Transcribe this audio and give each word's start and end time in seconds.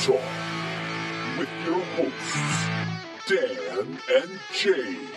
Talk 0.00 0.18
with 1.38 1.48
your 1.66 1.84
hosts, 1.94 2.66
Dan 3.28 3.98
and 4.16 4.40
James. 4.50 5.10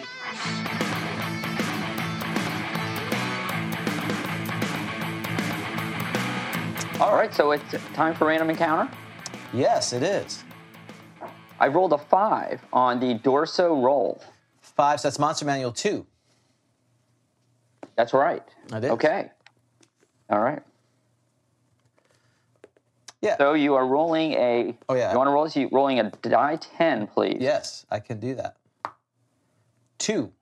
All 7.00 7.16
right, 7.16 7.34
so 7.34 7.52
it's 7.52 7.64
time 7.94 8.14
for 8.14 8.28
random 8.28 8.50
encounter. 8.50 8.92
Yes, 9.54 9.94
it 9.94 10.04
is. 10.04 10.44
I 11.62 11.70
rolled 11.70 11.94
a 11.94 11.98
five 11.98 12.62
on 12.74 13.00
the 13.00 13.18
Dorso 13.20 13.82
roll. 13.82 14.22
Five, 14.60 15.00
so 15.00 15.08
that's 15.08 15.18
Monster 15.18 15.46
Manual 15.46 15.72
2. 15.72 16.06
That's 17.96 18.14
right. 18.14 18.44
It 18.74 18.84
is. 18.84 18.92
Okay. 18.92 19.32
All 20.30 20.42
right. 20.42 20.62
Yeah. 23.24 23.38
So 23.38 23.54
you 23.54 23.74
are 23.76 23.88
rolling 23.88 24.34
a. 24.34 24.78
Oh, 24.90 24.96
yeah. 24.96 25.12
You 25.14 25.18
want 25.18 25.30
to 25.30 25.32
roll 25.32 25.46
this? 25.46 25.56
You 25.56 25.70
rolling 25.72 26.00
a 26.00 26.12
die 26.22 26.58
ten, 26.78 27.08
please. 27.08 27.38
yes, 27.40 27.86
I 27.90 28.00
can 28.00 28.20
do 28.20 28.36
that. 28.36 28.58
Two. 29.98 30.34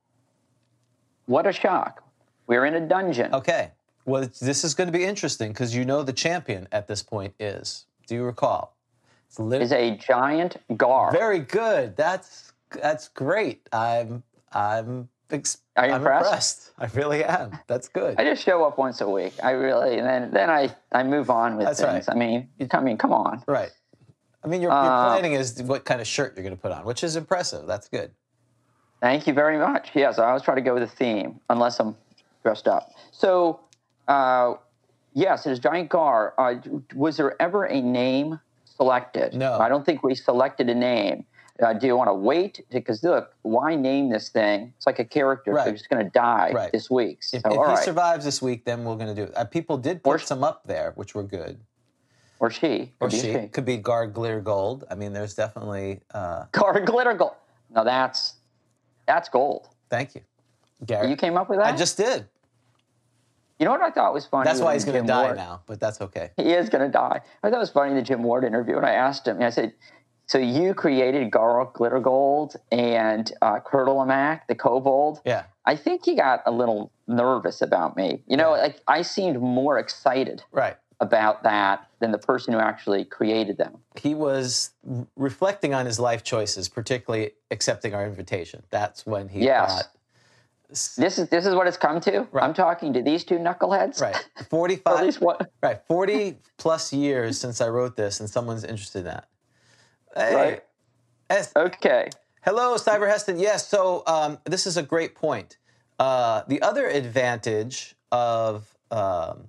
What 1.27 1.45
a 1.45 1.51
shock! 1.53 2.03
We're 2.47 2.65
in 2.65 2.73
a 2.73 2.81
dungeon. 2.81 3.33
Okay. 3.35 3.71
Well, 4.05 4.27
this 4.41 4.63
is 4.63 4.73
going 4.73 4.91
to 4.91 4.97
be 4.97 5.05
interesting 5.05 5.51
because 5.51 5.75
you 5.75 5.85
know 5.85 6.01
the 6.01 6.11
champion 6.11 6.67
at 6.71 6.87
this 6.87 7.03
point 7.03 7.35
is. 7.39 7.85
Do 8.07 8.15
you 8.15 8.23
recall? 8.23 8.75
It's 9.27 9.39
Is 9.39 9.71
a 9.71 9.95
giant 9.95 10.57
gar. 10.75 11.11
very 11.11 11.39
good. 11.39 11.95
That's 11.95 12.51
that's 12.71 13.07
great. 13.09 13.69
I'm 13.71 14.23
I'm 14.51 15.07
Are 15.31 15.87
you 15.87 15.93
I'm 15.93 16.01
impressed? 16.01 16.71
I 16.77 16.85
really 16.87 17.23
am. 17.23 17.57
That's 17.67 17.87
good. 17.87 18.19
I 18.19 18.23
just 18.23 18.43
show 18.43 18.63
up 18.65 18.77
once 18.77 19.01
a 19.01 19.09
week. 19.09 19.33
I 19.43 19.51
really, 19.51 19.97
and 19.97 20.05
then 20.05 20.31
then 20.31 20.49
I 20.49 20.75
I 20.91 21.03
move 21.03 21.29
on 21.29 21.55
with 21.57 21.65
That's 21.67 21.79
things. 21.81 22.07
right. 22.07 22.15
I 22.15 22.17
mean, 22.19 22.49
you 22.59 22.67
I 22.71 22.81
mean, 22.81 22.97
come 22.97 23.13
on. 23.13 23.43
right. 23.47 23.71
I 24.43 24.47
mean, 24.47 24.61
your, 24.61 24.71
your 24.71 24.79
Uh, 24.81 25.07
planning 25.13 25.33
is 25.33 25.61
what 25.63 25.85
kind 25.85 26.01
of 26.01 26.07
shirt 26.07 26.35
you're 26.35 26.43
going 26.43 26.55
to 26.55 26.61
put 26.61 26.71
on, 26.71 26.83
which 26.83 27.03
is 27.03 27.15
impressive. 27.15 27.67
That's 27.67 27.87
good. 27.87 28.11
Thank 28.99 29.27
you 29.27 29.33
very 29.33 29.57
much. 29.59 29.91
Yes, 29.93 30.17
I 30.19 30.27
always 30.29 30.41
try 30.41 30.55
to 30.55 30.61
go 30.61 30.73
with 30.73 30.83
a 30.83 30.87
theme, 30.87 31.39
unless 31.49 31.79
I'm 31.79 31.95
dressed 32.43 32.67
up. 32.67 32.91
So, 33.11 33.59
uh, 34.07 34.55
yes, 35.13 35.45
it 35.45 35.51
is 35.51 35.59
Giant 35.59 35.89
Gar. 35.89 36.33
Uh, 36.39 36.55
was 36.95 37.17
there 37.17 37.39
ever 37.39 37.65
a 37.65 37.81
name 37.81 38.39
selected? 38.65 39.35
No. 39.35 39.59
I 39.59 39.69
don't 39.69 39.85
think 39.85 40.01
we 40.03 40.15
selected 40.15 40.69
a 40.69 40.75
name. 40.75 41.23
Uh, 41.61 41.73
do 41.73 41.85
you 41.85 41.95
want 41.95 42.09
to 42.09 42.13
wait? 42.13 42.61
Because 42.71 43.03
look, 43.03 43.33
why 43.43 43.75
name 43.75 44.09
this 44.09 44.29
thing? 44.29 44.73
It's 44.77 44.87
like 44.87 44.99
a 44.99 45.05
character 45.05 45.53
Right. 45.53 45.69
who's 45.69 45.83
going 45.83 46.03
to 46.03 46.09
die 46.09 46.51
Right. 46.53 46.71
this 46.71 46.89
week. 46.89 47.21
So, 47.23 47.37
If, 47.37 47.45
if 47.45 47.51
he 47.51 47.57
right. 47.57 47.77
survives 47.77 48.25
this 48.25 48.41
week, 48.41 48.65
then 48.65 48.83
we're 48.83 48.95
going 48.95 49.13
to 49.13 49.15
do 49.15 49.23
it. 49.23 49.33
Uh, 49.37 49.45
people 49.45 49.77
did 49.77 50.03
put 50.03 50.09
Or- 50.09 50.19
some 50.19 50.43
up 50.43 50.63
there, 50.65 50.93
which 50.95 51.13
were 51.13 51.23
good. 51.23 51.59
or 52.39 52.49
she. 52.49 52.91
Or 52.99 53.07
Could 53.09 53.19
she. 53.19 53.33
she. 53.33 53.47
Could 53.49 53.65
be 53.65 53.77
Gar 53.77 54.07
Glitter 54.07 54.41
Gold. 54.41 54.85
I 54.89 54.95
mean, 54.95 55.13
there's 55.13 55.35
definitely. 55.35 56.01
Uh, 56.11 56.45
Gar 56.51 56.79
Glitter 56.81 57.13
Gold. 57.13 57.35
Now 57.69 57.83
that's 57.83 58.33
that's 59.05 59.29
gold. 59.29 59.69
thank 59.89 60.15
you, 60.15 60.21
Garrett. 60.85 61.09
You 61.09 61.15
came 61.15 61.37
up 61.37 61.49
with 61.49 61.59
that? 61.59 61.73
I 61.73 61.77
just 61.77 61.95
did. 61.97 62.25
You 63.59 63.65
know 63.65 63.71
what 63.71 63.81
I 63.81 63.91
thought 63.91 64.11
was 64.13 64.25
funny? 64.25 64.45
That's 64.45 64.59
why 64.59 64.73
he's 64.73 64.85
going 64.85 64.99
to 65.03 65.07
die 65.07 65.23
Ward- 65.25 65.37
now, 65.37 65.61
but 65.67 65.79
that's 65.79 66.01
okay. 66.01 66.31
he 66.37 66.51
is 66.53 66.67
going 66.69 66.83
to 66.83 66.91
die. 66.91 67.21
I 67.43 67.49
thought 67.49 67.57
it 67.57 67.59
was 67.59 67.69
funny 67.69 67.91
in 67.91 67.95
the 67.95 68.01
Jim 68.01 68.23
Ward 68.23 68.43
interview, 68.43 68.75
and 68.77 68.85
I 68.87 68.93
asked 68.93 69.27
him, 69.27 69.35
and 69.35 69.45
I 69.45 69.51
said, 69.51 69.73
"So 70.31 70.37
you 70.37 70.73
created 70.73 71.29
Garl 71.29 71.73
Glitter 71.73 71.99
Gold 71.99 72.55
and 72.71 73.29
uh, 73.41 73.59
Kurtulmak, 73.59 74.47
the 74.47 74.55
Kobold?" 74.55 75.19
Yeah. 75.25 75.43
I 75.65 75.75
think 75.75 76.05
he 76.05 76.15
got 76.15 76.41
a 76.45 76.51
little 76.51 76.89
nervous 77.05 77.61
about 77.61 77.97
me. 77.97 78.23
You 78.27 78.37
know, 78.37 78.55
Yeah. 78.55 78.61
like 78.61 78.79
I 78.87 79.01
seemed 79.01 79.41
more 79.41 79.77
excited 79.77 80.41
Right. 80.53 80.77
about 81.01 81.43
that 81.43 81.85
than 81.99 82.11
the 82.13 82.17
person 82.17 82.53
who 82.53 82.59
actually 82.59 83.03
created 83.03 83.57
them. 83.57 83.73
He 83.99 84.15
was 84.15 84.71
reflecting 85.17 85.73
on 85.73 85.85
his 85.85 85.99
life 85.99 86.23
choices, 86.23 86.69
particularly 86.69 87.33
accepting 87.51 87.93
our 87.93 88.05
invitation. 88.05 88.63
That's 88.69 89.05
when 89.05 89.27
he 89.27 89.41
Yes. 89.43 89.69
thought. 89.83 89.89
This 90.69 91.19
is 91.19 91.27
this 91.27 91.45
is 91.45 91.53
what 91.53 91.67
it's 91.67 91.75
come 91.75 91.99
to. 91.99 92.21
Right. 92.31 92.43
I'm 92.45 92.53
talking 92.53 92.93
to 92.93 93.01
these 93.01 93.25
two 93.25 93.37
knuckleheads. 93.37 93.99
Right. 94.01 94.15
or 94.37 94.39
at 94.39 94.49
45. 94.49 95.01
least 95.01 95.19
what? 95.21 95.51
Right. 95.61 95.81
40 95.85 96.37
plus 96.57 96.93
years 96.93 97.37
since 97.37 97.59
I 97.59 97.67
wrote 97.67 97.97
this, 97.97 98.21
and 98.21 98.29
someone's 98.29 98.63
interested 98.63 98.99
in 98.99 99.05
that. 99.05 99.25
Hey. 100.15 100.35
Right. 100.35 100.63
Es- 101.29 101.51
Okay. 101.55 102.09
Hello, 102.43 102.75
Cyber 102.75 103.07
Heston. 103.07 103.37
Yes, 103.39 103.67
so 103.67 104.03
um, 104.07 104.39
this 104.45 104.65
is 104.65 104.75
a 104.75 104.81
great 104.83 105.13
point. 105.15 105.57
Uh, 105.99 106.41
the 106.47 106.61
other 106.63 106.87
advantage 106.87 107.95
of 108.11 108.65
um, 108.89 109.47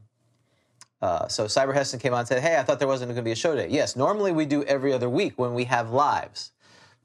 uh, 1.00 1.26
so 1.26 1.46
Cyber 1.46 1.74
Heston 1.74 1.98
came 1.98 2.12
on 2.12 2.20
and 2.20 2.28
said, 2.28 2.42
"Hey, 2.42 2.58
I 2.58 2.62
thought 2.62 2.78
there 2.78 2.86
wasn't 2.86 3.08
going 3.08 3.16
to 3.16 3.22
be 3.22 3.32
a 3.32 3.36
show 3.36 3.56
today." 3.56 3.72
Yes, 3.74 3.96
normally 3.96 4.30
we 4.30 4.44
do 4.44 4.62
every 4.64 4.92
other 4.92 5.08
week 5.08 5.38
when 5.38 5.54
we 5.54 5.64
have 5.64 5.90
lives, 5.90 6.52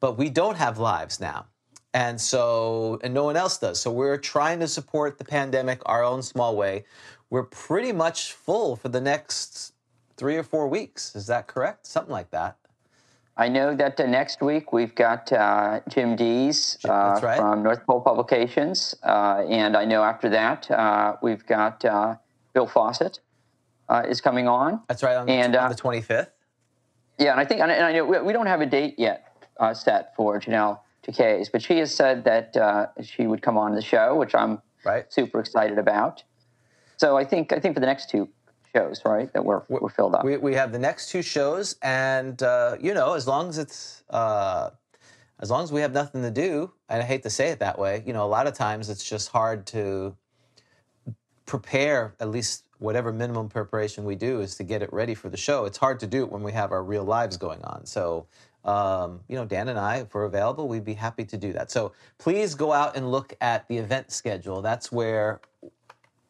but 0.01 0.17
we 0.17 0.29
don't 0.29 0.57
have 0.57 0.77
lives 0.77 1.19
now, 1.21 1.45
and 1.93 2.19
so 2.19 2.99
and 3.01 3.13
no 3.13 3.23
one 3.23 3.37
else 3.37 3.57
does. 3.57 3.79
So 3.79 3.89
we're 3.89 4.17
trying 4.17 4.59
to 4.59 4.67
support 4.67 5.17
the 5.17 5.25
pandemic 5.25 5.81
our 5.85 6.03
own 6.03 6.21
small 6.21 6.55
way. 6.57 6.83
We're 7.29 7.43
pretty 7.43 7.93
much 7.93 8.33
full 8.33 8.75
for 8.75 8.89
the 8.89 9.01
next 9.01 9.73
three 10.17 10.35
or 10.35 10.43
four 10.43 10.67
weeks. 10.67 11.15
Is 11.15 11.27
that 11.27 11.47
correct? 11.47 11.87
Something 11.87 12.11
like 12.11 12.29
that. 12.31 12.57
I 13.39 13.49
know 13.49 13.75
that 13.75 13.99
uh, 13.99 14.07
next 14.07 14.41
week 14.41 14.73
we've 14.73 14.95
got 14.95 15.31
uh, 15.31 15.81
Jim 15.87 16.15
Dees 16.15 16.77
uh, 16.85 17.19
right. 17.21 17.37
from 17.37 17.61
North 17.61 17.85
Pole 17.85 18.01
Publications, 18.01 18.95
uh, 19.03 19.45
and 19.47 19.77
I 19.77 19.85
know 19.85 20.03
after 20.03 20.27
that 20.29 20.69
uh, 20.71 21.17
we've 21.21 21.45
got 21.45 21.85
uh, 21.85 22.15
Bill 22.53 22.65
Fawcett 22.65 23.19
uh, 23.89 24.03
is 24.09 24.21
coming 24.21 24.47
on. 24.47 24.81
That's 24.87 25.03
right 25.03 25.15
on 25.15 25.27
the, 25.27 25.33
And, 25.33 25.55
on 25.55 25.65
uh, 25.65 25.69
the 25.69 25.75
25th. 25.75 26.29
Yeah, 27.19 27.31
and 27.31 27.39
I 27.39 27.45
think, 27.45 27.61
and 27.61 27.71
I, 27.71 27.91
know 27.91 28.05
we, 28.05 28.19
we 28.19 28.33
don't 28.33 28.47
have 28.47 28.61
a 28.61 28.65
date 28.65 28.95
yet 28.97 29.47
uh, 29.59 29.73
set 29.75 30.15
for 30.15 30.39
Jennell 30.39 30.79
Jaquays, 31.07 31.51
but 31.51 31.61
she 31.61 31.77
has 31.77 31.93
said 31.93 32.23
that 32.23 32.57
uh, 32.57 32.87
she 33.03 33.27
would 33.27 33.43
come 33.43 33.57
on 33.57 33.75
the 33.75 33.81
show, 33.81 34.15
which 34.15 34.33
I'm 34.33 34.61
Right. 34.85 35.11
super 35.11 35.39
excited 35.39 35.77
about. 35.77 36.23
So 36.97 37.17
I 37.17 37.25
think 37.25 37.51
I 37.51 37.59
think 37.59 37.73
for 37.75 37.81
the 37.81 37.85
next 37.85 38.09
two 38.09 38.29
shows, 38.75 39.01
right, 39.05 39.31
that 39.33 39.43
we're 39.43 39.63
we're 39.69 39.89
filled 39.89 40.15
up. 40.15 40.23
We, 40.23 40.37
we 40.37 40.53
have 40.55 40.71
the 40.71 40.79
next 40.79 41.09
two 41.09 41.21
shows, 41.21 41.75
and 41.81 42.41
uh, 42.41 42.77
you 42.79 42.93
know, 42.93 43.13
as 43.13 43.27
long 43.27 43.49
as 43.49 43.57
it's 43.57 44.03
uh, 44.09 44.71
as 45.39 45.51
long 45.51 45.63
as 45.63 45.71
we 45.71 45.81
have 45.81 45.93
nothing 45.93 46.21
to 46.23 46.31
do, 46.31 46.71
and 46.89 47.01
I 47.01 47.05
hate 47.05 47.23
to 47.23 47.29
say 47.29 47.49
it 47.49 47.59
that 47.59 47.77
way, 47.77 48.03
you 48.05 48.13
know, 48.13 48.25
a 48.25 48.27
lot 48.27 48.47
of 48.47 48.53
times 48.53 48.89
it's 48.89 49.07
just 49.07 49.29
hard 49.29 49.65
to 49.67 50.15
prepare 51.45 52.13
at 52.19 52.29
least 52.29 52.63
whatever 52.79 53.11
minimum 53.11 53.49
preparation 53.49 54.03
we 54.03 54.15
do 54.15 54.41
is 54.41 54.55
to 54.55 54.63
get 54.63 54.81
it 54.81 54.91
ready 54.93 55.15
for 55.15 55.29
the 55.29 55.37
show. 55.37 55.65
It's 55.65 55.77
hard 55.77 55.99
to 56.01 56.07
do 56.07 56.23
it 56.23 56.31
when 56.31 56.43
we 56.43 56.51
have 56.51 56.71
our 56.71 56.83
real 56.83 57.03
lives 57.03 57.37
going 57.37 57.63
on. 57.63 57.85
So, 57.85 58.27
um, 58.65 59.21
you 59.27 59.35
know, 59.35 59.45
Dan 59.45 59.69
and 59.69 59.79
I, 59.79 59.97
if 59.97 60.13
we're 60.13 60.25
available, 60.25 60.67
we'd 60.67 60.83
be 60.83 60.93
happy 60.93 61.25
to 61.25 61.37
do 61.37 61.53
that. 61.53 61.71
So 61.71 61.93
please 62.19 62.53
go 62.53 62.73
out 62.73 62.95
and 62.95 63.09
look 63.09 63.33
at 63.41 63.67
the 63.67 63.77
event 63.77 64.11
schedule. 64.11 64.61
That's 64.61 64.91
where 64.91 65.41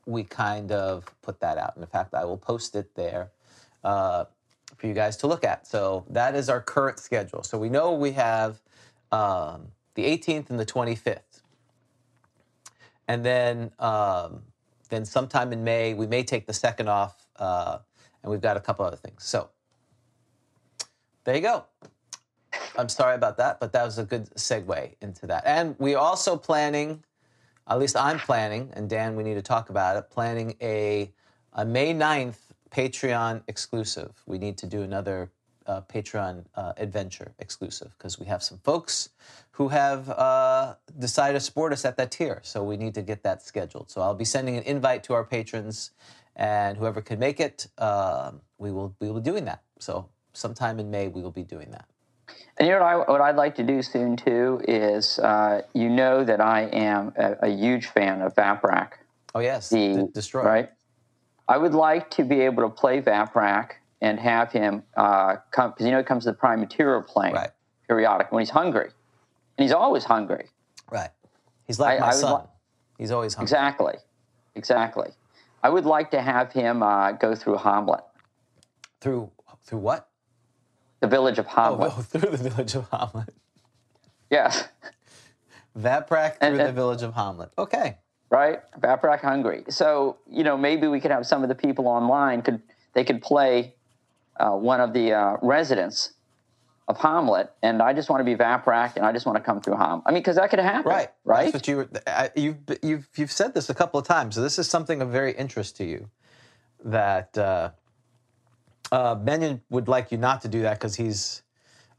we 0.07 0.23
kind 0.23 0.71
of 0.71 1.05
put 1.21 1.39
that 1.41 1.57
out. 1.57 1.75
And 1.75 1.83
in 1.83 1.89
fact, 1.89 2.13
I 2.13 2.25
will 2.25 2.37
post 2.37 2.75
it 2.75 2.95
there 2.95 3.31
uh, 3.83 4.25
for 4.77 4.87
you 4.87 4.93
guys 4.93 5.17
to 5.17 5.27
look 5.27 5.43
at. 5.43 5.67
So 5.67 6.05
that 6.09 6.33
is 6.33 6.49
our 6.49 6.61
current 6.61 6.99
schedule. 6.99 7.43
So 7.43 7.57
we 7.57 7.69
know 7.69 7.93
we 7.93 8.11
have 8.13 8.61
um, 9.11 9.67
the 9.95 10.05
18th 10.05 10.49
and 10.49 10.59
the 10.59 10.65
25th. 10.65 11.41
And 13.07 13.25
then, 13.25 13.71
um, 13.79 14.43
then 14.89 15.05
sometime 15.05 15.53
in 15.53 15.63
May, 15.63 15.93
we 15.93 16.07
may 16.07 16.23
take 16.23 16.47
the 16.47 16.53
second 16.53 16.89
off, 16.89 17.27
uh, 17.37 17.79
and 18.23 18.31
we've 18.31 18.41
got 18.41 18.57
a 18.57 18.59
couple 18.59 18.85
other 18.85 18.97
things. 18.97 19.23
So 19.23 19.49
there 21.23 21.35
you 21.35 21.41
go. 21.41 21.65
I'm 22.77 22.89
sorry 22.89 23.15
about 23.15 23.37
that, 23.37 23.59
but 23.59 23.73
that 23.73 23.83
was 23.83 23.97
a 23.97 24.03
good 24.03 24.29
segue 24.35 24.95
into 25.01 25.27
that. 25.27 25.43
And 25.45 25.75
we're 25.79 25.97
also 25.97 26.37
planning, 26.37 27.03
at 27.69 27.79
least 27.79 27.97
I'm 27.97 28.19
planning, 28.19 28.71
and 28.73 28.89
Dan, 28.89 29.15
we 29.15 29.23
need 29.23 29.35
to 29.35 29.41
talk 29.41 29.69
about 29.69 29.97
it, 29.97 30.09
planning 30.09 30.55
a, 30.61 31.11
a 31.53 31.65
May 31.65 31.93
9th 31.93 32.37
Patreon 32.71 33.43
exclusive. 33.47 34.11
We 34.25 34.37
need 34.37 34.57
to 34.59 34.65
do 34.65 34.81
another 34.81 35.31
uh, 35.65 35.81
Patreon 35.81 36.45
uh, 36.55 36.73
adventure 36.77 37.33
exclusive 37.39 37.93
because 37.97 38.19
we 38.19 38.25
have 38.25 38.41
some 38.41 38.57
folks 38.59 39.09
who 39.51 39.67
have 39.67 40.09
uh, 40.09 40.75
decided 40.97 41.33
to 41.33 41.39
support 41.39 41.73
us 41.73 41.83
at 41.83 41.97
that 41.97 42.11
tier. 42.11 42.39
So 42.43 42.63
we 42.63 42.77
need 42.77 42.93
to 42.95 43.01
get 43.01 43.23
that 43.23 43.41
scheduled. 43.43 43.89
So 43.91 44.01
I'll 44.01 44.15
be 44.15 44.25
sending 44.25 44.55
an 44.55 44.63
invite 44.63 45.03
to 45.05 45.13
our 45.13 45.25
patrons, 45.25 45.91
and 46.35 46.77
whoever 46.77 47.01
can 47.01 47.19
make 47.19 47.39
it, 47.39 47.67
um 47.79 48.41
we 48.59 48.71
will 48.71 48.95
we 48.99 49.07
will 49.07 49.19
be 49.21 49.29
doing 49.29 49.45
that. 49.45 49.63
So 49.79 50.09
sometime 50.33 50.79
in 50.79 50.89
May 50.89 51.07
we 51.07 51.21
will 51.21 51.31
be 51.31 51.43
doing 51.43 51.71
that. 51.71 51.85
And 52.59 52.67
you 52.67 52.73
know 52.73 52.79
what, 52.81 52.87
I, 53.09 53.11
what 53.11 53.21
I'd 53.21 53.35
like 53.35 53.55
to 53.55 53.63
do 53.63 53.81
soon 53.81 54.15
too 54.17 54.61
is 54.67 55.19
uh, 55.19 55.61
you 55.73 55.89
know 55.89 56.23
that 56.23 56.41
I 56.41 56.61
am 56.63 57.13
a, 57.17 57.35
a 57.43 57.47
huge 57.49 57.87
fan 57.87 58.21
of 58.21 58.33
Vaprak. 58.35 58.93
Oh 59.35 59.39
yes, 59.39 59.69
The 59.69 59.95
D- 60.05 60.11
destroy. 60.13 60.43
right. 60.43 60.69
I 61.47 61.57
would 61.57 61.73
like 61.73 62.09
to 62.11 62.23
be 62.23 62.41
able 62.41 62.63
to 62.63 62.69
play 62.69 63.01
Vaprak 63.01 63.71
and 64.01 64.19
have 64.19 64.51
him 64.51 64.83
uh, 64.95 65.37
come 65.51 65.71
because 65.71 65.85
you 65.85 65.91
know 65.91 65.99
it 65.99 66.05
comes 66.07 66.23
to 66.25 66.31
the 66.31 66.37
prime 66.37 66.59
material 66.59 67.01
plane 67.03 67.33
Right. 67.33 67.51
periodic 67.87 68.31
when 68.31 68.41
he's 68.41 68.49
hungry, 68.49 68.89
and 69.57 69.63
he's 69.63 69.71
always 69.71 70.03
hungry. 70.03 70.47
Right. 70.91 71.09
He's 71.65 71.79
like 71.79 71.97
I- 71.99 72.01
my 72.01 72.07
I 72.07 72.11
son. 72.11 72.33
li- 72.41 72.47
He's 72.97 73.11
always 73.11 73.35
hungry. 73.35 73.43
Exactly, 73.45 73.93
exactly. 74.55 75.09
I 75.61 75.69
would 75.69 75.85
like 75.85 76.09
to 76.11 76.21
have 76.21 76.51
him 76.51 76.81
uh, 76.81 77.11
go 77.11 77.35
through 77.35 77.57
Hamlet 77.57 78.03
Through 79.01 79.29
through 79.63 79.79
what? 79.79 80.09
The 80.99 81.07
village 81.07 81.37
of 81.39 81.45
Oh, 81.47 81.49
Hamlet. 81.61 81.93
oh, 81.95 82.01
through 82.11 82.31
the 82.31 82.49
village 82.49 82.75
of 82.75 82.89
Hamlet. 82.89 83.33
Yes, 84.29 84.67
Vaprak 85.77 86.37
And- 86.41 86.55
through 86.55 86.65
the 86.65 86.71
village 86.73 87.01
of 87.03 87.13
Hamlet. 87.13 87.51
Okay. 87.57 87.97
right. 88.29 88.59
Vaprak 88.79 89.21
Hungary. 89.21 89.63
So 89.69 90.17
you 90.29 90.43
know 90.43 90.57
maybe 90.57 90.87
we 90.87 90.99
could 90.99 91.11
have 91.11 91.25
some 91.25 91.43
of 91.43 91.49
the 91.49 91.55
people 91.55 91.87
online 91.87 92.41
could 92.41 92.61
they 92.93 93.03
could 93.03 93.21
play 93.21 93.75
uh, 94.39 94.51
one 94.51 94.81
of 94.81 94.93
the 94.93 95.13
uh, 95.13 95.37
residents 95.41 96.13
of 96.87 96.97
Hamlet, 96.97 97.51
and 97.61 97.81
I 97.81 97.91
just 97.93 98.09
want 98.09 98.21
to 98.21 98.23
be 98.23 98.35
Vaprak, 98.35 98.95
and 98.95 99.05
I 99.05 99.11
just 99.11 99.25
want 99.25 99.37
to 99.37 99.43
come 99.43 99.59
through 99.61 99.75
Ham. 99.75 100.01
I 100.05 100.11
mean, 100.11 100.21
because 100.21 100.37
that 100.37 100.49
could 100.49 100.59
happen, 100.59 100.89
Right. 100.89 101.09
Right. 101.25 101.51
That's 101.51 101.53
what 101.53 101.67
you 101.67 101.89
I, 102.07 102.31
you've 102.35 102.57
you've 102.81 103.07
you've 103.15 103.31
said 103.31 103.53
this 103.53 103.69
a 103.69 103.73
couple 103.75 103.99
of 103.99 104.07
times. 104.07 104.35
So 104.35 104.41
this 104.41 104.57
is 104.57 104.69
something 104.69 105.01
of 105.01 105.09
very 105.09 105.33
interest 105.33 105.75
to 105.77 105.85
you. 105.85 106.09
That 106.85 107.37
uh, 107.37 107.71
uh, 108.91 109.15
Benyon 109.15 109.61
would 109.69 109.87
like 109.87 110.11
you 110.11 110.17
not 110.17 110.41
to 110.41 110.47
do 110.47 110.61
that 110.61 110.79
because 110.79 110.95
he's. 110.95 111.43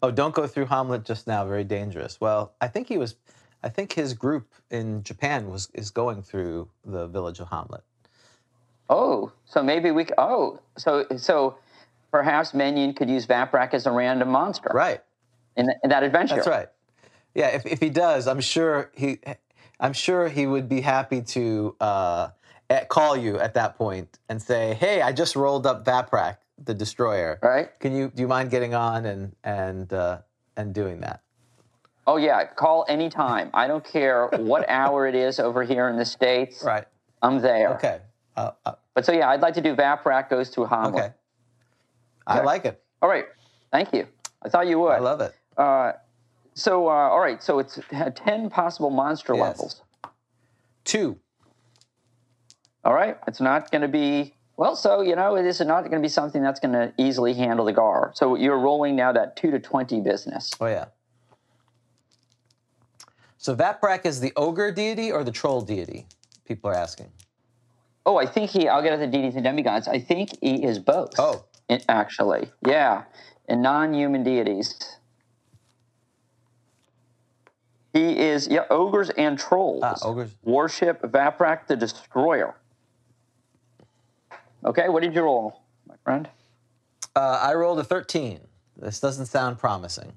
Oh, 0.00 0.12
don't 0.12 0.34
go 0.34 0.46
through 0.46 0.66
Hamlet 0.66 1.04
just 1.04 1.26
now. 1.26 1.44
Very 1.44 1.64
dangerous. 1.64 2.20
Well, 2.20 2.54
I 2.60 2.68
think 2.68 2.88
he 2.88 2.98
was. 2.98 3.16
I 3.62 3.68
think 3.68 3.92
his 3.92 4.14
group 4.14 4.54
in 4.70 5.02
Japan 5.02 5.50
was 5.50 5.68
is 5.74 5.90
going 5.90 6.22
through 6.22 6.68
the 6.84 7.06
village 7.08 7.40
of 7.40 7.48
Hamlet. 7.48 7.82
Oh, 8.88 9.32
so 9.44 9.62
maybe 9.62 9.90
we. 9.90 10.06
Oh, 10.16 10.60
so 10.76 11.04
so 11.16 11.56
perhaps 12.10 12.52
Menyon 12.52 12.96
could 12.96 13.10
use 13.10 13.26
Vaprak 13.26 13.74
as 13.74 13.86
a 13.86 13.90
random 13.90 14.28
monster, 14.28 14.70
Right. 14.72 15.02
In, 15.56 15.68
in 15.82 15.90
that 15.90 16.02
adventure. 16.02 16.36
That's 16.36 16.48
right. 16.48 16.68
Yeah, 17.34 17.48
if, 17.48 17.66
if 17.66 17.80
he 17.80 17.90
does, 17.90 18.26
I'm 18.26 18.40
sure 18.40 18.90
he, 18.94 19.18
I'm 19.80 19.92
sure 19.92 20.28
he 20.28 20.46
would 20.46 20.68
be 20.68 20.80
happy 20.80 21.20
to 21.22 21.76
uh, 21.80 22.28
at, 22.70 22.88
call 22.88 23.16
you 23.16 23.38
at 23.38 23.54
that 23.54 23.76
point 23.76 24.18
and 24.28 24.40
say, 24.40 24.74
"Hey, 24.74 25.02
I 25.02 25.12
just 25.12 25.36
rolled 25.36 25.66
up 25.66 25.84
Vaprak, 25.84 26.38
the 26.64 26.74
destroyer. 26.74 27.38
Right. 27.42 27.68
Can 27.80 27.94
you 27.94 28.08
do 28.14 28.22
you 28.22 28.28
mind 28.28 28.50
getting 28.50 28.74
on 28.74 29.06
and 29.06 29.34
and 29.44 29.92
uh, 29.92 30.18
and 30.56 30.74
doing 30.74 31.00
that?" 31.00 31.22
Oh 32.06 32.16
yeah, 32.16 32.44
call 32.46 32.84
anytime. 32.88 33.50
I 33.54 33.66
don't 33.66 33.84
care 33.84 34.28
what 34.28 34.64
hour 34.68 35.06
it 35.06 35.14
is 35.14 35.38
over 35.38 35.62
here 35.62 35.88
in 35.88 35.96
the 35.96 36.04
states. 36.04 36.62
Right. 36.64 36.84
I'm 37.22 37.40
there. 37.40 37.74
Okay. 37.74 38.00
Uh, 38.36 38.52
uh, 38.64 38.72
But 38.94 39.04
so 39.04 39.12
yeah, 39.12 39.28
I'd 39.30 39.40
like 39.40 39.54
to 39.54 39.60
do 39.60 39.74
Vaprak 39.74 40.30
goes 40.30 40.50
to 40.50 40.64
Hamlet. 40.64 40.94
okay. 40.94 41.12
I 42.26 42.36
Okay. 42.38 42.46
like 42.46 42.64
it. 42.64 42.82
All 43.02 43.08
right. 43.08 43.26
Thank 43.72 43.92
you. 43.92 44.06
I 44.42 44.48
thought 44.48 44.66
you 44.68 44.78
would. 44.78 44.92
I 44.92 44.98
love 45.00 45.20
it. 45.20 45.34
uh, 45.56 45.92
so 46.54 46.88
uh, 46.88 46.90
all 46.92 47.20
right. 47.20 47.42
So 47.42 47.58
it's 47.58 47.78
ten 48.14 48.48
possible 48.50 48.90
monster 48.90 49.34
Yes. 49.34 49.42
levels. 49.42 49.82
Two. 50.84 51.18
All 52.84 52.94
right. 52.94 53.18
It's 53.26 53.40
not 53.40 53.70
going 53.70 53.82
to 53.82 53.88
be 53.88 54.34
well. 54.58 54.76
So 54.76 55.00
you 55.00 55.16
know, 55.16 55.42
this 55.42 55.60
is 55.60 55.66
not 55.66 55.80
going 55.82 55.92
to 55.92 56.00
be 56.00 56.08
something 56.08 56.42
that's 56.42 56.60
going 56.60 56.74
to 56.74 56.92
easily 56.98 57.32
handle 57.32 57.64
the 57.64 57.72
gar. 57.72 58.12
So 58.14 58.34
you're 58.34 58.58
rolling 58.58 58.94
now 58.96 59.12
that 59.12 59.36
two 59.36 59.50
to 59.50 59.58
twenty 59.58 60.02
business. 60.02 60.50
Oh 60.60 60.66
yeah. 60.66 60.86
So 63.38 63.56
Vaprak 63.56 64.04
is 64.04 64.20
the 64.20 64.32
ogre 64.36 64.70
deity 64.70 65.10
or 65.10 65.24
the 65.24 65.32
troll 65.32 65.62
deity? 65.62 66.06
People 66.44 66.68
are 66.68 66.74
asking. 66.74 67.10
Oh, 68.04 68.16
I 68.18 68.26
think 68.26 68.50
he. 68.50 68.68
I'll 68.68 68.82
get 68.82 68.92
at 68.92 69.00
the 69.00 69.06
deities 69.06 69.36
and 69.36 69.44
demigods. 69.44 69.88
I 69.88 69.98
think 69.98 70.36
he 70.42 70.62
is 70.62 70.78
both. 70.78 71.14
Oh. 71.18 71.44
Actually, 71.86 72.50
yeah, 72.66 73.02
and 73.46 73.60
non-human 73.60 74.22
deities, 74.22 74.96
he 77.92 78.18
is. 78.18 78.48
Yeah, 78.48 78.64
ogres 78.70 79.10
and 79.10 79.38
trolls. 79.38 79.82
Ah, 79.84 79.96
ogres. 80.02 80.34
Worship 80.42 81.02
Vaprak 81.02 81.66
the 81.66 81.76
Destroyer. 81.76 82.56
Okay, 84.64 84.88
what 84.88 85.02
did 85.02 85.14
you 85.14 85.22
roll, 85.22 85.62
my 85.86 85.94
friend? 86.04 86.28
Uh, 87.14 87.40
I 87.42 87.54
rolled 87.54 87.78
a 87.78 87.84
13. 87.84 88.40
This 88.76 89.00
doesn't 89.00 89.26
sound 89.26 89.58
promising. 89.58 90.12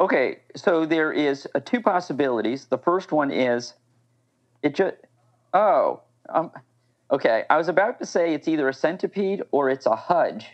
Okay, 0.00 0.38
so 0.54 0.86
there 0.86 1.12
is 1.12 1.46
uh, 1.54 1.60
two 1.60 1.80
possibilities. 1.80 2.66
The 2.66 2.78
first 2.78 3.10
one 3.10 3.30
is 3.30 3.74
it 4.62 4.74
just 4.74 4.96
oh 5.54 6.00
um 6.28 6.52
okay. 7.10 7.44
I 7.50 7.56
was 7.56 7.68
about 7.68 7.98
to 7.98 8.06
say 8.06 8.32
it's 8.32 8.46
either 8.46 8.68
a 8.68 8.74
centipede 8.74 9.42
or 9.50 9.70
it's 9.70 9.86
a 9.86 9.96
hudge, 9.96 10.46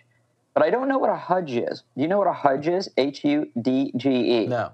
but 0.55 0.63
I 0.63 0.71
don't 0.71 0.89
know 0.89 0.99
what 0.99 1.11
a 1.11 1.17
hudge 1.17 1.53
is. 1.53 1.83
Do 1.95 2.03
you 2.03 2.09
know 2.09 2.19
what 2.19 2.27
a 2.27 2.33
hudge 2.33 2.69
is? 2.69 2.89
H 2.97 3.23
U 3.25 3.47
D 3.61 3.93
G 3.97 4.45
E. 4.45 4.47
No. 4.47 4.73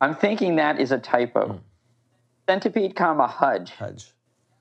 I'm 0.00 0.14
thinking 0.14 0.56
that 0.56 0.80
is 0.80 0.90
a 0.90 0.98
typo. 0.98 1.60
Centipede, 2.48 2.96
comma 2.96 3.26
hudge. 3.26 3.72
Hudge. 3.72 4.12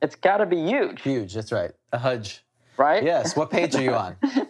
It's 0.02 0.16
got 0.16 0.38
to 0.38 0.46
be 0.46 0.58
huge, 0.64 1.02
Huge, 1.02 1.34
that's 1.34 1.52
right. 1.52 1.72
A 1.92 1.98
hudge. 1.98 2.44
right? 2.78 3.04
Yes. 3.04 3.36
What 3.36 3.50
page 3.50 3.76
are 3.76 3.82
you 3.82 3.94
on? 3.94 4.16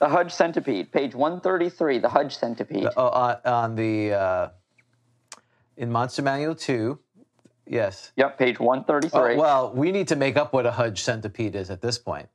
The 0.00 0.08
hudge 0.10 0.32
centipede, 0.32 0.92
page 0.92 1.14
133. 1.14 1.98
The 2.00 2.08
hudge 2.10 2.36
centipede. 2.36 2.88
oh, 2.94 3.08
on, 3.08 3.36
on 3.46 3.74
the 3.74 4.12
uh, 4.12 4.48
in 5.78 5.90
Monster 5.90 6.20
Manual 6.20 6.54
two. 6.56 6.98
Yes. 7.66 8.12
Yep, 8.16 8.36
page 8.38 8.60
133. 8.60 9.34
Oh, 9.36 9.38
well, 9.38 9.72
we 9.72 9.92
need 9.92 10.08
to 10.08 10.16
make 10.16 10.36
up 10.36 10.52
what 10.52 10.66
a 10.66 10.72
hudge 10.72 11.00
centipede 11.02 11.54
is 11.54 11.70
at 11.70 11.80
this 11.80 11.96
point. 11.96 12.28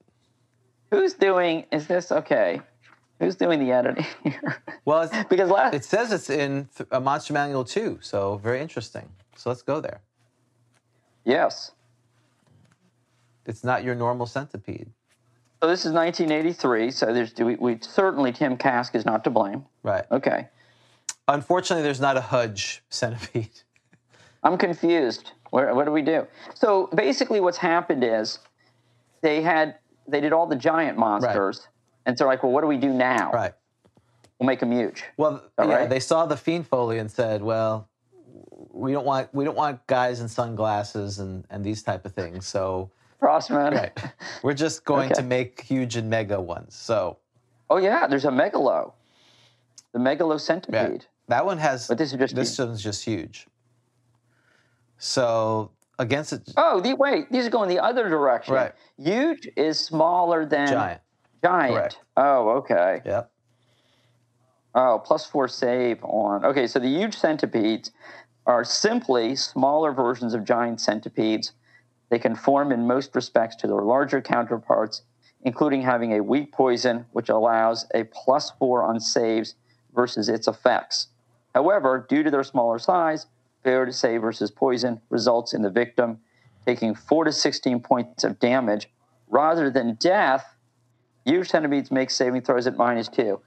Who's 0.90 1.14
doing? 1.14 1.66
Is 1.72 1.86
this 1.86 2.12
okay? 2.12 2.62
Who's 3.20 3.36
doing 3.36 3.60
the 3.60 3.72
editing 3.72 4.06
here? 4.24 4.64
Well, 4.86 5.02
it's, 5.04 5.14
because 5.30 5.52
last 5.52 5.76
it 5.76 5.84
says 5.86 6.12
it's 6.12 6.32
in 6.32 6.70
th- 6.76 6.88
a 6.92 7.00
Monster 7.00 7.34
Manual 7.34 7.66
two, 7.66 8.00
so 8.02 8.38
very 8.38 8.62
interesting. 8.62 9.10
So 9.36 9.50
let's 9.52 9.62
go 9.62 9.80
there. 9.80 10.02
yes. 11.26 11.72
It's 13.50 13.64
not 13.64 13.84
your 13.84 13.96
normal 13.96 14.28
centipede, 14.28 14.92
So 15.62 15.68
this 15.68 15.86
is 15.86 15.92
1983. 15.92 16.92
So 16.92 17.14
there's 17.14 17.34
we, 17.36 17.56
we 17.56 17.80
certainly 17.82 18.32
Tim 18.32 18.56
Kask 18.56 18.96
is 18.96 19.06
not 19.06 19.24
to 19.26 19.30
blame. 19.30 19.66
right? 19.84 20.06
Okay, 20.12 20.48
Unfortunately, 21.28 21.84
there's 21.84 22.00
not 22.00 22.18
a 22.18 22.22
hudge 22.22 22.84
centipede. 22.90 23.62
I'm 24.44 24.58
confused. 24.58 25.32
What, 25.52 25.76
what 25.76 25.86
do 25.86 25.92
we 25.92 26.02
do? 26.02 26.26
So 26.56 26.90
basically, 26.96 27.40
what's 27.40 27.58
happened 27.58 28.04
is 28.04 28.40
they 29.22 29.42
had 29.42 29.76
they 30.08 30.22
did 30.22 30.34
all 30.34 30.48
the 30.48 30.56
giant 30.56 30.98
monsters, 30.98 31.68
and 32.06 32.18
so 32.18 32.24
they're 32.24 32.32
like, 32.32 32.44
well, 32.44 32.52
what 32.52 32.62
do 32.62 32.68
we 32.68 32.78
do 32.78 32.90
now? 32.90 33.32
Right. 33.32 33.54
We'll 34.40 34.48
make 34.48 34.60
them 34.60 34.72
huge. 34.72 35.04
Well, 35.18 35.44
yeah, 35.60 35.66
right. 35.66 35.90
they 35.90 36.00
saw 36.00 36.26
the 36.26 36.38
Fiend 36.38 36.66
Folio 36.66 37.00
and 37.00 37.12
said, 37.12 37.42
"Well, 37.44 37.90
we 38.72 38.92
don't 38.92 39.06
want 39.06 39.34
we 39.34 39.44
don't 39.44 39.58
want 39.58 39.86
guys 39.86 40.22
in 40.22 40.30
sunglasses 40.30 41.20
and 41.20 41.46
and 41.50 41.64
these 41.64 41.84
type 41.84 42.06
of 42.06 42.14
things. 42.14 42.48
So, 42.48 42.90
Crossman. 43.20 43.74
right, 43.74 43.92
we're 44.44 44.54
just 44.54 44.84
going 44.92 45.12
Okay. 45.12 45.22
to 45.22 45.24
make 45.28 45.62
huge 45.62 45.96
and 45.96 46.10
mega 46.10 46.40
ones. 46.40 46.76
So, 46.76 47.18
Oh 47.70 47.78
yeah, 47.78 48.08
there's 48.08 48.26
a 48.26 48.30
megalo, 48.30 48.94
the 49.92 50.00
megalo 50.00 50.34
yeah, 50.34 50.38
centipede. 50.38 51.06
that 51.28 51.46
one 51.46 51.58
has. 51.58 51.88
But 51.88 51.98
this 51.98 52.12
is 52.14 52.20
just 52.20 52.36
this 52.36 52.58
huge. 52.58 52.68
one's 52.68 52.84
just 52.84 53.04
huge. 53.06 53.48
So 54.98 55.72
against 55.98 56.34
it, 56.34 56.42
Oh, 56.58 56.80
the, 56.80 56.94
wait, 56.94 57.32
these 57.32 57.46
are 57.48 57.50
going 57.50 57.70
the 57.70 57.80
other 57.80 58.10
direction. 58.10 58.54
Right. 58.54 58.74
Huge 58.98 59.48
is 59.56 59.80
smaller 59.80 60.46
than 60.46 60.68
giant. 60.68 61.02
Giant. 61.44 61.74
Correct. 61.74 62.00
Oh, 62.18 62.50
okay. 62.58 63.02
Yep. 63.06 63.32
Oh, 64.76 65.02
plus 65.04 65.26
four 65.26 65.48
save 65.48 66.04
on. 66.04 66.46
Okay, 66.46 66.68
so 66.68 66.80
the 66.80 66.88
huge 66.88 67.16
centipedes 67.18 67.92
are 68.46 68.64
simply 68.64 69.36
smaller 69.36 69.92
versions 69.94 70.34
of 70.34 70.44
giant 70.44 70.80
centipedes. 70.82 71.54
They 72.10 72.20
conform 72.20 72.72
in 72.72 72.88
most 72.88 73.16
respects 73.16 73.56
to 73.58 73.68
their 73.68 73.82
larger 73.82 74.22
counterparts, 74.22 75.04
including 75.44 75.82
having 75.82 76.14
a 76.14 76.24
weak 76.24 76.52
poison, 76.52 77.06
which 77.12 77.30
allows 77.30 77.86
a 77.94 78.04
plus 78.06 78.52
four 78.52 78.84
on 78.84 79.00
saves 79.00 79.56
versus 79.94 80.30
its 80.30 80.48
effects. 80.48 81.08
However, 81.54 82.06
due 82.10 82.24
to 82.24 82.32
their 82.32 82.44
smaller 82.44 82.80
size, 82.80 83.28
failure 83.64 83.86
to 83.86 83.94
save 83.94 84.22
versus 84.22 84.52
poison 84.52 85.02
results 85.10 85.54
in 85.54 85.62
the 85.62 85.70
victim 85.70 86.20
taking 86.66 86.94
four 86.94 87.24
to 87.24 87.32
16 87.32 87.80
points 87.80 88.24
of 88.24 88.40
damage 88.40 88.90
rather 89.28 89.70
than 89.70 89.96
death. 89.96 90.56
Huge 91.26 91.50
centipedes 91.50 91.92
make 91.92 92.10
saving 92.10 92.42
throws 92.42 92.68
at 92.68 92.78
minus 92.78 93.08
two 93.08 93.42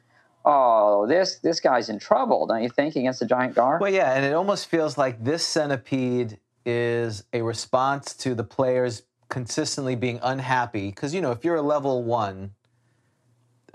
oh, 0.45 1.07
this 1.07 1.37
this 1.37 1.61
guy's 1.61 1.89
in 1.89 1.99
trouble, 1.99 2.47
don't 2.47 2.63
you 2.63 2.69
think, 2.69 2.97
against 2.97 3.21
the 3.21 3.27
giant 3.27 3.55
gar? 3.55 3.79
Well, 3.81 3.93
yeah, 3.93 4.15
and 4.15 4.25
it 4.25 4.35
almost 4.35 4.67
feels 4.67 4.99
like 4.99 5.23
this 5.23 5.47
centipede 5.47 6.39
is 6.65 7.25
a 7.33 7.43
response 7.43 8.15
to 8.15 8.35
the 8.35 8.45
players 8.45 9.03
consistently 9.29 9.97
being 9.97 10.21
unhappy. 10.23 10.89
Because 10.89 11.15
you 11.15 11.21
know 11.21 11.31
if 11.31 11.45
you're 11.45 11.57
a 11.57 11.63
level 11.63 12.03
one, 12.03 12.53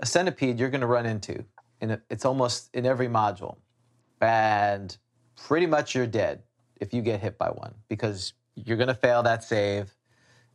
a 0.00 0.06
centipede 0.06 0.58
you're 0.58 0.70
going 0.70 0.80
to 0.80 0.86
run 0.86 1.06
into, 1.06 1.44
and 1.80 2.00
it's 2.10 2.24
almost 2.24 2.70
in 2.74 2.86
every 2.86 3.08
module, 3.08 3.56
and 4.20 4.96
pretty 5.36 5.66
much 5.66 5.94
you're 5.94 6.06
dead 6.06 6.42
if 6.80 6.94
you 6.94 7.02
get 7.02 7.20
hit 7.20 7.38
by 7.38 7.48
one 7.48 7.74
because 7.88 8.32
you're 8.54 8.76
going 8.76 8.88
to 8.88 8.94
fail 8.94 9.22
that 9.22 9.42
save, 9.42 9.92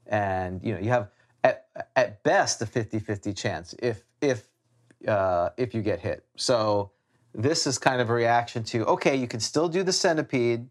and 0.08 0.63
you 0.63 0.74
know 0.74 0.80
you 0.80 0.90
have 0.90 1.10
at 1.44 1.66
at 1.96 2.24
best 2.24 2.62
a 2.62 2.66
50-50 2.66 3.36
chance 3.36 3.75
if 3.80 4.04
if 4.22 4.48
uh, 5.08 5.50
if 5.58 5.74
you 5.74 5.82
get 5.82 6.00
hit. 6.00 6.25
So 6.38 6.92
this 7.34 7.68
is 7.68 7.78
kind 7.78 8.00
of 8.00 8.10
a 8.10 8.13
reaction 8.13 8.63
to 8.66 8.86
okay, 8.86 9.16
you 9.16 9.28
can 9.28 9.40
still 9.40 9.68
do 9.68 9.84
the 9.84 9.94
centipede, 9.94 10.70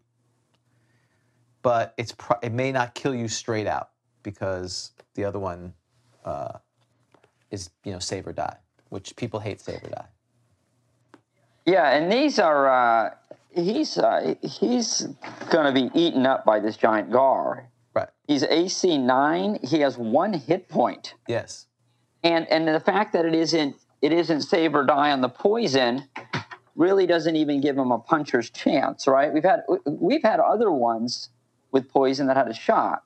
but 1.63 1.95
it's 1.97 2.11
pro- 2.11 2.37
it 2.43 2.51
may 2.51 2.71
not 2.71 2.93
kill 2.93 3.15
you 3.15 3.27
straight 3.27 3.65
out 3.67 3.89
because 4.21 4.91
the 5.15 5.25
other 5.25 5.39
one 5.39 5.73
uh, 6.23 6.59
is 7.49 7.71
you 7.83 7.91
know 7.91 7.99
save 7.99 8.27
or 8.27 8.33
die, 8.33 8.57
which 8.89 9.15
people 9.15 9.39
hate 9.39 9.59
save 9.59 9.83
or 9.83 9.89
die. 9.89 10.05
Yeah, 11.65 11.89
and 11.91 12.11
these 12.11 12.37
are 12.39 12.69
uh, 12.69 13.15
he's 13.51 13.97
uh, 13.97 14.35
he's 14.43 15.07
going 15.49 15.73
to 15.73 15.81
be 15.81 15.89
eaten 15.99 16.25
up 16.27 16.45
by 16.45 16.59
this 16.59 16.77
giant 16.77 17.11
gar. 17.11 17.69
Right. 17.95 18.09
He's 18.27 18.43
AC 18.43 18.97
nine. 18.97 19.59
He 19.63 19.79
has 19.79 19.97
one 19.97 20.33
hit 20.33 20.67
point, 20.69 21.15
Yes. 21.27 21.67
and 22.23 22.47
and 22.51 22.67
the 22.67 22.79
fact 22.81 23.13
that 23.13 23.25
it 23.25 23.33
isn't 23.33 23.75
it 24.01 24.11
isn't 24.11 24.41
save 24.41 24.75
or 24.75 24.83
die 24.85 25.11
on 25.11 25.21
the 25.21 25.29
poison 25.29 26.03
really 26.75 27.05
doesn't 27.05 27.35
even 27.35 27.61
give 27.61 27.77
him 27.77 27.91
a 27.91 27.99
puncher's 27.99 28.49
chance. 28.49 29.07
Right? 29.07 29.31
We've 29.33 29.43
had 29.43 29.61
we've 29.85 30.23
had 30.23 30.41
other 30.41 30.71
ones 30.71 31.29
with 31.73 31.89
poison 31.89 32.27
that 32.27 32.37
had 32.37 32.47
a 32.47 32.53
shot 32.53 33.03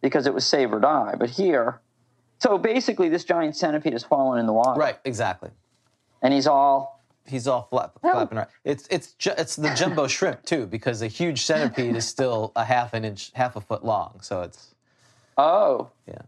because 0.00 0.26
it 0.26 0.32
was 0.32 0.46
save 0.46 0.72
or 0.72 0.80
die, 0.80 1.14
but 1.18 1.28
here. 1.28 1.80
So 2.38 2.56
basically, 2.56 3.08
this 3.10 3.24
giant 3.24 3.56
centipede 3.56 3.92
has 3.92 4.04
fallen 4.04 4.38
in 4.38 4.46
the 4.46 4.52
water, 4.52 4.80
Right. 4.80 4.96
Exactly. 5.04 5.50
and 6.22 6.32
he's 6.32 6.46
all 6.46 6.96
He's 7.26 7.46
all 7.46 7.66
flap, 7.68 8.00
flapping 8.00 8.38
around. 8.38 8.48
It's 8.64 8.86
it's 8.90 9.12
ju- 9.12 9.34
it's 9.36 9.54
the 9.56 9.74
jumbo 9.74 10.06
shrimp 10.16 10.44
too, 10.46 10.66
because 10.66 11.02
a 11.02 11.08
huge 11.08 11.42
centipede 11.44 11.94
is 11.94 12.08
still 12.08 12.52
a 12.56 12.64
half 12.64 12.94
an 12.94 13.04
inch, 13.04 13.32
half 13.34 13.54
a 13.54 13.60
foot 13.60 13.84
long. 13.84 14.20
So 14.22 14.40
it's 14.40 14.74
oh 15.36 15.90
yeah, 16.06 16.22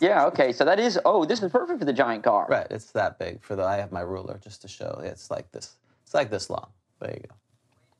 yeah 0.00 0.26
okay. 0.26 0.50
So 0.52 0.64
that 0.64 0.80
is 0.80 0.98
oh 1.04 1.24
this 1.24 1.40
is 1.40 1.52
perfect 1.52 1.78
for 1.78 1.84
the 1.84 1.92
giant 1.92 2.24
gar. 2.24 2.46
right. 2.50 2.66
It's 2.68 2.90
that 2.92 3.16
big. 3.16 3.40
For 3.44 3.54
the 3.54 3.62
I 3.62 3.76
have 3.76 3.92
my 3.92 4.00
ruler 4.00 4.40
just 4.42 4.62
to 4.62 4.68
show. 4.68 5.00
It's 5.04 5.30
like 5.30 5.52
this. 5.52 5.74
It's 6.02 6.14
like 6.14 6.30
this 6.30 6.50
long. 6.50 6.66
There 6.98 7.12
you 7.12 7.20
go. 7.28 7.34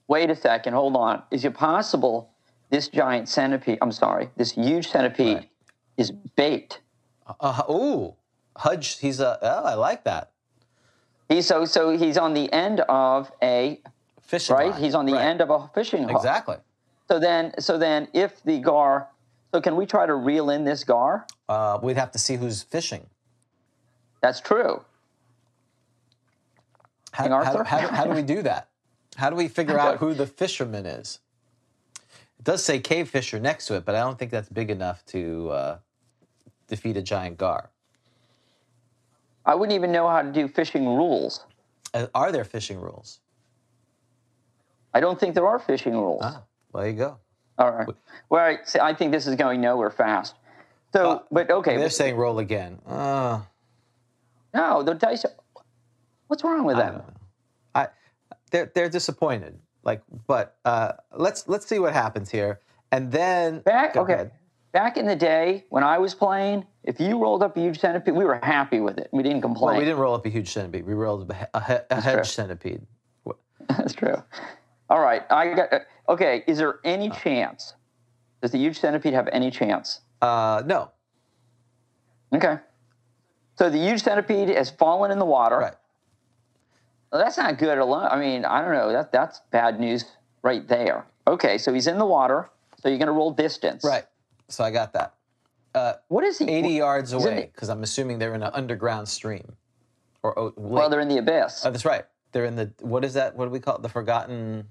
wait 0.09 0.29
a 0.29 0.35
second, 0.35 0.73
hold 0.73 0.97
on. 0.97 1.23
Is 1.31 1.45
it 1.45 1.55
possible 1.55 2.31
this 2.71 2.89
giant 2.89 3.29
centipede, 3.29 3.79
I'm 3.83 3.93
sorry, 3.93 4.31
this 4.37 4.53
huge 4.53 4.89
centipede 4.89 5.37
Right. 5.37 5.51
is 5.97 6.11
bait? 6.11 6.81
Uh, 7.41 7.63
ooh, 7.71 8.15
Hudge. 8.57 8.99
He's 8.99 9.21
a. 9.21 9.39
Oh, 9.43 9.65
I 9.65 9.75
like 9.75 10.05
that. 10.05 10.31
He's 11.29 11.47
so 11.47 11.65
so 11.65 11.97
he's 11.97 12.17
on 12.17 12.35
the 12.35 12.53
end 12.53 12.81
of 12.89 13.31
a 13.43 13.81
Fishing 14.23 14.55
right? 14.57 14.71
line. 14.73 14.81
He's 14.83 14.95
on 14.95 15.07
the 15.07 15.13
Right. 15.15 15.25
end 15.25 15.41
of 15.41 15.51
a 15.51 15.69
fishing 15.75 16.03
hook. 16.05 16.13
Exactly. 16.13 16.57
So 17.09 17.19
then 17.19 17.53
so 17.61 17.79
then 17.79 18.09
if 18.13 18.43
the 18.43 18.59
gar 18.61 19.09
so 19.53 19.61
can 19.61 19.77
we 19.77 19.87
try 19.87 20.07
to 20.07 20.15
reel 20.15 20.51
in 20.51 20.65
this 20.65 20.85
gar? 20.85 21.27
Uh, 21.49 21.79
we'd 21.83 21.97
have 21.97 22.13
to 22.13 22.19
see 22.19 22.37
who's 22.37 22.63
fishing. 22.63 23.07
That's 24.21 24.41
true. 24.41 24.85
How, 27.13 27.29
how, 27.43 27.65
how, 27.65 27.89
how 27.89 28.05
do 28.05 28.13
we 28.13 28.23
do 28.37 28.43
that? 28.43 28.69
How 29.17 29.31
do 29.31 29.37
we 29.37 29.49
figure 29.49 29.79
out 29.79 29.99
who 29.99 30.15
the 30.15 30.27
fisherman 30.27 30.87
is? 30.87 31.19
It 32.41 32.45
does 32.45 32.65
say 32.65 32.81
cave 32.81 33.11
fisher 33.11 33.39
next 33.39 33.67
to 33.67 33.75
it, 33.77 33.85
but 33.85 33.95
I 33.95 34.01
don't 34.01 34.19
think 34.19 34.31
that's 34.31 34.49
big 34.49 34.71
enough 34.71 35.05
to 35.07 35.51
uh, 35.51 35.79
defeat 36.69 36.97
a 36.97 37.03
giant 37.03 37.37
gar. 37.37 37.69
I 39.45 39.55
wouldn't 39.55 39.77
even 39.77 39.93
know 39.93 40.09
how 40.09 40.23
to 40.23 40.33
do 40.33 40.49
fishing 40.49 40.87
rules. 40.87 41.45
Uh, 41.93 42.07
are 42.15 42.33
there 42.33 42.45
fishing 42.45 42.81
rules? 42.81 43.21
I 44.95 45.01
don't 45.01 45.21
think 45.21 45.35
there 45.35 45.47
are 45.47 45.59
fishing 45.59 45.93
rules. 45.93 46.23
Ah, 46.25 46.43
well, 46.73 46.83
there 46.83 46.91
you 46.91 46.97
go. 46.97 47.19
All 47.59 47.71
right. 47.73 47.89
Well, 48.31 48.43
I, 48.43 48.59
see, 48.65 48.79
I 48.79 48.95
think 48.95 49.13
this 49.13 49.27
is 49.27 49.35
going 49.35 49.61
nowhere 49.61 49.91
fast. 49.91 50.35
So, 50.95 51.11
Uh, 51.11 51.19
but 51.31 51.51
okay. 51.51 51.77
They're 51.77 51.85
but- 51.87 51.93
saying 51.93 52.17
roll 52.17 52.39
again. 52.39 52.79
Uh, 52.87 53.43
no, 54.55 54.83
the 54.83 54.95
dice. 54.95 55.27
What's 56.29 56.43
wrong 56.43 56.65
with 56.65 56.77
I 56.79 56.91
them? 56.91 57.03
I, 57.75 57.89
they're 58.51 58.73
they're 58.75 58.89
disappointed. 58.89 59.59
Like, 59.83 60.03
but 60.27 60.57
uh, 60.65 60.93
let's 61.17 61.49
let's 61.49 61.67
see 61.67 61.79
what 61.79 61.93
happens 61.93 62.31
here, 62.31 62.61
and 62.93 63.11
then 63.11 63.61
Back 63.61 63.97
okay. 63.97 64.13
ahead. 64.15 64.33
Back 64.73 64.97
in 64.97 65.07
the 65.07 65.17
day 65.17 65.65
when 65.71 65.83
I 65.83 65.99
was 65.99 66.15
playing, 66.15 66.65
if 66.85 67.01
you 67.01 67.21
rolled 67.21 67.43
up 67.43 67.57
a 67.57 67.61
huge 67.61 67.81
centipede, 67.81 68.15
we 68.15 68.25
were 68.25 68.39
happy 68.43 68.79
with 68.79 68.99
it. 68.99 69.09
We 69.13 69.23
didn't 69.23 69.41
complain. 69.43 69.73
Well, 69.73 69.79
we 69.79 69.85
didn't 69.85 69.99
roll 69.99 70.15
up 70.15 70.25
a 70.27 70.29
huge 70.29 70.51
centipede. 70.51 70.87
We 70.87 70.95
rolled 70.95 71.29
a, 71.31 71.49
a, 71.55 71.83
a 71.91 72.01
hedge 72.01 72.15
true. 72.17 72.25
centipede. 72.25 72.87
What- 73.25 73.39
That's 73.69 73.95
true. 73.95 74.23
All 74.89 75.01
right, 75.01 75.23
I 75.31 75.55
got. 75.55 75.73
uh, 75.73 75.79
Okay, 76.09 76.45
is 76.47 76.59
there 76.59 76.81
any 76.85 77.09
chance? 77.11 77.75
Does 78.43 78.51
the 78.53 78.59
huge 78.59 78.79
centipede 78.81 79.13
have 79.15 79.29
any 79.33 79.51
chance? 79.51 80.01
Uh, 80.21 80.63
no, 80.67 80.91
Okay. 82.35 82.59
So 83.59 83.69
the 83.71 83.79
huge 83.79 84.03
centipede 84.03 84.49
has 84.49 84.71
fallen 84.71 85.11
in 85.11 85.19
the 85.19 85.25
water. 85.25 85.59
right. 85.59 85.75
Well, 87.13 87.23
that's 87.23 87.37
not 87.37 87.59
good 87.59 87.79
alone. 87.79 88.07
I 88.11 88.19
mean, 88.19 88.45
I 88.45 88.63
don't 88.63 88.73
know. 88.73 88.93
That 88.93 89.13
that's 89.13 89.41
bad 89.51 89.81
news 89.81 90.05
right 90.43 90.67
there. 90.69 91.07
Okay, 91.27 91.59
so 91.59 91.73
he's 91.73 91.87
in 91.87 91.99
the 91.99 92.07
water. 92.07 92.51
So 92.81 92.89
you're 92.89 92.99
going 92.99 93.07
to 93.09 93.13
roll 93.13 93.31
distance. 93.31 93.85
Right. 93.85 94.05
So 94.49 94.65
I 94.65 94.71
got 94.71 94.93
that. 94.95 95.15
Uh, 95.75 95.95
What 96.09 96.25
is 96.25 96.39
he? 96.39 96.49
80 96.49 96.69
yards 96.71 97.13
away, 97.13 97.51
because 97.53 97.69
I'm 97.69 97.83
assuming 97.83 98.19
they're 98.19 98.35
in 98.35 98.43
an 98.43 98.51
underground 98.55 99.09
stream. 99.09 99.53
Or 100.23 100.39
oh. 100.39 100.53
Well, 100.57 100.89
they're 100.89 101.01
in 101.01 101.09
the 101.09 101.19
abyss. 101.19 101.63
oh, 101.65 101.71
that's 101.71 101.85
right. 101.85 102.05
They're 102.33 102.45
in 102.45 102.57
the 102.57 102.73
what 102.81 103.05
is 103.05 103.15
that? 103.15 103.37
What 103.37 103.47
do 103.47 103.51
we 103.51 103.61
call 103.61 103.77
it? 103.77 103.83
The 103.83 103.89
forgotten 103.89 104.67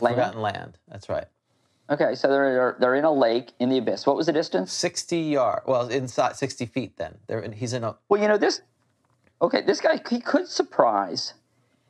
Land? 0.00 0.16
forgotten 0.16 0.40
land. 0.40 0.78
That's 0.88 1.08
right. 1.08 1.26
Okay, 1.90 2.14
so 2.14 2.28
they're 2.28 2.76
they're 2.80 2.94
in 2.94 3.04
a 3.04 3.12
lake 3.12 3.52
in 3.58 3.68
the 3.68 3.78
abyss. 3.78 4.06
What 4.06 4.16
was 4.16 4.26
the 4.26 4.32
distance? 4.32 4.72
60 4.72 5.18
yard. 5.18 5.62
Well, 5.66 5.88
inside 5.88 6.36
60 6.36 6.66
feet. 6.66 6.96
Then 6.96 7.18
they're 7.26 7.40
in, 7.40 7.52
he's 7.52 7.72
in 7.72 7.84
a. 7.84 7.96
Well, 8.08 8.20
you 8.20 8.28
know 8.28 8.38
this. 8.38 8.62
Okay, 9.42 9.60
this 9.62 9.80
guy 9.80 10.00
he 10.08 10.20
could 10.20 10.46
surprise. 10.48 11.34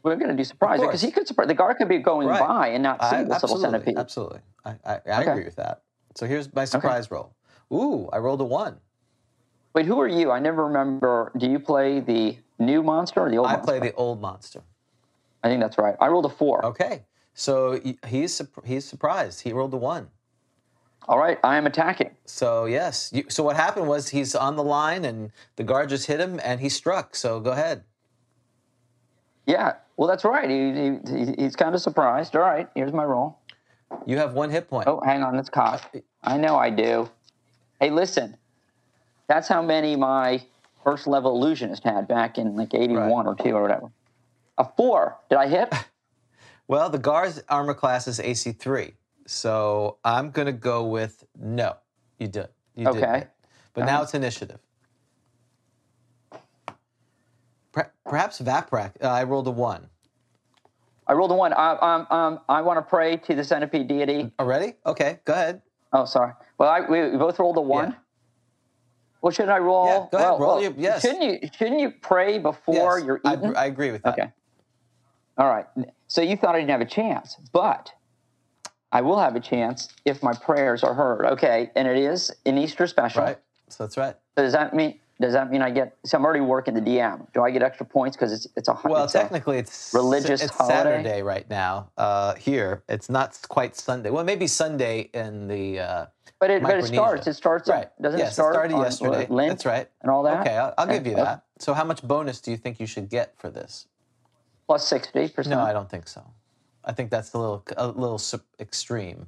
We're 0.03 0.17
going 0.17 0.31
to 0.31 0.37
do 0.37 0.43
surprise 0.43 0.81
because 0.81 1.01
he 1.03 1.13
could 1.13 1.29
surprise. 1.29 1.47
The 1.47 1.55
gar 1.55 1.75
could 1.75 1.89
be 1.89 1.99
going 1.99 2.27
Right. 2.27 2.41
by 2.41 2.69
and 2.69 2.83
not 2.83 3.03
see 3.05 3.17
I, 3.17 3.23
this 3.25 3.43
little 3.43 3.59
centipede. 3.59 3.97
absolutely. 3.97 4.41
I, 4.65 4.71
I, 4.85 5.01
I 5.07 5.21
Okay. 5.21 5.31
agree 5.31 5.45
with 5.45 5.57
that. 5.57 5.83
So 6.17 6.27
here's 6.27 6.53
my 6.55 6.65
surprise 6.65 7.11
roll. 7.11 7.37
Ooh, 7.73 8.09
I 8.13 8.19
rolled 8.19 8.41
a 8.41 8.45
one. 8.45 8.81
Wait, 9.75 9.87
who 9.87 10.01
are 10.01 10.09
you? 10.09 10.31
I 10.31 10.41
never 10.41 10.67
remember. 10.67 11.33
Do 11.37 11.47
you 11.49 11.59
play 11.59 12.01
the 12.01 12.37
new 12.59 12.83
monster 12.83 13.21
or 13.21 13.31
the 13.31 13.37
old 13.39 13.49
I 13.49 13.53
monster? 13.53 13.67
play 13.79 13.79
the 13.89 13.95
old 13.95 14.21
monster. 14.21 14.63
I 15.43 15.49
think 15.49 15.61
that's 15.63 15.79
right. 15.79 15.95
I 16.01 16.09
rolled 16.09 16.27
a 16.27 16.31
four. 16.31 16.65
Okay. 16.67 17.05
So 17.35 17.81
he's 18.05 18.43
he's 18.65 18.85
surprised. 18.85 19.41
He 19.43 19.53
rolled 19.53 19.73
a 19.73 19.79
one. 19.79 20.09
All 21.09 21.19
right, 21.19 21.39
I 21.43 21.57
am 21.57 21.67
attacking. 21.67 22.11
So 22.27 22.67
yes. 22.67 23.11
You, 23.13 23.25
so 23.29 23.43
what 23.43 23.57
happened 23.57 23.89
was 23.89 24.09
he's 24.11 24.35
on 24.35 24.57
the 24.57 24.63
line 24.63 25.05
and 25.05 25.33
the 25.57 25.65
gar 25.65 25.87
just 25.87 26.07
hit 26.07 26.21
him 26.21 26.41
and 26.45 26.61
he 26.61 26.69
struck. 26.69 27.17
So 27.17 27.41
go 27.41 27.51
ahead. 27.51 27.85
Yeah, 29.47 29.75
well, 29.97 30.09
that's 30.09 30.25
right. 30.25 30.49
He, 30.49 30.73
he, 30.73 31.25
he- 31.35 31.43
he's 31.43 31.57
kind 31.57 31.75
of 31.75 31.81
surprised. 31.81 32.37
All 32.37 32.43
right, 32.43 32.69
here's 32.75 32.93
my 32.93 33.05
roll. 33.05 33.39
You 34.07 34.17
have 34.19 34.35
one 34.35 34.51
hit 34.51 34.69
point. 34.69 34.87
Oh, 34.89 35.01
hang 35.05 35.23
on, 35.23 35.37
that's 35.37 35.51
cocked. 35.51 35.97
Uh, 35.97 36.01
I 36.23 36.37
know 36.39 36.57
I 36.57 36.71
do. 36.71 37.11
Hey, 37.81 37.91
listen, 37.91 38.37
that's 39.29 39.49
how 39.49 39.61
many 39.61 39.97
my 39.97 40.43
first 40.85 41.07
level 41.07 41.35
illusionist 41.37 41.83
had 41.85 42.07
back 42.09 42.39
in 42.39 42.57
like 42.57 42.73
81 42.75 43.27
or 43.27 43.35
2 43.35 43.51
or 43.51 43.61
whatever. 43.63 43.91
A 44.59 44.67
four. 44.77 45.19
Did 45.31 45.39
I 45.39 45.49
hit? 45.49 45.73
Well, 46.69 46.89
the 46.89 46.99
gar's 46.99 47.43
armor 47.51 47.75
class 47.75 48.07
is 48.09 48.19
AC 48.19 48.53
three. 48.53 48.95
So 49.27 49.99
I'm 50.05 50.31
gonna 50.31 50.53
go 50.53 50.87
with 50.87 51.25
no. 51.39 51.77
You 52.19 52.29
did. 52.29 52.49
You 52.75 52.87
did. 52.87 52.97
Okay. 53.03 53.19
hit. 53.21 53.31
But 53.75 53.87
now 53.87 54.03
it's 54.03 54.15
initiative. 54.15 54.59
Perhaps 58.05 58.41
Vaprak. 58.41 58.93
Uh, 59.03 59.09
I 59.09 59.25
rolled 59.25 59.47
a 59.47 59.51
one. 59.51 59.89
I 61.07 61.15
rolled 61.15 61.31
a 61.31 61.35
one. 61.35 61.53
I, 61.55 61.77
um, 61.77 62.07
um, 62.11 62.41
I 62.49 62.61
want 62.61 62.77
to 62.79 62.83
pray 62.83 63.17
to 63.17 63.35
the 63.35 63.43
centipede 63.43 63.89
deity. 63.89 64.31
Already? 64.39 64.75
Okay, 64.85 65.21
go 65.25 65.33
ahead. 65.33 65.63
Oh, 65.93 66.05
sorry. 66.05 66.33
Well, 66.59 66.69
I, 66.69 66.81
we, 66.81 67.11
we 67.11 67.17
both 67.17 67.39
rolled 67.39 67.57
a 67.57 67.61
one. 67.61 67.91
Yeah. 67.91 67.97
Well, 69.23 69.31
should 69.33 69.49
I 69.49 69.59
roll? 69.59 69.87
Yeah, 69.87 70.07
go 70.11 70.19
ahead, 70.19 70.31
well, 70.31 70.39
roll 70.39 70.55
well, 70.57 70.63
your- 70.63 70.75
yes. 70.77 71.03
Shouldn't 71.03 71.23
you? 71.23 71.49
Shouldn't 71.57 71.81
you 71.81 71.91
pray 72.03 72.39
before 72.39 72.99
Yes, 72.99 73.07
you're 73.07 73.21
I, 73.25 73.35
eaten? 73.35 73.57
I 73.57 73.67
agree 73.67 73.93
with 73.93 74.03
that. 74.03 74.19
Okay. 74.19 74.33
All 75.39 75.49
right. 75.49 75.67
So 76.09 76.21
you 76.21 76.37
thought 76.37 76.55
I 76.55 76.59
didn't 76.59 76.71
have 76.71 76.81
a 76.81 76.87
chance, 76.87 77.37
but 77.53 77.91
I 78.93 79.01
will 79.01 79.19
have 79.19 79.35
a 79.35 79.41
chance 79.41 79.89
if 80.05 80.23
my 80.23 80.35
prayers 80.35 80.85
are 80.85 80.95
heard. 80.95 81.25
Okay, 81.25 81.71
and 81.75 81.89
it 81.89 81.97
is 81.97 82.31
an 82.45 82.59
Easter 82.59 82.87
special. 82.87 83.23
Right. 83.23 83.39
So 83.69 83.85
that's 83.85 83.97
right. 83.97 84.15
So 84.37 84.43
does 84.43 84.53
that 84.53 84.75
mean? 84.75 84.99
Does 85.21 85.33
that 85.33 85.51
mean 85.51 85.63
I 85.63 85.71
get? 85.71 85.97
So 86.05 86.19
I'm 86.19 86.25
already 86.25 86.41
working 86.41 86.75
the 86.75 86.81
DM. 86.81 87.27
Do 87.33 87.43
I 87.43 87.51
get 87.51 87.63
extra 87.63 87.87
points 87.87 88.17
because 88.17 88.33
it's 88.33 88.47
it's 88.55 88.69
a 88.69 88.79
Well, 88.85 89.05
it's 89.05 89.15
a- 89.15 89.21
technically, 89.21 89.59
it's 89.59 89.93
religious 89.95 90.43
It's 90.43 90.53
holiday? 90.53 90.75
Saturday 90.75 91.23
right 91.23 91.49
now. 91.49 91.91
Uh, 91.97 92.35
here, 92.35 92.83
it's 92.89 93.09
not 93.09 93.39
quite 93.49 93.77
Sunday. 93.77 94.11
Well, 94.11 94.25
maybe 94.25 94.47
Sunday 94.47 95.11
in 95.15 95.49
the. 95.49 95.81
Uh, 95.81 96.07
but 96.39 96.51
it 96.51 96.63
but 96.63 96.77
it 96.77 96.85
starts. 96.85 97.27
It 97.27 97.35
starts. 97.35 97.69
on- 97.69 97.77
right. 97.77 98.03
Doesn't 98.03 98.19
yes, 98.19 98.33
it 98.33 98.35
start? 98.35 98.55
started 98.55 98.75
on, 98.75 98.83
yesterday. 98.83 99.27
Lent 99.31 99.51
That's 99.51 99.65
right. 99.65 99.89
And 100.03 100.11
all 100.11 100.23
that. 100.25 100.41
Okay, 100.41 100.57
I'll, 100.57 100.75
I'll 100.77 100.87
give 100.87 101.07
you 101.07 101.15
that. 101.15 101.45
So, 101.59 101.73
how 101.73 101.85
much 101.85 102.03
bonus 102.03 102.41
do 102.41 102.51
you 102.51 102.57
think 102.57 102.81
you 102.81 102.87
should 102.87 103.09
get 103.09 103.35
for 103.39 103.49
this? 103.49 103.87
Plus 104.67 104.87
sixty 104.87 105.29
percent. 105.29 105.57
No, 105.57 105.61
I 105.61 105.73
don't 105.73 105.89
think 105.89 106.09
so. 106.09 106.25
I 106.85 106.93
think 106.93 107.11
that's 107.11 107.33
a 107.35 107.39
little 107.39 107.65
a 107.77 107.87
little 107.89 108.21
extreme. 108.61 109.27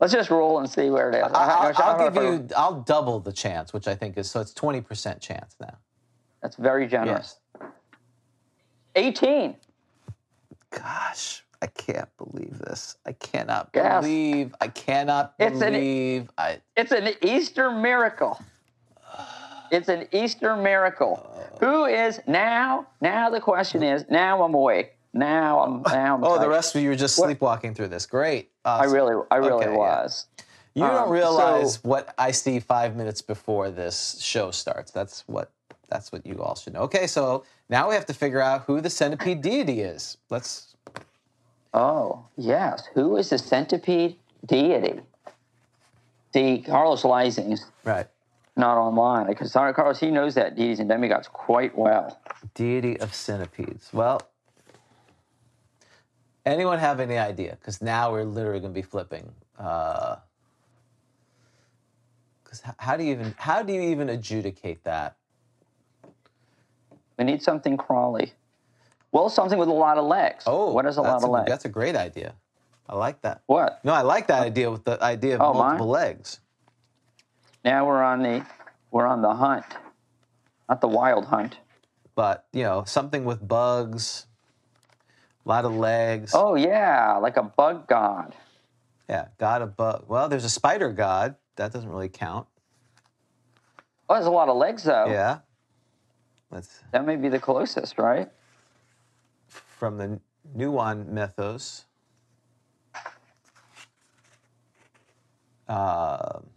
Let's 0.00 0.12
just 0.14 0.30
roll 0.30 0.58
and 0.58 0.68
see 0.70 0.88
where 0.88 1.10
it 1.10 1.14
is. 1.16 1.22
I'll, 1.24 1.30
How- 1.34 1.72
how- 1.74 1.82
I'll 1.92 2.10
give 2.10 2.22
you. 2.22 2.48
I'll 2.56 2.80
double 2.80 3.20
the 3.20 3.32
chance, 3.32 3.72
which 3.72 3.86
I 3.86 3.94
think 3.94 4.16
is 4.16 4.30
so. 4.30 4.40
It's 4.40 4.54
twenty 4.54 4.80
percent 4.80 5.20
chance 5.20 5.56
now. 5.60 5.76
That's 6.42 6.56
very 6.56 6.86
generous. 6.86 7.38
Yes. 7.60 7.70
Eighteen. 8.96 9.56
Gosh, 10.70 11.44
I 11.60 11.66
can't 11.66 12.08
believe 12.16 12.58
this. 12.58 12.96
I 13.04 13.12
cannot 13.12 13.70
Yes. 13.74 14.02
believe. 14.02 14.54
I 14.60 14.68
cannot 14.68 15.34
It's 15.38 15.60
an- 15.60 15.72
believe. 15.74 16.30
I 16.38 16.60
It's 16.76 16.92
an 16.92 17.10
Easter 17.22 17.70
miracle. 17.70 18.38
It's 19.72 19.88
an 19.88 20.08
Easter 20.10 20.56
miracle. 20.56 21.24
Oh. 21.32 21.58
Who 21.60 21.84
is 21.84 22.20
now? 22.26 22.86
Now 23.00 23.30
the 23.30 23.38
question 23.40 23.84
is. 23.84 24.04
Now 24.10 24.42
I'm 24.42 24.52
awake. 24.54 24.96
Now 25.12 25.60
I'm. 25.60 25.82
Now 25.92 26.14
I'm. 26.16 26.24
Oh, 26.24 26.38
the 26.38 26.48
rest 26.48 26.74
of 26.74 26.82
you 26.82 26.88
were 26.90 26.96
just 26.96 27.18
What- 27.18 27.26
sleepwalking 27.26 27.74
through 27.74 27.88
this. 27.88 28.06
Great. 28.06 28.50
I 28.64 28.80
Awesome. 28.80 28.92
really, 28.92 29.22
I 29.30 29.36
really 29.36 29.52
Okay, 29.64 29.70
yeah. 29.72 29.76
was. 29.76 30.26
You 30.74 30.84
um, 30.84 30.90
don't 30.94 31.10
realize 31.10 31.74
so- 31.74 31.80
what 31.82 32.14
I 32.16 32.30
see 32.30 32.60
five 32.60 32.94
minutes 32.96 33.20
before 33.22 33.70
this 33.70 34.18
show 34.20 34.50
starts. 34.50 34.90
That's 34.92 35.24
what. 35.26 35.50
That's 35.88 36.12
what 36.12 36.24
you 36.24 36.40
all 36.40 36.54
should 36.54 36.74
know. 36.74 36.82
Okay, 36.82 37.08
so 37.08 37.42
now 37.68 37.88
we 37.88 37.96
have 37.96 38.06
to 38.06 38.14
figure 38.14 38.40
out 38.40 38.62
who 38.66 38.80
the 38.80 38.90
centipede 38.90 39.42
deity 39.50 39.80
is. 39.80 40.18
Let's. 40.30 40.76
Oh 41.74 42.24
yes. 42.36 42.88
Who 42.94 43.16
is 43.16 43.30
the 43.30 43.38
centipede 43.38 44.16
deity? 44.46 45.00
See, 46.32 46.62
Carlos 46.64 47.04
Lysing's 47.04 47.66
Right. 47.84 48.06
not 48.56 48.78
online 48.78 49.26
because 49.26 49.52
Carlos 49.52 49.98
he 49.98 50.10
knows 50.12 50.34
that 50.36 50.54
deities 50.54 50.78
and 50.78 50.88
demigods 50.88 51.26
quite 51.26 51.76
well. 51.76 52.20
Deity 52.54 52.98
of 53.00 53.12
centipedes. 53.14 53.90
Well, 53.92 54.20
anyone 56.50 56.78
have 56.78 57.00
any 57.00 57.16
idea? 57.16 57.56
Because 57.58 57.80
now 57.80 58.12
we're 58.12 58.24
literally 58.24 58.60
going 58.60 58.72
to 58.72 58.78
be 58.78 58.86
flipping. 58.86 59.32
Uh, 59.58 60.16
because 62.42 62.62
how 62.78 62.96
do 62.96 63.04
you 63.04 63.12
even 63.12 63.34
how 63.38 63.62
do 63.62 63.72
you 63.72 63.80
even 63.82 64.08
adjudicate 64.08 64.82
that? 64.84 65.16
We 67.16 67.24
need 67.24 67.42
something 67.42 67.76
crawly. 67.76 68.32
Well, 69.12 69.28
something 69.28 69.58
with 69.58 69.68
a 69.68 69.72
lot 69.72 69.98
of 69.98 70.04
legs. 70.06 70.44
Oh, 70.46 70.72
what 70.72 70.86
is 70.86 70.96
a 70.96 71.02
lot 71.02 71.22
of 71.22 71.30
legs? 71.30 71.48
That's 71.48 71.64
a 71.64 71.68
great 71.68 71.96
idea. 71.96 72.34
I 72.88 72.96
like 72.96 73.22
that. 73.22 73.42
What? 73.46 73.80
No, 73.84 73.92
I 73.92 74.02
like 74.02 74.26
that 74.28 74.40
uh, 74.40 74.46
idea 74.46 74.70
with 74.70 74.84
the 74.84 75.02
idea 75.02 75.36
of 75.36 75.40
Oh, 75.42 75.52
mine? 75.52 75.62
multiple 75.78 75.88
legs. 75.88 76.40
Now 77.64 77.86
we're 77.86 78.02
on 78.02 78.22
the 78.22 78.44
we're 78.90 79.06
on 79.06 79.22
the 79.22 79.34
hunt, 79.34 79.66
not 80.68 80.80
the 80.80 80.88
wild 80.88 81.26
hunt. 81.26 81.58
But 82.16 82.46
you 82.52 82.62
know, 82.62 82.84
something 82.86 83.24
with 83.24 83.46
bugs, 83.46 84.26
a 85.44 85.48
lot 85.48 85.64
of 85.64 85.74
legs. 85.74 86.32
Oh 86.34 86.54
yeah, 86.54 87.16
like 87.16 87.36
a 87.36 87.42
bug 87.42 87.86
god. 87.86 88.34
Yeah, 89.08 89.28
god 89.38 89.62
of 89.62 89.76
bug. 89.76 90.04
Well, 90.08 90.28
there's 90.28 90.44
a 90.44 90.50
spider 90.50 90.92
god. 90.92 91.36
That 91.56 91.72
doesn't 91.72 91.88
really 91.90 92.08
count. 92.08 92.46
Oh, 94.08 94.14
there's 94.14 94.26
a 94.26 94.30
lot 94.30 94.48
of 94.48 94.56
legs 94.56 94.84
though. 94.84 95.06
Yeah. 95.06 95.38
Let's 96.50 96.80
That 96.92 97.06
may 97.06 97.16
be 97.16 97.28
the 97.28 97.38
closest, 97.38 97.98
right? 97.98 98.28
from 99.48 99.96
the 99.96 100.20
Nehwon 100.56 101.06
mythos. 101.08 101.86
Um, 105.68 106.50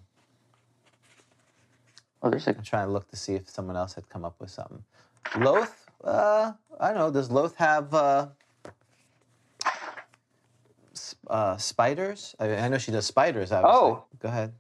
Oh, 2.22 2.30
there's 2.30 2.48
a 2.48 2.56
I'm 2.56 2.64
trying 2.64 2.88
to 2.88 2.92
look 2.92 3.10
to 3.10 3.18
see 3.18 3.34
if 3.36 3.50
someone 3.50 3.76
else 3.76 3.94
had 3.94 4.08
come 4.08 4.24
up 4.24 4.36
with 4.40 4.50
something. 4.50 4.84
Lolth, 5.36 5.74
uh, 6.04 6.54
I 6.80 6.88
don't 6.90 6.98
know. 6.98 7.12
Does 7.12 7.30
Lolth 7.30 7.56
have 7.56 7.94
uh, 7.94 8.28
uh, 11.30 11.58
spiders? 11.58 12.36
I, 12.40 12.56
I 12.56 12.68
know 12.68 12.78
she 12.78 12.92
does 12.92 13.06
spiders. 13.06 13.52
Obviously. 13.52 13.80
Oh. 13.80 14.04
go 14.20 14.30
ahead. 14.30 14.54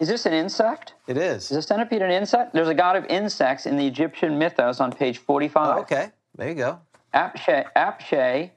Is 0.00 0.08
this 0.08 0.26
an 0.26 0.32
insect? 0.32 0.94
It 1.08 1.16
is. 1.16 1.50
Is 1.50 1.56
a 1.56 1.62
centipede 1.62 2.02
an 2.02 2.10
insect? 2.10 2.52
There's 2.52 2.68
a 2.68 2.74
god 2.74 2.94
of 2.96 3.04
insects 3.06 3.66
in 3.66 3.76
the 3.76 3.86
Egyptian 3.86 4.38
mythos 4.38 4.78
on 4.80 4.92
page 4.92 5.18
45. 5.18 5.76
Oh, 5.76 5.80
okay, 5.80 6.10
there 6.36 6.48
you 6.48 6.54
go. 6.54 6.78
Apshai, 7.14 7.64
Apshai 7.76 8.50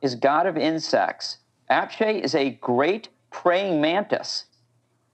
is 0.00 0.14
god 0.14 0.46
of 0.46 0.56
insects. 0.56 1.38
Apshai 1.70 2.20
is 2.22 2.34
a 2.34 2.50
great 2.62 3.08
praying 3.30 3.78
mantis, 3.80 4.46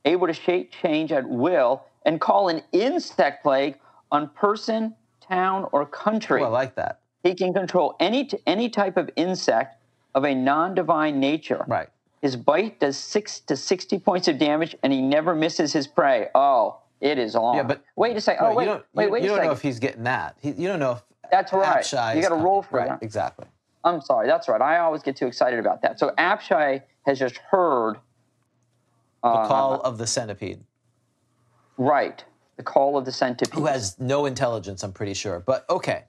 able 0.05 0.29
to 0.29 0.33
shape 0.33 0.71
change 0.71 1.11
at 1.11 1.29
will 1.29 1.83
and 2.05 2.21
call 2.21 2.49
an 2.49 2.63
insect 2.71 3.43
plague 3.43 3.77
on 4.13 4.29
person, 4.29 4.95
town, 5.21 5.67
or 5.73 5.85
country. 5.87 6.43
Oh, 6.43 6.47
I 6.47 6.49
like 6.49 6.77
that. 6.77 7.01
he 7.25 7.35
can 7.35 7.53
control 7.53 7.97
any 7.99 8.25
t- 8.27 8.39
any 8.47 8.69
type 8.69 8.97
of 8.97 9.11
insect 9.17 9.82
of 10.15 10.25
a 10.25 10.35
non-divine 10.35 11.19
nature. 11.21 11.65
Right. 11.67 11.89
His 12.21 12.37
bite 12.37 12.79
does 12.81 12.97
six 12.97 13.41
to 13.41 13.57
sixty 13.57 13.99
points 13.99 14.29
of 14.29 14.39
damage, 14.39 14.77
and 14.83 14.93
he 14.93 15.01
never 15.03 15.35
misses 15.35 15.73
his 15.73 15.87
prey. 15.87 16.29
Oh, 16.35 16.79
it 17.01 17.19
is 17.19 17.35
on. 17.35 17.57
Yeah, 17.57 17.63
but- 17.65 17.83
wait 17.97 18.17
a 18.17 18.21
second. 18.21 18.45
Right, 18.45 18.53
Oh, 18.53 18.57
wait, 18.57 18.65
you 18.65 18.71
don't, 18.71 18.85
wait, 18.95 19.11
wait 19.11 19.23
you 19.23 19.29
don't 19.29 19.37
second. 19.39 19.49
know 19.49 19.53
if 19.53 19.63
he's 19.63 19.79
getting 19.81 20.05
that. 20.05 20.37
He, 20.41 20.51
you 20.53 20.69
don't 20.69 20.79
know 20.79 20.93
if 20.93 21.03
That's 21.31 21.53
right. 21.53 22.15
You 22.15 22.23
gotta 22.23 22.37
roll 22.37 22.63
for 22.63 22.79
right, 22.79 22.89
that. 22.91 23.03
Exactly. 23.03 23.47
I'm 23.85 24.01
sorry. 24.01 24.29
That's 24.29 24.49
right. 24.49 24.61
I 24.61 24.79
always 24.79 25.03
get 25.03 25.17
too 25.17 25.27
excited 25.27 25.59
about 25.59 25.83
that. 25.83 25.99
So 25.99 26.11
Apshai 26.17 26.83
has 27.07 27.19
just 27.19 27.39
heard. 27.39 27.97
The 29.25 29.29
uh, 29.29 29.49
call 29.49 29.81
of 29.81 29.99
the 29.99 30.07
centipede, 30.07 30.63
Right. 31.79 32.25
The 32.57 32.63
call 32.63 32.97
of 32.97 33.05
the 33.05 33.13
centipede. 33.13 33.55
who 33.55 33.67
has 33.67 33.99
no 33.99 34.27
intelligence, 34.27 34.83
I'm 34.85 34.93
pretty 34.93 35.15
sure. 35.15 35.41
But 35.41 35.65
okay, 35.71 36.05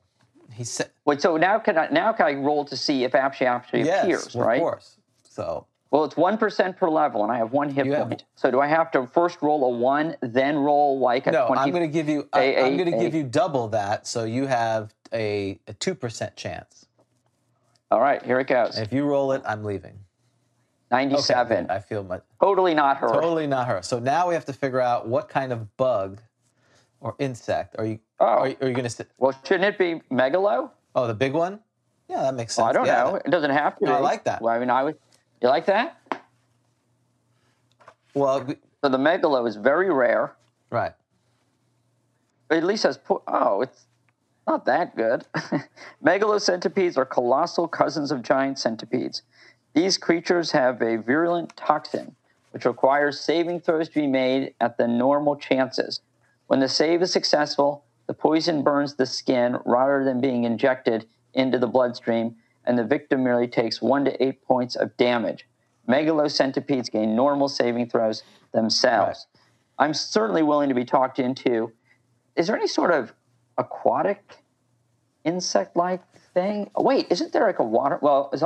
he 0.53 0.63
said 0.63 0.89
Wait. 1.05 1.21
So 1.21 1.37
now 1.37 1.59
can 1.59 1.77
I 1.77 1.87
now 1.89 2.13
can 2.13 2.25
I 2.25 2.33
roll 2.33 2.65
to 2.65 2.77
see 2.77 3.03
if 3.03 3.11
Apshai 3.13 3.47
actually 3.47 3.83
yes, 3.83 4.03
appears? 4.03 4.35
right. 4.35 4.55
of 4.55 4.61
course. 4.61 4.97
So 5.23 5.65
Well, 5.91 6.03
it's 6.05 6.15
one 6.17 6.37
percent 6.37 6.77
per 6.77 6.89
level, 6.89 7.23
and 7.23 7.31
I 7.31 7.37
have 7.37 7.51
one 7.51 7.69
hit 7.69 7.85
You 7.85 7.93
have- 7.93 8.07
point. 8.07 8.23
So 8.35 8.51
do 8.51 8.59
I 8.61 8.67
have 8.67 8.91
to 8.91 9.07
first 9.07 9.41
roll 9.41 9.63
a 9.65 9.69
one, 9.77 10.15
then 10.21 10.57
roll 10.57 10.99
like 10.99 11.27
a 11.27 11.31
no, 11.31 11.47
twenty? 11.47 11.61
I'm 11.61 11.71
going 11.71 11.83
to 11.83 11.87
give 11.93 12.07
you. 12.09 12.27
I, 12.33 12.41
a- 12.43 12.65
I'm 12.65 12.77
going 12.77 12.91
to 12.91 12.97
give 12.97 13.13
you 13.13 13.23
double 13.23 13.67
that, 13.69 14.07
so 14.07 14.23
you 14.23 14.47
have 14.47 14.93
a 15.13 15.59
a 15.67 15.73
two 15.73 15.95
percent 15.95 16.35
chance. 16.35 16.85
All 17.91 17.99
right, 18.01 18.23
here 18.23 18.39
it 18.39 18.47
goes. 18.47 18.77
If 18.79 18.91
you 18.91 19.03
roll 19.05 19.33
it, 19.33 19.41
I'm 19.45 19.63
leaving. 19.63 19.99
Ninety-seven. 20.91 21.65
good. 21.65 21.71
I 21.71 21.79
feel 21.79 22.03
much 22.03 22.21
totally 22.39 22.73
not 22.75 22.97
her. 22.97 23.07
totally 23.07 23.47
not 23.47 23.67
her. 23.67 23.81
So 23.81 23.97
now 23.99 24.27
we 24.27 24.35
have 24.35 24.45
to 24.45 24.53
figure 24.53 24.81
out 24.81 25.07
what 25.07 25.27
kind 25.29 25.51
of 25.51 25.75
bug 25.77 26.21
or 27.03 27.15
insect 27.19 27.75
are 27.77 27.85
you? 27.85 27.99
Oh. 28.19 28.25
Are 28.25 28.47
you, 28.47 28.55
are 28.61 28.67
you 28.69 28.73
going 28.73 28.87
to? 28.89 29.05
Well, 29.19 29.33
shouldn't 29.43 29.65
it 29.65 29.77
be 29.77 30.01
megalo? 30.13 30.71
Oh, 30.95 31.05
the 31.05 31.13
big 31.13 31.33
one. 31.33 31.59
Yeah, 32.09 32.21
that 32.23 32.33
makes 32.33 32.55
sense. 32.55 32.63
Well, 32.63 32.69
I 32.69 32.73
don't 32.73 32.85
Yeah, 32.85 33.03
know. 33.03 33.15
It 33.17 33.29
doesn't 33.29 33.51
have 33.51 33.77
to. 33.79 33.85
No, 33.85 33.93
I 33.93 33.99
like 33.99 34.23
that. 34.23 34.41
Well, 34.41 34.53
I 34.55 34.59
mean, 34.59 34.69
I 34.69 34.83
would. 34.83 34.97
You 35.41 35.49
like 35.49 35.65
that? 35.67 35.97
Well, 38.13 38.43
we- 38.43 38.57
So 38.83 38.89
the 38.89 38.97
megalo 38.97 39.47
is 39.47 39.55
very 39.55 39.91
rare. 39.91 40.33
right. 40.69 40.93
But 42.47 42.57
at 42.59 42.63
least 42.65 42.83
has. 42.83 42.97
Po- 42.97 43.23
oh, 43.27 43.61
it's 43.61 43.85
not 44.47 44.65
that 44.65 44.95
good. 44.95 45.25
Megalocentipedes 46.05 46.97
are 46.97 47.05
colossal 47.05 47.67
cousins 47.67 48.11
of 48.11 48.21
giant 48.21 48.59
centipedes. 48.59 49.23
These 49.73 49.97
creatures 49.97 50.51
have 50.51 50.81
a 50.81 50.97
virulent 50.97 51.55
toxin, 51.57 52.15
which 52.51 52.65
requires 52.65 53.19
saving 53.19 53.61
throws 53.61 53.89
to 53.89 53.95
be 54.01 54.07
made 54.07 54.53
at 54.61 54.77
the 54.77 54.87
normal 54.87 55.35
chances. 55.35 56.01
When 56.53 56.59
the 56.59 56.69
save 56.69 57.01
is 57.01 57.11
successful, 57.11 57.83
the 58.05 58.13
poison 58.13 58.61
burns 58.61 58.93
the 58.93 59.07
skin 59.07 59.57
rather 59.65 60.03
than 60.03 60.21
being 60.21 60.43
injected 60.43 61.07
into 61.33 61.57
the 61.57 61.65
bloodstream, 61.65 62.35
and 62.65 62.77
the 62.77 62.83
victim 62.83 63.23
merely 63.23 63.47
takes 63.47 63.81
one 63.81 64.05
to 64.05 64.23
eight 64.23 64.43
points 64.43 64.75
of 64.75 64.95
damage. 64.95 65.47
Megalocentipedes 65.89 66.91
gain 66.91 67.15
normal 67.15 67.47
saving 67.49 67.89
throws 67.89 68.21
themselves. 68.53 69.25
I'm 69.79 69.95
certainly 69.95 70.43
willing 70.43 70.69
to 70.69 70.75
be 70.75 70.85
talked 70.85 71.17
into. 71.17 71.71
Is 72.35 72.45
there 72.45 72.55
any 72.55 72.67
sort 72.67 72.91
of 72.91 73.13
aquatic 73.57 74.37
insect-like 75.23 76.03
thing? 76.35 76.69
Oh, 76.75 76.83
wait, 76.83 77.07
isn't 77.09 77.33
there 77.33 77.47
like 77.47 77.57
a 77.57 77.63
water? 77.63 77.97
Well, 77.99 78.29
is, 78.31 78.43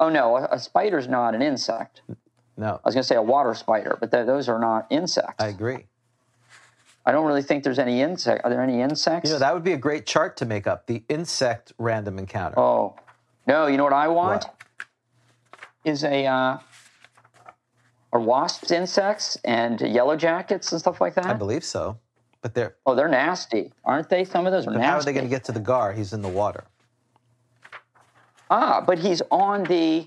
oh 0.00 0.08
no, 0.08 0.38
a, 0.38 0.48
a 0.50 0.58
spider's 0.58 1.06
not 1.06 1.36
an 1.36 1.40
insect. 1.40 2.02
No, 2.56 2.66
I 2.66 2.80
was 2.84 2.96
going 2.96 3.02
to 3.02 3.06
say 3.06 3.14
a 3.14 3.22
water 3.22 3.54
spider, 3.54 3.96
but 4.00 4.10
th- 4.10 4.26
those 4.26 4.48
are 4.48 4.58
not 4.58 4.88
insects. 4.90 5.36
I 5.38 5.52
I, 7.06 7.12
don't 7.12 7.26
really 7.26 7.42
think 7.42 7.64
there's 7.64 7.78
any 7.78 8.00
insect. 8.00 8.44
Are 8.44 8.50
there 8.50 8.62
any 8.62 8.80
insects? 8.80 9.28
You 9.28 9.34
know, 9.34 9.40
that 9.40 9.54
would 9.54 9.64
be 9.64 9.72
a 9.72 9.78
great 9.78 10.06
chart 10.06 10.36
to 10.38 10.46
make 10.46 10.66
up 10.66 10.86
the 10.86 11.02
insect 11.08 11.72
random 11.78 12.18
encounter. 12.18 12.58
oh 12.58 12.96
no, 13.46 13.66
you 13.66 13.76
know 13.76 13.84
what 13.84 13.92
I 13.92 14.08
want 14.08 14.44
What? 14.44 14.54
is 15.84 16.02
a 16.02 16.24
uh, 16.24 16.58
are 18.14 18.20
wasps 18.20 18.70
insects 18.70 19.36
and 19.44 19.80
yellow 19.80 20.16
jackets 20.16 20.72
and 20.72 20.80
stuff 20.80 21.00
like 21.00 21.14
that. 21.14 21.26
I 21.26 21.34
believe 21.34 21.64
so. 21.64 21.98
But 22.42 22.54
they're, 22.54 22.76
oh, 22.84 22.94
they're 22.94 23.08
nasty, 23.08 23.72
aren't 23.84 24.08
they? 24.10 24.24
Some 24.24 24.46
of 24.46 24.52
those 24.52 24.66
are 24.66 24.70
nasty. 24.70 24.86
how 24.86 24.96
are 24.96 25.02
they 25.02 25.12
going 25.14 25.24
to 25.24 25.30
get 25.30 25.44
to 25.44 25.52
the 25.52 25.60
gar? 25.60 25.92
He's 25.92 26.12
in 26.12 26.20
the 26.22 26.28
water. 26.28 26.64
Ah, 28.50 28.82
but 28.86 28.98
he's 28.98 29.22
on 29.30 29.64
the. 29.64 30.06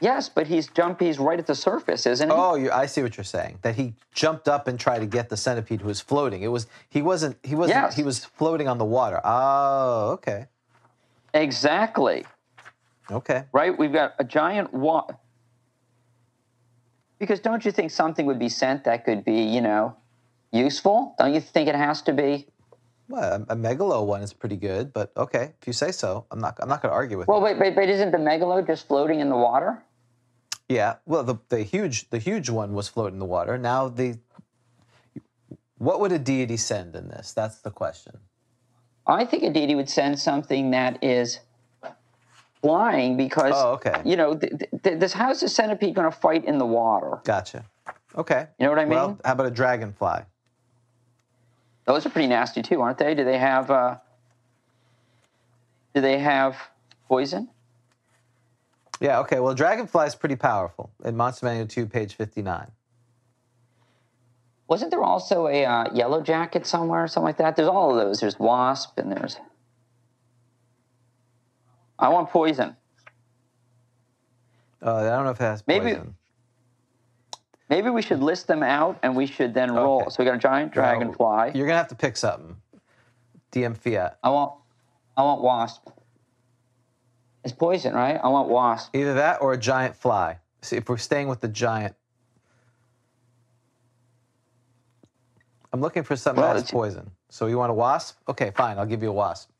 Yes, 0.00 0.28
but 0.30 0.46
he's 0.46 0.66
jump. 0.68 0.98
He's 1.00 1.18
right 1.18 1.38
at 1.38 1.46
the 1.46 1.54
surface, 1.54 2.06
isn't 2.06 2.28
he? 2.30 2.34
Oh, 2.34 2.54
you, 2.54 2.70
I 2.70 2.86
see 2.86 3.02
what 3.02 3.16
you're 3.18 3.24
saying. 3.24 3.58
That 3.62 3.74
he 3.74 3.94
jumped 4.14 4.48
up 4.48 4.66
and 4.66 4.80
tried 4.80 5.00
to 5.00 5.06
get 5.06 5.28
the 5.28 5.36
centipede 5.36 5.82
who 5.82 5.88
was 5.88 6.00
floating. 6.00 6.42
It 6.42 6.48
was 6.48 6.66
he 6.88 7.02
wasn't 7.02 7.36
he 7.42 7.54
wasn't 7.54 7.76
Yes. 7.76 7.96
he 7.96 8.02
was 8.02 8.24
floating 8.24 8.66
on 8.66 8.78
the 8.78 8.84
water. 8.84 9.20
Oh, 9.24 10.12
okay, 10.12 10.46
Exactly. 11.34 12.24
okay. 13.10 13.44
Right. 13.52 13.78
We've 13.78 13.92
got 13.92 14.14
a 14.18 14.24
giant 14.24 14.72
wa. 14.72 15.04
Because 17.18 17.40
don't 17.40 17.64
you 17.66 17.70
think 17.72 17.90
something 17.90 18.24
would 18.24 18.38
be 18.38 18.48
sent 18.48 18.84
that 18.84 19.04
could 19.04 19.24
be, 19.26 19.42
you 19.42 19.60
know, 19.60 19.94
useful? 20.52 21.14
Don't 21.18 21.34
you 21.34 21.40
think 21.40 21.68
it 21.68 21.74
has 21.74 22.00
to 22.02 22.14
be? 22.14 22.46
Well, 23.10 23.44
a, 23.48 23.52
a 23.52 23.56
megalo 23.56 24.06
one 24.06 24.22
is 24.22 24.32
pretty 24.32 24.56
good, 24.56 24.92
but 24.94 25.12
okay, 25.16 25.52
if 25.60 25.66
you 25.66 25.72
say 25.74 25.92
so, 25.92 26.24
I'm 26.30 26.38
not 26.40 26.56
I'm 26.60 26.68
not 26.70 26.80
going 26.80 26.90
to 26.90 26.94
argue 26.94 27.18
with 27.18 27.28
Well, 27.28 27.38
you. 27.38 27.44
wait, 27.44 27.58
wait, 27.58 27.76
wait. 27.76 27.90
Isn't 27.90 28.12
the 28.12 28.18
megalo 28.18 28.66
just 28.66 28.88
floating 28.88 29.20
in 29.20 29.28
the 29.28 29.36
water? 29.36 29.82
Yeah, 30.70 30.96
well, 31.04 31.24
the 31.24 31.34
the 31.48 31.64
huge 31.64 32.08
the 32.10 32.18
huge 32.18 32.48
one 32.48 32.74
was 32.74 32.86
floating 32.88 33.14
in 33.16 33.18
the 33.18 33.26
water. 33.26 33.58
Now 33.58 33.88
the 33.88 34.18
What 35.78 35.98
would 35.98 36.12
a 36.12 36.18
deity 36.18 36.56
send 36.56 36.94
in 36.94 37.08
this? 37.08 37.32
That's 37.32 37.58
the 37.58 37.72
question. 37.72 38.18
I 39.04 39.24
think 39.24 39.42
a 39.42 39.50
deity 39.50 39.74
would 39.74 39.90
send 39.90 40.16
something 40.20 40.70
that 40.70 41.02
is 41.02 41.40
flying 42.62 43.16
because, 43.16 43.54
Oh, 43.56 43.72
okay. 43.72 44.00
you 44.04 44.14
know, 44.16 44.36
th- 44.36 44.52
th- 44.84 45.00
this 45.00 45.12
how's 45.12 45.40
the 45.40 45.48
centipede 45.48 45.94
going 45.96 46.08
to 46.08 46.16
fight 46.16 46.44
in 46.44 46.58
the 46.58 46.66
water? 46.66 47.18
Gotcha. 47.24 47.64
Okay. 48.14 48.46
You 48.58 48.66
know 48.66 48.70
what 48.70 48.78
I 48.78 48.84
mean? 48.84 48.90
Well, 48.90 49.18
how 49.24 49.32
about 49.32 49.46
a 49.46 49.50
dragonfly? 49.50 50.20
Those 51.86 52.06
are 52.06 52.10
pretty 52.10 52.28
nasty 52.28 52.62
too, 52.62 52.80
aren't 52.80 52.98
they? 52.98 53.14
Do 53.16 53.24
they 53.24 53.38
have 53.38 53.70
uh, 53.72 53.96
do 55.94 56.00
they 56.00 56.18
have 56.18 56.56
poison? 57.08 57.48
Yeah, 59.00 59.20
okay. 59.20 59.40
Well, 59.40 59.54
dragonfly 59.54 60.06
is 60.06 60.14
pretty 60.14 60.36
powerful. 60.36 60.90
In 61.04 61.16
Monster 61.16 61.46
Manual 61.46 61.66
2, 61.66 61.86
page 61.86 62.14
59. 62.14 62.70
Wasn't 64.68 64.90
there 64.90 65.02
also 65.02 65.48
a 65.48 65.64
uh, 65.64 65.92
yellow 65.92 66.22
jacket 66.22 66.66
somewhere, 66.66 67.04
or 67.04 67.08
something 67.08 67.26
like 67.26 67.38
that? 67.38 67.56
There's 67.56 67.68
all 67.68 67.90
of 67.90 67.96
those. 67.96 68.20
There's 68.20 68.38
wasp 68.38 68.98
and 68.98 69.10
there's. 69.10 69.36
I 71.98 72.08
want 72.10 72.30
poison. 72.30 72.76
Uh, 74.82 74.94
I 74.96 75.02
don't 75.02 75.24
know 75.24 75.30
if 75.30 75.40
it 75.40 75.44
has 75.44 75.64
Maybe- 75.66 75.92
poison. 75.94 76.14
Maybe 77.68 77.88
we 77.88 78.02
should 78.02 78.20
list 78.20 78.48
them 78.48 78.64
out 78.64 78.98
and 79.04 79.14
we 79.14 79.26
should 79.26 79.54
then 79.54 79.72
roll. 79.72 80.00
Okay. 80.00 80.10
So 80.10 80.16
we 80.18 80.24
got 80.24 80.34
a 80.34 80.38
giant 80.38 80.72
dragonfly. 80.72 81.52
You're 81.54 81.66
going 81.66 81.74
to 81.74 81.76
have 81.76 81.88
to 81.88 81.94
pick 81.94 82.16
something. 82.16 82.56
DM 83.52 83.76
Fiat. 83.76 84.18
I 84.24 84.30
want, 84.30 84.54
I 85.16 85.22
want 85.22 85.40
wasp. 85.40 85.88
It's 87.44 87.54
poison, 87.54 87.94
right? 87.94 88.20
I 88.22 88.28
want 88.28 88.48
wasp. 88.48 88.94
Either 88.94 89.14
that 89.14 89.40
or 89.40 89.52
a 89.52 89.58
giant 89.58 89.96
fly. 89.96 90.38
See, 90.62 90.76
if 90.76 90.88
we're 90.88 90.98
staying 90.98 91.28
with 91.28 91.40
the 91.40 91.48
giant. 91.48 91.94
I'm 95.72 95.80
looking 95.80 96.02
for 96.02 96.16
something 96.16 96.42
Well, 96.42 96.52
that 96.52 96.60
has 96.60 96.70
poison. 96.70 97.10
So 97.30 97.46
you 97.46 97.56
want 97.56 97.70
a 97.70 97.74
wasp? 97.74 98.18
Okay, 98.28 98.50
fine. 98.54 98.78
I'll 98.78 98.86
give 98.86 99.02
you 99.02 99.10
a 99.10 99.12
wasp. 99.12 99.50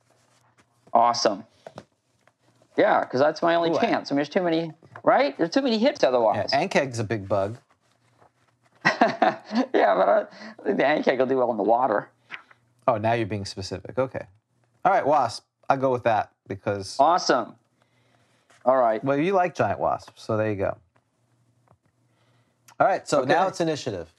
Awesome. 0.93 1.45
Yeah, 2.77 3.01
because 3.01 3.21
that's 3.21 3.43
my 3.43 3.55
only 3.55 3.71
Ooh, 3.71 3.79
chance. 3.79 4.11
I 4.11 4.15
mean, 4.15 4.19
there's 4.19 4.29
too 4.29 4.43
many, 4.43 4.73
right? 5.05 5.37
There's 5.39 5.51
too 5.51 5.63
many 5.63 5.79
hits 5.79 6.03
Yeah, 6.03 6.09
otherwise. 6.09 6.51
Ankheg's 6.53 6.99
a 6.99 7.05
big 7.05 7.29
bug. 7.29 7.59
yeah, 8.85 9.39
but 9.73 10.33
I, 10.59 10.65
think 10.65 10.79
the 10.79 10.85
ankheg 10.85 11.19
will 11.19 11.27
do 11.27 11.37
well 11.37 11.51
in 11.51 11.57
the 11.57 11.63
water. 11.63 12.09
Oh, 12.89 12.97
now 12.97 13.13
you're 13.13 13.27
being 13.27 13.45
specific. 13.45 13.99
Okay. 13.99 14.27
All 14.85 14.93
right, 14.93 15.07
wasp. 15.07 15.45
I'll 15.69 15.77
go 15.77 15.93
with 15.93 16.05
that 16.05 16.33
because, 16.49 16.97
Awesome. 16.99 17.55
All 18.65 18.77
right. 18.77 19.03
well, 19.03 19.19
you 19.19 19.33
like 19.33 19.55
giant 19.55 19.81
wasps. 19.81 20.23
So 20.23 20.37
there 20.37 20.51
you 20.51 20.57
go. 20.57 20.77
All 22.79 22.87
right, 22.87 23.07
so 23.09 23.21
Okay. 23.21 23.29
now 23.29 23.47
it's 23.49 23.61
initiative. 23.61 24.13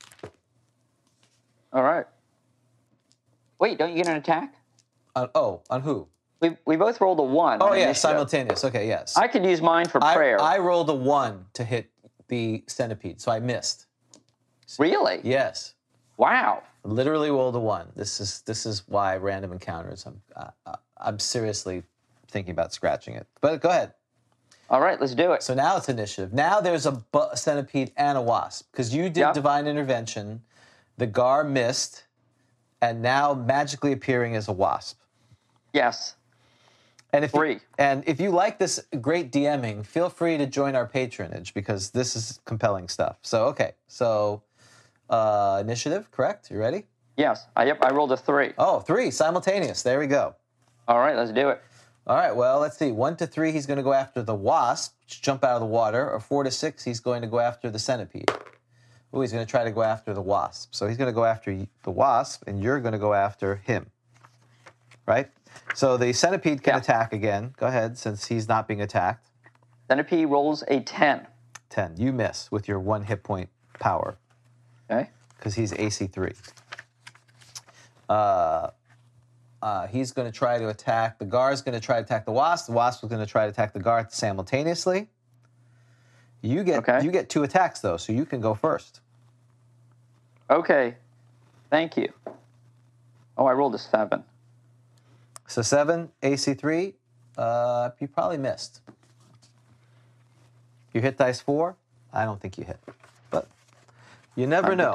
All 1.73 1.83
right. 1.83 2.05
Wait, 3.59 3.77
don't 3.77 3.89
you 3.91 3.97
get 3.97 4.07
an 4.07 4.17
attack? 4.17 4.55
On, 5.15 5.29
oh, 5.35 5.61
on 5.69 5.81
who? 5.81 6.07
We, 6.41 6.57
we 6.65 6.75
both 6.75 6.99
rolled 7.01 7.19
a 7.19 7.23
one. 7.23 7.61
Oh, 7.61 7.67
on 7.67 7.71
yeah, 7.77 7.83
initiative. 7.85 7.97
simultaneous. 8.01 8.63
Okay, 8.65 8.87
yes. 8.87 9.15
I 9.17 9.27
could 9.27 9.45
use 9.45 9.61
mine 9.61 9.87
for 9.87 10.03
I, 10.03 10.15
prayer. 10.15 10.41
I 10.41 10.57
rolled 10.57 10.89
a 10.89 10.93
one 10.95 11.45
to 11.53 11.63
hit 11.63 11.91
the 12.27 12.63
centipede, 12.67 13.21
so 13.21 13.31
I 13.31 13.39
missed. 13.39 13.85
really? 14.79 15.21
Yes. 15.23 15.75
Wow. 16.17 16.63
Literally 16.83 17.29
rolled 17.29 17.55
a 17.55 17.59
one. 17.59 17.91
This 17.95 18.19
is 18.19 18.41
this 18.41 18.65
is 18.65 18.87
why 18.87 19.15
random 19.17 19.51
encounters. 19.51 20.05
I'm 20.05 20.21
uh, 20.35 20.75
I'm 20.97 21.19
seriously 21.19 21.83
thinking 22.27 22.51
about 22.53 22.73
scratching 22.73 23.15
it. 23.15 23.27
But 23.39 23.61
go 23.61 23.69
ahead. 23.69 23.93
All 24.71 24.79
right, 24.79 24.99
let's 25.01 25.13
do 25.13 25.33
it. 25.33 25.43
So 25.43 25.53
now 25.53 25.75
it's 25.75 25.89
initiative. 25.89 26.31
Now 26.31 26.61
there's 26.61 26.85
a 26.85 26.93
bu- 26.93 27.35
centipede 27.35 27.91
and 27.97 28.17
a 28.17 28.21
wasp 28.21 28.71
because 28.71 28.95
you 28.95 29.03
did 29.03 29.17
Yep. 29.17 29.33
divine 29.33 29.67
intervention. 29.67 30.43
The 30.97 31.07
gar 31.07 31.43
missed, 31.43 32.05
and 32.81 33.01
now 33.01 33.33
magically 33.33 33.91
appearing 33.91 34.35
as 34.37 34.47
a 34.47 34.53
wasp. 34.53 34.97
Yes. 35.73 36.15
And 37.11 37.25
if 37.25 37.31
Free. 37.31 37.55
You, 37.55 37.59
and 37.77 38.03
if 38.07 38.21
you 38.21 38.31
like 38.31 38.59
this 38.59 38.79
great 39.01 39.29
DMing, 39.29 39.85
feel 39.85 40.09
free 40.09 40.37
to 40.37 40.45
join 40.45 40.73
our 40.73 40.85
patronage 40.87 41.53
because 41.53 41.91
this 41.91 42.15
is 42.15 42.39
compelling 42.45 42.87
stuff. 42.87 43.17
So 43.23 43.47
okay, 43.47 43.73
so 43.87 44.41
uh, 45.09 45.57
initiative, 45.59 46.09
correct? 46.11 46.49
You 46.49 46.57
ready? 46.57 46.85
Yes. 47.17 47.47
I, 47.57 47.65
yep, 47.65 47.79
I 47.83 47.91
rolled 47.91 48.13
a 48.13 48.17
three. 48.17 48.53
Oh, 48.57 48.79
three 48.79 49.11
simultaneous. 49.11 49.83
There 49.83 49.99
we 49.99 50.07
go. 50.07 50.33
All 50.87 50.99
right, 50.99 51.17
let's 51.17 51.33
do 51.33 51.49
it. 51.49 51.61
All 52.07 52.15
right, 52.15 52.35
well, 52.35 52.59
let's 52.59 52.77
see. 52.77 52.91
One 52.91 53.15
to 53.17 53.27
three, 53.27 53.51
he's 53.51 53.65
going 53.67 53.77
to 53.77 53.83
go 53.83 53.93
after 53.93 54.23
the 54.23 54.33
wasp, 54.35 54.95
just 55.07 55.23
jump 55.23 55.43
out 55.43 55.53
of 55.55 55.59
the 55.61 55.67
water. 55.67 56.09
Or 56.09 56.19
four 56.19 56.43
to 56.43 56.51
six, 56.51 56.83
he's 56.83 56.99
going 56.99 57.21
to 57.21 57.27
go 57.27 57.39
after 57.39 57.69
the 57.69 57.79
centipede. 57.79 58.29
Oh, 59.13 59.21
he's 59.21 59.31
going 59.31 59.45
to 59.45 59.49
try 59.49 59.63
to 59.63 59.71
go 59.71 59.83
after 59.83 60.13
the 60.13 60.21
wasp. 60.21 60.73
So 60.73 60.87
he's 60.87 60.97
going 60.97 61.09
to 61.09 61.13
go 61.13 61.25
after 61.25 61.67
the 61.83 61.91
wasp, 61.91 62.43
and 62.47 62.61
you're 62.63 62.79
going 62.79 62.93
to 62.93 62.97
go 62.99 63.13
after 63.13 63.57
him. 63.57 63.91
Right? 65.05 65.29
So 65.75 65.97
the 65.97 66.11
centipede 66.13 66.63
can 66.63 66.75
Yeah. 66.75 66.79
attack 66.79 67.13
again. 67.13 67.53
Go 67.57 67.67
ahead, 67.67 67.97
since 67.97 68.25
he's 68.27 68.47
not 68.47 68.67
being 68.67 68.81
attacked. 68.81 69.27
Centipede 69.87 70.27
rolls 70.27 70.63
a 70.69 70.79
10. 70.79 71.27
10. 71.69 71.97
You 71.97 72.13
miss 72.13 72.51
with 72.51 72.67
your 72.67 72.79
one 72.79 73.03
hit 73.03 73.23
point 73.23 73.49
power 73.79 74.17
Okay. 74.89 75.09
because 75.37 75.55
he's 75.55 75.71
AC3. 75.73 76.33
Uh, 78.09 78.71
uh, 79.61 79.87
he's 79.87 80.11
going 80.11 80.29
to 80.29 80.35
try 80.37 80.57
to 80.57 80.69
attack. 80.69 81.19
The 81.19 81.25
Gar 81.25 81.51
is 81.51 81.61
going 81.61 81.73
to 81.79 81.85
try 81.85 81.97
to 81.97 82.01
attack 82.03 82.25
the 82.25 82.31
Wasp. 82.31 82.67
The 82.67 82.71
Wasp 82.73 83.03
is 83.03 83.09
going 83.09 83.23
to 83.23 83.29
try 83.31 83.45
to 83.45 83.51
attack 83.51 83.73
the 83.73 83.79
Gar 83.79 84.07
simultaneously. 84.09 85.07
You 86.41 86.63
get 86.63 86.79
Okay. 86.79 87.03
you 87.05 87.11
get 87.11 87.29
two 87.29 87.43
attacks 87.43 87.81
though, 87.81 87.97
so 87.97 88.11
you 88.13 88.25
can 88.25 88.41
go 88.41 88.55
first. 88.55 89.01
Okay. 90.49 90.95
Thank 91.69 91.95
you. 91.97 92.11
Oh, 93.37 93.45
I 93.45 93.53
rolled 93.53 93.75
a 93.75 93.77
seven. 93.77 94.23
So 95.47 95.61
seven 95.61 96.09
AC3. 96.23 96.93
Uh, 97.37 97.91
you 97.99 98.07
probably 98.07 98.37
missed. 98.37 98.81
You 100.93 101.01
hit 101.01 101.17
dice 101.17 101.39
four. 101.39 101.75
I 102.11 102.25
don't 102.25 102.41
think 102.41 102.57
you 102.57 102.65
hit, 102.65 102.79
but 103.29 103.47
you 104.35 104.47
never 104.47 104.75
know. 104.75 104.93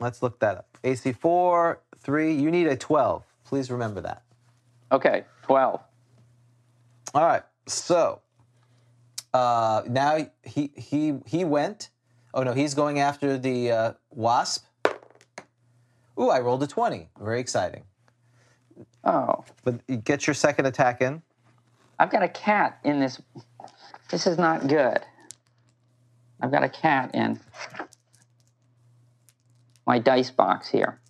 Let's 0.00 0.22
look 0.22 0.38
that 0.40 0.58
up. 0.58 0.66
AC4, 0.82 1.78
three. 2.04 2.34
You 2.34 2.50
need 2.50 2.66
a 2.66 2.76
12. 2.76 3.24
Please 3.44 3.70
remember 3.70 4.00
that. 4.02 4.22
Okay, 4.92 5.24
12. 5.42 5.80
All 7.14 7.24
right. 7.24 7.42
So 7.66 8.20
uh, 9.32 9.82
now 9.88 10.26
he 10.42 10.70
he 10.76 11.18
he 11.26 11.44
went. 11.44 11.90
Oh 12.32 12.42
no, 12.42 12.52
he's 12.52 12.74
going 12.74 13.00
after 13.00 13.38
the 13.38 13.70
uh, 13.70 13.92
wasp. 14.10 14.66
Ooh, 16.18 16.30
I 16.30 16.40
rolled 16.40 16.62
a 16.62 16.66
20. 16.66 17.08
Very 17.20 17.40
exciting. 17.40 17.84
Oh, 19.04 19.44
But 19.64 19.80
you 19.88 19.96
get 19.96 20.26
your 20.26 20.34
second 20.34 20.66
attack 20.66 21.00
in. 21.00 21.22
I've 21.98 22.10
got 22.10 22.22
a 22.22 22.28
cat 22.28 22.78
in 22.84 23.00
this. 23.00 23.20
This 24.10 24.26
is 24.26 24.38
not 24.38 24.66
good. 24.66 25.00
I've 26.40 26.50
got 26.50 26.62
a 26.62 26.68
cat 26.68 27.14
in 27.14 27.40
my 29.86 29.98
dice 29.98 30.30
box 30.30 30.68
here. 30.68 31.00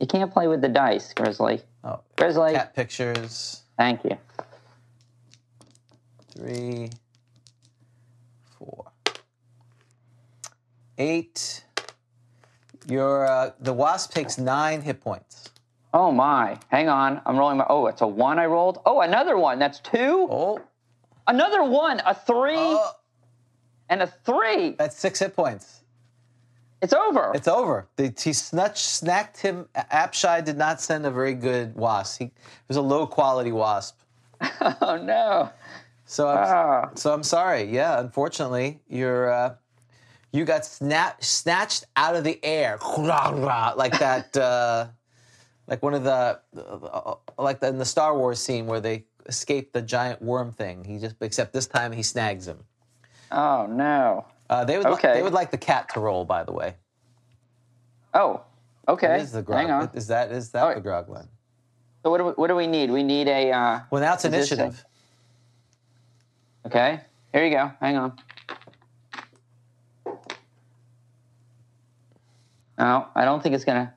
You 0.00 0.06
can't 0.06 0.32
play 0.32 0.48
with 0.48 0.60
the 0.62 0.68
dice, 0.68 1.12
Grizzly. 1.12 1.60
Oh, 1.84 2.00
Grizzly, 2.16 2.54
cat 2.54 2.74
pictures. 2.74 3.62
thank 3.76 4.02
you. 4.04 4.16
Three, 6.34 6.90
four, 8.58 8.90
eight. 10.98 11.64
Your 12.88 13.26
uh, 13.26 13.50
the 13.60 13.72
wasp 13.74 14.12
takes 14.12 14.38
nine 14.38 14.80
hit 14.80 15.00
points. 15.00 15.50
Oh 15.92 16.10
my, 16.12 16.56
hang 16.68 16.88
on. 16.88 17.20
I'm 17.26 17.36
rolling 17.36 17.58
my. 17.58 17.66
Oh, 17.68 17.86
it's 17.86 18.00
a 18.00 18.06
one 18.06 18.38
I 18.38 18.46
rolled. 18.46 18.78
Oh, 18.86 19.00
another 19.02 19.36
one. 19.36 19.58
That's 19.58 19.80
two. 19.80 20.28
Oh, 20.30 20.60
Another 21.26 21.62
one. 21.62 22.00
A 22.06 22.14
three 22.14 22.54
oh, 22.56 22.90
and 23.88 24.02
a 24.02 24.06
three. 24.06 24.70
that's 24.78 24.96
six 24.98 25.18
hit 25.18 25.36
points. 25.36 25.79
It's 26.82 26.92
over. 26.94 27.32
It's 27.34 27.48
over. 27.48 27.86
The, 27.96 28.12
he 28.22 28.32
snatched, 28.32 28.76
snacked 29.02 29.38
him. 29.38 29.66
Apshai 29.74 30.42
did 30.44 30.56
not 30.56 30.80
send 30.80 31.04
a 31.04 31.10
very 31.10 31.34
good 31.34 31.74
wasp. 31.74 32.18
He 32.20 32.24
it 32.26 32.32
was 32.68 32.76
a 32.78 32.82
low 32.82 33.06
quality 33.06 33.52
wasp. 33.52 33.98
oh 34.80 34.96
no. 35.02 35.50
So 36.06 36.28
I'm, 36.28 36.38
Ah. 36.38 36.90
so 36.94 37.12
I'm 37.12 37.22
sorry. 37.22 37.64
Yeah, 37.64 38.00
unfortunately, 38.00 38.80
you're 38.88 39.30
uh, 39.32 39.54
you 40.32 40.44
got 40.44 40.64
snap, 40.64 41.22
snatched 41.22 41.84
out 41.96 42.16
of 42.16 42.24
the 42.24 42.38
air 42.44 42.78
like 42.96 43.98
that. 43.98 44.36
Uh, 44.36 44.88
like 45.66 45.82
one 45.84 45.94
of 45.94 46.02
the 46.02 46.40
uh, 46.56 47.14
like 47.38 47.60
the, 47.60 47.68
in 47.68 47.78
the 47.78 47.84
Star 47.84 48.16
Wars 48.18 48.40
scene 48.40 48.66
where 48.66 48.80
they 48.80 49.04
escape 49.26 49.72
the 49.72 49.80
giant 49.82 50.20
worm 50.20 50.50
thing. 50.50 50.82
He 50.84 50.98
just 50.98 51.14
except 51.20 51.52
this 51.52 51.66
time 51.68 51.92
he 51.92 52.02
snags 52.02 52.48
him. 52.48 52.64
Oh 53.30 53.66
no. 53.70 54.24
Uh, 54.50 54.64
they 54.64 54.76
would 54.76 54.84
li- 54.86 54.92
Okay. 54.94 55.14
they 55.14 55.22
would 55.22 55.32
like 55.32 55.50
the 55.52 55.56
cat 55.56 55.88
to 55.94 56.00
roll. 56.00 56.24
By 56.26 56.42
the 56.44 56.52
way, 56.52 56.74
Oh. 58.12 58.42
Okay. 58.88 59.14
it 59.14 59.22
is 59.22 59.30
the 59.32 59.42
grog. 59.42 59.60
Hang 59.60 59.70
on. 59.70 59.90
Is 59.94 60.08
that 60.08 60.32
is 60.32 60.50
that 60.50 60.62
right. 60.64 60.74
the 60.74 60.80
grog? 60.80 61.06
So 62.02 62.10
what 62.10 62.18
do 62.18 62.24
we, 62.24 62.30
what 62.32 62.48
do 62.48 62.56
we 62.56 62.66
need? 62.66 62.90
We 62.90 63.02
need 63.04 63.28
a. 63.28 63.52
Uh, 63.52 63.80
Well, 63.90 64.02
now 64.02 64.14
it's 64.14 64.24
initiative. 64.24 64.84
okay. 66.66 67.00
Here 67.32 67.44
you 67.44 67.52
go. 67.54 67.70
Hang 67.80 67.96
on. 67.96 68.18
No, 72.78 73.06
I 73.14 73.24
don't 73.24 73.42
think 73.42 73.54
it's 73.54 73.64
gonna. 73.64 73.94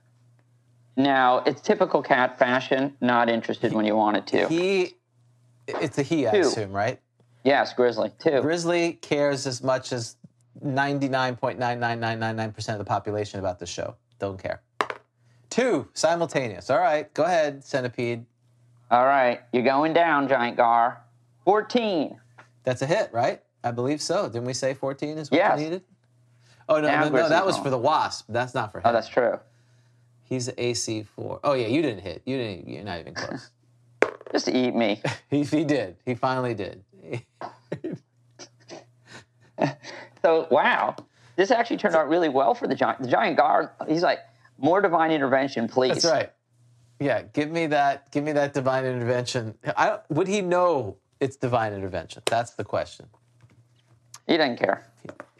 Now 0.96 1.39
it's 1.39 1.62
typical 1.62 2.04
cat 2.04 2.38
fashion. 2.38 2.96
Not 3.02 3.30
interested 3.30 3.74
when 3.74 3.86
you 3.86 3.96
want 3.96 4.18
it 4.18 4.28
to. 4.28 4.48
He, 4.48 4.94
it's 5.68 5.98
a 5.98 6.04
he, 6.04 6.28
I 6.28 6.32
Two. 6.32 6.39
assume, 6.42 6.72
right? 6.74 7.00
yes, 7.44 7.74
Grizzly 7.74 8.12
too. 8.20 8.42
Grizzly 8.42 8.94
cares 9.02 9.48
as 9.48 9.63
much 9.63 9.92
as 9.92 10.16
99.99999% 10.63 12.69
of 12.69 12.78
the 12.78 12.86
population 12.86 13.39
about 13.39 13.60
the 13.60 13.65
show. 13.65 13.95
Don't 14.19 14.41
care. 14.41 14.62
Two, 15.49 15.88
simultaneous. 15.93 16.69
All 16.69 16.80
right, 16.80 17.13
go 17.13 17.23
ahead, 17.23 17.63
Centipede. 17.63 18.26
All 18.89 19.06
right, 19.06 19.41
you're 19.52 19.63
going 19.63 19.93
down, 19.93 20.28
Giant 20.28 20.58
Gar. 20.58 21.02
Fourteen. 21.45 22.19
That's 22.63 22.82
a 22.82 22.86
hit, 22.86 23.10
right? 23.12 23.41
I 23.63 23.71
believe 23.71 24.02
so. 24.02 24.28
Didn't 24.28 24.45
we 24.45 24.54
say 24.54 24.73
14 24.73 25.17
is 25.17 25.32
what 25.32 25.38
Yes. 25.38 25.60
you 25.60 25.65
needed? 25.65 25.84
Oh, 26.67 26.80
no, 26.80 26.88
no, 26.88 27.10
no, 27.10 27.30
that 27.30 27.45
was 27.45 27.58
for 27.58 27.69
the 27.69 27.78
Wasp. 27.78 28.26
That's 28.30 28.54
not 28.54 28.71
for 28.71 28.80
oh, 28.80 28.82
him. 28.82 28.88
Oh, 28.88 28.93
that's 28.93 29.10
true. 29.10 29.39
He's 30.23 30.49
AC4. 30.49 31.39
Oh, 31.43 31.54
yeah, 31.54 31.67
you 31.67 31.82
didn't 31.82 32.02
hit. 32.02 32.21
You 32.26 32.38
didn't, 32.38 32.69
you're 32.69 32.84
not 32.84 32.99
even 32.99 33.13
close. 33.13 33.49
Just 34.32 34.45
to 34.45 34.58
eat 34.58 34.76
me. 34.76 35.02
he, 35.30 35.43
he 35.43 35.65
did. 35.65 35.97
He 36.06 36.15
finally 36.15 36.54
did. 36.54 36.84
So 40.24 40.48
wow, 40.50 40.96
this 41.36 41.52
actually 41.52 41.78
turned 41.78 41.96
out 41.96 42.08
really 42.08 42.30
well 42.30 42.56
for 42.56 42.68
the 42.68 42.76
giant. 42.76 43.02
The 43.02 43.08
giant 43.08 43.38
gar. 43.38 43.74
He's 43.88 44.04
like, 44.04 44.20
more 44.58 44.82
divine 44.82 45.12
intervention, 45.12 45.68
please. 45.68 46.02
That's 46.02 46.06
right. 46.06 46.32
Yeah, 47.00 47.24
give 47.34 47.52
me 47.52 47.68
that. 47.68 48.12
Give 48.12 48.24
me 48.24 48.32
that 48.32 48.54
divine 48.54 48.86
intervention. 48.86 49.56
I 49.76 50.00
would 50.10 50.28
he 50.28 50.42
know 50.42 50.98
it's 51.20 51.36
divine 51.36 51.74
intervention? 51.74 52.24
That's 52.26 52.52
the 52.52 52.64
question. 52.64 53.08
He 54.28 54.38
doesn't 54.38 54.58
care. 54.58 54.88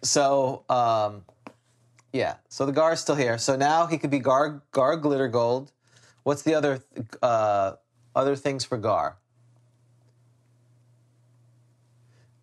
So, 0.02 0.64
um, 0.70 1.24
yeah. 2.12 2.36
So 2.50 2.66
the 2.66 2.74
Gar 2.74 2.94
is 2.94 3.00
still 3.00 3.16
here. 3.16 3.38
So 3.38 3.56
now 3.56 3.86
he 3.86 3.98
could 3.98 4.10
be 4.10 4.20
Gar 4.20 4.62
Gar 4.72 4.98
Glitter 4.98 5.30
Gold. 5.30 5.72
What's 6.24 6.42
the 6.42 6.56
other 6.56 6.84
uh, 7.22 7.74
other 8.16 8.36
things 8.36 8.66
for 8.66 8.78
Gar? 8.78 9.18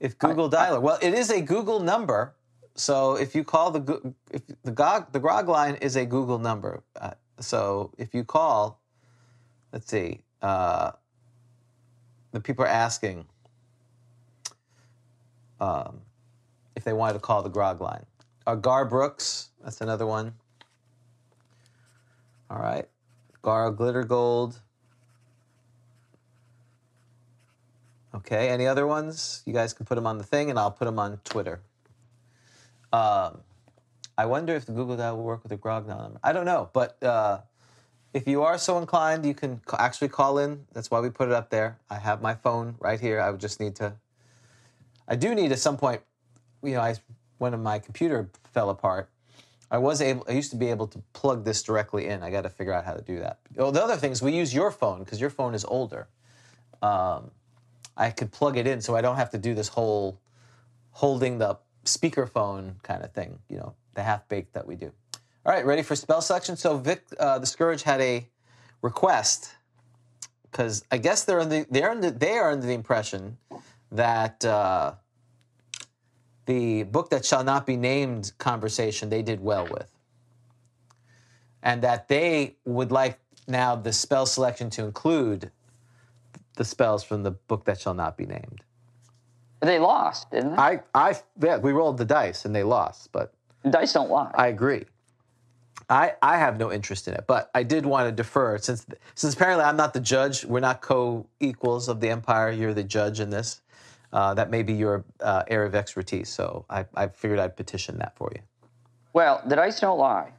If 0.01 0.19
Google 0.19 0.51
Dialer, 0.51 0.81
well, 0.81 0.99
it 1.03 1.13
is 1.13 1.31
a 1.31 1.43
Google 1.43 1.79
number. 1.79 2.35
So 2.75 3.17
if 3.17 3.35
you 3.35 3.45
call 3.45 3.71
the 3.71 4.15
if 4.31 4.43
the 4.63 4.73
GOG, 4.73 5.13
the 5.13 5.21
Grog 5.21 5.49
line 5.49 5.75
is 5.77 5.97
a 5.97 6.07
Google 6.07 6.39
number. 6.39 6.83
Uh, 6.99 7.11
so 7.39 7.93
if 7.99 8.15
you 8.15 8.25
call, 8.25 8.81
let's 9.73 9.91
see, 9.91 10.23
uh, 10.41 10.93
the 12.33 12.41
people 12.41 12.65
are 12.65 12.69
asking 12.69 13.27
um, 15.61 16.01
if 16.75 16.85
they 16.85 16.95
wanted 16.95 17.15
to 17.15 17.19
call 17.19 17.43
the 17.43 17.51
Grog 17.51 17.83
line. 17.83 18.07
Uh, 18.47 18.55
Gar 18.55 18.87
Brooks, 18.87 19.51
that's 19.63 19.83
another 19.83 20.07
one. 20.07 20.33
All 22.49 22.59
right, 22.59 22.89
Gar 23.43 23.71
Glitter 23.71 24.05
Gold. 24.05 24.61
Okay, 28.15 28.49
any 28.49 28.67
other 28.67 28.87
ones? 28.87 29.43
You 29.47 29.53
guys 29.53 29.73
can 29.73 29.87
put 29.87 29.95
them 29.95 30.07
on 30.07 30.19
the 30.19 30.25
thing, 30.25 30.51
and 30.51 30.59
I'll 30.59 30.71
put 30.71 30.87
them 30.87 30.99
on 30.99 31.21
Twitter. 31.25 31.61
Um, 32.93 33.41
I 34.19 34.27
wonder 34.27 34.55
if 34.55 34.67
the 34.67 34.73
Google 34.73 34.97
Dial 34.97 35.17
will 35.17 35.25
work 35.25 35.43
with 35.43 35.51
the 35.51 35.57
Grognon. 35.57 36.19
I 36.23 36.33
don't 36.33 36.45
know, 36.45 36.69
but 36.73 37.01
uh, 37.03 37.41
if 38.13 38.27
you 38.27 38.43
are 38.43 38.59
so 38.59 38.79
inclined, 38.79 39.25
you 39.25 39.35
can 39.35 39.61
actually 39.79 40.09
call 40.09 40.39
in. 40.39 40.67
That's 40.73 40.91
why 40.91 41.01
we 41.01 41.11
put 41.11 41.29
it 41.29 41.35
up 41.35 41.51
there. 41.51 41.79
I 41.89 41.99
have 41.99 42.21
my 42.21 42.35
phone 42.35 42.75
right 42.81 42.99
here. 42.99 43.21
I 43.21 43.31
would 43.31 43.41
just 43.41 43.61
need 43.61 43.77
to. 43.77 43.95
I 45.07 45.17
do 45.17 45.35
need 45.35 45.53
at 45.53 45.59
some 45.59 45.77
point. 45.77 46.03
You 46.63 46.75
know, 46.75 46.81
I 46.81 46.97
when 47.39 47.61
my 47.63 47.79
computer 47.79 48.29
fell 48.53 48.71
apart, 48.71 49.09
I 49.71 49.79
was 49.79 50.03
able. 50.03 50.27
I 50.29 50.33
used 50.33 50.51
to 50.51 50.57
be 50.57 50.69
able 50.69 50.89
to 50.89 50.99
plug 51.13 51.45
this 51.45 51.63
directly 51.63 52.07
in. 52.07 52.23
I 52.23 52.31
got 52.31 52.43
to 52.43 52.51
figure 52.51 52.73
out 52.73 52.85
how 52.85 52.95
to 52.95 53.03
do 53.03 53.21
that. 53.21 53.39
Oh, 53.57 53.71
the 53.71 53.83
other 53.83 53.97
thing 53.97 54.11
is 54.11 54.21
we 54.21 54.33
use 54.33 54.53
your 54.53 54.71
phone 54.71 54.99
because 55.05 55.21
your 55.21 55.31
phone 55.31 55.55
is 55.55 55.65
older. 55.65 56.09
Um, 56.83 57.31
I 58.01 58.11
could 58.11 58.33
plug 58.33 58.57
it 58.57 58.67
in 58.67 58.81
so 58.81 58.97
I 58.97 59.03
don't 59.03 59.17
have 59.17 59.31
to 59.31 59.39
do 59.39 59.55
this 59.55 59.69
whole 59.69 60.19
holding 60.93 61.37
the 61.37 61.59
speakerphone 61.85 62.83
kind 62.83 63.05
of 63.05 63.13
thing, 63.13 63.39
you 63.51 63.59
know, 63.59 63.75
the 63.95 64.03
half 64.03 64.27
baked 64.27 64.55
that 64.55 64.67
we 64.67 64.75
do. 64.75 64.91
All 65.45 65.53
right, 65.53 65.65
ready 65.67 65.83
for 65.83 65.95
spell 65.95 66.23
selection? 66.23 66.57
So 66.57 66.79
Vic, 66.79 67.05
uh, 67.19 67.39
the 67.39 67.47
Scourge 67.47 67.83
had 67.83 68.01
a 68.01 68.27
request 68.81 69.55
because 70.51 70.83
I 70.91 70.97
guess 70.97 71.25
they're 71.25 71.41
under, 71.41 71.65
they're 71.71 71.91
under, 71.91 72.11
they 72.11 72.39
are 72.39 72.51
under 72.51 72.67
the 72.67 72.73
impression 72.73 73.37
that 73.93 74.45
uh, 74.47 74.95
the 76.47 76.85
book 76.85 77.11
that 77.11 77.27
shall 77.27 77.45
not 77.45 77.67
be 77.67 77.77
named 77.77 78.33
conversation 78.39 79.11
they 79.11 79.23
did 79.23 79.41
well 79.41 79.69
with, 79.71 79.89
and 81.63 81.83
that 81.83 82.09
they 82.09 82.57
would 82.65 82.91
like 82.91 83.19
now 83.47 83.77
the 83.77 83.93
spell 83.93 84.25
selection 84.25 84.71
to 84.71 84.85
include 84.85 85.51
the 86.57 86.65
spells 86.65 87.03
from 87.05 87.23
the 87.23 87.31
book 87.31 87.65
that 87.65 87.81
shall 87.81 87.95
not 87.95 88.17
be 88.17 88.27
named. 88.27 88.65
They 89.61 89.79
lost, 89.79 90.31
didn't 90.31 90.53
they? 90.53 90.57
I, 90.57 90.81
I, 90.95 91.15
yeah, 91.43 91.59
we 91.59 91.73
rolled 91.73 91.99
the 91.99 92.05
dice 92.05 92.45
and 92.45 92.55
they 92.55 92.63
lost, 92.63 93.13
but 93.13 93.35
Dice 93.69 93.93
don't 93.93 94.11
lie. 94.11 94.31
I 94.35 94.49
agree. 94.49 94.85
I, 95.89 96.15
I 96.23 96.39
have 96.39 96.59
no 96.59 96.73
interest 96.73 97.09
in 97.09 97.15
it, 97.15 97.25
but 97.27 97.51
I 97.55 97.63
did 97.63 97.85
want 97.85 98.09
to 98.09 98.13
defer 98.13 98.59
since 98.59 98.87
since 99.15 99.35
apparently 99.35 99.65
I'm 99.65 99.77
not 99.77 99.93
the 99.93 100.01
judge. 100.01 100.45
We're 100.45 100.61
not 100.61 100.81
co-equals 100.81 101.89
of 101.89 102.01
the 102.01 102.09
empire. 102.09 102.51
You're 102.51 102.75
the 102.75 102.85
judge 102.85 103.21
in 103.21 103.31
this. 103.31 103.61
Uh, 104.13 104.35
that 104.35 104.51
may 104.51 104.63
be 104.63 104.73
your 104.73 105.05
uh, 105.21 105.43
area 105.49 105.69
of 105.69 105.75
expertise. 105.75 106.29
So 106.29 106.65
I, 106.71 106.87
I 106.95 107.09
figured 107.09 107.39
I'd 107.39 107.57
petition 107.57 107.99
that 107.99 108.17
for 108.17 108.33
you. 108.35 108.41
Well, 109.13 109.43
the 109.47 109.57
dice 109.57 109.81
don't 109.81 109.99
lie. 109.99 110.33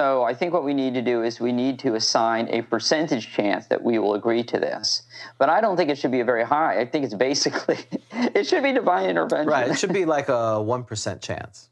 So 0.00 0.22
I 0.22 0.32
think 0.32 0.54
what 0.54 0.64
we 0.64 0.72
need 0.72 0.94
to 0.94 1.02
do 1.02 1.22
is 1.22 1.40
we 1.40 1.52
need 1.52 1.78
to 1.80 1.94
assign 1.94 2.48
a 2.48 2.62
percentage 2.62 3.30
chance 3.34 3.66
that 3.66 3.82
we 3.82 3.98
will 3.98 4.14
agree 4.14 4.42
to 4.44 4.58
this. 4.58 5.02
But 5.36 5.50
I 5.50 5.60
don't 5.60 5.76
think 5.76 5.90
it 5.90 5.98
should 5.98 6.10
be 6.10 6.20
a 6.20 6.24
very 6.24 6.42
high. 6.42 6.80
I 6.80 6.86
think 6.86 7.04
it's 7.04 7.12
basically 7.12 7.76
it 8.10 8.46
should 8.46 8.62
be 8.62 8.72
divine 8.72 9.10
intervention. 9.10 9.48
Right. 9.48 9.68
It 9.70 9.78
should 9.78 9.92
be 9.92 10.06
like 10.06 10.30
a 10.30 10.58
one 10.62 10.84
percent 10.84 11.20
chance. 11.20 11.68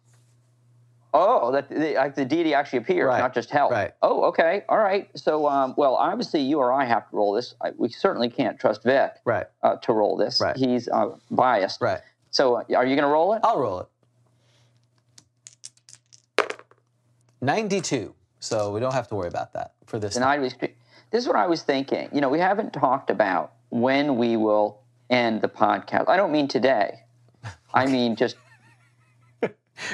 Oh, 1.15 1.53
that 1.53 1.71
the, 1.71 1.95
like 1.95 2.17
the 2.17 2.27
deity 2.27 2.53
actually 2.53 2.81
appears, 2.81 3.07
Right, 3.07 3.19
not 3.19 3.33
just 3.33 3.49
help. 3.49 3.71
right. 3.73 3.93
Oh, 4.03 4.25
okay, 4.25 4.63
all 4.69 4.77
right. 4.77 5.09
So, 5.15 5.49
um, 5.49 5.73
well, 5.79 5.95
obviously, 5.95 6.43
you 6.43 6.59
or 6.59 6.71
I 6.71 6.85
have 6.85 7.09
to 7.09 7.17
roll 7.17 7.33
this. 7.33 7.55
I, 7.63 7.71
we 7.79 7.89
certainly 7.89 8.29
can't 8.29 8.61
trust 8.61 8.83
Vic 8.83 9.13
Right. 9.25 9.47
uh, 9.63 9.77
to 9.77 9.95
roll 9.95 10.19
this. 10.19 10.39
Right. 10.39 10.55
He's 10.55 10.87
uh, 10.87 11.17
biased. 11.31 11.81
Right. 11.81 12.03
So, 12.31 12.57
uh, 12.57 12.65
are 12.77 12.85
you 12.85 12.95
going 12.95 13.09
to 13.09 13.15
roll 13.19 13.33
it? 13.33 13.41
I'll 13.43 13.59
roll 13.59 13.81
it. 13.81 13.87
92. 17.41 18.15
So 18.41 18.73
we 18.73 18.81
don't 18.81 18.95
have 18.95 19.09
to 19.09 19.15
worry 19.15 19.29
about 19.29 19.53
that 19.55 19.73
for 19.87 19.99
this. 19.99 20.17
And 20.17 20.25
I 20.25 20.39
was, 20.39 20.55
this 20.55 21.23
is 21.23 21.27
what 21.27 21.37
I 21.37 21.47
was 21.47 21.63
thinking. 21.63 22.09
You 22.13 22.21
know, 22.21 22.29
we 22.29 22.39
haven't 22.39 22.73
talked 22.73 23.11
about 23.11 23.53
when 23.71 24.17
we 24.17 24.37
will 24.37 24.81
end 25.11 25.41
the 25.41 25.49
podcast. 25.49 26.09
I 26.09 26.17
don't 26.17 26.33
mean 26.33 26.49
today. 26.49 27.01
I 27.75 27.87
mean 27.97 28.17
just 28.17 28.37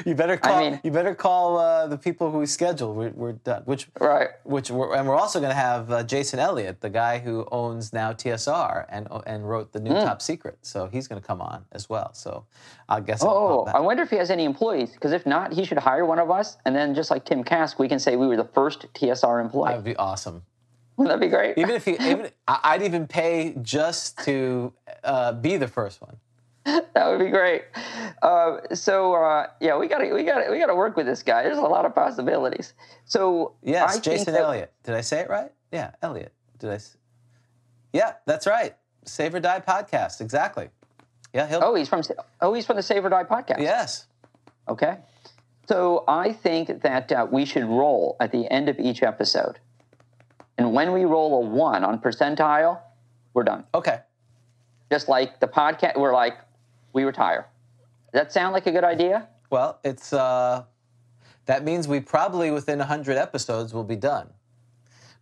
You 0.05 0.15
better 0.15 0.37
call. 0.37 0.55
I 0.55 0.69
mean- 0.69 0.79
you 0.83 0.91
better 0.91 1.13
call 1.15 1.57
uh, 1.57 1.87
the 1.87 1.97
people 1.97 2.31
who 2.31 2.39
we 2.39 2.45
scheduled. 2.45 2.95
We're, 2.95 3.09
we're 3.11 3.31
done. 3.33 3.63
Which 3.65 3.87
right. 3.99 4.29
which 4.43 4.69
we're, 4.71 4.95
and 4.95 5.07
we're 5.07 5.15
also 5.17 5.39
going 5.39 5.51
to 5.51 5.55
have 5.55 5.91
uh, 5.91 6.03
Jason 6.03 6.39
Elliott, 6.39 6.81
the 6.81 6.89
guy 6.89 7.19
who 7.19 7.47
owns 7.51 7.93
now 7.93 8.11
TSR 8.13 8.85
and 8.89 9.07
and 9.25 9.47
wrote 9.47 9.71
the 9.73 9.79
new 9.79 9.91
Hmm. 9.93 10.05
Top 10.05 10.21
Secret. 10.21 10.57
So 10.61 10.87
he's 10.87 11.07
going 11.07 11.21
to 11.21 11.25
come 11.27 11.41
on 11.41 11.65
as 11.71 11.89
well. 11.89 12.13
So 12.13 12.45
I 12.89 12.99
guess. 12.99 13.21
I'll 13.23 13.29
call 13.29 13.65
Oh. 13.69 13.71
I 13.71 13.79
wonder 13.79 14.03
if 14.03 14.09
he 14.09 14.15
has 14.17 14.29
any 14.31 14.43
employees. 14.45 14.91
Because 14.91 15.11
if 15.11 15.25
not, 15.25 15.53
he 15.53 15.63
should 15.65 15.77
hire 15.77 16.05
one 16.05 16.19
of 16.19 16.29
us, 16.31 16.57
and 16.65 16.75
then 16.75 16.95
just 16.95 17.11
like 17.11 17.25
Tim 17.25 17.43
Kask, 17.43 17.77
we 17.79 17.87
can 17.87 17.99
say 17.99 18.15
we 18.15 18.27
were 18.27 18.37
the 18.37 18.43
first 18.53 18.85
TSR 18.93 19.39
employee. 19.41 19.69
that 19.69 19.75
would 19.77 19.85
be 19.85 19.95
awesome. 19.97 20.43
Wouldn't 20.97 21.13
that 21.19 21.23
be 21.25 21.29
great? 21.29 21.57
Even 21.57 21.75
if 21.75 21.83
he, 21.85 21.91
even 21.99 22.29
I'd 22.47 22.81
even 22.81 23.05
pay 23.05 23.53
just 23.61 24.17
to 24.25 24.71
uh, 25.03 25.33
be 25.33 25.57
the 25.57 25.67
first 25.67 26.01
one. 26.01 26.15
That 26.95 27.07
would 27.09 27.19
be 27.19 27.29
great. 27.29 27.63
Uh, 28.21 28.57
so 28.73 29.13
uh, 29.13 29.47
yeah, 29.59 29.77
we 29.77 29.87
got 29.87 29.99
to 29.99 30.11
we 30.13 30.23
got 30.23 30.43
to 30.43 30.51
we 30.51 30.57
got 30.59 30.67
to 30.67 30.75
work 30.75 30.95
with 30.97 31.05
this 31.05 31.21
guy. 31.23 31.43
There's 31.43 31.57
a 31.57 31.61
lot 31.61 31.85
of 31.85 31.93
possibilities. 31.93 32.73
So 33.05 33.53
Yes, 33.61 33.97
I 33.97 33.99
Jason 33.99 34.33
that- 34.33 34.41
Elliott. 34.41 34.73
Did 34.83 34.95
I 34.95 35.01
say 35.01 35.19
it 35.19 35.29
right? 35.29 35.51
Yeah, 35.71 35.91
Elliott. 36.01 36.33
Did 36.59 36.71
I? 36.71 36.79
Yeah, 37.93 38.13
that's 38.25 38.47
right. 38.47 38.75
Save 39.05 39.35
or 39.35 39.39
Die 39.39 39.59
podcast. 39.59 40.21
Exactly. 40.21 40.69
Yeah, 41.33 41.47
he'll. 41.47 41.59
Oh, 41.63 41.75
he's 41.75 41.87
from 41.89 42.01
oh 42.41 42.53
he's 42.53 42.65
from 42.65 42.77
the 42.77 42.83
Save 42.83 43.05
or 43.05 43.09
Die 43.09 43.23
podcast. 43.25 43.59
yes. 43.59 44.07
Okay. 44.67 44.97
So 45.67 46.03
I 46.07 46.31
think 46.33 46.81
that 46.83 47.11
uh, 47.11 47.27
we 47.29 47.45
should 47.45 47.65
roll 47.65 48.15
at 48.19 48.31
the 48.31 48.49
end 48.51 48.69
of 48.69 48.79
each 48.79 49.03
episode, 49.03 49.59
and 50.57 50.73
when 50.73 50.93
we 50.93 51.05
roll 51.05 51.43
a 51.43 51.47
one 51.47 51.83
on 51.83 51.99
percentile, 51.99 52.79
we're 53.33 53.43
done. 53.43 53.65
Okay. 53.73 53.99
Just 54.91 55.09
like 55.09 55.39
the 55.39 55.47
podcast, 55.47 55.97
we're 55.99 56.13
like 56.13 56.37
we 56.95 57.03
retire. 57.03 57.45
Does 58.11 58.21
that 58.21 58.33
sound 58.33 58.53
like 58.53 58.65
a 58.65 58.71
good 58.71 58.83
idea? 58.85 59.27
Well, 59.51 59.79
it's 59.83 60.13
uh, 60.13 60.63
that 61.45 61.63
means 61.63 61.87
we 61.87 61.99
probably 61.99 62.49
within 62.49 62.79
hundred 62.79 63.17
episodes 63.17 63.73
will 63.73 63.83
be 63.83 63.95
done. 63.97 64.29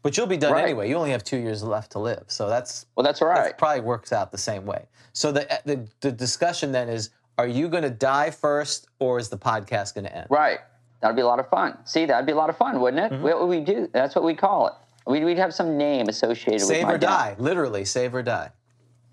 But 0.03 0.15
you'll 0.17 0.27
be 0.27 0.37
done 0.37 0.51
Right. 0.53 0.63
anyway. 0.65 0.89
You 0.89 0.95
only 0.97 1.11
have 1.11 1.23
two 1.23 1.37
years 1.37 1.63
left 1.63 1.93
to 1.93 1.99
live, 1.99 2.23
so 2.27 2.47
that's 2.49 2.85
Well, 2.95 3.03
that's 3.03 3.21
all 3.21 3.29
that 3.29 3.39
right. 3.39 3.57
probably 3.57 3.81
works 3.81 4.11
out 4.13 4.31
the 4.31 4.37
same 4.37 4.65
way. 4.65 4.85
So 5.13 5.31
the, 5.31 5.47
the 5.65 5.87
the 6.01 6.11
discussion 6.11 6.71
then 6.71 6.87
is: 6.89 7.09
Are 7.37 7.47
you 7.47 7.67
going 7.67 7.83
to 7.83 7.89
die 7.89 8.29
first, 8.29 8.87
or 8.99 9.17
is 9.19 9.29
the 9.29 9.37
podcast 9.37 9.95
going 9.95 10.05
to 10.05 10.15
end? 10.15 10.27
Right. 10.29 10.59
That'd 11.01 11.15
be 11.17 11.21
a 11.21 11.25
lot 11.27 11.39
of 11.39 11.49
fun. 11.49 11.77
See, 11.85 12.05
that'd 12.05 12.25
be 12.25 12.31
a 12.31 12.35
lot 12.35 12.49
of 12.49 12.55
fun, 12.57 12.79
wouldn't 12.79 13.03
it? 13.03 13.11
Mm-hmm. 13.15 13.23
What 13.23 13.39
would 13.41 13.47
we 13.49 13.59
do? 13.59 13.89
That's 13.91 14.15
what 14.15 14.23
we 14.23 14.35
call 14.35 14.67
it. 14.67 14.73
We'd, 15.05 15.23
we'd 15.25 15.37
have 15.37 15.53
some 15.53 15.77
name 15.77 16.07
associated 16.07 16.53
with 16.53 16.77
Save 16.77 16.87
or 16.87 16.97
death. 16.97 17.09
die, 17.09 17.35
literally 17.37 17.83
save 17.83 18.15
or 18.15 18.23
die. 18.23 18.51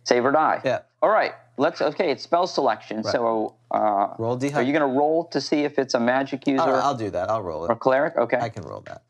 Save 0.05 0.25
or 0.25 0.31
die. 0.31 0.61
Yeah. 0.65 0.81
All 1.03 1.09
right. 1.11 1.33
Let's. 1.61 1.83
Okay. 1.83 2.11
It's 2.11 2.23
spell 2.23 2.47
selection. 2.47 3.05
So, 3.05 3.55
uh, 3.71 4.15
Roll 4.19 4.37
D. 4.37 4.51
are 4.55 4.63
you 4.63 4.73
going 4.73 4.91
to 4.91 4.99
roll 4.99 5.27
to 5.27 5.43
see 5.43 5.65
if 5.65 5.79
it's 5.79 5.93
a 5.93 6.01
magic 6.01 6.47
user 6.47 6.65
right, 6.65 6.83
I'll 6.83 6.95
do 6.95 7.11
that. 7.11 7.29
I'll 7.29 7.43
roll 7.43 7.67
or 7.67 7.73
it. 7.73 7.81
cleric? 7.81 8.17
Okay. 8.17 8.39
I 8.39 8.49
can 8.49 8.63
roll 8.63 8.83
that. 8.87 9.03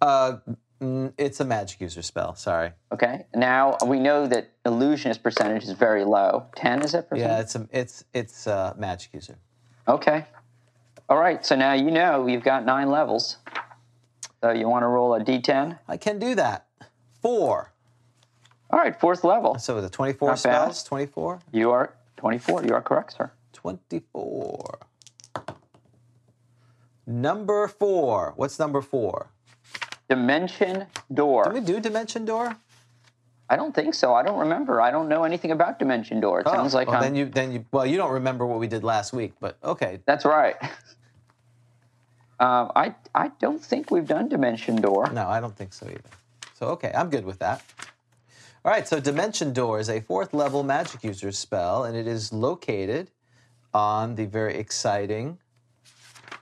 Uh, 0.00 0.38
it's 1.18 1.40
a 1.40 1.44
magic 1.44 1.82
user 1.82 2.00
spell. 2.00 2.34
Sorry. 2.34 2.70
Okay. 2.90 3.26
Now 3.34 3.76
we 3.84 4.00
know 4.00 4.26
that 4.26 4.52
illusionist 4.64 5.22
percentage 5.22 5.64
is 5.64 5.72
very 5.72 6.04
low. 6.04 6.46
Ten 6.56 6.80
is 6.82 6.94
it? 6.94 7.10
Percent? 7.10 7.30
Yeah, 7.30 7.40
it's 7.40 7.56
a 7.56 7.68
it's 7.70 8.04
it's 8.14 8.46
a 8.46 8.74
magic 8.78 9.12
user. 9.12 9.36
Okay. 9.86 10.24
All 11.10 11.18
right. 11.18 11.44
So 11.44 11.56
now 11.56 11.74
you 11.74 11.90
know 11.90 12.26
you've 12.26 12.44
got 12.44 12.64
nine 12.64 12.90
levels. 12.90 13.36
So 14.40 14.50
you 14.50 14.66
want 14.66 14.84
to 14.84 14.86
roll 14.86 15.14
a 15.14 15.20
d10. 15.20 15.78
I 15.86 15.98
can 15.98 16.18
do 16.18 16.34
that. 16.36 16.68
Four. 17.20 17.74
All 18.70 18.78
right. 18.78 18.98
Fourth 18.98 19.24
level. 19.24 19.58
So 19.58 19.80
the 19.80 19.88
twenty-four 19.88 20.28
Not 20.28 20.42
bad. 20.42 20.54
spells. 20.62 20.84
Twenty-four. 20.84 21.40
You 21.52 21.70
are 21.70 21.94
24. 22.18 22.64
You 22.64 22.74
are 22.74 22.82
correct, 22.82 23.14
sir. 23.16 23.30
24. 23.52 24.78
Number 27.06 27.68
four. 27.68 28.34
What's 28.36 28.58
number 28.58 28.82
four? 28.82 29.30
Dimension 30.08 30.86
door. 31.12 31.44
Did 31.44 31.52
we 31.54 31.60
do 31.60 31.80
Dimension 31.80 32.24
Door? 32.24 32.56
I 33.50 33.56
don't 33.56 33.74
think 33.74 33.94
so. 33.94 34.14
I 34.14 34.22
don't 34.22 34.38
remember. 34.38 34.80
I 34.80 34.90
don't 34.90 35.08
know 35.08 35.24
anything 35.24 35.50
about 35.52 35.78
Dimension 35.78 36.20
Door. 36.20 36.40
It 36.40 36.48
sounds 36.48 36.74
like 36.74 36.88
well, 36.88 36.96
I'm, 36.96 37.02
then 37.02 37.14
you 37.14 37.26
then 37.26 37.52
you 37.52 37.64
well 37.72 37.86
you 37.86 37.96
don't 37.96 38.12
remember 38.12 38.44
what 38.44 38.58
we 38.58 38.66
did 38.66 38.84
last 38.84 39.12
week, 39.12 39.32
but 39.40 39.56
okay. 39.64 40.00
that's 40.04 40.24
right. 40.24 40.56
um, 42.40 42.72
I 42.76 42.94
I 43.14 43.30
don't 43.40 43.62
think 43.62 43.90
we've 43.90 44.06
done 44.06 44.28
Dimension 44.28 44.76
Door. 44.76 45.12
No, 45.12 45.26
I 45.28 45.40
don't 45.40 45.56
think 45.56 45.72
so 45.72 45.86
either. 45.86 46.00
So 46.54 46.66
okay, 46.68 46.92
I'm 46.94 47.08
good 47.08 47.24
with 47.24 47.38
that. 47.38 47.62
All 48.64 48.72
right, 48.72 48.88
so 48.88 48.98
Dimension 48.98 49.52
Door 49.52 49.78
is 49.78 49.88
a 49.88 50.00
fourth 50.00 50.34
level 50.34 50.64
magic 50.64 51.04
user 51.04 51.30
spell, 51.30 51.84
and 51.84 51.96
it 51.96 52.08
is 52.08 52.32
located 52.32 53.12
on 53.72 54.16
the 54.16 54.26
very 54.26 54.56
exciting 54.56 55.38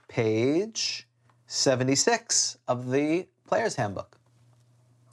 page 0.07 1.07
76 1.45 2.57
of 2.67 2.89
the 2.89 3.27
player's 3.45 3.75
handbook. 3.75 4.17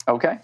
Okay. 0.07 0.39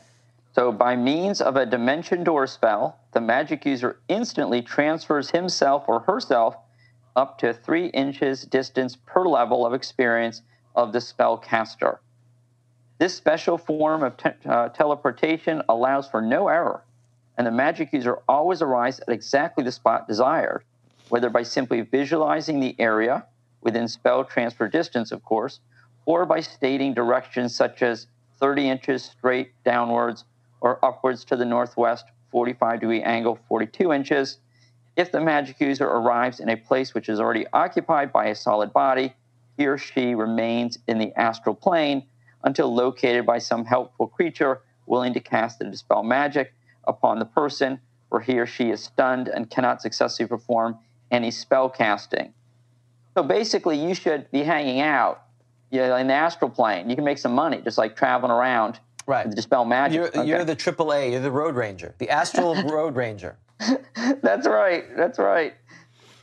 So 0.54 0.71
by 0.71 0.95
means 0.95 1.41
of 1.41 1.56
a 1.56 1.65
Dimension 1.65 2.24
Door 2.24 2.45
spell, 2.45 3.00
the 3.13 3.21
magic 3.21 3.65
user 3.65 4.00
instantly 4.08 4.62
transfers 4.62 5.32
himself 5.32 5.86
or 5.88 6.02
herself 6.02 6.56
up 7.15 7.39
to 7.39 7.54
three 7.54 7.88
inches 7.88 8.43
distance 8.43 8.95
per 8.95 9.26
level 9.26 9.65
of 9.65 9.74
experience 9.74 10.43
of 10.76 10.93
the 10.93 11.00
spellcaster. 11.00 11.97
This 13.02 13.16
special 13.16 13.58
form 13.58 14.04
of 14.04 14.16
te- 14.16 14.30
uh, 14.46 14.70
teleportation 14.70 15.64
allows 15.68 16.08
for 16.08 16.22
no 16.22 16.50
error, 16.50 16.84
and 17.36 17.48
the 17.48 17.52
magic 17.52 17.92
user 17.94 18.20
always 18.30 18.62
arrives 18.62 19.00
at 19.00 19.10
exactly 19.10 19.64
the 19.64 19.72
spot 19.72 20.08
desired, 20.08 20.64
whether 21.10 21.32
by 21.32 21.42
simply 21.42 21.82
visualizing 21.82 22.60
the 22.60 22.76
area 22.78 23.26
within 23.62 23.88
spell 23.88 24.24
transfer 24.24 24.68
distance, 24.68 25.12
of 25.12 25.24
course, 25.24 25.62
or 26.06 26.28
by 26.28 26.42
stating 26.42 26.94
directions 26.94 27.56
such 27.56 27.82
as 27.82 28.06
30 28.40 28.70
inches 28.70 29.04
straight 29.04 29.52
downwards 29.64 30.26
or 30.60 30.78
upwards 30.86 31.26
to 31.26 31.36
the 31.36 31.44
northwest, 31.44 32.06
45 32.30 32.82
degree 32.82 33.02
angle, 33.02 33.40
42 33.48 33.92
inches. 33.92 34.38
If 34.96 35.12
the 35.12 35.22
magic 35.22 35.60
user 35.60 35.88
arrives 35.88 36.40
in 36.40 36.50
a 36.50 36.56
place 36.56 36.94
which 36.94 37.10
is 37.10 37.20
already 37.20 37.48
occupied 37.52 38.14
by 38.14 38.28
a 38.28 38.36
solid 38.36 38.72
body, 38.72 39.16
he 39.58 39.66
or 39.66 39.80
she 39.80 40.14
remains 40.14 40.78
in 40.88 41.00
the 41.00 41.12
astral 41.20 41.56
plane 41.56 42.04
until 42.43 42.73
located 42.73 43.25
by 43.25 43.38
some 43.38 43.65
helpful 43.65 44.08
creature 44.08 44.62
willing 44.86 45.13
to 45.13 45.19
cast 45.19 45.60
the 45.60 45.65
dispel 45.65 46.04
magic 46.04 46.54
upon 46.86 47.19
the 47.19 47.25
person, 47.25 47.80
where 48.10 48.21
he 48.21 48.38
or 48.39 48.45
she 48.45 48.69
is 48.71 48.84
stunned 48.84 49.27
and 49.27 49.49
cannot 49.49 49.82
successfully 49.82 50.27
perform 50.27 50.77
any 51.12 51.32
spell 51.32 51.69
casting. 51.69 52.34
So 53.15 53.23
basically, 53.23 53.77
you 53.77 53.93
should 53.93 54.30
be 54.32 54.43
hanging 54.43 54.82
out 54.82 55.23
you 55.69 55.80
know, 55.80 55.95
in 55.95 56.08
the 56.08 56.13
astral 56.13 56.49
plane. 56.51 56.89
You 56.89 56.95
can 56.95 57.06
make 57.06 57.17
some 57.17 57.34
money 57.34 57.62
just 57.63 57.77
like 57.77 57.95
traveling 57.95 58.32
around 58.32 58.80
Right. 59.08 59.30
to 59.30 59.36
dispel 59.36 59.65
magic. 59.65 59.95
You're, 59.95 60.08
Okay. 60.08 60.25
you're 60.25 60.43
the 60.45 60.56
AAA, 60.56 61.12
you're 61.12 61.21
the 61.21 61.32
Road 61.32 61.56
Ranger, 61.56 61.95
the 61.97 62.10
Astral 62.10 62.56
Road 62.63 62.95
Ranger. 62.95 63.38
That's 64.21 64.47
right. 64.47 64.86
That's 64.97 65.17
right. 65.19 65.54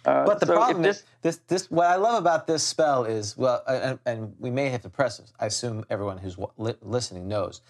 Uh, 0.09 0.25
But 0.25 0.40
the 0.40 0.47
so 0.47 0.55
problem 0.55 0.83
this, 0.83 0.99
is 0.99 1.05
this 1.23 1.37
this 1.49 1.71
what 1.71 1.87
I 1.87 1.97
love 1.97 2.18
about 2.18 2.47
this 2.47 2.62
spell 2.62 3.05
is 3.05 3.37
well, 3.37 3.62
and, 3.66 3.99
and 4.07 4.35
we 4.38 4.51
may 4.51 4.68
have 4.71 4.83
to 4.83 4.88
press 4.88 5.18
this. 5.18 5.33
I 5.38 5.47
assume 5.47 5.85
everyone 5.90 6.18
who's 6.18 6.37
li- 6.57 6.75
listening 6.83 7.29
knows, 7.29 7.61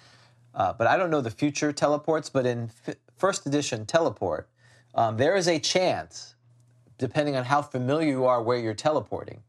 uh, 0.55 0.73
but 0.73 0.87
I 0.87 0.97
don't 0.97 1.11
know 1.11 1.21
the 1.21 1.31
future 1.31 1.73
teleports. 1.73 2.31
But 2.31 2.47
in 2.47 2.71
f- 2.87 2.97
first 3.17 3.47
edition 3.47 3.87
teleport, 3.87 4.49
um, 4.95 5.17
there 5.17 5.37
is 5.37 5.49
a 5.49 5.59
chance, 5.59 6.37
depending 6.99 7.35
on 7.37 7.45
how 7.45 7.61
familiar 7.63 8.09
you 8.09 8.25
are 8.27 8.43
where 8.43 8.59
you're 8.59 8.75
teleporting, 8.75 9.43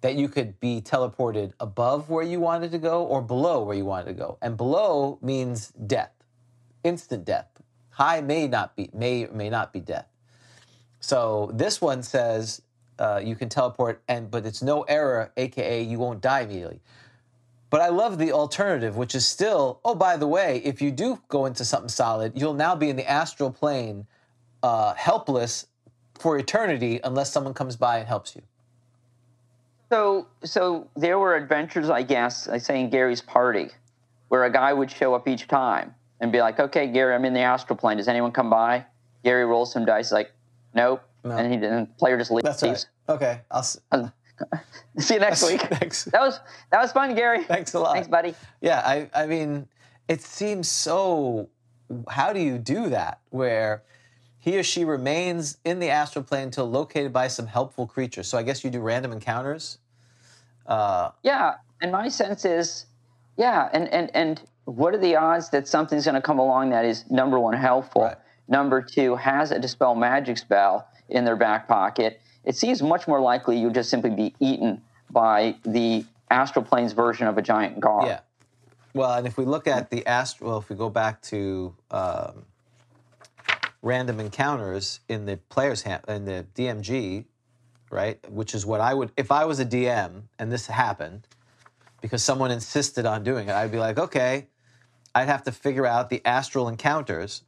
that 0.00 0.14
you 0.14 0.28
could 0.28 0.58
be 0.60 0.80
teleported 0.80 1.52
above 1.60 2.08
where 2.08 2.24
you 2.24 2.40
wanted 2.40 2.70
to 2.72 2.78
go 2.78 3.04
or 3.04 3.20
below 3.20 3.62
where 3.64 3.76
you 3.76 3.84
wanted 3.84 4.06
to 4.06 4.14
go. 4.14 4.38
And 4.40 4.56
below 4.56 5.18
means 5.20 5.68
death, 5.86 6.12
instant 6.84 7.24
death. 7.26 7.48
High 7.90 8.20
may 8.22 8.48
not 8.48 8.76
be 8.76 8.90
may 8.94 9.26
may 9.26 9.50
not 9.50 9.72
be 9.72 9.80
death. 9.80 10.08
So 11.04 11.50
this 11.52 11.82
one 11.82 12.02
says 12.02 12.62
uh, 12.98 13.20
you 13.22 13.36
can 13.36 13.50
teleport, 13.50 14.02
and 14.08 14.30
but 14.30 14.46
it's 14.46 14.62
no 14.62 14.82
error, 14.82 15.32
aka 15.36 15.82
you 15.82 15.98
won't 15.98 16.22
die 16.22 16.40
immediately. 16.40 16.80
But 17.68 17.82
I 17.82 17.88
love 17.88 18.16
the 18.16 18.32
alternative, 18.32 18.96
which 18.96 19.14
is 19.14 19.26
still, 19.26 19.80
oh, 19.84 19.94
by 19.94 20.16
the 20.16 20.26
way, 20.26 20.62
if 20.64 20.80
you 20.80 20.90
do 20.90 21.20
go 21.28 21.44
into 21.44 21.64
something 21.64 21.90
solid, 21.90 22.32
you'll 22.34 22.54
now 22.54 22.74
be 22.74 22.88
in 22.88 22.96
the 22.96 23.08
astral 23.08 23.50
plane, 23.50 24.06
uh, 24.62 24.94
helpless 24.94 25.66
for 26.14 26.38
eternity 26.38 27.00
unless 27.04 27.30
someone 27.30 27.52
comes 27.52 27.76
by 27.76 27.98
and 27.98 28.08
helps 28.08 28.34
you. 28.34 28.42
so 29.90 30.26
so 30.42 30.88
there 30.96 31.18
were 31.18 31.36
adventures, 31.36 31.90
I 31.90 32.02
guess, 32.02 32.48
I 32.48 32.56
say 32.56 32.80
in 32.80 32.88
Gary's 32.88 33.20
party, 33.20 33.68
where 34.28 34.44
a 34.44 34.50
guy 34.50 34.72
would 34.72 34.90
show 34.90 35.14
up 35.14 35.28
each 35.28 35.48
time 35.48 35.94
and 36.20 36.32
be 36.32 36.40
like, 36.40 36.58
"Okay, 36.58 36.86
Gary, 36.86 37.14
I'm 37.14 37.26
in 37.26 37.34
the 37.34 37.40
astral 37.40 37.76
plane. 37.76 37.98
Does 37.98 38.08
anyone 38.08 38.32
come 38.32 38.48
by?" 38.48 38.86
Gary 39.22 39.44
rolls 39.44 39.72
some 39.72 39.84
dice, 39.84 40.12
like, 40.12 40.30
"Nope," 40.74 41.02
No. 41.24 41.36
and 41.36 41.52
he 41.52 41.58
the 41.58 41.88
player 41.98 42.16
just 42.18 42.30
leaves. 42.30 42.44
That's 42.44 42.62
right. 42.62 42.86
Okay, 43.08 43.40
I'll 43.50 43.60
s- 43.60 43.78
See 44.98 45.14
you 45.14 45.20
next 45.20 45.42
week. 45.48 45.60
Thanks. 45.60 46.04
That 46.06 46.20
was 46.20 46.40
that 46.70 46.80
was 46.80 46.92
fun, 46.92 47.14
Gary. 47.14 47.44
Thanks 47.44 47.74
a 47.74 47.80
lot. 47.80 47.94
Thanks, 47.94 48.08
buddy. 48.08 48.34
Yeah, 48.60 48.80
I, 48.84 49.08
I 49.14 49.26
mean, 49.26 49.68
it 50.08 50.20
seems 50.22 50.68
so. 50.68 51.48
How 52.08 52.32
do 52.32 52.40
you 52.40 52.58
do 52.58 52.88
that? 52.90 53.20
Where 53.30 53.82
he 54.38 54.58
or 54.58 54.62
she 54.62 54.84
remains 54.84 55.58
in 55.64 55.78
the 55.78 55.90
astral 55.90 56.24
plane 56.24 56.44
until 56.44 56.68
located 56.68 57.12
by 57.12 57.28
some 57.28 57.46
helpful 57.46 57.86
creature. 57.86 58.22
So 58.22 58.36
I 58.36 58.42
guess 58.42 58.62
you 58.64 58.70
do 58.70 58.80
random 58.80 59.12
encounters. 59.12 59.78
Uh, 60.66 61.10
Yeah, 61.22 61.54
and 61.80 61.92
my 61.92 62.08
sense 62.08 62.44
is, 62.44 62.86
yeah, 63.36 63.68
and 63.72 63.88
and 63.88 64.10
and 64.14 64.42
what 64.64 64.94
are 64.94 64.98
the 64.98 65.14
odds 65.16 65.50
that 65.50 65.68
something's 65.68 66.04
going 66.06 66.14
to 66.14 66.22
come 66.22 66.38
along 66.38 66.70
that 66.70 66.84
is 66.86 67.04
number 67.10 67.38
one 67.38 67.52
helpful, 67.54 68.02
Right. 68.02 68.16
Number 68.48 68.82
two 68.82 69.16
has 69.16 69.50
a 69.50 69.58
dispel 69.58 69.94
magic 69.94 70.38
spell 70.38 70.88
in 71.08 71.24
their 71.24 71.36
back 71.36 71.68
pocket? 71.68 72.20
It 72.44 72.56
seems 72.56 72.82
much 72.82 73.08
more 73.08 73.20
likely 73.20 73.58
you'll 73.58 73.72
just 73.72 73.90
simply 73.90 74.10
be 74.10 74.34
eaten 74.40 74.82
by 75.10 75.56
the 75.64 76.04
astral 76.30 76.64
plane's 76.64 76.92
version 76.92 77.26
of 77.26 77.38
a 77.38 77.42
giant 77.42 77.80
gar. 77.80 78.06
yeah. 78.06 78.20
Well, 78.94 79.12
and 79.14 79.26
if 79.26 79.36
we 79.36 79.44
look 79.44 79.66
at 79.66 79.90
the 79.90 80.06
astral, 80.06 80.50
well, 80.50 80.58
if 80.58 80.68
we 80.68 80.76
go 80.76 80.88
back 80.88 81.20
to 81.22 81.74
um, 81.90 82.44
random 83.82 84.20
encounters 84.20 85.00
in 85.08 85.26
the 85.26 85.36
player's 85.48 85.82
hand 85.82 86.02
in 86.08 86.24
the 86.24 86.46
DMG, 86.54 87.24
right? 87.90 88.18
Which 88.30 88.54
is 88.54 88.64
what 88.64 88.80
I 88.80 88.94
would 88.94 89.12
if 89.16 89.30
I 89.30 89.44
was 89.44 89.60
a 89.60 89.66
DM 89.66 90.22
and 90.38 90.50
this 90.50 90.66
happened 90.66 91.26
because 92.00 92.22
someone 92.22 92.50
insisted 92.50 93.06
on 93.06 93.22
doing 93.22 93.48
it, 93.48 93.52
I'd 93.52 93.72
be 93.72 93.78
like, 93.78 93.98
okay, 93.98 94.48
I'd 95.14 95.28
have 95.28 95.44
to 95.44 95.52
figure 95.52 95.86
out 95.86 96.10
the 96.10 96.20
astral 96.24 96.68
encounters. 96.68 97.42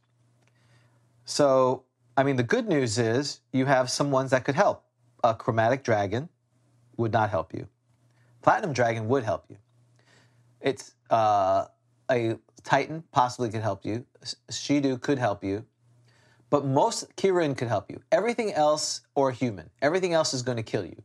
So, 1.27 1.83
I 2.15 2.23
mean, 2.23 2.37
the 2.37 2.43
good 2.43 2.69
news 2.69 2.97
is 2.97 3.41
you 3.51 3.65
have 3.65 3.89
some 3.89 4.11
ones 4.11 4.31
that 4.31 4.45
could 4.45 4.55
help. 4.55 4.85
A 5.25 5.35
chromatic 5.35 5.83
dragon 5.83 6.29
would 6.95 7.11
not 7.11 7.29
help 7.29 7.53
you. 7.53 7.67
Platinum 8.41 8.71
dragon 8.71 9.09
would 9.09 9.23
help 9.23 9.43
you. 9.49 9.57
It's 10.61 10.93
uh, 11.09 11.65
a 12.09 12.37
Titan 12.63 13.03
possibly 13.11 13.49
could 13.49 13.61
help 13.61 13.85
you. 13.85 14.05
Shedu 14.49 15.01
could 15.01 15.19
help 15.19 15.43
you. 15.43 15.65
But 16.49 16.65
most 16.65 17.13
Kirin 17.17 17.57
could 17.57 17.67
help 17.67 17.91
you. 17.91 18.01
Everything 18.09 18.53
else, 18.53 19.01
or 19.13 19.31
human, 19.31 19.69
everything 19.81 20.13
else 20.13 20.33
is 20.33 20.43
going 20.43 20.55
to 20.55 20.63
kill 20.63 20.85
you. 20.85 20.95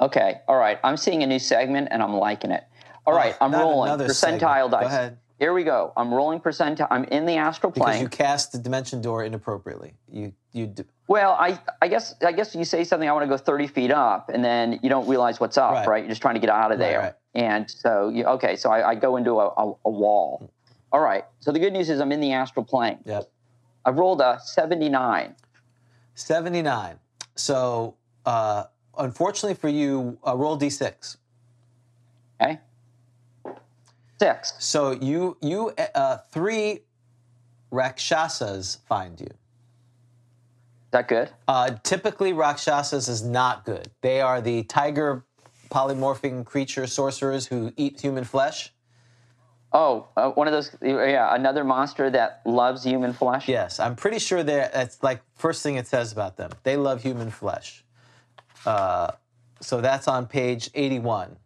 Okay. 0.00 0.40
All 0.48 0.56
right. 0.56 0.78
I'm 0.82 0.96
seeing 0.96 1.22
a 1.22 1.26
new 1.26 1.38
segment 1.38 1.88
and 1.90 2.02
I'm 2.02 2.14
liking 2.14 2.52
it. 2.52 2.64
All 3.04 3.14
right. 3.14 3.36
I'm 3.42 3.50
not 3.50 3.60
rolling 3.60 3.92
percentile 3.98 4.10
segment. 4.10 4.70
Go 4.70 4.80
dice. 4.80 5.12
Here 5.38 5.52
we 5.52 5.64
go. 5.64 5.92
I'm 5.96 6.12
rolling 6.14 6.40
percentile. 6.40 6.88
I'm 6.90 7.04
in 7.04 7.26
the 7.26 7.36
astral 7.36 7.70
plane. 7.70 7.88
Because 7.88 8.00
you 8.02 8.08
cast 8.08 8.52
the 8.52 8.58
dimension 8.58 9.02
door 9.02 9.22
inappropriately. 9.24 9.92
You 10.10 10.32
you 10.52 10.66
d- 10.66 10.84
Well, 11.08 11.32
I, 11.38 11.58
I 11.82 11.88
guess 11.88 12.14
I 12.24 12.32
guess 12.32 12.54
you 12.54 12.64
say 12.64 12.84
something. 12.84 13.06
I 13.08 13.12
want 13.12 13.24
to 13.24 13.28
go 13.28 13.36
thirty 13.36 13.66
feet 13.66 13.90
up, 13.90 14.30
and 14.30 14.42
then 14.42 14.80
you 14.82 14.88
don't 14.88 15.06
realize 15.06 15.38
what's 15.38 15.58
up, 15.58 15.72
Right. 15.72 15.86
right? 15.88 16.02
You're 16.04 16.08
just 16.10 16.22
trying 16.22 16.34
to 16.36 16.40
get 16.40 16.48
out 16.48 16.72
of 16.72 16.78
Right, 16.78 16.86
there, 16.88 16.98
right. 17.00 17.14
and 17.34 17.70
so 17.70 18.08
you, 18.08 18.24
okay. 18.24 18.56
So 18.56 18.70
I, 18.70 18.90
I 18.90 18.94
go 18.94 19.16
into 19.16 19.32
a, 19.38 19.46
a, 19.48 19.74
a 19.84 19.90
wall. 19.90 20.50
All 20.90 21.00
right. 21.00 21.24
So 21.40 21.52
the 21.52 21.58
good 21.58 21.74
news 21.74 21.90
is 21.90 22.00
I'm 22.00 22.12
in 22.12 22.20
the 22.20 22.32
astral 22.32 22.64
plane. 22.64 22.98
Yep. 23.04 23.30
I've 23.84 23.98
rolled 23.98 24.22
a 24.22 24.40
seventy 24.42 24.88
nine. 24.88 25.34
79. 26.14 26.98
So, 27.34 27.94
uh, 28.24 28.64
unfortunately 28.96 29.52
for 29.52 29.68
you, 29.68 30.16
uh, 30.26 30.34
roll 30.34 30.58
d6. 30.58 31.18
Okay. 32.40 32.58
Six. 34.18 34.54
So 34.58 34.92
you 34.92 35.36
you 35.42 35.72
uh, 35.94 36.18
three 36.30 36.80
rakshasas 37.70 38.78
find 38.88 39.20
you. 39.20 39.26
Is 39.26 40.92
that 40.92 41.08
good? 41.08 41.30
Uh, 41.46 41.72
typically, 41.82 42.32
rakshasas 42.32 43.08
is 43.08 43.22
not 43.22 43.64
good. 43.64 43.90
They 44.00 44.20
are 44.20 44.40
the 44.40 44.62
tiger 44.64 45.24
polymorphing 45.70 46.46
creature 46.46 46.86
sorcerers 46.86 47.46
who 47.46 47.72
eat 47.76 48.00
human 48.00 48.24
flesh. 48.24 48.72
Oh, 49.72 50.08
uh, 50.16 50.30
one 50.30 50.46
of 50.46 50.52
those. 50.52 50.74
Yeah, 50.80 51.34
another 51.34 51.64
monster 51.64 52.08
that 52.10 52.40
loves 52.46 52.84
human 52.84 53.12
flesh. 53.12 53.48
Yes, 53.48 53.78
I'm 53.78 53.96
pretty 53.96 54.18
sure 54.18 54.42
that 54.42 54.72
that's 54.72 55.02
like 55.02 55.22
first 55.34 55.62
thing 55.62 55.76
it 55.76 55.86
says 55.86 56.12
about 56.12 56.36
them. 56.36 56.50
They 56.62 56.76
love 56.76 57.02
human 57.02 57.30
flesh. 57.30 57.84
Uh, 58.64 59.12
so 59.60 59.80
that's 59.80 60.08
on 60.08 60.26
page 60.26 60.70
81. 60.74 61.36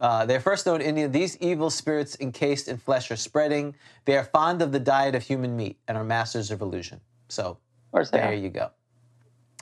Uh, 0.00 0.24
they're 0.24 0.40
first 0.40 0.64
known 0.64 0.80
in 0.80 0.88
India. 0.88 1.08
These 1.08 1.36
evil 1.38 1.68
spirits 1.68 2.16
encased 2.20 2.68
in 2.68 2.78
flesh 2.78 3.10
are 3.10 3.16
spreading. 3.16 3.74
They 4.06 4.16
are 4.16 4.24
fond 4.24 4.62
of 4.62 4.72
the 4.72 4.80
diet 4.80 5.14
of 5.14 5.22
human 5.22 5.56
meat 5.56 5.78
and 5.88 5.98
are 5.98 6.04
masters 6.04 6.50
of 6.50 6.62
illusion. 6.62 7.00
So 7.28 7.58
Where's 7.90 8.10
there 8.10 8.32
you 8.32 8.48
go. 8.48 8.70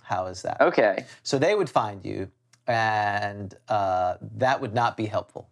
How 0.03 0.27
is 0.27 0.43
that? 0.43 0.61
Okay. 0.61 1.05
So 1.23 1.39
they 1.39 1.55
would 1.55 1.69
find 1.69 2.05
you, 2.05 2.31
and 2.67 3.55
uh, 3.69 4.15
that 4.37 4.61
would 4.61 4.73
not 4.75 4.97
be 4.97 5.07
helpful. 5.07 5.49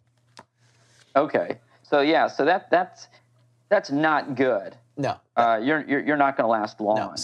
Okay. 1.15 1.59
So 1.83 2.01
yeah. 2.01 2.27
So 2.27 2.45
that 2.45 2.71
that's 2.71 3.07
that's 3.69 3.91
not 3.91 4.35
good. 4.35 4.75
No. 4.95 5.17
Uh, 5.35 5.59
you're, 5.61 5.85
you're 5.87 5.99
you're 5.99 6.17
not 6.17 6.37
going 6.37 6.45
to 6.45 6.51
last 6.51 6.79
long. 6.79 6.95
No. 6.95 7.15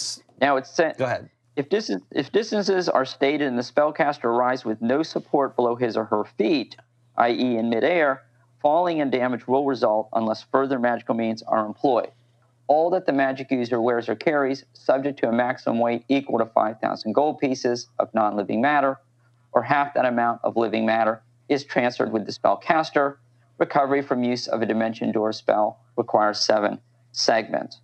Now 0.42 0.58
it's 0.58 0.70
sent. 0.70 0.98
Go 0.98 1.06
ahead. 1.06 1.30
If, 1.56 1.70
dis- 1.70 1.92
if 2.12 2.32
distances 2.32 2.90
are 2.90 3.06
stated 3.06 3.48
and 3.48 3.58
the 3.58 3.64
spellcaster 3.64 4.24
arrives 4.26 4.66
with 4.66 4.82
no 4.82 5.04
support 5.04 5.56
below 5.56 5.76
his 5.76 5.96
or 5.96 6.06
her 6.06 6.24
feet, 6.24 6.76
i.e., 7.18 7.58
in 7.58 7.70
midair, 7.70 8.24
falling 8.62 9.02
and 9.02 9.12
damage 9.12 9.48
will 9.48 9.66
result 9.66 10.10
unless 10.14 10.44
further 10.44 10.80
magical 10.80 11.16
means 11.16 11.44
are 11.44 11.66
employed. 11.66 12.12
All 12.68 12.90
that 12.92 13.06
the 13.06 13.14
magic 13.14 13.52
user 13.52 13.82
wears 13.82 14.08
or 14.08 14.16
carries, 14.16 14.64
subject 14.74 15.20
to 15.20 15.28
a 15.28 15.32
maximum 15.32 15.80
weight 15.80 16.06
equal 16.08 16.40
to 16.40 16.46
5,000 16.46 17.14
gold 17.14 17.40
pieces 17.40 17.88
of 18.00 18.14
non 18.14 18.38
living 18.38 18.62
matter, 18.62 19.00
or 19.52 19.64
half 19.64 19.94
that 19.94 20.06
amount 20.06 20.42
of 20.44 20.56
living 20.56 20.86
matter, 20.86 21.22
is 21.50 21.64
transferred 21.66 22.12
with 22.12 22.26
the 22.26 22.32
spell 22.32 22.58
caster. 22.58 23.20
Recovery 23.58 24.02
from 24.02 24.24
use 24.24 24.48
of 24.48 24.62
a 24.62 24.66
dimension 24.66 25.12
door 25.12 25.34
spell 25.34 25.80
requires 25.98 26.40
seven 26.40 26.80
segments. 27.12 27.80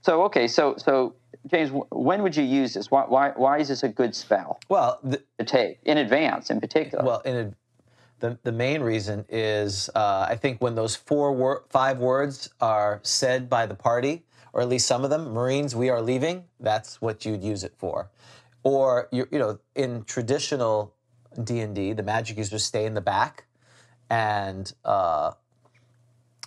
So, 0.00 0.22
okay, 0.24 0.48
so, 0.48 0.74
so 0.78 1.14
James, 1.46 1.70
when 1.90 2.22
would 2.22 2.36
you 2.36 2.42
use 2.42 2.74
this? 2.74 2.90
Why, 2.90 3.04
why, 3.04 3.30
why 3.36 3.58
is 3.58 3.68
this 3.68 3.82
a 3.82 3.88
good 3.88 4.14
spell 4.14 4.60
Well, 4.68 4.98
the, 5.02 5.22
to 5.38 5.44
take 5.44 5.78
in 5.84 5.98
advance 5.98 6.50
in 6.50 6.60
particular? 6.60 7.04
Well, 7.04 7.20
in 7.20 7.54
the 8.22 8.38
the 8.44 8.52
main 8.52 8.80
reason 8.82 9.26
is 9.28 9.90
uh, 9.94 10.26
I 10.28 10.36
think 10.36 10.62
when 10.62 10.76
those 10.76 10.96
four 10.96 11.32
wor- 11.32 11.64
five 11.68 11.98
words 11.98 12.48
are 12.60 13.00
said 13.02 13.50
by 13.50 13.66
the 13.66 13.74
party, 13.74 14.24
or 14.52 14.62
at 14.62 14.68
least 14.68 14.86
some 14.86 15.04
of 15.04 15.10
them, 15.10 15.32
Marines, 15.32 15.74
we 15.76 15.90
are 15.90 16.00
leaving. 16.00 16.44
That's 16.60 17.02
what 17.02 17.26
you'd 17.26 17.42
use 17.42 17.64
it 17.64 17.74
for. 17.76 18.10
Or 18.62 19.08
you 19.10 19.26
you 19.32 19.38
know, 19.40 19.58
in 19.74 20.04
traditional 20.04 20.94
D 21.42 21.60
and 21.60 21.74
D, 21.74 21.92
the 21.92 22.04
magic 22.04 22.38
users 22.38 22.64
stay 22.64 22.86
in 22.86 22.94
the 22.94 23.00
back, 23.00 23.44
and 24.08 24.72
uh, 24.84 25.32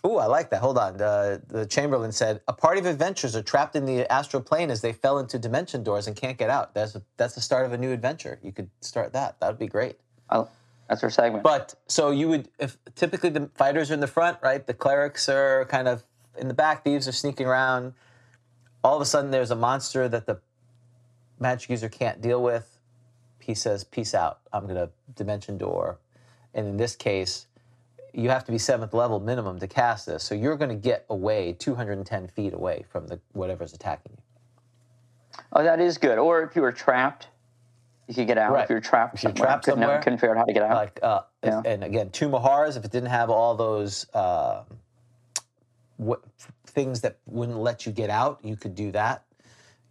Ooh, 0.06 0.18
I 0.18 0.28
like 0.28 0.52
that. 0.52 0.62
Hold 0.62 0.78
on. 0.78 1.02
Uh, 1.02 1.40
the 1.48 1.66
Chamberlain 1.66 2.12
said, 2.12 2.40
"A 2.48 2.54
party 2.54 2.80
of 2.80 2.86
adventurers 2.86 3.36
are 3.36 3.42
trapped 3.42 3.76
in 3.76 3.86
the 3.86 4.10
astral 4.10 4.42
plane 4.42 4.70
as 4.70 4.80
they 4.82 4.94
fell 4.94 5.18
into 5.18 5.40
dimension 5.40 5.84
doors 5.84 6.08
and 6.08 6.16
can't 6.16 6.38
get 6.38 6.50
out. 6.50 6.74
That's 6.76 6.96
a, 6.96 7.02
that's 7.18 7.34
the 7.36 7.42
start 7.42 7.66
of 7.66 7.74
a 7.74 7.78
new 7.78 7.92
adventure. 7.92 8.40
You 8.44 8.52
could 8.54 8.70
start 8.82 9.14
that. 9.14 9.40
That 9.40 9.48
would 9.48 9.60
be 9.60 9.68
great." 9.68 10.00
I- 10.30 10.46
that's 10.88 11.04
our 11.04 11.10
segment. 11.10 11.44
But 11.44 11.76
so 11.88 12.12
you 12.12 12.28
would, 12.30 12.50
if 12.60 12.78
typically 12.96 13.30
the 13.30 13.50
fighters 13.56 13.92
are 13.92 13.96
in 13.96 14.00
the 14.00 14.08
front, 14.08 14.38
right? 14.42 14.66
The 14.66 14.74
clerics 14.74 15.28
are 15.30 15.66
kind 15.66 15.88
of 15.88 16.04
in 16.38 16.48
the 16.48 16.54
back. 16.54 16.84
Thieves 16.84 17.08
are 17.08 17.12
sneaking 17.12 17.48
around. 17.48 17.94
All 18.84 18.96
of 18.96 19.02
a 19.02 19.06
sudden, 19.06 19.32
there's 19.32 19.52
a 19.52 19.56
monster 19.56 20.08
that 20.08 20.26
the 20.26 20.40
magic 21.40 21.70
user 21.70 21.90
can't 21.90 22.22
deal 22.22 22.42
with. 22.42 22.78
He 23.40 23.54
says, 23.56 23.84
"Peace 23.84 24.14
out. 24.14 24.40
I'm 24.54 24.68
gonna 24.68 24.90
dimension 25.16 25.58
door." 25.58 26.00
And 26.54 26.68
in 26.68 26.78
this 26.78 26.96
case, 26.96 27.48
you 28.16 28.30
have 28.30 28.46
to 28.46 28.52
be 28.52 28.58
seventh 28.58 28.94
level 28.94 29.20
minimum 29.20 29.60
to 29.60 29.68
cast 29.68 30.06
this. 30.06 30.24
So 30.24 30.36
you're 30.36 30.56
going 30.56 30.70
to 30.70 30.76
get 30.76 31.06
away 31.10 31.54
210 31.60 32.28
feet 32.30 32.54
away 32.54 32.86
from 32.90 33.08
the 33.08 33.20
whatever's 33.34 33.74
attacking 33.74 34.14
you. 34.16 35.44
oh, 35.52 35.64
that 35.64 35.82
is 35.82 35.98
good. 35.98 36.18
Or 36.18 36.42
if 36.42 36.56
you 36.56 36.62
were 36.62 36.72
trapped, 36.72 37.28
you 38.08 38.14
could 38.16 38.28
get 38.28 38.38
out. 38.38 38.54
Right. 38.54 38.64
If 38.64 38.70
you're 38.70 38.80
trapped 38.80 39.16
If 39.16 39.24
you're 39.24 39.32
somewhere, 39.32 39.48
trapped 39.48 39.66
couldn't, 39.66 39.80
somewhere, 39.82 40.02
couldn't 40.02 40.20
figure 40.20 40.36
out 40.36 40.40
how 40.40 40.46
to 40.46 40.54
get 40.54 40.64
out. 40.64 40.76
like 40.76 41.00
uh, 41.02 41.22
Yeah. 41.44 41.62
and 41.66 41.84
again 41.84 42.10
Tomb 42.12 42.34
of 42.36 42.42
Horrors 42.44 42.78
if 42.78 42.86
it 42.86 42.92
didn't 42.92 43.10
have 43.10 43.30
all 43.30 43.56
those 43.56 44.06
uh, 44.14 44.64
what 45.98 46.22
things 46.68 47.02
that 47.02 47.18
wouldn't 47.26 47.58
let 47.58 47.86
you 47.86 47.92
get 47.92 48.10
out 48.10 48.40
you 48.44 48.56
could 48.58 48.76
do 48.76 48.92
that 48.92 49.24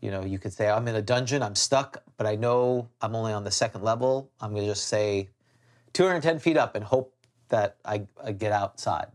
you 0.03 0.11
know 0.11 0.23
you 0.23 0.39
could 0.39 0.53
say 0.53 0.69
i'm 0.69 0.87
in 0.87 0.95
a 0.97 1.01
dungeon 1.01 1.43
i'm 1.43 1.55
stuck 1.55 2.03
but 2.19 2.27
i 2.27 2.35
know 2.37 2.87
i'm 3.01 3.17
only 3.17 3.33
on 3.33 3.43
the 3.43 3.51
second 3.51 3.83
level 3.83 4.31
i'm 4.43 4.51
going 4.51 4.65
to 4.65 4.71
just 4.71 4.87
say 4.87 5.31
210 5.95 6.41
feet 6.41 6.59
up 6.59 6.75
and 6.75 6.85
hope 6.85 7.15
that 7.49 7.77
i, 7.87 8.03
I 8.23 8.33
get 8.33 8.53
outside 8.53 9.07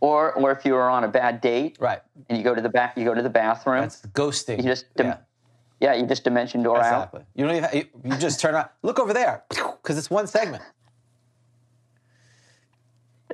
or, 0.00 0.34
or 0.34 0.52
if 0.52 0.64
you 0.66 0.74
were 0.74 0.88
on 0.90 1.04
a 1.04 1.08
bad 1.08 1.40
date 1.40 1.78
right 1.80 2.02
and 2.28 2.36
you 2.36 2.44
go 2.44 2.54
to 2.54 2.60
the 2.60 2.68
back, 2.68 2.96
you 2.98 3.04
go 3.04 3.14
to 3.14 3.22
the 3.22 3.30
bathroom. 3.30 3.80
that's 3.80 4.02
ghosting 4.08 4.58
you 4.58 4.64
just 4.64 4.94
dim- 4.96 5.06
yeah, 5.06 5.16
yeah, 5.80 5.94
you 5.94 6.06
just 6.06 6.24
dimension 6.24 6.62
door 6.62 6.76
out. 6.78 7.04
exactly 7.04 7.22
you 7.34 7.46
don't 7.46 7.56
even 7.56 7.70
you, 7.72 7.84
you 8.04 8.16
just 8.18 8.40
turn 8.40 8.54
around 8.54 8.68
look 8.82 8.98
over 8.98 9.12
there 9.12 9.44
because 9.50 9.96
it's 9.98 10.10
one 10.10 10.26
segment 10.26 10.62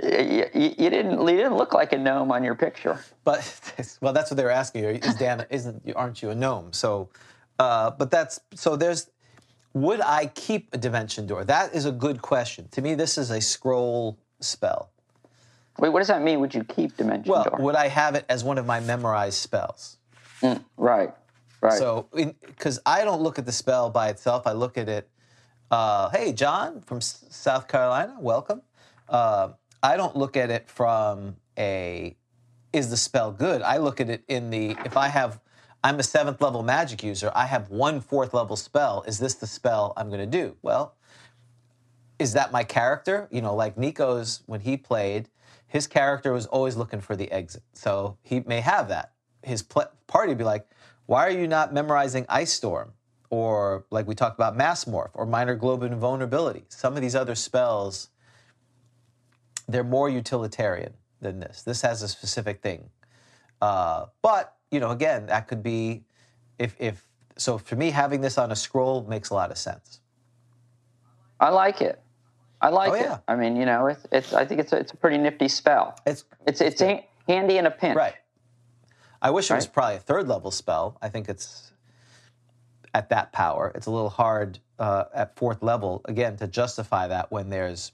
You, 0.03 0.47
you, 0.53 0.75
you 0.77 0.91
didn't 0.91 1.21
you 1.21 1.37
didn't 1.37 1.57
look 1.57 1.73
like 1.73 1.93
a 1.93 1.99
gnome 1.99 2.33
on 2.33 2.43
your 2.43 2.57
picture. 2.57 2.99
But 3.25 3.39
well, 4.01 4.13
that's 4.13 4.31
what 4.31 4.37
they 4.37 4.43
were 4.45 4.51
asking 4.51 4.83
you. 4.83 4.89
Is 4.91 5.15
Dan? 5.15 5.47
Isn't 5.51 5.83
aren't 5.95 6.21
you 6.21 6.31
a 6.31 6.35
gnome? 6.35 6.73
So, 6.73 7.11
uh, 7.61 7.93
but 7.93 8.11
that's 8.11 8.41
so. 8.55 8.75
There's. 8.77 9.09
Would 9.73 10.01
I 10.01 10.27
keep 10.35 10.69
a 10.73 10.79
dimension 10.79 11.27
door? 11.27 11.45
That 11.45 11.75
is 11.75 11.85
a 11.85 11.93
good 11.93 12.23
question. 12.23 12.69
To 12.73 12.83
me, 12.83 12.95
this 12.95 13.17
is 13.19 13.31
a 13.31 13.41
scroll 13.41 14.19
spell. 14.41 14.91
Wait, 15.79 15.89
what 15.91 15.99
does 16.01 16.09
that 16.09 16.23
mean? 16.23 16.41
Would 16.41 16.55
you 16.55 16.65
keep 16.65 16.97
dimension 16.97 17.31
Well, 17.33 17.45
door? 17.45 17.59
would 17.61 17.75
I 17.77 17.89
have 17.89 18.15
it 18.15 18.25
as 18.29 18.45
one 18.45 18.59
of 18.59 18.67
my 18.67 18.79
memorized 18.81 19.39
spells? 19.39 19.97
right, 20.77 21.13
right. 21.65 21.79
So, 21.79 22.09
because 22.13 22.79
I 22.87 23.05
don't 23.05 23.23
look 23.23 23.39
at 23.39 23.47
the 23.47 23.53
spell 23.53 23.91
by 23.91 24.09
itself, 24.09 24.47
I 24.47 24.53
look 24.53 24.79
at 24.79 24.89
it. 24.89 25.09
Uh, 25.71 26.11
hey, 26.11 26.33
John 26.33 26.81
from 26.83 26.99
S- 26.99 27.25
South 27.31 27.67
Carolina, 27.69 28.17
welcome. 28.21 28.63
Uh, 29.09 29.51
I 29.83 29.97
don't 29.97 30.17
look 30.17 30.37
at 30.37 30.51
it 30.51 30.69
from 30.69 31.37
a 31.59 32.17
is 32.73 32.91
the 32.91 32.97
spell 32.97 33.33
good. 33.33 33.63
I 33.63 33.79
look 33.79 34.01
at 34.01 34.11
it 34.11 34.25
in 34.29 34.51
the 34.51 34.77
if 34.85 34.97
I 34.97 35.09
have 35.09 35.41
I'm 35.83 35.99
a 35.99 36.03
seventh 36.03 36.41
level 36.41 36.63
magic 36.63 37.03
user. 37.03 37.31
I 37.35 37.47
have 37.47 37.71
one 37.71 38.01
fourth 38.01 38.35
level 38.35 38.57
spell. 38.57 39.05
Is 39.07 39.19
this 39.19 39.35
the 39.35 39.47
spell 39.47 39.93
I'm 39.97 40.09
going 40.09 40.21
to 40.21 40.27
do? 40.27 40.57
Well, 40.63 40.95
is 42.19 42.33
that 42.35 42.53
my 42.53 42.65
character? 42.65 43.29
You 43.31 43.43
know, 43.43 43.55
like 43.55 43.77
Nico's 43.77 44.43
when 44.47 44.61
he 44.61 44.77
played, 44.77 45.29
his 45.67 45.87
character 45.87 46.33
was 46.33 46.47
always 46.47 46.77
looking 46.77 47.01
for 47.01 47.17
the 47.17 47.31
exit. 47.31 47.63
So 47.75 48.17
he 48.23 48.41
may 48.41 48.61
have 48.61 48.89
that. 48.89 49.13
His 49.43 49.63
pl- 49.63 49.91
party 50.07 50.35
be 50.35 50.45
like, 50.45 50.67
why 51.07 51.27
are 51.27 51.31
you 51.31 51.47
not 51.49 51.73
memorizing 51.75 52.27
Ice 52.29 52.53
Storm? 52.53 52.93
Or 53.31 53.85
like 53.91 54.07
we 54.07 54.15
talked 54.15 54.39
about 54.39 54.57
Mass 54.57 54.85
Morph 54.85 55.11
or 55.15 55.27
Minor 55.27 55.57
Globe 55.57 55.83
Invulnerability. 55.83 56.65
Some 56.69 56.95
of 56.95 57.03
these 57.03 57.17
other 57.17 57.35
spells, 57.35 58.11
they're 59.67 59.83
more 59.83 60.09
utilitarian 60.09 60.95
than 61.21 61.41
this. 61.41 61.63
This 61.63 61.83
has 61.83 62.03
a 62.03 62.09
specific 62.09 62.63
thing. 62.63 62.91
Uh, 63.61 64.07
but, 64.23 64.55
you 64.71 64.79
know, 64.79 64.91
again, 64.91 65.27
that 65.27 65.49
could 65.49 65.63
be 65.63 66.05
if, 66.59 66.77
if, 66.79 67.05
so 67.37 67.59
for 67.59 67.75
me, 67.77 67.91
having 67.91 68.21
this 68.21 68.39
on 68.39 68.53
a 68.53 68.57
scroll 68.57 69.05
makes 69.09 69.31
a 69.31 69.35
lot 69.35 69.51
of 69.51 69.59
sense. 69.59 70.01
I 71.41 71.49
like 71.49 71.81
it. 71.81 72.01
I 72.61 72.69
like 72.69 72.93
Oh, 72.93 73.15
it. 73.15 73.21
I 73.27 73.35
mean, 73.35 73.57
you 73.57 73.67
know, 73.67 73.87
it's, 73.89 74.07
it's 74.13 74.33
I 74.33 74.45
think 74.45 74.61
it's 74.61 74.73
a, 74.73 74.77
it's 74.77 74.93
a 74.93 74.97
pretty 74.97 75.19
nifty 75.19 75.49
spell. 75.49 75.97
It's 76.07 76.25
It's 76.47 76.61
it's 76.61 76.81
ha- 76.81 77.05
handy 77.27 77.59
in 77.59 77.67
a 77.67 77.71
pinch. 77.71 77.97
Right. 77.97 78.15
I 79.25 79.31
wish 79.31 79.51
it 79.51 79.55
was 79.55 79.67
probably 79.67 79.97
a 79.97 80.01
third 80.01 80.29
level 80.29 80.51
spell. 80.53 80.99
I 81.03 81.09
think 81.09 81.29
it's 81.29 81.73
at 82.95 83.09
that 83.09 83.33
power. 83.33 83.73
It's 83.75 83.87
a 83.87 83.91
little 83.91 84.11
hard 84.11 84.59
uh, 84.79 85.07
at 85.15 85.35
fourth 85.37 85.63
level, 85.63 86.03
again, 86.05 86.37
to 86.37 86.47
justify 86.47 87.09
that 87.09 87.33
when 87.33 87.49
there's 87.51 87.93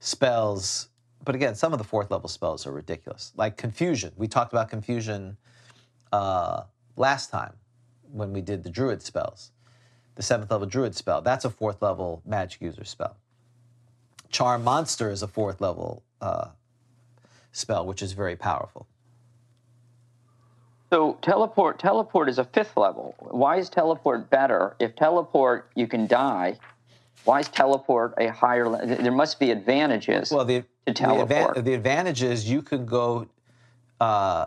spells. 0.00 0.88
But 1.24 1.34
again, 1.34 1.54
some 1.54 1.72
of 1.72 1.78
the 1.78 1.84
fourth 1.84 2.10
level 2.10 2.28
spells 2.28 2.66
are 2.66 2.72
ridiculous. 2.72 3.32
Like 3.36 3.56
confusion. 3.58 4.12
We 4.16 4.26
talked 4.26 4.52
about 4.52 4.70
confusion 4.70 5.36
uh, 6.12 6.64
last 6.96 7.30
time. 7.30 7.54
when 8.12 8.32
we 8.32 8.40
did 8.40 8.62
the 8.62 8.70
druid 8.70 9.02
spells, 9.02 9.50
the 10.14 10.22
seventh 10.22 10.50
level 10.50 10.66
druid 10.66 10.94
spell. 10.94 11.20
That's 11.20 11.44
a 11.44 11.50
fourth 11.50 11.82
level 11.82 12.22
magic 12.24 12.62
user 12.62 12.84
spell. 12.84 13.16
Charm 14.30 14.64
monster 14.64 15.10
is 15.10 15.22
a 15.22 15.28
fourth 15.28 15.60
level 15.60 16.04
uh, 16.20 16.48
spell, 17.52 17.84
which 17.86 18.02
is 18.02 18.12
very 18.12 18.36
powerful. 18.36 18.86
So 20.94 21.14
teleport 21.22 21.80
teleport 21.80 22.28
is 22.28 22.38
a 22.38 22.44
fifth 22.44 22.76
level. 22.76 23.16
Why 23.18 23.56
is 23.56 23.68
teleport 23.68 24.30
better? 24.30 24.76
If 24.78 24.94
teleport 24.94 25.68
you 25.74 25.88
can 25.88 26.06
die, 26.06 26.56
why 27.24 27.40
is 27.40 27.48
teleport 27.48 28.14
a 28.16 28.28
higher? 28.28 28.68
le- 28.68 28.86
There 28.86 29.10
must 29.10 29.40
be 29.40 29.50
advantages. 29.50 30.30
Well, 30.30 30.44
the 30.44 30.60
To 30.86 30.92
the, 30.92 31.00
advan- 31.02 31.64
the 31.64 31.74
advantage 31.74 32.22
is 32.22 32.48
you 32.48 32.62
can 32.62 32.86
go 32.86 33.26
uh, 34.00 34.46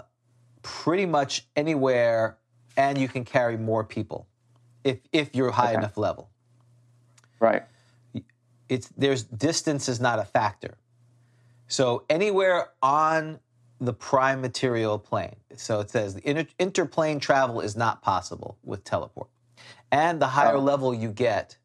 pretty 0.61 1.05
much 1.05 1.45
anywhere, 1.57 2.37
and 2.77 2.97
you 2.97 3.09
can 3.09 3.25
carry 3.25 3.57
more 3.57 3.83
people 3.83 4.25
if 4.85 4.99
if 5.11 5.35
you're 5.35 5.51
high 5.51 5.71
Okay. 5.71 5.79
enough 5.79 5.97
level. 5.97 6.29
right. 7.41 7.63
It's 8.69 8.87
there's 8.95 9.23
distance 9.23 9.89
is 9.89 9.99
not 9.99 10.17
a 10.19 10.23
factor. 10.23 10.77
So 11.67 12.05
anywhere 12.09 12.69
on 12.81 13.39
the 13.79 13.93
prime 13.93 14.41
material 14.41 14.97
plane. 14.97 15.35
So 15.55 15.79
it 15.79 15.89
says 15.89 16.15
the 16.15 16.27
inter- 16.29 16.47
interplane 16.59 17.19
travel 17.19 17.61
is 17.61 17.75
not 17.75 18.01
possible 18.01 18.57
with 18.63 18.83
teleport. 18.83 19.29
And 19.91 20.21
the 20.21 20.27
higher 20.27 20.55
Oh. 20.57 20.61
level 20.61 20.93
you 20.93 21.11
get, 21.11 21.57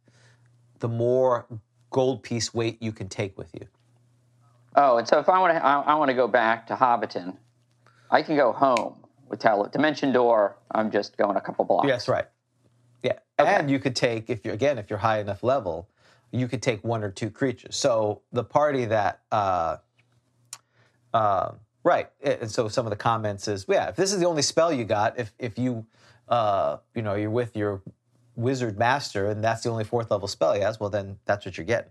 the 0.78 0.88
more 0.88 1.46
gold 1.90 2.22
piece 2.22 2.52
weight 2.54 2.82
you 2.82 2.92
can 2.92 3.08
take 3.08 3.36
with 3.38 3.54
you. 3.54 3.66
Oh, 4.74 4.96
and 4.98 5.06
so 5.06 5.18
if 5.18 5.28
I 5.28 5.38
want 5.38 5.54
to, 5.54 5.64
I, 5.64 5.80
I 5.80 5.94
want 5.94 6.08
to 6.08 6.14
go 6.14 6.26
back 6.28 6.66
to 6.68 6.74
Hobbiton, 6.74 7.36
I 8.10 8.22
can 8.22 8.36
go 8.36 8.52
home 8.52 8.96
with 9.28 9.40
tele 9.40 9.68
Dimension 9.70 10.12
Door. 10.12 10.56
I'm 10.70 10.90
just 10.90 11.16
going 11.16 11.36
a 11.36 11.40
couple 11.40 11.64
blocks. 11.64 11.88
Yes, 11.88 12.08
right. 12.08 12.26
Yeah, 13.02 13.18
Okay. 13.38 13.54
and 13.54 13.70
you 13.70 13.78
could 13.78 13.96
take 13.96 14.30
if 14.30 14.44
you're 14.44 14.54
again 14.54 14.78
if 14.78 14.88
you're 14.88 14.98
high 14.98 15.18
enough 15.20 15.42
level, 15.42 15.88
you 16.30 16.48
could 16.48 16.62
take 16.62 16.82
one 16.84 17.02
or 17.02 17.10
two 17.10 17.30
creatures. 17.30 17.76
So 17.76 18.22
the 18.32 18.44
party 18.44 18.84
that, 18.86 19.20
uh, 19.30 19.78
uh, 21.12 21.52
right, 21.84 22.08
and 22.22 22.50
so 22.50 22.68
some 22.68 22.86
of 22.86 22.90
the 22.90 22.96
comments 22.96 23.48
is 23.48 23.66
yeah, 23.68 23.88
if 23.88 23.96
this 23.96 24.12
is 24.12 24.20
the 24.20 24.26
only 24.26 24.42
spell 24.42 24.72
you 24.72 24.84
got, 24.84 25.18
if 25.18 25.32
if 25.38 25.58
you, 25.58 25.86
uh, 26.28 26.78
you 26.94 27.02
know, 27.02 27.14
you're 27.14 27.30
with 27.30 27.56
your 27.56 27.82
wizard 28.34 28.78
master 28.78 29.28
and 29.28 29.44
that's 29.44 29.62
the 29.62 29.68
only 29.68 29.84
fourth 29.84 30.10
level 30.10 30.26
spell 30.26 30.54
he 30.54 30.60
has, 30.60 30.80
well 30.80 30.90
then 30.90 31.18
that's 31.26 31.44
what 31.44 31.58
you're 31.58 31.66
getting. 31.66 31.90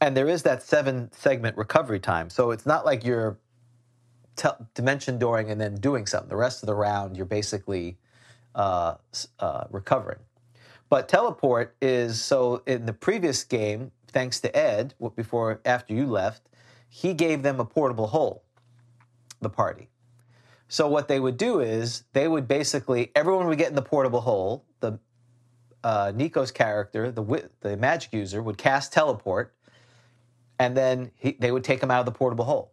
And 0.00 0.16
there 0.16 0.28
is 0.28 0.42
that 0.42 0.62
seven 0.62 1.10
segment 1.12 1.56
recovery 1.56 2.00
time, 2.00 2.28
so 2.28 2.50
it's 2.50 2.66
not 2.66 2.84
like 2.84 3.04
you're 3.04 3.38
tel- 4.36 4.68
dimension 4.74 5.18
dooring 5.18 5.50
and 5.50 5.60
then 5.60 5.76
doing 5.76 6.06
something. 6.06 6.28
The 6.28 6.36
rest 6.36 6.62
of 6.62 6.66
the 6.66 6.74
round, 6.74 7.16
you're 7.16 7.26
basically 7.26 7.96
uh, 8.54 8.96
uh, 9.38 9.64
recovering. 9.70 10.18
But 10.88 11.08
teleport 11.08 11.74
is 11.80 12.20
so 12.20 12.62
in 12.66 12.84
the 12.84 12.92
previous 12.92 13.44
game, 13.44 13.92
thanks 14.08 14.40
to 14.40 14.54
Ed, 14.54 14.94
before 15.16 15.60
after 15.64 15.94
you 15.94 16.06
left, 16.06 16.48
he 16.94 17.14
gave 17.14 17.42
them 17.42 17.58
a 17.58 17.64
portable 17.64 18.08
hole, 18.08 18.44
the 19.40 19.48
party. 19.48 19.88
So 20.68 20.86
what 20.86 21.08
they 21.08 21.18
would 21.18 21.38
do 21.38 21.58
is 21.60 22.04
they 22.12 22.28
would 22.28 22.46
basically 22.46 23.10
everyone 23.16 23.46
would 23.46 23.56
get 23.56 23.70
in 23.70 23.74
the 23.74 23.80
portable 23.82 24.20
hole. 24.20 24.66
The 24.80 24.98
uh, 25.82 26.12
Nico's 26.14 26.50
character, 26.50 27.10
the 27.10 27.48
the 27.62 27.78
magic 27.78 28.12
user, 28.12 28.42
would 28.42 28.58
cast 28.58 28.92
teleport, 28.92 29.54
and 30.58 30.76
then 30.76 31.12
he, 31.16 31.32
they 31.40 31.50
would 31.50 31.64
take 31.64 31.82
him 31.82 31.90
out 31.90 32.00
of 32.00 32.04
the 32.06 32.12
portable 32.12 32.44
hole, 32.44 32.72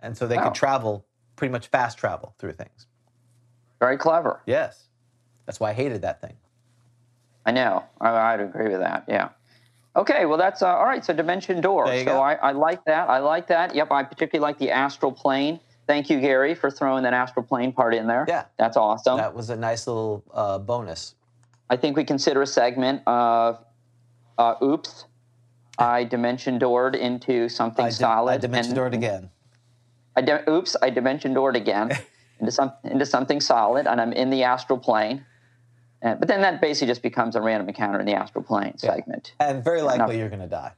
and 0.00 0.16
so 0.16 0.28
they 0.28 0.36
Wow. 0.36 0.44
could 0.44 0.54
travel 0.54 1.04
pretty 1.34 1.50
much 1.50 1.66
fast 1.66 1.98
travel 1.98 2.36
through 2.38 2.52
things. 2.52 2.86
Very 3.80 3.96
clever. 3.98 4.40
Yes, 4.46 4.84
that's 5.46 5.58
why 5.58 5.70
I 5.70 5.72
hated 5.72 6.02
that 6.02 6.20
thing. 6.20 6.36
I 7.44 7.50
know. 7.50 7.82
I, 8.00 8.10
I'd 8.10 8.40
agree 8.40 8.68
with 8.68 8.80
that. 8.82 9.04
Yeah. 9.08 9.30
Okay. 9.94 10.26
Well, 10.26 10.38
that's 10.38 10.62
uh, 10.62 10.68
all 10.68 10.86
right. 10.86 11.04
So 11.04 11.12
Dimension 11.12 11.60
Door. 11.60 11.86
So. 12.04 12.20
I, 12.20 12.34
I 12.34 12.52
like 12.52 12.84
that. 12.86 13.08
I 13.08 13.18
like 13.18 13.46
that. 13.48 13.74
Yep. 13.74 13.90
I 13.90 14.02
particularly 14.02 14.42
like 14.42 14.58
the 14.58 14.70
astral 14.70 15.12
plane. 15.12 15.60
Thank 15.86 16.08
you, 16.08 16.20
Gary, 16.20 16.54
for 16.54 16.70
throwing 16.70 17.02
that 17.02 17.12
astral 17.12 17.44
plane 17.44 17.72
part 17.72 17.94
in 17.94 18.06
there. 18.06 18.24
Yeah. 18.28 18.44
That's 18.58 18.76
awesome. 18.76 19.16
That 19.16 19.34
was 19.34 19.50
a 19.50 19.56
nice 19.56 19.86
little 19.86 20.24
uh, 20.32 20.58
bonus. 20.58 21.14
I 21.68 21.76
think 21.76 21.96
we 21.96 22.04
consider 22.04 22.42
a 22.42 22.46
segment 22.46 23.02
of 23.06 23.58
uh, 24.38 24.54
oops. 24.62 25.06
I 25.78 26.04
dimension 26.04 26.58
doored 26.58 26.94
into 26.94 27.48
something 27.48 27.86
I, 27.86 27.88
di- 27.88 27.94
solid. 27.94 28.32
I 28.32 28.38
dimension 28.38 28.74
doored 28.74 28.94
again. 28.94 29.30
I 30.14 30.20
di- 30.20 30.42
oops, 30.48 30.76
I 30.82 30.90
dimension 30.90 31.34
doored 31.34 31.56
again 31.56 31.90
into 32.40 32.52
some 32.52 32.72
into 32.84 33.06
something 33.06 33.40
solid, 33.40 33.86
and 33.86 34.00
I'm 34.00 34.12
in 34.12 34.30
the 34.30 34.44
astral 34.44 34.78
plane. 34.78 35.24
But 36.02 36.26
then 36.26 36.40
that 36.42 36.60
basically 36.60 36.88
just 36.88 37.02
becomes 37.02 37.36
a 37.36 37.40
random 37.40 37.68
encounter 37.68 38.00
in 38.00 38.06
the 38.06 38.14
astral 38.14 38.42
plane 38.42 38.76
segment. 38.76 39.34
And 39.38 39.62
very 39.62 39.82
likely 39.82 40.18
you're 40.18 40.28
going 40.28 40.40
to 40.40 40.48
die. 40.48 40.72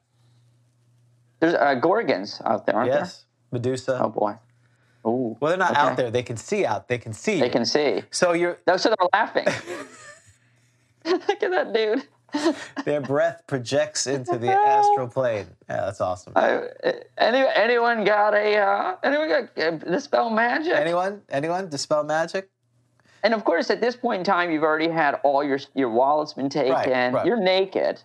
There's 1.41 1.55
uh, 1.55 1.75
gorgons 1.75 2.41
out 2.45 2.67
there, 2.67 2.77
aren't 2.77 2.91
there? 2.91 3.01
Yes. 3.01 3.25
Medusa. 3.51 3.99
Oh 4.03 4.09
boy. 4.09 4.35
Ooh. 5.07 5.37
well, 5.39 5.51
they're 5.51 5.59
not 5.59 5.73
okay. 5.73 5.81
out 5.81 5.97
there. 5.97 6.11
They 6.11 6.23
can 6.23 6.37
see 6.37 6.65
out. 6.65 6.89
They 6.89 6.99
can 6.99 7.13
see. 7.13 7.39
They 7.39 7.47
you. 7.47 7.53
can 7.53 7.67
see. 7.67 8.03
So 8.11 8.33
your 8.33 8.59
No, 8.67 8.77
so 8.77 8.89
they're 8.89 9.09
laughing. 9.13 9.47
Look 11.05 11.43
at 11.43 11.51
that 11.51 11.73
dude. 11.75 12.07
their 12.85 13.01
breath 13.01 13.43
projects 13.47 14.07
into 14.07 14.39
the 14.39 14.51
astral 14.51 15.09
plane. 15.09 15.47
Yeah, 15.69 15.85
that's 15.85 16.01
awesome. 16.01 16.33
Uh, 16.35 16.63
any, 17.19 17.45
anyone 17.55 18.05
got 18.05 18.35
a 18.35 18.57
uh, 18.57 18.97
anyone 19.03 19.29
got 19.29 19.59
uh, 19.59 19.77
the 19.77 20.01
spell 20.01 20.31
magic? 20.31 20.75
Anyone? 20.75 21.23
Anyone? 21.29 21.69
Dispel 21.69 22.05
magic? 22.05 22.51
And 23.25 23.33
of 23.33 23.45
course, 23.45 23.71
at 23.71 23.81
this 23.81 23.97
point 23.97 24.21
in 24.21 24.25
time, 24.25 24.51
you've 24.51 24.63
already 24.63 24.89
had 24.89 25.15
all 25.25 25.43
your 25.43 25.59
your 25.75 25.89
wallet's 25.89 26.35
been 26.35 26.51
taken. 26.51 27.15
right. 27.15 27.27
You're 27.27 27.41
naked, 27.41 28.01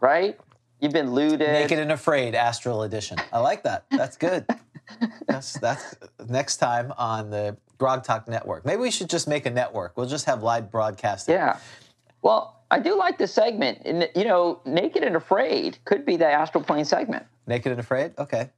right? 0.00 0.38
You've 0.80 0.92
been 0.92 1.12
looted. 1.12 1.40
Naked 1.40 1.78
and 1.78 1.90
Afraid 1.90 2.34
Astral 2.34 2.82
Edition. 2.82 3.16
I 3.32 3.38
like 3.38 3.62
that. 3.62 3.86
That's 3.90 4.18
good. 4.18 4.46
that's 5.26 5.54
that's 5.54 5.96
next 6.28 6.58
time 6.58 6.92
on 6.98 7.30
the 7.30 7.56
Grog 7.78 8.04
Talk 8.04 8.28
Network. 8.28 8.66
Maybe 8.66 8.82
we 8.82 8.90
should 8.90 9.08
just 9.08 9.26
make 9.26 9.46
a 9.46 9.50
network. 9.50 9.96
We'll 9.96 10.06
just 10.06 10.26
have 10.26 10.42
live 10.42 10.70
broadcasting. 10.70 11.34
Yeah. 11.34 11.58
Well, 12.20 12.62
I 12.70 12.80
do 12.80 12.96
like 12.96 13.18
the 13.18 13.26
segment. 13.26 13.82
And, 13.84 14.08
you 14.14 14.24
know, 14.24 14.60
Naked 14.64 15.04
and 15.04 15.16
Afraid 15.16 15.78
could 15.84 16.04
be 16.04 16.16
the 16.16 16.26
astral 16.26 16.62
plane 16.64 16.84
segment. 16.84 17.24
Naked 17.46 17.72
and 17.72 17.80
Afraid. 17.80 18.12
Okay, 18.18 18.50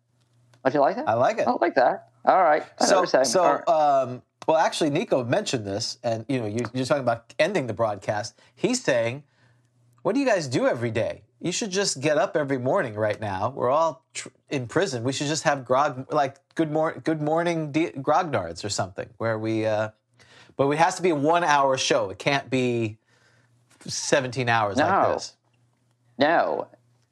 Don't 0.64 0.74
you 0.74 0.80
like 0.80 0.96
that? 0.96 1.08
I 1.08 1.14
like 1.14 1.38
it. 1.38 1.46
I 1.46 1.52
like 1.60 1.74
that. 1.74 2.08
All 2.24 2.42
right. 2.42 2.64
So, 2.80 3.04
so 3.04 3.22
right. 3.44 3.68
um, 3.68 4.22
well, 4.46 4.56
actually, 4.56 4.90
Nico 4.90 5.24
mentioned 5.24 5.66
this, 5.66 5.98
and 6.02 6.24
you 6.28 6.38
know, 6.40 6.46
you, 6.46 6.60
you're 6.72 6.86
talking 6.86 7.02
about 7.02 7.34
ending 7.38 7.66
the 7.66 7.74
broadcast. 7.74 8.38
He's 8.54 8.82
saying, 8.82 9.24
"What 10.02 10.14
do 10.14 10.20
you 10.20 10.26
guys 10.26 10.46
do 10.48 10.66
every 10.66 10.90
day? 10.90 11.22
You 11.40 11.52
should 11.52 11.70
just 11.70 12.00
get 12.00 12.16
up 12.16 12.36
every 12.36 12.58
morning. 12.58 12.94
Right 12.94 13.20
now, 13.20 13.50
we're 13.50 13.70
all 13.70 14.04
tr- 14.14 14.28
in 14.48 14.66
prison. 14.66 15.04
We 15.04 15.12
should 15.12 15.26
just 15.26 15.42
have 15.42 15.64
grog, 15.64 16.12
like 16.12 16.36
good 16.54 16.70
morning, 16.70 17.00
good 17.04 17.20
morning, 17.20 17.72
D- 17.72 17.90
grognards 17.96 18.64
or 18.64 18.68
something, 18.68 19.08
where 19.18 19.38
we. 19.38 19.66
Uh, 19.66 19.90
but 20.56 20.70
it 20.70 20.78
has 20.78 20.94
to 20.96 21.02
be 21.02 21.10
a 21.10 21.14
one-hour 21.14 21.76
show. 21.76 22.08
It 22.08 22.18
can't 22.18 22.48
be 22.48 22.96
17 23.86 24.48
hours 24.48 24.78
like 24.78 25.14
this. 25.14 25.34
no, 26.18 26.68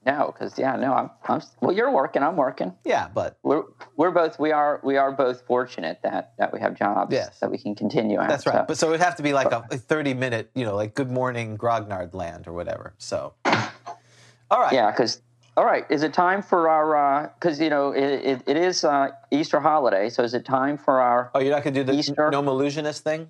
no, 0.06 0.32
because 0.32 0.58
yeah, 0.58 0.76
no, 0.76 0.92
I'm, 0.92 1.10
I'm. 1.26 1.42
Well, 1.60 1.74
you're 1.74 1.90
working. 1.90 2.22
I'm 2.22 2.36
working. 2.36 2.74
Yeah, 2.84 3.08
but 3.12 3.38
We're 3.42 3.62
we're 3.96 4.10
both 4.10 4.38
we 4.38 4.52
are 4.52 4.80
we 4.84 4.96
are 4.96 5.12
both 5.12 5.42
fortunate 5.46 6.00
that 6.02 6.34
that 6.38 6.52
we 6.52 6.60
have 6.60 6.74
jobs 6.74 7.12
Yes. 7.12 7.38
that 7.40 7.50
we 7.50 7.58
can 7.58 7.74
continue 7.74 8.18
at. 8.20 8.28
That's 8.28 8.46
right. 8.46 8.66
But 8.66 8.78
so 8.78 8.88
it'd 8.88 9.00
have 9.00 9.16
to 9.16 9.22
be 9.22 9.32
like 9.32 9.52
a, 9.52 9.66
a 9.70 9.78
30 9.78 10.14
minute, 10.14 10.50
you 10.54 10.64
know, 10.64 10.74
like 10.76 10.94
Good 10.94 11.10
Morning 11.10 11.56
Grognard 11.56 12.14
Land 12.14 12.46
or 12.46 12.52
whatever. 12.52 12.94
So, 12.98 13.34
all 13.46 14.60
right. 14.60 14.72
Yeah, 14.72 14.90
because 14.90 15.22
all 15.56 15.64
right, 15.64 15.86
is 15.88 16.02
it 16.02 16.12
time 16.12 16.42
for 16.42 16.68
our? 16.68 17.32
Because 17.38 17.60
you 17.60 17.70
know 17.70 17.92
it, 17.92 18.02
it, 18.02 18.42
it 18.46 18.56
is 18.56 18.84
uh, 18.84 19.10
Easter 19.30 19.60
holiday, 19.60 20.10
so 20.10 20.22
is 20.24 20.34
it 20.34 20.44
time 20.44 20.76
for 20.76 21.00
our? 21.00 21.30
Oh, 21.34 21.38
you're 21.40 21.54
not 21.54 21.62
going 21.62 21.74
to 21.74 21.80
do 21.84 21.92
the 21.92 21.96
Easter. 21.98 22.28
Gnome 22.30 22.48
Illusionist 22.48 23.04
thing? 23.04 23.28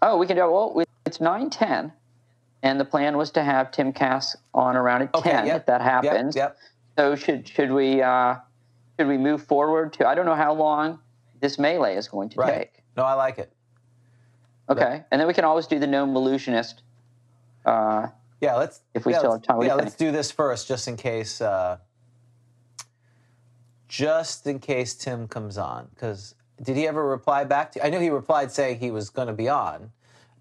Oh, 0.00 0.16
we 0.18 0.26
can 0.26 0.36
do. 0.36 0.42
Well, 0.50 0.72
we- 0.74 0.84
it's 1.04 1.20
nine 1.20 1.50
ten, 1.50 1.92
and 2.62 2.78
the 2.78 2.84
plan 2.84 3.16
was 3.16 3.30
to 3.32 3.42
have 3.42 3.70
Tim 3.72 3.92
Kask 3.92 4.38
on 4.54 4.76
around 4.76 5.02
at 5.02 5.12
ten. 5.14 5.46
yep, 5.46 5.56
If 5.60 5.66
that 5.66 5.80
happens, 5.80 6.36
Yep. 6.36 6.56
so 6.98 7.14
should 7.16 7.48
should 7.48 7.70
we 7.72 8.00
uh, 8.02 8.36
should 8.98 9.08
we 9.08 9.18
move 9.18 9.42
forward 9.44 9.92
to? 9.94 10.06
I 10.06 10.14
don't 10.14 10.26
know 10.26 10.34
how 10.34 10.52
long 10.54 11.00
this 11.40 11.58
melee 11.58 11.96
is 11.96 12.08
going 12.08 12.28
to 12.30 12.36
Right. 12.40 12.54
take. 12.58 12.82
No, 12.96 13.04
I 13.04 13.14
like 13.14 13.38
it. 13.38 13.52
Okay, 14.70 15.02
and 15.10 15.20
then 15.20 15.26
we 15.26 15.34
can 15.34 15.44
always 15.44 15.66
do 15.66 15.78
the 15.78 15.86
gnome 15.86 16.14
illusionist. 16.16 16.82
Uh, 17.66 18.08
Yeah, 18.40 18.54
let's. 18.56 18.80
If 18.94 19.04
we 19.06 19.12
yeah, 19.12 19.18
still 19.18 19.32
have 19.32 19.42
time, 19.42 19.62
yeah, 19.62 19.74
let's 19.74 19.94
do 19.96 20.12
this 20.12 20.30
first, 20.30 20.68
just 20.68 20.86
in 20.88 20.96
case. 20.96 21.40
Uh, 21.40 21.78
just 23.88 24.46
in 24.46 24.58
case 24.58 24.94
Tim 24.94 25.28
comes 25.28 25.58
on, 25.58 25.88
because 25.94 26.34
did 26.62 26.76
he 26.76 26.88
ever 26.88 27.06
reply 27.06 27.44
back 27.44 27.72
to 27.72 27.78
you? 27.78 27.84
I 27.84 27.90
know 27.90 28.00
he 28.00 28.08
replied 28.08 28.50
saying 28.50 28.78
he 28.78 28.90
was 28.90 29.10
going 29.10 29.28
to 29.28 29.34
be 29.34 29.48
on, 29.50 29.92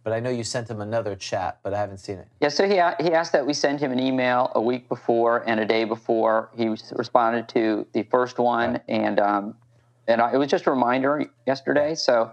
but 0.04 0.14
I 0.14 0.20
know 0.20 0.30
you 0.30 0.44
sent 0.44 0.70
him 0.70 0.82
another 0.82 1.16
chat, 1.16 1.60
but 1.64 1.74
I 1.74 1.78
haven't 1.78 2.00
seen 2.00 2.18
it. 2.18 2.28
Yeah, 2.40 2.50
so 2.50 2.68
he, 2.68 2.76
he 3.04 3.14
asked 3.14 3.32
that 3.34 3.46
we 3.46 3.54
send 3.54 3.80
him 3.80 3.92
an 3.92 4.00
email 4.00 4.52
a 4.56 4.62
week 4.62 4.90
before 4.90 5.44
and 5.48 5.60
a 5.60 5.66
day 5.66 5.84
before. 5.84 6.50
He 6.56 6.68
responded 6.68 7.48
to 7.50 7.86
the 7.94 8.04
first 8.04 8.40
one, 8.40 8.80
and 8.88 9.20
um, 9.20 9.56
and 10.08 10.22
I, 10.22 10.34
it 10.34 10.38
was 10.38 10.50
just 10.50 10.66
a 10.66 10.72
reminder 10.72 11.26
yesterday. 11.46 11.96
So 11.96 12.32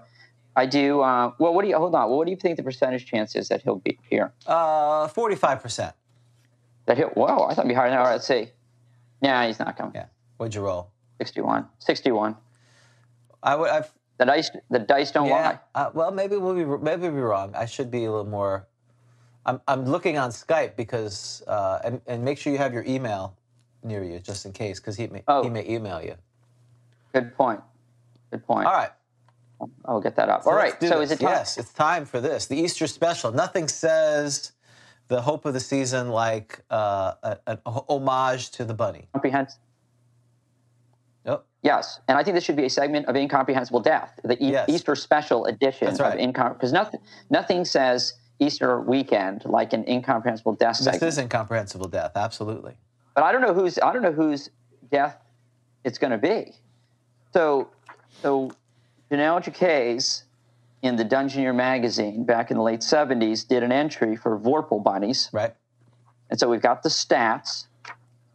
I 0.56 0.66
do. 0.66 1.00
Uh, 1.00 1.32
well, 1.38 1.52
what 1.52 1.62
do 1.62 1.68
you 1.68 1.76
hold 1.76 1.94
on? 1.94 2.10
What 2.10 2.24
do 2.24 2.30
you 2.30 2.36
think 2.36 2.56
the 2.56 2.62
percentage 2.62 3.06
chance 3.06 3.36
is 3.36 3.48
that 3.48 3.62
he'll 3.62 3.76
be 3.76 3.98
here? 4.08 4.32
Uh, 4.46 5.08
forty-five 5.08 5.62
percent. 5.62 5.94
That 6.86 6.96
he'll. 6.96 7.10
Whoa, 7.10 7.44
I 7.44 7.54
thought 7.54 7.58
it'd 7.58 7.68
be 7.68 7.74
higher. 7.74 7.90
Now 7.90 8.04
let's 8.04 8.26
see. 8.26 8.48
Nah, 9.20 9.46
he's 9.46 9.58
not 9.58 9.76
coming. 9.76 9.92
Yeah. 9.94 10.06
What'd 10.36 10.54
you 10.54 10.60
roll? 10.60 10.92
61. 11.18 11.66
61. 11.80 12.36
I 13.42 13.56
would. 13.56 13.68
I've, 13.68 13.92
The 14.18 14.24
dice. 14.26 14.50
The 14.70 14.78
dice 14.80 15.10
don't 15.12 15.28
yeah. 15.28 15.34
lie. 15.34 15.58
Uh, 15.74 15.90
well, 15.94 16.10
maybe 16.10 16.36
we'll 16.36 16.54
be 16.54 16.64
maybe 16.64 17.02
we'll 17.02 17.12
be 17.12 17.18
wrong. 17.20 17.54
I 17.54 17.66
should 17.66 17.90
be 17.90 18.04
a 18.04 18.10
little 18.10 18.26
more. 18.26 18.66
I'm 19.46 19.60
I'm 19.68 19.84
looking 19.84 20.18
on 20.18 20.30
Skype 20.30 20.76
because 20.76 21.42
uh, 21.46 21.78
and 21.84 22.00
and 22.06 22.24
make 22.24 22.38
sure 22.38 22.52
you 22.52 22.58
have 22.58 22.74
your 22.74 22.84
email 22.86 23.36
near 23.84 24.02
you 24.02 24.18
just 24.18 24.44
in 24.44 24.52
case 24.52 24.80
because 24.80 24.96
he 24.96 25.06
may 25.06 25.22
Oh. 25.28 25.42
he 25.44 25.50
may 25.50 25.66
email 25.68 26.02
you. 26.02 26.14
Good 27.14 27.34
point. 27.36 27.60
Good 28.30 28.44
point. 28.44 28.66
All 28.66 28.74
right. 28.74 28.90
I'll 29.86 30.00
get 30.00 30.14
that 30.16 30.28
up. 30.28 30.46
All 30.46 30.54
Let's 30.54 30.74
right. 30.82 30.88
So 30.90 31.00
this. 31.00 31.10
is 31.10 31.18
it 31.18 31.20
time? 31.24 31.30
Yes, 31.32 31.56
it's 31.58 31.72
time 31.72 32.04
for 32.04 32.20
this. 32.20 32.46
The 32.46 32.56
Easter 32.56 32.86
special. 32.86 33.32
Nothing 33.32 33.66
says 33.68 34.52
the 35.08 35.20
hope 35.20 35.46
of 35.46 35.54
the 35.54 35.60
season 35.60 36.10
like 36.10 36.60
uh, 36.70 37.14
a- 37.22 37.38
an 37.46 37.58
homage 37.66 38.50
to 38.52 38.64
the 38.64 38.74
bunny. 38.74 39.08
Comprehensive. 39.12 39.58
Yep. 41.24 41.44
Yes, 41.62 42.00
and 42.08 42.16
I 42.16 42.22
think 42.22 42.34
this 42.36 42.44
should 42.44 42.56
be 42.56 42.64
a 42.64 42.70
segment 42.70 43.06
of 43.06 43.16
incomprehensible 43.16 43.80
death, 43.80 44.18
the 44.24 44.34
e- 44.42 44.52
Yes. 44.52 44.68
Easter 44.68 44.94
special 44.94 45.44
edition 45.46 45.88
right. 45.96 46.14
of 46.14 46.18
incom 46.20 46.54
because 46.54 46.72
nothing 46.72 47.00
nothing 47.30 47.64
says 47.64 48.14
Easter 48.38 48.80
weekend 48.80 49.44
like 49.44 49.72
an 49.72 49.84
incomprehensible 49.88 50.54
death 50.54 50.76
This 50.78 50.84
segment. 50.84 51.02
is 51.02 51.18
incomprehensible 51.18 51.88
death. 51.88 52.12
Absolutely. 52.16 52.76
but 53.14 53.24
I 53.24 53.32
don't 53.32 53.42
know 53.42 53.52
whose 53.54 53.78
I 53.80 53.92
don't 53.92 54.02
know 54.02 54.12
whose 54.12 54.50
death 54.90 55.16
it's 55.84 55.98
going 55.98 56.12
to 56.12 56.18
be. 56.18 56.54
So, 57.32 57.68
so 58.22 58.50
Jennell 59.10 59.42
Jaquays 59.42 60.22
in 60.82 60.96
the 60.96 61.04
Dungeoneer 61.04 61.54
magazine 61.54 62.24
back 62.24 62.50
in 62.52 62.56
the 62.56 62.62
late 62.62 62.80
'70s 62.80 63.46
did 63.46 63.62
an 63.64 63.72
entry 63.72 64.14
for 64.16 64.38
Vorpal 64.38 64.82
bunnies, 64.82 65.28
Right. 65.32 65.52
and 66.30 66.38
so 66.38 66.48
we've 66.48 66.62
got 66.62 66.82
the 66.84 66.88
stats. 66.88 67.66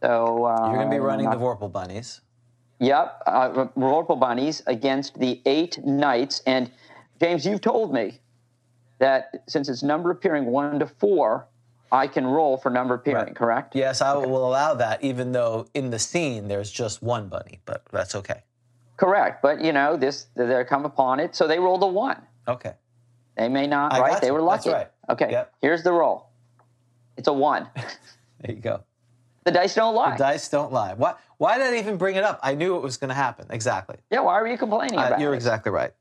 So 0.02 0.44
uh, 0.44 0.66
You're 0.68 0.76
going 0.76 0.90
to 0.90 0.94
be 0.94 1.00
running 1.00 1.24
not- 1.24 1.38
the 1.38 1.44
Vorpal 1.44 1.72
bunnies. 1.72 2.20
Yep, 2.80 3.22
uh, 3.26 3.48
Vorpal 3.76 4.18
bunnies 4.18 4.62
against 4.66 5.18
the 5.18 5.40
eight 5.46 5.78
knights, 5.84 6.42
and 6.46 6.70
James, 7.20 7.46
you've 7.46 7.60
told 7.60 7.92
me 7.94 8.20
that 8.98 9.44
since 9.48 9.68
it's 9.68 9.82
number 9.82 10.10
appearing 10.10 10.46
one 10.46 10.78
to 10.80 10.86
four, 10.86 11.46
I 11.92 12.06
can 12.08 12.26
roll 12.26 12.56
for 12.56 12.70
number 12.70 12.94
appearing. 12.94 13.26
Right. 13.26 13.36
Correct? 13.36 13.76
Yes, 13.76 14.02
I 14.02 14.14
will 14.14 14.46
allow 14.46 14.74
that, 14.74 15.02
even 15.04 15.32
though 15.32 15.66
in 15.74 15.90
the 15.90 15.98
scene 15.98 16.48
there's 16.48 16.70
just 16.70 17.02
one 17.02 17.28
bunny, 17.28 17.60
but 17.64 17.84
that's 17.92 18.14
okay. 18.16 18.42
Correct, 18.96 19.42
but 19.42 19.60
you 19.64 19.72
know 19.72 19.96
this. 19.96 20.26
They 20.34 20.64
come 20.64 20.84
upon 20.84 21.20
it, 21.20 21.34
so 21.36 21.46
they 21.46 21.58
rolled 21.58 21.82
a 21.82 21.86
one. 21.86 22.20
Okay. 22.48 22.72
They 23.36 23.48
may 23.48 23.66
not, 23.66 23.92
I 23.92 24.00
right? 24.00 24.20
They 24.20 24.28
you. 24.28 24.32
were 24.34 24.40
That's 24.44 24.66
lucky. 24.66 24.74
right. 24.76 24.88
Okay, 25.10 25.30
Yep. 25.30 25.54
here's 25.60 25.82
the 25.82 25.92
roll. 25.92 26.28
It's 27.16 27.28
a 27.28 27.32
one. 27.32 27.68
There 28.40 28.54
you 28.54 28.60
go. 28.60 28.82
The 29.44 29.50
dice 29.52 29.74
don't 29.74 29.94
lie. 29.94 30.12
The 30.12 30.24
dice 30.24 30.48
don't 30.48 30.72
lie. 30.72 30.94
Why, 30.94 31.14
why 31.38 31.58
did 31.58 31.72
I 31.74 31.78
even 31.78 31.96
bring 31.96 32.16
it 32.16 32.24
up? 32.24 32.40
I 32.42 32.54
knew 32.54 32.76
it 32.76 32.82
was 32.82 32.96
going 32.96 33.08
to 33.08 33.14
happen. 33.14 33.46
Exactly. 33.50 33.96
yeah, 34.10 34.20
why 34.20 34.34
are 34.34 34.46
you 34.46 34.56
complaining 34.58 34.98
Uh, 34.98 35.06
about 35.08 35.20
you're 35.20 35.32
it? 35.32 35.36
exactly 35.36 35.70
right. 35.72 35.92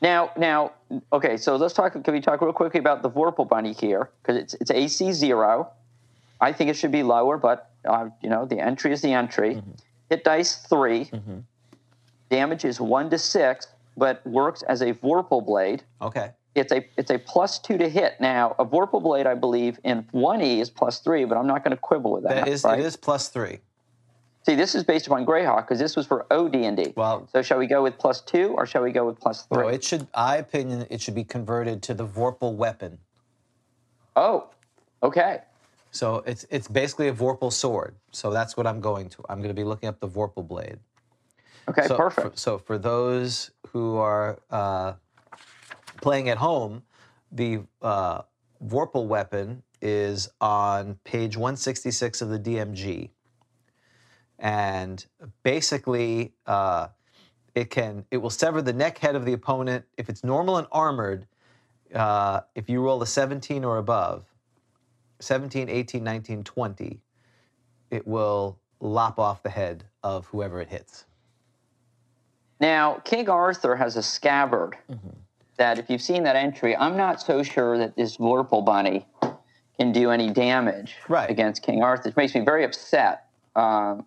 Now, 0.00 0.30
now, 0.36 0.72
okay. 1.12 1.36
So 1.36 1.56
let's 1.56 1.72
talk. 1.74 1.92
Can 1.92 2.12
we 2.14 2.20
talk 2.20 2.40
real 2.42 2.52
quickly 2.52 2.80
about 2.80 3.02
the 3.02 3.10
Vorpal 3.10 3.48
bunny 3.48 3.72
here? 3.72 4.10
Because 4.22 4.36
it's 4.36 4.54
it's 4.54 4.70
AC 4.70 5.12
zero. 5.12 5.70
I 6.40 6.52
think 6.52 6.68
it 6.68 6.74
should 6.74 6.92
be 6.92 7.02
lower, 7.02 7.38
but 7.38 7.70
uh, 7.86 8.08
you 8.20 8.28
know 8.28 8.44
the 8.44 8.58
entry 8.58 8.92
is 8.92 9.00
the 9.00 9.12
entry. 9.12 9.54
Mm-hmm. 9.56 9.70
Hit 10.10 10.22
dice 10.24 10.56
3 10.68 11.10
Damage 12.28 12.64
is 12.64 12.80
one 12.80 13.08
to 13.10 13.18
six, 13.18 13.66
but 13.96 14.26
works 14.26 14.62
as 14.62 14.82
a 14.82 14.92
Vorpal 14.92 15.44
blade. 15.44 15.82
Okay. 16.02 16.32
It's 16.54 16.72
a 16.72 16.86
it's 16.96 17.10
a 17.10 17.18
plus 17.18 17.58
two 17.58 17.78
to 17.78 17.88
hit. 17.88 18.20
Now 18.20 18.54
a 18.58 18.64
Vorpal 18.64 19.02
blade, 19.02 19.26
I 19.26 19.34
believe, 19.34 19.78
in 19.84 20.06
one 20.12 20.40
E 20.40 20.60
is 20.60 20.70
plus 20.70 21.00
three, 21.00 21.24
but 21.24 21.36
I'm 21.36 21.46
not 21.46 21.64
going 21.64 21.72
to 21.72 21.80
quibble 21.80 22.12
with 22.12 22.22
that. 22.24 22.44
That 22.44 22.48
is, 22.48 22.62
right? 22.64 22.78
It 22.78 22.84
is 22.84 22.96
plus 22.96 23.28
three. 23.28 23.58
See, 24.46 24.54
this 24.54 24.74
is 24.74 24.84
based 24.84 25.06
upon 25.06 25.24
Greyhawk 25.24 25.62
because 25.62 25.78
this 25.78 25.96
was 25.96 26.06
for 26.06 26.26
OD 26.30 26.56
and 26.56 26.76
D. 26.76 26.92
Well- 26.96 27.26
so 27.32 27.40
shall 27.42 27.58
we 27.58 27.66
go 27.66 27.82
with 27.82 27.98
plus 27.98 28.20
two 28.20 28.48
or 28.56 28.66
shall 28.66 28.82
we 28.82 28.92
go 28.92 29.06
with 29.06 29.18
plus 29.18 29.46
three? 29.46 29.62
No, 29.62 29.68
it 29.68 29.82
should, 29.82 30.06
I 30.12 30.36
opinion, 30.36 30.86
it 30.90 31.00
should 31.00 31.14
be 31.14 31.24
converted 31.24 31.82
to 31.84 31.94
the 31.94 32.06
Vorpal 32.06 32.54
weapon. 32.54 32.98
oh, 34.16 34.48
okay. 35.02 35.40
So 35.90 36.24
it's 36.26 36.44
it's 36.50 36.66
basically 36.66 37.06
a 37.06 37.12
Vorpal 37.12 37.52
sword. 37.52 37.94
So 38.10 38.32
that's 38.32 38.56
what 38.56 38.66
I'm 38.66 38.80
going 38.80 39.08
to. 39.10 39.24
I'm 39.28 39.38
going 39.38 39.48
to 39.48 39.54
be 39.54 39.62
looking 39.62 39.88
up 39.88 40.00
the 40.00 40.08
Vorpal 40.08 40.46
blade. 40.46 40.78
Okay, 41.68 41.86
so 41.86 41.96
perfect. 41.96 42.32
For, 42.32 42.36
so 42.36 42.58
for 42.58 42.78
those 42.78 43.52
who 43.68 43.96
are 43.96 44.40
uh, 44.50 44.94
playing 46.00 46.28
at 46.28 46.38
home, 46.38 46.82
the 47.32 47.60
uh, 47.82 48.22
Vorpal 48.64 49.06
weapon 49.06 49.62
is 49.80 50.28
on 50.40 50.98
page 51.04 51.36
166 51.36 52.22
of 52.22 52.30
the 52.30 52.38
DMG, 52.38 53.10
and 54.38 55.04
basically 55.42 56.32
uh, 56.46 56.88
it 57.54 57.70
can 57.70 58.04
it 58.10 58.18
will 58.18 58.30
sever 58.30 58.62
the 58.62 58.72
neck 58.72 58.98
head 58.98 59.14
of 59.14 59.24
the 59.24 59.32
opponent 59.32 59.84
if 59.98 60.08
it's 60.08 60.24
normal 60.24 60.56
and 60.56 60.66
armored. 60.72 61.26
Uh, 61.94 62.40
if 62.54 62.68
you 62.68 62.80
roll 62.80 63.00
a 63.02 63.06
17 63.06 63.64
or 63.64 63.78
above, 63.78 64.24
17, 65.20 65.68
18, 65.68 66.02
19, 66.02 66.42
20, 66.42 67.00
it 67.90 68.06
will 68.06 68.58
lop 68.80 69.18
off 69.18 69.42
the 69.42 69.50
head 69.50 69.84
of 70.02 70.26
whoever 70.26 70.60
it 70.60 70.68
hits. 70.68 71.04
Now, 72.58 72.94
King 73.04 73.28
Arthur 73.28 73.76
has 73.76 73.96
a 73.96 74.02
scabbard 74.02 74.76
Mm-hmm. 74.90 75.10
That, 75.56 75.78
if 75.78 75.88
you've 75.90 76.02
seen 76.02 76.24
that 76.24 76.36
entry, 76.36 76.76
I'm 76.76 76.96
not 76.96 77.20
so 77.20 77.42
sure 77.42 77.78
that 77.78 77.96
this 77.96 78.16
Vorpal 78.16 78.64
bunny 78.64 79.06
can 79.78 79.92
do 79.92 80.10
any 80.10 80.30
damage 80.30 80.96
Right. 81.08 81.28
against 81.30 81.62
King 81.62 81.82
Arthur. 81.82 82.08
It 82.08 82.16
makes 82.16 82.34
me 82.34 82.40
very 82.42 82.64
upset. 82.64 83.26
Um, 83.56 84.06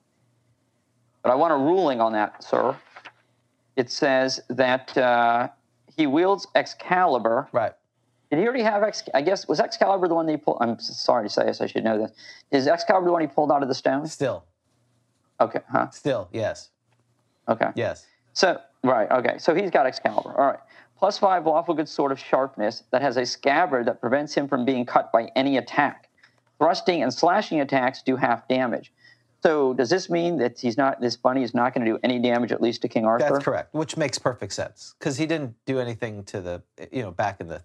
but 1.23 1.31
I 1.31 1.35
want 1.35 1.53
a 1.53 1.57
ruling 1.57 1.99
on 2.01 2.13
that, 2.13 2.43
sir. 2.43 2.75
It 3.75 3.89
says 3.91 4.39
that 4.49 4.97
uh, 4.97 5.49
he 5.95 6.07
wields 6.07 6.47
Excalibur. 6.55 7.47
Right. 7.51 7.73
Did 8.29 8.39
he 8.39 8.45
already 8.45 8.63
have 8.63 8.83
Ex? 8.83 9.03
I 9.13 9.21
guess 9.21 9.47
was 9.47 9.59
Excalibur 9.59 10.07
the 10.07 10.15
one 10.15 10.25
that 10.25 10.33
he 10.33 10.37
pulled? 10.37 10.57
I'm 10.59 10.79
sorry 10.79 11.25
to 11.27 11.29
say 11.33 11.45
this. 11.45 11.61
I 11.61 11.67
should 11.67 11.83
know 11.83 11.97
this. 11.97 12.11
Is 12.51 12.67
Excalibur 12.67 13.05
the 13.05 13.11
one 13.13 13.21
he 13.21 13.27
pulled 13.27 13.51
out 13.51 13.61
of 13.61 13.69
the 13.69 13.75
stone? 13.75 14.05
Still, 14.07 14.43
Okay. 15.39 15.59
Huh. 15.71 15.89
still, 15.91 16.27
yes, 16.33 16.69
Okay. 17.47 17.69
yes. 17.75 18.05
So 18.33 18.59
right, 18.83 19.09
okay. 19.11 19.37
So 19.37 19.53
he's 19.55 19.71
got 19.71 19.85
Excalibur. 19.85 20.31
All 20.37 20.45
right. 20.47 20.59
Plus 20.97 21.17
five 21.17 21.45
lawful 21.45 21.75
good 21.75 21.87
sword 21.87 22.11
of 22.11 22.19
sharpness 22.19 22.83
that 22.91 23.01
has 23.01 23.17
a 23.17 23.25
scabbard 23.25 23.85
that 23.85 24.01
prevents 24.01 24.33
him 24.33 24.47
from 24.47 24.65
being 24.65 24.85
cut 24.85 25.11
by 25.11 25.29
any 25.35 25.57
attack. 25.57 26.09
Thrusting 26.57 27.03
and 27.03 27.13
slashing 27.13 27.61
attacks 27.61 28.01
do 28.01 28.15
half 28.15 28.47
damage. 28.47 28.91
So 29.43 29.73
does 29.75 29.91
this 29.91 30.09
mean 30.09 30.37
that 30.39 30.59
he's 30.59 30.75
not 30.77 30.99
this 30.99 31.15
bunny 31.15 31.43
is 31.43 31.53
not 31.53 31.75
going 31.75 31.85
to 31.85 31.91
do 31.91 31.99
any 32.03 32.17
damage 32.19 32.51
at 32.51 32.61
least 32.61 32.81
to 32.81 32.87
King 32.87 33.05
Arthur? 33.05 33.29
That's 33.29 33.45
correct. 33.45 33.73
Which 33.75 33.95
makes 33.95 34.17
perfect 34.17 34.53
sense 34.53 34.95
because 34.97 35.17
he 35.17 35.27
didn't 35.27 35.53
do 35.65 35.79
anything 35.79 36.23
to 36.25 36.41
the, 36.41 36.63
you 36.91 37.03
know, 37.03 37.11
back 37.11 37.39
in 37.39 37.47
the, 37.47 37.61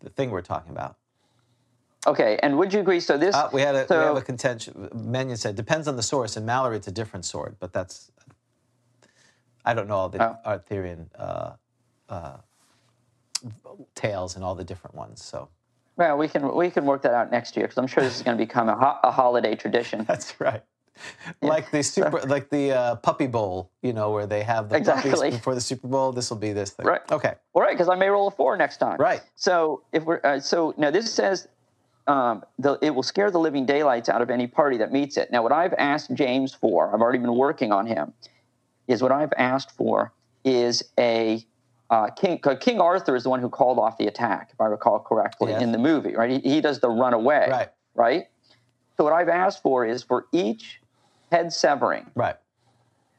the 0.00 0.10
thing 0.10 0.30
we're 0.30 0.42
talking 0.42 0.72
about. 0.72 0.96
Okay. 2.06 2.38
And 2.42 2.58
would 2.58 2.72
you 2.74 2.80
agree? 2.80 2.98
So 2.98 3.16
this 3.16 3.36
Uh, 3.36 3.48
we 3.52 3.60
had 3.60 3.76
a 3.76 3.86
we 3.88 3.94
have 3.94 4.16
a 4.16 4.22
contention. 4.22 4.88
Menyon 4.92 5.38
said 5.38 5.54
depends 5.54 5.86
on 5.86 5.94
the 5.94 6.02
source. 6.02 6.36
In 6.36 6.44
Malory, 6.44 6.76
it's 6.76 6.88
a 6.88 6.92
different 6.92 7.24
sword, 7.24 7.56
but 7.60 7.72
that's. 7.72 8.10
I 9.64 9.74
don't 9.74 9.86
know 9.86 9.94
all 9.96 10.08
the 10.08 10.24
Oh. 10.24 10.36
Arthurian 10.44 11.10
uh, 11.16 11.52
uh, 12.10 12.38
tales 13.94 14.36
and 14.36 14.44
all 14.44 14.54
the 14.54 14.64
different 14.64 14.94
ones. 14.94 15.22
So 15.22 15.48
well, 15.96 16.16
we 16.16 16.28
can 16.28 16.54
we 16.54 16.70
can 16.70 16.86
work 16.86 17.02
that 17.02 17.12
out 17.12 17.30
next 17.30 17.56
year 17.56 17.66
because 17.66 17.78
I'm 17.78 17.86
sure 17.86 18.02
this 18.02 18.16
is 18.16 18.22
going 18.22 18.36
to 18.36 18.42
become 18.42 18.68
a, 18.68 18.76
ho- 18.76 18.98
a 19.02 19.10
holiday 19.10 19.54
tradition. 19.54 20.04
That's 20.08 20.40
right. 20.40 20.62
Like 21.40 21.70
the 21.70 21.82
super, 21.82 22.20
like 22.22 22.50
the 22.50 22.72
uh, 22.72 22.94
puppy 22.96 23.26
bowl, 23.26 23.70
you 23.82 23.92
know, 23.92 24.10
where 24.10 24.26
they 24.26 24.42
have 24.42 24.68
the 24.68 24.76
Exactly. 24.76 25.12
puppies 25.12 25.34
before 25.38 25.54
the 25.54 25.60
Super 25.60 25.88
Bowl. 25.88 26.12
This 26.12 26.28
will 26.28 26.36
be 26.36 26.52
this 26.52 26.70
thing. 26.70 26.86
Right. 26.86 27.00
Okay. 27.10 27.34
All 27.54 27.62
right, 27.62 27.72
because 27.72 27.88
I 27.88 27.94
may 27.94 28.08
roll 28.08 28.28
a 28.28 28.30
four 28.30 28.56
next 28.56 28.78
time. 28.78 28.98
Right. 28.98 29.22
So 29.34 29.82
if 29.92 30.04
we're 30.04 30.20
uh, 30.24 30.40
so 30.40 30.74
now 30.76 30.90
this 30.90 31.12
says 31.12 31.48
um, 32.06 32.44
the, 32.58 32.78
it 32.82 32.94
will 32.94 33.02
scare 33.02 33.30
the 33.30 33.38
living 33.38 33.66
daylights 33.66 34.08
out 34.08 34.22
of 34.22 34.30
any 34.30 34.46
party 34.46 34.78
that 34.78 34.92
meets 34.92 35.16
it. 35.16 35.30
Now 35.30 35.42
what 35.42 35.52
I've 35.52 35.74
asked 35.74 36.12
James 36.14 36.54
for, 36.54 36.94
I've 36.94 37.00
already 37.00 37.18
been 37.18 37.36
working 37.36 37.72
on 37.72 37.86
him, 37.86 38.12
is 38.88 39.02
what 39.02 39.12
I've 39.12 39.32
asked 39.36 39.70
for 39.76 40.12
is 40.44 40.82
a 40.98 41.44
uh, 41.90 42.08
King 42.10 42.40
King 42.60 42.80
Arthur 42.80 43.16
is 43.16 43.24
the 43.24 43.30
one 43.30 43.40
who 43.40 43.48
called 43.48 43.78
off 43.78 43.98
the 43.98 44.06
attack, 44.06 44.50
if 44.52 44.60
I 44.60 44.66
recall 44.66 45.00
correctly, 45.00 45.52
Yes. 45.52 45.62
in 45.62 45.72
the 45.72 45.78
movie. 45.78 46.14
Right, 46.14 46.30
he, 46.30 46.38
he 46.38 46.60
does 46.60 46.80
the 46.80 46.88
runaway. 46.88 47.48
Right. 47.50 47.68
Right. 47.94 48.24
So 48.96 49.04
what 49.04 49.12
I've 49.12 49.28
asked 49.28 49.62
for 49.62 49.84
is 49.84 50.02
for 50.02 50.26
each 50.32 50.80
head 51.32 51.52
severing 51.52 52.10
Right. 52.14 52.36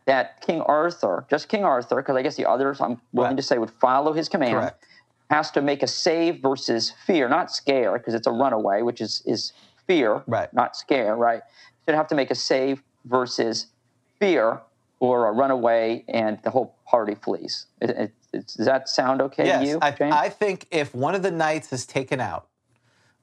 that 0.05 0.41
King 0.41 0.61
Arthur, 0.61 1.25
just 1.29 1.49
King 1.49 1.63
Arthur, 1.65 1.97
because 1.97 2.15
I 2.15 2.21
guess 2.21 2.35
the 2.35 2.49
others 2.49 2.79
I'm 2.79 3.01
willing 3.13 3.31
Right. 3.31 3.37
to 3.37 3.43
say 3.43 3.57
would 3.57 3.71
follow 3.71 4.13
his 4.13 4.29
command, 4.29 4.53
Correct. 4.55 4.85
has 5.29 5.51
to 5.51 5.61
make 5.61 5.83
a 5.83 5.87
save 5.87 6.41
versus 6.41 6.91
fear, 7.05 7.27
not 7.27 7.51
scare, 7.51 7.93
because 7.93 8.13
it's 8.13 8.27
a 8.27 8.31
runaway, 8.31 8.81
which 8.81 9.01
is 9.01 9.21
is 9.25 9.53
fear, 9.87 10.23
Right. 10.27 10.51
not 10.53 10.75
scare, 10.75 11.15
right? 11.15 11.41
Should 11.85 11.95
have 11.95 12.07
to 12.07 12.15
make 12.15 12.31
a 12.31 12.35
save 12.35 12.81
versus 13.05 13.67
fear 14.19 14.61
or 15.01 15.27
a 15.27 15.31
run 15.31 15.49
away, 15.49 16.05
and 16.07 16.37
the 16.43 16.51
whole 16.51 16.75
party 16.85 17.15
flees. 17.15 17.65
It, 17.81 17.89
it, 17.89 18.13
it's- 18.31 18.53
does 18.53 18.65
that 18.67 18.87
sound 18.87 19.19
okay 19.21 19.45
yes, 19.45 19.61
to 19.63 19.67
you, 19.67 19.79
I, 19.81 19.91
James? 19.91 20.13
I 20.15 20.29
think 20.29 20.67
if 20.71 20.95
one 20.95 21.15
of 21.15 21.23
the 21.23 21.31
knights 21.31 21.73
is 21.73 21.85
taken 21.85 22.21
out 22.21 22.47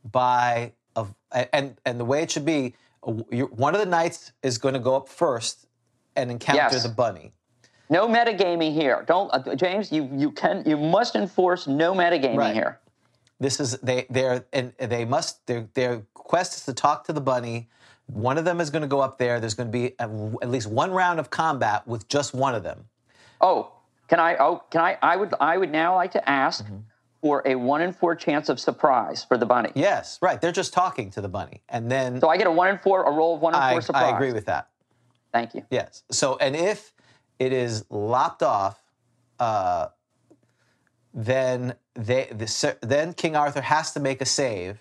by 0.05 0.73
a, 0.97 1.07
and 1.55 1.77
and 1.87 1.99
the 1.99 2.05
way 2.05 2.23
it 2.23 2.31
should 2.31 2.45
be, 2.45 2.75
one 3.03 3.75
of 3.75 3.81
the 3.81 3.87
knights 3.87 4.33
is 4.43 4.59
going 4.59 4.75
to 4.75 4.81
go 4.81 4.97
up 4.97 5.09
first 5.09 5.67
and 6.17 6.31
encounter 6.31 6.59
Yes. 6.75 6.83
the 6.83 6.89
bunny. 6.91 7.33
no 7.89 8.07
metagaming 8.09 8.75
here. 8.75 9.05
Don't, 9.07 9.31
uh, 9.33 9.55
James. 9.55 9.91
You 9.93 10.11
you 10.13 10.31
can 10.33 10.65
you 10.67 10.77
must 10.77 11.15
enforce 11.15 11.67
no 11.67 11.95
metagaming 11.95 12.37
Right. 12.37 12.55
here. 12.55 12.81
This 13.41 13.61
is 13.61 13.79
they 13.79 14.05
they're 14.11 14.45
and 14.53 14.73
they 14.79 15.05
must 15.05 15.47
their 15.47 15.69
their 15.75 16.03
quest 16.15 16.55
is 16.57 16.65
to 16.67 16.75
talk 16.75 17.05
to 17.05 17.13
the 17.13 17.21
bunny. 17.21 17.69
One 18.09 18.39
of 18.39 18.45
them 18.45 18.61
is 18.61 18.71
going 18.71 18.83
to 18.83 18.89
go 18.89 19.01
up 19.01 19.19
there. 19.19 19.39
There's 19.39 19.55
going 19.55 19.69
to 19.69 19.73
be 19.73 19.99
at, 20.01 20.11
at 20.43 20.51
least 20.51 20.67
one 20.67 20.91
round 20.91 21.21
of 21.21 21.31
combat 21.31 21.87
with 21.87 22.09
just 22.09 22.35
one 22.35 22.55
of 22.55 22.63
them. 22.63 22.87
Oh, 23.41 23.73
can 24.09 24.19
I? 24.19 24.37
Oh, 24.39 24.65
can 24.71 24.81
I? 24.81 24.99
I 25.03 25.17
would. 25.17 25.35
I 25.41 25.57
would 25.59 25.71
now 25.71 25.95
like 25.95 26.13
to 26.13 26.29
ask 26.29 26.65
Mm-hmm. 26.65 26.77
for 27.21 27.43
a 27.45 27.55
one 27.55 27.83
in 27.83 27.93
four 27.93 28.15
chance 28.17 28.49
of 28.49 28.59
surprise 28.59 29.25
for 29.25 29.37
the 29.37 29.45
bunny. 29.45 29.71
Yes, 29.75 30.19
right. 30.23 30.41
They're 30.41 30.53
just 30.53 30.73
talking 30.73 31.11
to 31.11 31.21
the 31.21 31.29
bunny, 31.29 31.63
and 31.69 31.91
then 31.91 32.21
So 32.21 32.29
I 32.29 32.37
get 32.39 32.47
a 32.47 32.51
one 32.51 32.69
in 32.69 32.79
four, 32.79 33.05
a 33.05 33.11
roll 33.11 33.35
of 33.35 33.43
one 33.43 33.55
in 33.55 33.61
I, 33.61 33.73
four 33.73 33.83
surprise. 33.83 34.05
I 34.13 34.17
agree 34.17 34.33
with 34.33 34.47
that. 34.47 34.69
Thank 35.33 35.55
you. 35.55 35.65
Yes. 35.71 36.03
So, 36.11 36.39
and 36.39 36.57
if 36.57 36.93
it 37.39 37.53
is 37.53 37.85
lopped 37.91 38.43
off, 38.43 38.81
uh, 39.39 39.89
then 41.13 41.75
they 41.95 42.29
the, 42.33 42.77
then 42.81 43.13
King 43.13 43.37
Arthur 43.37 43.61
has 43.61 43.93
to 43.93 44.01
make 44.01 44.21
a 44.23 44.25
save, 44.27 44.81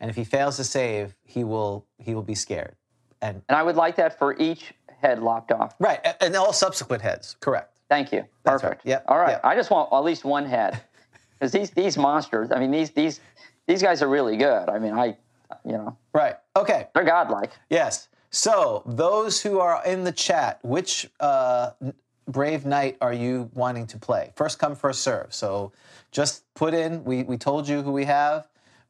and 0.00 0.10
if 0.10 0.16
he 0.16 0.24
fails 0.24 0.56
to 0.56 0.64
save, 0.64 1.14
he 1.24 1.44
will 1.44 1.86
he 1.98 2.14
will 2.14 2.22
be 2.22 2.34
scared. 2.34 2.74
And 3.20 3.42
And 3.48 3.56
I 3.56 3.62
would 3.62 3.76
like 3.76 3.96
that 3.96 4.18
for 4.18 4.36
each 4.38 4.72
head 5.00 5.20
lopped 5.22 5.52
off. 5.52 5.74
right, 5.78 6.00
and 6.20 6.34
all 6.36 6.52
subsequent 6.52 7.02
heads. 7.02 7.36
Correct. 7.40 7.74
Thank 7.88 8.12
you. 8.12 8.24
That's 8.44 8.62
right. 8.62 8.70
Perfect. 8.70 8.86
Yep, 8.86 9.04
All 9.08 9.18
right. 9.18 9.30
yep. 9.30 9.40
I 9.44 9.54
just 9.54 9.70
want 9.70 9.90
at 9.92 10.00
least 10.04 10.24
one 10.24 10.44
head 10.44 10.80
because 11.38 11.52
these 11.52 11.70
these 11.70 11.96
monsters. 11.96 12.50
I 12.52 12.58
mean, 12.60 12.70
these 12.70 12.90
these 12.90 13.20
these 13.66 13.82
guys 13.82 14.02
are 14.02 14.08
really 14.08 14.36
good. 14.36 14.68
I 14.68 14.78
mean, 14.78 14.92
I, 14.94 15.16
you 15.64 15.72
know, 15.72 15.96
Right. 16.12 16.34
Okay. 16.56 16.88
they're 16.94 17.04
godlike. 17.04 17.52
Yes. 17.70 18.08
So 18.30 18.82
those 18.86 19.40
who 19.42 19.58
are 19.60 19.82
in 19.86 20.04
the 20.04 20.12
chat, 20.12 20.58
which 20.62 21.08
uh, 21.20 21.70
brave 22.26 22.66
knight 22.66 22.98
are 23.00 23.12
you 23.12 23.50
wanting 23.54 23.86
to 23.88 23.98
play? 23.98 24.32
First 24.36 24.58
come, 24.58 24.74
first 24.76 25.02
serve. 25.02 25.32
So 25.32 25.72
just 26.10 26.44
put 26.54 26.74
in. 26.74 27.04
We 27.04 27.22
we 27.22 27.38
told 27.38 27.66
you 27.68 27.80
who 27.82 27.92
we 27.92 28.04
have: 28.04 28.46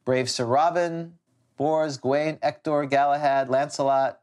brave 0.09 0.27
Sir 0.27 0.45
Robin, 0.45 1.13
Bors, 1.55 1.97
Gawain, 1.97 2.39
Ector, 2.41 2.83
Galahad, 2.85 3.47
Lancelot, 3.47 4.19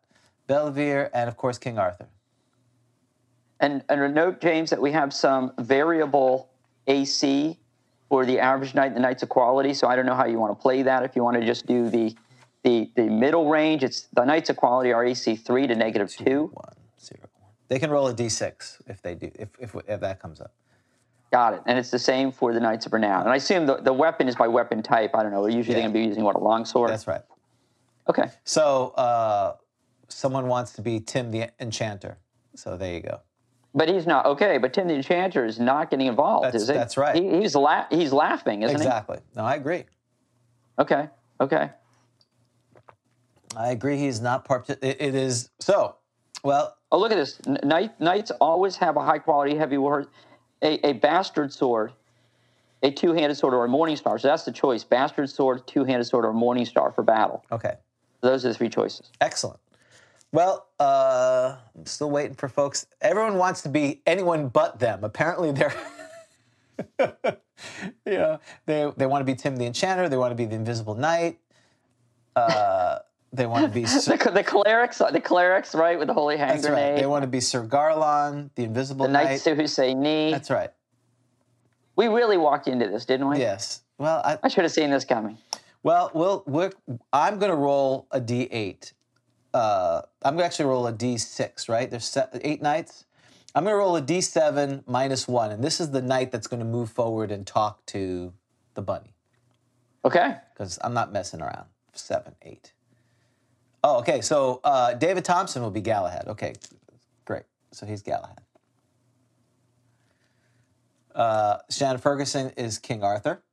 Belvedere, 0.49 1.09
and 1.15 1.29
of 1.29 1.37
course 1.37 1.59
King 1.59 1.79
Arthur. 1.79 2.09
And 3.61 3.85
and 3.89 4.01
a 4.01 4.09
note, 4.09 4.41
James, 4.41 4.71
that 4.71 4.83
we 4.83 4.91
have 4.91 5.15
some 5.15 5.53
variable 5.61 6.51
AC 6.89 7.57
for 8.09 8.27
the 8.27 8.41
average 8.41 8.75
knight 8.75 8.87
and 8.87 8.97
the 8.97 9.01
Knights 9.01 9.23
of 9.23 9.29
Quality. 9.29 9.75
So 9.75 9.87
I 9.87 9.95
don't 9.95 10.07
know 10.07 10.17
how 10.17 10.27
you 10.27 10.41
want 10.41 10.59
to 10.59 10.61
play 10.61 10.83
that. 10.83 11.05
If 11.05 11.15
you 11.15 11.23
want 11.23 11.37
to 11.37 11.47
just 11.47 11.67
do 11.67 11.89
the 11.89 12.17
the 12.65 12.91
the 12.97 13.05
middle 13.05 13.49
range, 13.49 13.85
it's 13.85 14.09
the 14.13 14.25
Knights 14.25 14.51
of 14.51 14.57
Quality 14.57 14.93
are 14.93 15.05
AC 15.05 15.37
three 15.37 15.69
to 15.69 15.77
negative 15.77 16.13
two. 16.17 16.51
One, 16.53 16.75
zero, 17.01 17.29
one. 17.39 17.53
They 17.69 17.79
can 17.79 17.91
roll 17.91 18.09
a 18.09 18.13
d6 18.13 18.83
if 18.89 19.03
they 19.03 19.15
do. 19.15 19.31
If 19.37 19.51
if, 19.61 19.77
if 19.87 20.01
that 20.01 20.19
comes 20.19 20.41
up. 20.41 20.53
Got 21.33 21.55
it. 21.55 21.63
And 21.67 21.79
it's 21.79 21.91
the 21.91 21.99
same 21.99 22.31
for 22.31 22.53
the 22.55 22.61
Knights 22.61 22.87
of 22.87 22.93
Renown. 22.93 23.23
And 23.23 23.31
I 23.31 23.37
assume 23.37 23.67
the, 23.67 23.77
the 23.77 23.93
weapon 23.93 24.29
is 24.29 24.37
by 24.37 24.47
weapon 24.49 24.83
type. 24.83 25.15
I 25.15 25.23
don't 25.23 25.33
know. 25.33 25.47
Usually 25.47 25.61
Yeah. 25.77 25.83
they're 25.83 25.91
going 25.91 25.93
to 25.93 25.99
be 26.01 26.05
using 26.07 26.23
what 26.25 26.37
a 26.37 26.39
longsword. 26.39 26.91
That's 26.91 27.07
right. 27.07 27.23
okay. 28.09 28.31
So 28.45 28.89
uh, 28.97 29.57
someone 30.09 30.47
wants 30.47 30.73
to 30.75 30.83
be 30.83 31.01
Tim 31.01 31.31
the 31.33 31.51
Enchanter. 31.61 32.19
So 32.55 32.77
there 32.77 32.95
you 32.95 33.01
go. 33.01 33.21
But 33.75 33.89
he's 33.89 34.07
not 34.07 34.25
okay. 34.25 34.57
But 34.59 34.73
Tim 34.73 34.89
the 34.89 34.95
Enchanter 34.95 35.45
is 35.45 35.59
not 35.61 35.91
getting 35.91 36.07
involved, 36.07 36.47
That's- 36.47 36.63
is 36.63 36.69
he? 36.69 36.75
that's 36.75 36.97
right. 36.97 37.15
He, 37.15 37.41
he's 37.41 37.55
la- 37.55 37.87
he's 37.91 38.13
laughing, 38.13 38.63
isn't 38.63 38.77
he? 38.81 38.83
Exactly. 38.87 39.19
No, 39.35 39.43
I 39.45 39.57
agree. 39.57 39.85
Okay. 40.79 41.09
Okay. 41.41 41.71
I 43.57 43.71
agree. 43.71 43.97
He's 43.99 44.21
not 44.21 44.45
part. 44.45 44.69
It, 44.71 44.83
it 44.83 45.15
is 45.15 45.51
so. 45.61 45.97
Well, 46.43 46.75
Oh, 46.93 46.99
look 47.01 47.11
at 47.11 47.17
this. 47.17 47.41
Knight, 47.65 48.01
knights 48.01 48.31
always 48.41 48.77
have 48.77 48.97
a 48.97 49.03
high 49.05 49.19
quality 49.19 49.57
heavy 49.57 49.77
war, 49.77 50.07
a, 50.63 50.89
a 50.89 50.93
bastard 50.95 51.53
sword, 51.53 51.93
a 52.83 52.91
two 52.91 53.13
handed 53.13 53.37
sword, 53.37 53.55
or 53.55 53.65
a 53.65 53.69
morning 53.69 53.97
star. 53.97 54.19
So 54.19 54.29
that's 54.29 54.45
the 54.45 54.53
choice: 54.53 54.85
bastard 54.85 55.31
sword, 55.31 55.67
two 55.67 55.85
handed 55.85 56.05
sword, 56.05 56.25
or 56.25 56.33
morning 56.33 56.65
star 56.67 56.93
for 56.93 57.03
battle. 57.03 57.45
okay, 57.53 57.75
Those 58.21 58.45
are 58.45 58.49
the 58.49 58.55
three 58.55 58.69
choices. 58.69 59.11
excellent. 59.21 59.61
Well, 60.33 60.67
uh, 60.81 61.57
I'm 61.77 61.87
still 61.87 62.11
waiting 62.11 62.35
for 62.35 62.49
folks. 62.49 62.87
Everyone 63.01 63.39
wants 63.39 63.63
to 63.63 63.69
be 63.69 64.03
anyone 64.07 64.49
but 64.49 64.79
them. 64.79 65.05
Apparently, 65.05 65.53
they're. 65.53 65.73
you 66.99 68.19
know, 68.19 68.41
they 68.67 68.93
they 68.97 69.07
want 69.07 69.21
to 69.23 69.25
be 69.25 69.35
Tim 69.35 69.57
the 69.57 69.65
Enchanter. 69.67 70.09
They 70.09 70.17
want 70.17 70.33
to 70.33 70.35
be 70.37 70.45
the 70.45 70.57
Invisible 70.57 70.95
Knight. 70.95 71.39
Uh, 72.35 72.99
they 73.37 73.47
want 73.47 73.65
to 73.65 73.71
be. 73.71 73.85
Sir, 73.87 74.17
The, 74.17 74.31
the 74.31 74.43
clerics, 74.45 74.99
the 74.99 75.21
clerics, 75.21 75.75
right, 75.75 75.99
with 75.99 76.09
the 76.09 76.15
holy 76.15 76.37
hand 76.37 76.59
that's 76.59 76.65
right. 76.69 76.75
grenade. 76.75 76.99
They 77.03 77.07
want 77.07 77.23
to 77.23 77.29
be 77.29 77.41
Sir 77.41 77.63
Garlon, 77.65 78.51
the 78.55 78.65
Invisible 78.65 79.07
the 79.07 79.13
Knight. 79.13 79.25
knights 79.25 79.45
who 79.45 79.67
say 79.67 79.95
Ni. 79.95 80.31
That's 80.31 80.51
right. 80.51 80.71
We 81.95 82.09
really 82.09 82.37
walked 82.37 82.69
into 82.69 82.89
this, 82.89 83.05
didn't 83.05 83.29
we? 83.29 83.39
Yes. 83.39 83.83
Well, 83.99 84.21
I, 84.25 84.39
I 84.43 84.49
should 84.49 84.65
have 84.65 84.73
seen 84.73 84.91
this 84.91 85.05
coming. 85.05 85.39
Well, 85.83 86.11
we'll 86.15 86.43
we're, 86.47 86.73
I'm 87.13 87.39
going 87.39 87.51
to 87.51 87.57
roll 87.57 88.07
a 88.11 88.21
d8. 88.21 88.93
Uh, 89.55 90.03
I'm 90.23 90.35
going 90.35 90.41
to 90.43 90.45
actually 90.45 90.67
roll 90.67 90.87
a 90.87 90.93
d6, 90.93 91.69
right? 91.69 91.91
There's 91.91 92.05
se- 92.05 92.27
eight 92.43 92.61
knights. 92.61 93.05
I'm 93.55 93.65
going 93.65 93.73
to 93.73 93.79
roll 93.79 93.97
a 93.97 94.03
d7 94.03 94.83
minus 94.87 95.27
one, 95.27 95.51
and 95.51 95.65
this 95.65 95.81
is 95.81 95.91
the 95.91 96.03
knight 96.03 96.31
that's 96.31 96.47
going 96.47 96.61
to 96.61 96.67
move 96.67 96.91
forward 96.91 97.31
and 97.31 97.47
talk 97.47 97.87
to 97.87 98.35
the 98.75 98.83
bunny 98.83 99.15
Okay. 100.05 100.35
because 100.53 100.79
I'm 100.85 100.93
not 100.93 101.11
messing 101.13 101.41
around. 101.41 101.65
Seven, 101.95 102.35
eight. 102.43 102.75
Oh, 103.87 103.99
okay. 103.99 104.21
So 104.21 104.61
uh, 104.65 104.95
David 104.95 105.25
Thompson 105.25 105.63
will 105.63 105.71
be 105.71 105.81
Galahad. 105.81 106.27
Okay, 106.27 106.55
great. 107.25 107.45
So 107.71 107.87
he's 107.87 108.03
Galahad. 108.03 108.41
Uh, 111.15 111.59
Shannon 111.71 111.99
Ferguson 111.99 112.51
is 112.57 112.79
King 112.79 113.05
Arthur. 113.05 113.45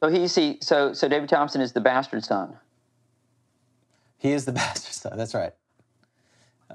So 0.00 0.10
he 0.10 0.28
see 0.28 0.58
so 0.60 0.92
so 0.92 1.08
David 1.08 1.28
Thompson 1.28 1.60
is 1.60 1.72
the 1.72 1.80
bastard 1.80 2.24
son. 2.24 2.56
He 4.16 4.30
is 4.30 4.44
the 4.44 4.52
bastard 4.60 4.94
son. 4.94 5.18
That's 5.18 5.34
right. 5.34 5.52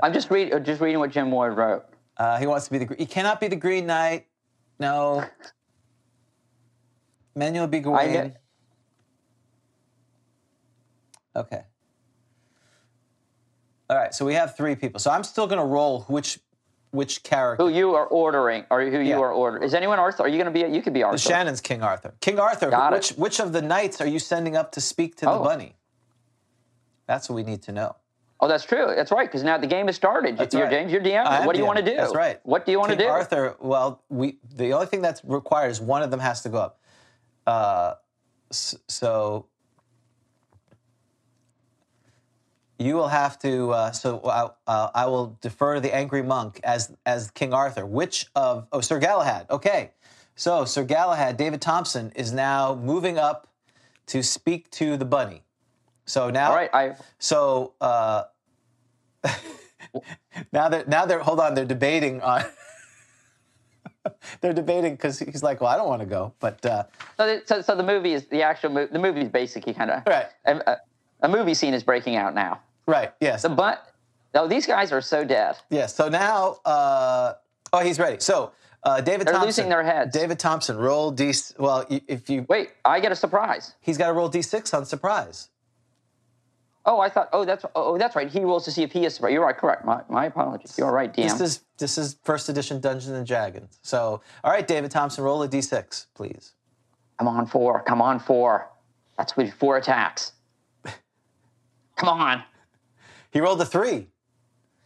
I'm 0.02 0.12
just 0.12 0.30
reading 0.30 0.62
just 0.66 0.82
reading 0.82 1.00
what 1.00 1.10
Jim 1.10 1.32
Ward 1.32 1.56
wrote. 1.56 1.86
Uh, 2.18 2.38
he 2.38 2.48
wants 2.48 2.66
to 2.66 2.72
be 2.72 2.80
the. 2.80 2.96
He 2.98 3.06
cannot 3.06 3.40
be 3.40 3.48
the 3.48 3.56
Green 3.56 3.86
Knight. 3.86 4.28
No. 4.78 5.24
Manuel 7.34 7.68
B. 7.68 7.80
Gawain. 7.80 8.36
Okay. 11.34 11.64
All 13.94 14.00
right. 14.00 14.12
So 14.12 14.26
we 14.26 14.34
have 14.34 14.58
three 14.58 14.76
people. 14.76 15.00
So 15.00 15.12
I'm 15.12 15.24
still 15.24 15.46
going 15.46 15.60
to 15.60 15.66
roll 15.66 16.02
which 16.08 16.40
which 16.90 17.22
character. 17.22 17.64
Who 17.64 17.70
you 17.70 17.94
are 17.94 18.08
ordering, 18.08 18.66
or 18.72 18.84
who 18.84 19.00
you 19.00 19.22
are 19.22 19.32
ordering? 19.32 19.64
Is 19.64 19.76
anyone 19.76 20.00
Arthur? 20.00 20.24
Are 20.24 20.28
you 20.28 20.38
going 20.42 20.52
to 20.52 20.68
be? 20.68 20.76
You 20.76 20.82
could 20.82 20.94
be 20.94 21.04
Arthur. 21.04 21.20
Shannon's 21.20 21.62
King 21.62 21.84
Arthur. 21.84 22.16
King 22.20 22.40
Arthur. 22.40 22.72
Got 22.72 22.94
it. 22.94 22.96
which 22.96 23.10
which 23.12 23.40
of 23.40 23.54
the 23.54 23.62
knights 23.62 24.02
are 24.02 24.08
you 24.08 24.18
sending 24.18 24.56
up 24.56 24.72
to 24.72 24.82
speak 24.82 25.16
to 25.18 25.26
the 25.26 25.32
Oh. 25.32 25.44
bunny? 25.44 25.76
That's 27.06 27.30
what 27.30 27.36
we 27.36 27.44
need 27.44 27.62
to 27.64 27.72
know. 27.72 27.96
Oh, 28.40 28.48
that's 28.48 28.66
true. 28.66 28.92
That's 28.96 29.12
right. 29.12 29.28
Because 29.28 29.44
now 29.44 29.60
the 29.60 29.68
game 29.68 29.86
has 29.86 29.96
started. 29.96 30.38
That's 30.38 30.56
You're 30.56 30.64
right. 30.64 30.72
James. 30.72 30.92
You're 30.92 31.02
DM. 31.02 31.46
What 31.46 31.54
do 31.54 31.60
you 31.62 31.68
want 31.68 31.78
to 31.78 31.86
do? 31.86 31.96
That's 31.96 32.16
right. 32.16 32.40
What 32.44 32.66
do 32.66 32.72
you 32.72 32.80
want 32.80 32.92
to 32.94 32.98
do? 32.98 33.06
Arthur. 33.06 33.56
Well, 33.60 34.02
we 34.10 34.40
the 34.56 34.74
only 34.74 34.88
thing 34.88 35.04
that's 35.04 35.24
required 35.24 35.70
is 35.70 35.80
one 35.80 36.02
of 36.02 36.10
them 36.10 36.20
has 36.20 36.42
to 36.42 36.50
go 36.50 36.58
up. 36.58 36.80
Uh, 37.46 37.94
so 38.50 39.46
you 42.84 42.96
will 42.96 43.08
have 43.08 43.40
to. 43.40 43.72
Uh, 43.72 43.92
so 43.92 44.20
I, 44.26 44.50
uh, 44.72 44.90
I 44.94 45.06
will 45.06 45.38
defer 45.42 45.76
to 45.76 45.80
the 45.82 45.94
angry 45.94 46.22
monk 46.22 46.60
as 46.64 46.94
as 47.06 47.32
King 47.32 47.54
Arthur. 47.54 47.86
Which 47.86 48.28
of 48.36 48.68
oh 48.72 48.82
Sir 48.82 49.00
Galahad? 49.00 49.48
Okay, 49.50 49.92
so 50.36 50.66
Sir 50.66 50.84
Galahad, 50.84 51.38
David 51.38 51.62
Thompson 51.62 52.12
is 52.16 52.32
now 52.32 52.76
moving 52.76 53.18
up 53.18 53.48
to 54.08 54.22
speak 54.22 54.70
to 54.72 54.98
the 54.98 55.06
bunny. 55.06 55.44
So 56.06 56.30
now, 56.30 56.50
All 56.50 56.56
right. 56.56 56.70
I 56.74 56.96
so 57.20 57.74
uh, 57.80 58.24
now 60.52 60.70
they're 60.70 60.86
now 60.86 61.06
they're 61.06 61.20
hold 61.20 61.40
on. 61.40 61.54
They're 61.54 61.66
debating 61.66 62.22
on. 62.22 62.44
they're 64.42 64.54
debating 64.54 64.94
because 64.96 65.20
he's 65.20 65.44
like, 65.44 65.62
well, 65.62 65.70
I 65.70 65.78
don't 65.78 65.88
want 65.88 66.02
to 66.02 66.06
go, 66.06 66.34
but 66.40 66.66
uh, 66.66 66.84
so, 67.18 67.26
the- 67.26 67.42
so 67.46 67.62
so 67.62 67.76
the 67.76 67.84
movie 67.84 68.14
is 68.14 68.26
the 68.28 68.42
actual 68.42 68.70
movie. 68.72 68.92
The 68.92 69.00
movie 69.00 69.22
is 69.22 69.30
basically 69.30 69.74
kind 69.74 69.92
of 69.92 70.04
Right. 70.06 70.26
A, 70.46 70.58
a, 70.58 70.78
a 71.22 71.30
movie 71.30 71.54
scene 71.54 71.74
is 71.74 71.84
breaking 71.84 72.18
out 72.18 72.36
now. 72.36 72.60
Right, 72.88 73.14
yes, 73.22 73.42
The 73.44 73.50
but. 73.50 73.90
No, 74.34 74.48
these 74.48 74.66
guys 74.66 74.92
are 74.92 75.02
so 75.02 75.24
dead. 75.24 75.58
yes. 75.70 75.96
So 75.96 76.10
now, 76.10 76.58
uh, 76.66 77.34
oh, 77.72 77.80
he's 77.82 78.00
ready. 78.00 78.18
So 78.20 78.52
uh, 78.84 79.00
David 79.00 79.28
They're 79.28 79.34
Thompson, 79.34 79.48
losing 79.48 79.70
their 79.70 79.84
heads. 79.84 80.12
David 80.12 80.40
Thompson, 80.40 80.76
roll 80.78 81.12
d. 81.12 81.32
Well, 81.60 81.86
if 82.08 82.30
you 82.32 82.46
Wait, 82.50 82.72
I 82.84 83.00
get 83.00 83.12
a 83.12 83.16
surprise. 83.16 83.76
he's 83.80 83.98
got 83.98 84.08
to 84.08 84.14
roll 84.14 84.32
d6 84.32 84.74
on 84.76 84.86
surprise. 84.86 85.50
Oh, 86.86 87.00
I 87.00 87.10
thought. 87.10 87.30
Oh, 87.32 87.46
that's. 87.46 87.64
Oh, 87.76 87.98
that's 87.98 88.14
right. 88.16 88.28
He 88.30 88.42
rolls 88.42 88.66
to 88.66 88.72
see 88.72 88.84
if 88.84 88.92
he 88.92 89.06
is. 89.06 89.18
You're 89.22 89.42
right. 89.46 89.56
Correct. 89.56 89.86
My, 89.86 90.02
my 90.10 90.26
apologies. 90.26 90.78
You're 90.78 90.92
right, 90.92 91.14
DM. 91.14 91.24
This 91.24 91.40
is 91.40 91.62
this 91.78 91.98
is 91.98 92.18
first 92.24 92.50
edition 92.50 92.82
Dungeons 92.82 93.14
and 93.16 93.26
Dragons. 93.26 93.80
So, 93.84 94.20
all 94.44 94.52
right, 94.52 94.68
David 94.68 94.92
Thompson, 94.92 95.24
roll 95.24 95.44
a 95.44 95.48
d6, 95.48 96.08
please. 96.14 96.54
Come 97.20 97.28
on, 97.30 97.46
four. 97.46 97.84
Come 97.84 98.02
on, 98.02 98.20
four. 98.20 98.70
That's 99.18 99.38
with 99.38 99.54
four 99.54 99.78
attacks. 99.78 100.34
Come 101.96 102.10
on. 102.10 102.44
He 103.34 103.42
rolled 103.42 103.60
a 103.62 103.66
three. 103.66 104.08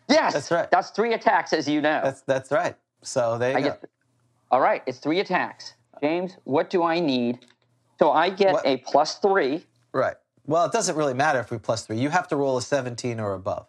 Yes. 0.09 0.33
That's 0.33 0.49
right. 0.51 0.71
That's 0.71 0.89
three 0.91 1.13
attacks, 1.13 1.51
as 1.53 1.67
you 1.67 1.81
know. 1.81 1.99
That's 2.03 2.21
that's 2.21 2.51
right. 2.51 2.75
So 3.03 3.37
there 3.37 3.51
you 3.51 3.57
I 3.57 3.61
go. 3.61 3.67
get. 3.69 3.89
All 4.49 4.61
right. 4.61 4.81
It's 4.87 4.99
three 4.99 5.19
attacks. 5.19 5.73
James, 6.01 6.37
what 6.45 6.69
do 6.69 6.81
I 6.83 6.99
need? 6.99 7.39
So 7.99 8.11
I 8.11 8.29
get 8.29 8.53
What- 8.53 8.65
a 8.65 8.77
plus 8.77 9.15
three. 9.19 9.65
Right. 9.91 10.15
Well, 10.45 10.63
it 10.65 10.71
doesn't 10.71 10.95
really 10.95 11.13
matter 11.13 11.39
if 11.41 11.51
we 11.51 11.57
plus 11.57 11.85
three. 11.85 11.97
You 11.97 12.09
have 12.09 12.27
to 12.29 12.37
roll 12.37 12.57
a 12.57 12.61
17 12.61 13.19
or 13.19 13.33
above. 13.33 13.65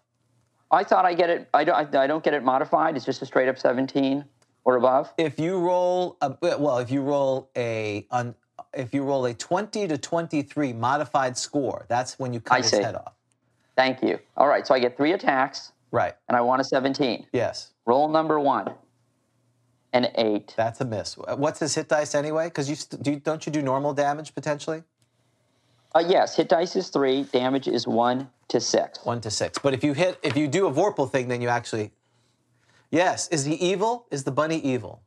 I 0.71 0.85
thought 0.85 1.05
I 1.05 1.15
get 1.15 1.29
it. 1.31 1.49
I 1.53 1.65
don't. 1.65 1.95
I 1.97 2.07
don't 2.07 2.23
get 2.23 2.35
it 2.35 2.45
modified. 2.45 2.95
It's 2.95 3.05
just 3.07 3.21
a 3.23 3.27
straight 3.27 3.49
up 3.49 3.59
seventeen 3.59 4.25
or 4.65 4.77
above. 4.77 5.13
If 5.17 5.41
you 5.41 5.59
roll 5.59 6.19
a 6.21 6.37
well, 6.41 6.79
if 6.79 6.91
you 6.91 7.01
roll 7.01 7.51
a 7.57 8.07
if 8.75 8.93
you 8.93 9.03
roll 9.03 9.25
a 9.25 9.33
20 9.33 9.89
to 9.89 9.97
23 9.97 10.73
modified 10.75 11.39
score, 11.39 11.87
that's 11.89 12.19
when 12.19 12.35
you 12.35 12.41
cut 12.41 12.57
I 12.57 12.59
his 12.59 12.71
see. 12.71 12.83
head 12.83 12.97
off. 12.97 13.15
Thank 13.79 14.03
you. 14.03 14.19
All 14.37 14.49
right. 14.49 14.67
So 14.67 14.75
I 14.75 14.81
get 14.81 14.97
three 14.97 15.13
attacks, 15.13 15.71
Right. 15.93 16.13
and 16.27 16.37
I 16.37 16.41
want 16.41 16.61
a 16.61 16.65
seventeen. 16.65 17.27
Yes. 17.33 17.71
Roll 17.87 18.09
number 18.09 18.41
one. 18.41 18.75
An 19.93 20.09
eight. 20.17 20.53
That's 20.57 20.81
a 20.81 20.85
miss. 20.85 21.17
What's 21.17 21.61
his 21.61 21.77
hit 21.77 21.89
dice 21.89 22.17
anyway? 22.17 22.47
Because 22.49 22.69
you, 22.69 22.75
st- 22.75 23.01
do, 23.01 23.21
don't 23.21 23.47
you 23.47 23.53
do 23.53 23.63
normal 23.63 23.95
damage 23.95 24.35
potentially? 24.35 24.83
Uh, 25.95 26.03
yes, 26.07 26.35
hit 26.37 26.49
dice 26.49 26.75
is 26.75 26.89
three. 26.89 27.23
Damage 27.23 27.69
is 27.69 27.87
one 27.87 28.29
to 28.49 28.61
six. 28.61 28.99
One 29.05 29.21
to 29.21 29.31
six. 29.31 29.59
But 29.61 29.75
if 29.75 29.85
you 29.85 29.93
hit, 29.93 30.19
if 30.25 30.37
you 30.37 30.49
do 30.49 30.67
a 30.67 30.73
Vorpal 30.73 31.09
thing, 31.09 31.29
then 31.29 31.41
you 31.41 31.49
actually. 31.49 31.93
Yes. 32.91 33.29
Is 33.29 33.45
he 33.45 33.55
evil? 33.55 34.07
Is 34.11 34.25
the 34.25 34.33
bunny 34.33 34.59
evil? 34.59 35.03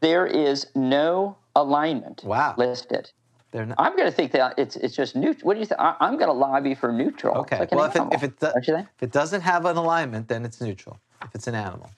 There 0.00 0.26
is 0.26 0.66
no 0.74 1.36
alignment 1.54 2.24
Wow. 2.24 2.54
listed. 2.56 3.12
They're 3.50 3.64
not. 3.66 3.76
I'm 3.78 3.96
going 3.96 4.08
to 4.08 4.12
think 4.14 4.32
that 4.32 4.58
it's 4.58 4.76
it's 4.76 4.94
just 4.94 5.16
neutral. 5.16 5.46
What 5.46 5.54
do 5.54 5.60
you 5.60 5.66
think? 5.66 5.80
I- 5.80 5.96
I'm 6.00 6.16
going 6.16 6.28
to 6.28 6.32
lobby 6.34 6.74
for 6.74 6.92
neutral. 6.92 7.36
Okay. 7.38 7.58
like 7.60 7.72
well, 7.72 7.84
if 7.86 7.96
it, 7.96 8.02
if, 8.12 8.22
it 8.22 8.40
do- 8.40 8.52
if 8.56 9.02
it 9.02 9.12
doesn't 9.12 9.40
have 9.40 9.64
an 9.64 9.76
alignment, 9.76 10.28
then 10.28 10.44
it's 10.44 10.60
neutral. 10.60 10.98
If 11.22 11.34
it's 11.34 11.46
an 11.46 11.54
animal. 11.54 11.90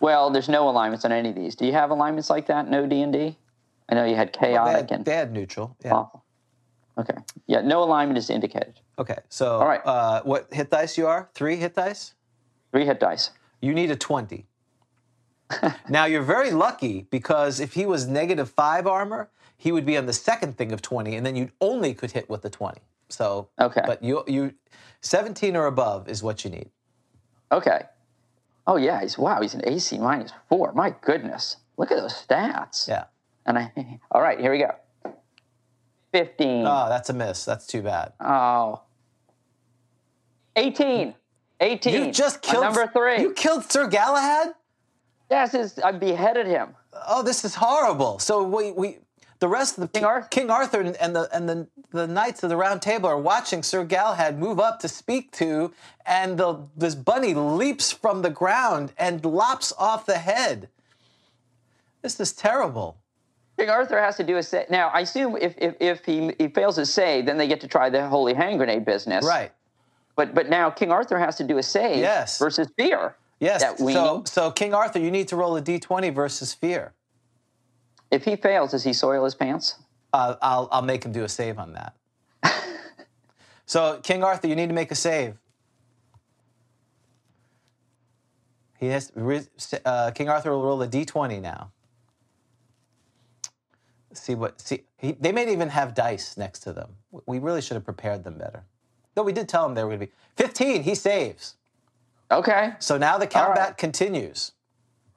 Well, 0.00 0.30
there's 0.30 0.48
no 0.48 0.68
alignments 0.68 1.04
on 1.04 1.12
any 1.12 1.30
of 1.30 1.34
these. 1.34 1.54
Do 1.54 1.64
you 1.66 1.72
have 1.72 1.90
alignments 1.90 2.28
like 2.28 2.46
that? 2.46 2.68
No 2.68 2.86
D 2.86 3.00
and 3.00 3.12
D. 3.12 3.36
I 3.88 3.94
know 3.94 4.04
you 4.04 4.14
had 4.16 4.28
They 4.34 4.38
chaotic 4.38 4.90
had, 4.90 4.92
and 4.92 5.04
they 5.04 5.14
had 5.14 5.32
neutral. 5.32 5.74
Yeah. 5.84 5.94
awful. 5.94 6.22
Okay. 6.98 7.14
Yeah, 7.46 7.60
no 7.60 7.82
alignment 7.82 8.18
is 8.18 8.30
indicated. 8.30 8.80
Okay. 8.98 9.18
So, 9.28 9.58
All 9.58 9.66
right. 9.68 9.80
uh, 9.84 10.22
what 10.22 10.52
hit 10.52 10.70
dice 10.70 10.96
you 10.98 11.06
are? 11.06 11.28
Three 11.34 11.56
hit 11.56 11.74
dice? 11.74 12.14
Three 12.72 12.84
hit 12.86 13.00
dice. 13.00 13.30
You 13.60 13.74
need 13.74 13.90
a 13.90 13.96
20. 13.96 14.46
now, 15.88 16.04
you're 16.06 16.22
very 16.22 16.50
lucky 16.50 17.06
because 17.10 17.60
if 17.60 17.74
he 17.74 17.86
was 17.86 18.06
negative 18.06 18.50
five 18.50 18.86
armor, 18.86 19.30
he 19.56 19.72
would 19.72 19.86
be 19.86 19.96
on 19.96 20.06
the 20.06 20.12
second 20.12 20.56
thing 20.56 20.72
of 20.72 20.82
20, 20.82 21.16
and 21.16 21.24
then 21.24 21.36
you 21.36 21.50
only 21.60 21.94
could 21.94 22.12
hit 22.12 22.28
with 22.28 22.42
the 22.42 22.50
20. 22.50 22.80
So, 23.08 23.48
Okay. 23.60 23.82
But 23.86 24.02
you, 24.02 24.24
you, 24.26 24.54
17 25.00 25.56
or 25.56 25.66
above 25.66 26.08
is 26.08 26.22
what 26.22 26.44
you 26.44 26.50
need. 26.50 26.70
Okay. 27.52 27.82
Oh 28.66 28.76
yeah, 28.76 29.00
he's 29.00 29.16
wow. 29.16 29.40
He's 29.40 29.54
an 29.54 29.62
AC 29.64 29.96
minus 29.98 30.32
four. 30.48 30.72
My 30.72 30.92
goodness, 31.00 31.58
look 31.76 31.92
at 31.92 31.98
those 31.98 32.14
stats. 32.14 32.88
Yeah. 32.88 33.04
And 33.46 33.56
I. 33.58 33.72
All 34.10 34.20
right, 34.20 34.40
here 34.40 34.50
we 34.50 34.58
go. 34.58 35.12
Fifteen. 36.10 36.64
Oh, 36.66 36.88
that's 36.88 37.08
a 37.08 37.12
miss. 37.12 37.44
That's 37.44 37.66
too 37.66 37.82
bad. 37.82 38.12
Oh. 38.18 38.82
18. 40.56 41.14
18. 41.60 41.94
You 42.06 42.10
just 42.10 42.42
killed 42.42 42.64
number 42.64 42.86
three. 42.88 43.20
You 43.20 43.32
killed 43.32 43.70
Sir 43.70 43.88
Galahad? 43.88 44.54
yes, 45.30 45.78
I 45.78 45.92
beheaded 45.92 46.46
him. 46.46 46.74
Oh, 47.06 47.22
this 47.22 47.44
is 47.44 47.54
horrible. 47.54 48.18
So 48.18 48.42
we, 48.42 48.72
we 48.72 48.98
the 49.38 49.48
rest 49.48 49.78
of 49.78 49.82
the 49.82 49.88
King 49.88 50.04
Arthur? 50.04 50.28
King 50.28 50.50
Arthur 50.50 50.80
and 50.80 50.96
and 50.96 51.14
the 51.14 51.28
and 51.32 51.48
the 51.48 51.66
the 51.90 52.06
knights 52.06 52.42
of 52.42 52.50
the 52.50 52.56
Round 52.56 52.82
Table 52.82 53.08
are 53.08 53.18
watching 53.18 53.62
Sir 53.62 53.84
Galahad 53.84 54.38
move 54.38 54.58
up 54.60 54.80
to 54.80 54.88
speak 54.88 55.32
to, 55.32 55.72
and 56.04 56.38
the 56.38 56.58
this 56.76 56.94
bunny 56.94 57.34
leaps 57.34 57.92
from 57.92 58.22
the 58.22 58.30
ground 58.30 58.92
and 58.98 59.24
lops 59.24 59.72
off 59.78 60.06
the 60.06 60.18
head. 60.18 60.68
This 62.02 62.20
is 62.20 62.32
terrible. 62.32 62.98
King 63.58 63.70
Arthur 63.70 64.00
has 64.00 64.16
to 64.16 64.24
do 64.24 64.36
a 64.36 64.42
save. 64.42 64.68
Now, 64.68 64.88
I 64.88 65.00
assume 65.00 65.36
if, 65.40 65.54
if, 65.56 65.74
if 65.80 66.04
he, 66.04 66.34
he 66.38 66.48
fails 66.48 66.76
his 66.76 66.92
save, 66.92 67.24
then 67.24 67.38
they 67.38 67.48
get 67.48 67.60
to 67.62 67.68
try 67.68 67.88
the 67.88 68.06
holy 68.06 68.34
hand 68.34 68.58
grenade 68.58 68.84
business. 68.84 69.24
Right. 69.24 69.50
But 70.14 70.34
but 70.34 70.48
now 70.48 70.70
King 70.70 70.90
Arthur 70.90 71.18
has 71.18 71.36
to 71.36 71.44
do 71.44 71.58
a 71.58 71.62
save 71.62 71.98
Yes. 71.98 72.38
versus 72.38 72.68
fear. 72.76 73.16
Yes. 73.40 73.62
That 73.62 73.78
So 73.78 74.22
so 74.24 74.50
King 74.50 74.72
Arthur, 74.74 74.98
you 74.98 75.10
need 75.10 75.28
to 75.28 75.36
roll 75.36 75.56
a 75.56 75.62
d20 75.62 76.14
versus 76.14 76.54
fear. 76.54 76.92
If 78.10 78.24
he 78.24 78.36
fails, 78.36 78.70
does 78.70 78.84
he 78.84 78.92
soil 78.92 79.24
his 79.24 79.34
pants? 79.34 79.76
Uh, 80.12 80.36
I'll 80.40 80.68
I'll 80.70 80.82
make 80.82 81.04
him 81.04 81.12
do 81.12 81.24
a 81.24 81.28
save 81.28 81.58
on 81.58 81.74
that. 81.74 81.94
so 83.66 84.00
King 84.02 84.22
Arthur, 84.22 84.48
you 84.48 84.56
need 84.56 84.68
to 84.68 84.74
make 84.74 84.90
a 84.90 84.94
save. 84.94 85.36
He 88.78 88.86
has 88.88 89.10
uh, 89.84 90.10
King 90.12 90.28
Arthur 90.28 90.50
will 90.52 90.62
roll 90.62 90.82
a 90.82 90.88
d20 90.88 91.40
now. 91.40 91.72
See 94.12 94.34
what 94.34 94.60
see 94.60 94.84
he, 94.98 95.12
they 95.12 95.32
may 95.32 95.50
even 95.50 95.68
have 95.68 95.94
dice 95.94 96.36
next 96.36 96.60
to 96.60 96.72
them. 96.72 96.90
We 97.26 97.38
really 97.38 97.60
should 97.60 97.74
have 97.74 97.84
prepared 97.84 98.24
them 98.24 98.38
better. 98.38 98.64
Though 99.14 99.22
we 99.22 99.32
did 99.32 99.48
tell 99.48 99.64
them 99.64 99.74
they 99.74 99.82
were 99.82 99.90
going 99.90 100.00
to 100.00 100.06
be 100.06 100.12
15. 100.36 100.82
He 100.82 100.94
saves. 100.94 101.56
Okay. 102.30 102.72
So 102.78 102.98
now 102.98 103.18
the 103.18 103.24
right. 103.24 103.30
combat 103.30 103.78
continues. 103.78 104.52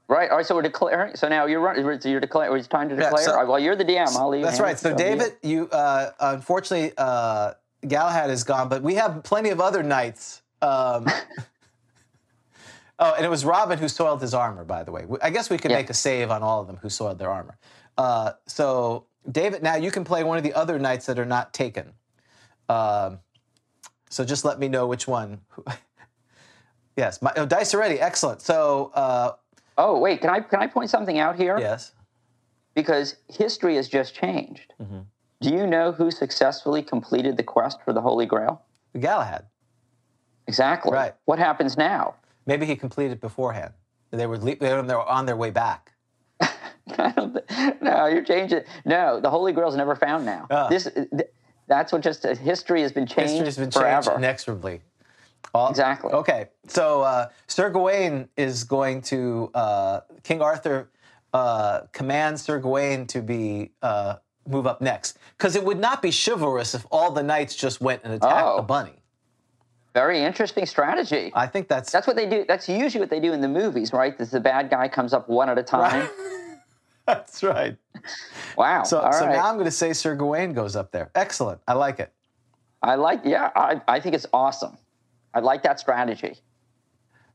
Right. 0.10 0.30
All 0.32 0.38
right. 0.38 0.46
So 0.46 0.56
we're 0.56 0.64
declaring. 0.64 1.16
So 1.16 1.28
now 1.30 1.46
you're 1.46 1.60
running. 1.60 2.02
So 2.02 2.10
you're 2.10 2.20
declaring. 2.20 2.58
It's 2.58 2.68
time 2.68 2.90
to 2.90 2.96
Yeah, 2.96 3.04
declare. 3.04 3.24
so- 3.24 3.46
well, 3.46 3.60
you're 3.60 3.76
the 3.76 3.86
DM. 3.86 4.08
I'll 4.18 4.30
leave. 4.30 4.44
That's 4.44 4.60
right. 4.60 4.78
So 4.78 4.90
be 4.90 4.98
David, 5.04 5.34
you 5.44 5.70
uh, 5.70 6.12
unfortunately 6.20 6.94
uh, 6.98 7.54
Galahad 7.88 8.32
is 8.32 8.44
gone, 8.44 8.70
but 8.70 8.82
we 8.82 8.96
have 8.96 9.22
plenty 9.24 9.50
of 9.52 9.62
other 9.62 9.84
knights. 9.84 10.42
Um, 10.64 11.06
oh, 13.00 13.14
and 13.14 13.24
it 13.24 13.30
was 13.30 13.46
Robin 13.46 13.78
who 13.78 13.88
soiled 13.88 14.20
his 14.22 14.34
armor, 14.34 14.66
by 14.66 14.84
the 14.84 14.92
way. 14.92 15.06
I 15.22 15.30
guess 15.30 15.50
we 15.52 15.58
could 15.60 15.70
Yeah. 15.70 15.78
make 15.78 15.92
a 15.92 15.94
save 15.94 16.32
on 16.32 16.42
all 16.42 16.60
of 16.60 16.66
them 16.66 16.78
who 16.78 16.90
soiled 16.90 17.20
their 17.20 17.30
armor. 17.30 17.60
Uh, 17.96 18.32
so 18.48 19.06
David, 19.32 19.62
now 19.62 19.76
you 19.76 19.92
can 19.92 20.04
play 20.04 20.24
one 20.24 20.38
of 20.38 20.44
the 20.44 20.54
other 20.56 20.80
knights 20.80 21.06
that 21.06 21.20
are 21.20 21.26
not 21.26 21.54
taken. 21.54 21.94
Um, 22.68 23.20
so 24.10 24.26
just 24.26 24.44
let 24.44 24.58
me 24.58 24.68
know 24.70 24.88
which 24.88 25.08
one. 25.08 25.42
yes, 26.98 27.22
my, 27.22 27.32
oh, 27.36 27.46
dice 27.46 27.76
already. 27.76 28.00
Excellent. 28.00 28.42
So 28.42 28.92
uh, 28.96 29.34
Oh 29.80 29.98
wait, 29.98 30.20
can 30.22 30.30
I 30.30 30.42
can 30.42 30.60
I 30.62 30.68
point 30.68 30.90
something 30.90 31.18
out 31.20 31.36
here? 31.38 31.58
yes. 31.58 31.94
Because 32.76 33.16
history 33.30 33.76
has 33.78 33.88
just 33.90 34.14
changed. 34.14 34.74
Mm-hmm. 34.82 35.00
Do 35.42 35.50
you 35.50 35.66
know 35.66 35.92
who 35.92 36.12
successfully 36.12 36.84
completed 36.84 37.36
the 37.38 37.44
quest 37.44 37.80
for 37.84 37.94
the 37.94 38.02
Holy 38.02 38.26
Grail? 38.26 38.62
Galahad. 39.00 39.46
Exactly. 40.48 40.92
Right. 40.92 41.14
What 41.26 41.40
happens 41.40 41.78
now? 41.78 42.16
Maybe 42.46 42.66
he 42.66 42.76
completed 42.76 43.22
beforehand. 43.22 43.74
They 44.12 44.28
were, 44.28 44.38
they 44.38 44.56
were 44.56 45.08
on 45.08 45.26
their 45.26 45.36
way 45.38 45.50
back. 45.52 45.94
I 46.42 47.12
don't 47.16 47.34
thi- 47.34 47.72
no, 47.82 48.08
you're 48.08 48.24
changing. 48.24 48.62
No, 48.86 49.20
the 49.20 49.30
Holy 49.30 49.54
Grail's 49.54 49.76
never 49.76 49.96
found 49.96 50.26
now. 50.26 50.48
Ah. 50.50 50.68
This, 50.68 50.86
th- 50.94 51.30
that's 51.68 51.92
what 51.94 52.02
just 52.02 52.26
uh, 52.26 52.36
history 52.36 52.82
has 52.82 52.92
been 52.92 53.06
changed 53.06 53.32
History 53.34 53.46
has 53.46 53.58
been 53.58 53.72
forever. 53.72 54.02
changed 54.12 54.18
inexorably. 54.18 54.82
All- 55.54 55.70
Exactly. 55.70 56.12
Okay, 56.12 56.48
so 56.68 57.02
uh, 57.02 57.30
Sir 57.48 57.70
Gawain 57.70 58.30
is 58.38 58.64
going 58.64 59.02
to 59.04 59.50
uh, 59.54 60.02
King 60.24 60.42
Arthur 60.42 60.90
uh, 61.34 61.82
commands 61.92 62.42
Sir 62.44 62.60
Gawain 62.60 63.08
to 63.08 63.22
be 63.22 63.72
uh, 63.82 64.16
move 64.48 64.68
up 64.68 64.82
next 64.82 65.18
because 65.38 65.56
it 65.56 65.64
would 65.64 65.80
not 65.80 66.02
be 66.02 66.12
chivalrous 66.12 66.74
if 66.76 66.86
all 66.92 67.12
the 67.12 67.24
knights 67.24 67.56
just 67.56 67.82
went 67.82 68.02
and 68.04 68.14
attacked 68.14 68.46
Oh. 68.46 68.58
the 68.58 68.64
bunny. 68.64 68.94
Very 69.96 70.20
interesting 70.24 70.68
strategy. 70.68 71.32
I 71.34 71.48
think 71.48 71.68
that's 71.68 71.92
that's 71.92 72.06
what 72.06 72.16
they 72.16 72.30
do. 72.30 72.46
That's 72.48 72.70
usually 72.70 73.00
what 73.02 73.10
they 73.10 73.20
do 73.20 73.34
in 73.34 73.42
the 73.42 73.48
movies, 73.48 73.92
right? 73.92 74.16
The 74.18 74.40
bad 74.40 74.70
guy 74.70 74.88
comes 74.88 75.14
up 75.14 75.28
one 75.28 75.50
at 75.50 75.58
a 75.58 75.64
time. 75.64 76.08
that's 77.08 77.42
right. 77.42 77.76
Wow. 78.56 78.84
So, 78.84 79.00
so 79.12 79.26
right. 79.26 79.36
now 79.36 79.48
I'm 79.48 79.56
going 79.56 79.66
to 79.66 79.72
say 79.72 79.94
Sir 79.94 80.16
Gawain 80.16 80.54
goes 80.54 80.76
up 80.76 80.92
there. 80.92 81.10
Excellent. 81.16 81.60
I 81.68 81.74
like 81.74 82.00
it. 82.00 82.14
I 82.84 82.96
like. 82.96 83.22
Yeah, 83.26 83.50
I, 83.56 83.82
I 83.88 84.00
think 84.00 84.14
it's 84.14 84.28
awesome. 84.32 84.78
I 85.40 85.42
like 85.42 85.64
that 85.64 85.80
strategy. 85.80 86.36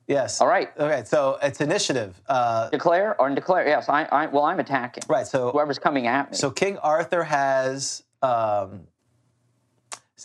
Yes. 0.06 0.42
All 0.42 0.46
right. 0.46 0.70
Okay. 0.78 1.02
So 1.06 1.38
it's 1.42 1.62
initiative. 1.62 2.20
Uh, 2.28 2.68
Declare 2.68 3.18
or 3.18 3.30
declare? 3.30 3.66
Yes. 3.66 3.88
I. 3.88 4.04
I 4.12 4.26
well, 4.26 4.44
I'm 4.44 4.60
attacking. 4.60 5.04
right. 5.08 5.26
So 5.26 5.50
Whoever's 5.50 5.78
coming 5.78 6.06
at 6.06 6.30
me. 6.30 6.36
So 6.36 6.50
King 6.50 6.76
Arthur 6.78 7.24
has 7.24 8.02
um, 8.20 8.86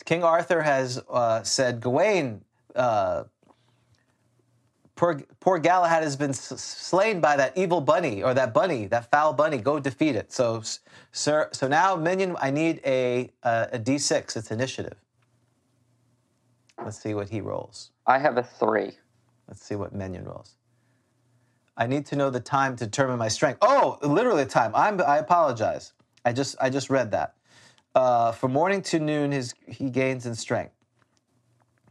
King 0.03 0.23
Arthur 0.25 0.61
has 0.61 1.01
uh, 1.09 1.43
said, 1.43 1.79
Gawain, 1.79 2.41
uh, 2.75 3.23
poor, 4.95 5.21
poor 5.39 5.59
Galahad 5.59 6.03
has 6.03 6.15
been 6.17 6.29
s- 6.31 6.59
slain 6.61 7.19
by 7.21 7.35
that 7.37 7.57
evil 7.57 7.79
bunny 7.81 8.21
or 8.23 8.33
that 8.33 8.53
bunny, 8.53 8.87
that 8.87 9.09
foul 9.11 9.31
bunny. 9.33 9.57
Go 9.57 9.79
defeat 9.79 10.15
it. 10.15 10.31
So, 10.33 10.61
sir, 11.13 11.49
so 11.53 11.67
now 11.69 11.95
minion, 11.95 12.35
I 12.41 12.51
need 12.51 12.81
a 12.85 13.29
a, 13.43 13.69
a 13.73 13.79
d6. 13.79 14.35
It's 14.35 14.51
initiative. 14.51 14.97
Let's 16.83 17.01
see 17.01 17.13
what 17.13 17.29
he 17.29 17.41
rolls. 17.41 17.91
I 18.07 18.17
have 18.19 18.37
a 18.37 18.43
three. 18.43 18.91
Let's 19.47 19.63
see 19.63 19.75
what 19.75 19.93
Minion 19.93 20.25
rolls. 20.25 20.55
I 21.77 21.87
need 21.87 22.05
to 22.07 22.15
know 22.15 22.29
the 22.29 22.39
time 22.39 22.75
to 22.77 22.85
determine 22.85 23.17
my 23.17 23.29
strength. 23.29 23.59
Oh, 23.61 23.97
literally 24.01 24.43
the 24.43 24.49
time. 24.49 24.71
I'm, 24.75 25.01
I 25.01 25.17
apologize. 25.17 25.93
I 26.25 26.33
just 26.33 26.55
I 26.59 26.69
just 26.69 26.89
read 26.89 27.11
that. 27.11 27.35
Uh, 27.95 28.31
from 28.33 28.51
morning 28.53 28.81
to 28.83 28.99
noon, 28.99 29.31
his 29.31 29.55
he 29.67 29.89
gains 29.89 30.25
in 30.25 30.35
strength. 30.35 30.73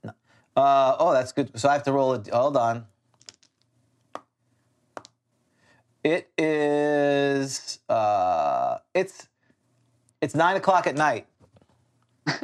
No. 0.05 0.12
Uh, 0.57 0.97
oh, 0.99 1.12
that's 1.12 1.32
good. 1.32 1.59
So 1.59 1.68
I 1.68 1.72
have 1.72 1.82
to 1.84 1.93
roll 1.93 2.14
it. 2.14 2.28
Hold 2.28 2.57
on. 2.57 2.86
It 6.05 6.30
is. 6.39 7.80
Uh, 7.89 8.78
it's 8.95 9.28
it's 10.20 10.34
nine 10.34 10.57
o'clock 10.57 10.86
at 10.86 10.97
night. 10.97 11.26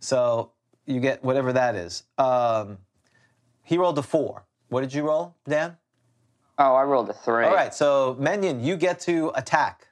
so 0.00 0.52
you 0.86 1.00
get 1.00 1.22
whatever 1.22 1.52
that 1.52 1.74
is. 1.74 2.04
Um, 2.18 2.78
he 3.62 3.78
rolled 3.78 3.98
a 3.98 4.02
four. 4.02 4.44
What 4.68 4.80
did 4.80 4.94
you 4.94 5.06
roll, 5.06 5.36
Dan? 5.48 5.76
Oh, 6.58 6.74
I 6.74 6.82
rolled 6.84 7.10
a 7.10 7.12
three. 7.12 7.44
All 7.44 7.54
right, 7.54 7.74
so 7.74 8.16
Menion, 8.18 8.64
you 8.64 8.76
get 8.76 9.00
to 9.00 9.30
attack 9.34 9.86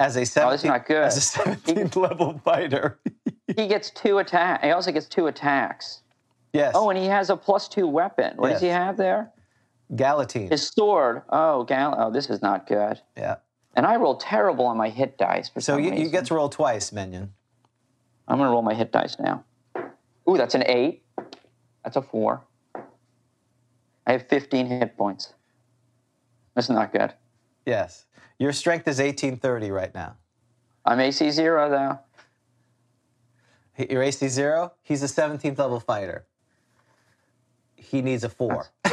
as 0.00 0.16
a 0.16 0.22
17th, 0.22 0.46
Oh, 0.46 0.50
that's 0.50 0.64
not 0.64 0.86
good. 0.86 1.04
As 1.04 1.16
a 1.36 1.38
17th 1.38 1.96
level 1.96 2.40
fighter. 2.44 2.98
He 3.54 3.66
gets 3.66 3.90
two 3.90 4.16
attack. 4.16 4.64
He 4.64 4.70
also 4.70 4.92
gets 4.92 5.06
two 5.06 5.26
attacks. 5.26 6.00
yes. 6.54 6.72
Oh, 6.74 6.88
and 6.88 6.98
he 6.98 7.04
has 7.06 7.28
a 7.28 7.36
plus 7.36 7.68
two 7.68 7.86
weapon. 7.86 8.32
What 8.36 8.48
does 8.48 8.62
he 8.62 8.68
have 8.68 8.96
there? 8.96 9.30
Galatine. 9.92 10.48
His 10.48 10.66
sword. 10.68 11.20
Oh, 11.28 11.62
gal. 11.64 11.94
Oh, 11.98 12.10
this 12.10 12.30
is 12.30 12.40
not 12.40 12.66
good. 12.66 13.02
yeah. 13.14 13.36
And 13.74 13.84
I 13.84 13.96
rolled 13.96 14.20
terrible 14.20 14.64
on 14.64 14.78
my 14.78 14.88
hit 14.88 15.18
dice 15.18 15.50
So 15.58 15.76
you, 15.76 15.92
you 15.92 16.08
get 16.08 16.26
to 16.26 16.34
roll 16.34 16.48
twice, 16.48 16.92
Menion. 16.92 17.28
I'm 18.26 18.38
gonna 18.38 18.50
roll 18.50 18.62
my 18.62 18.74
hit 18.74 18.90
dice 18.90 19.16
now. 19.18 19.44
Ooh, 20.28 20.36
that's 20.36 20.54
an 20.54 20.64
eight. 20.66 21.02
That's 21.84 21.96
a 21.96 22.02
four. 22.02 22.42
I 24.06 24.12
have 24.12 24.28
15 24.28 24.66
hit 24.66 24.96
points. 24.96 25.32
That's 26.54 26.68
not 26.68 26.92
good. 26.92 27.12
Yes. 27.66 28.06
Your 28.38 28.52
strength 28.52 28.88
is 28.88 28.98
1830 28.98 29.70
right 29.70 29.94
now. 29.94 30.16
I'm 30.84 31.00
AC 31.00 31.30
zero 31.30 31.70
though. 31.70 31.98
Your 33.88 34.02
AC 34.02 34.28
zero, 34.28 34.72
he's 34.82 35.02
a 35.02 35.06
17th 35.06 35.58
level 35.58 35.80
fighter. 35.80 36.26
He 37.76 38.02
needs 38.02 38.24
a 38.24 38.28
four. 38.28 38.66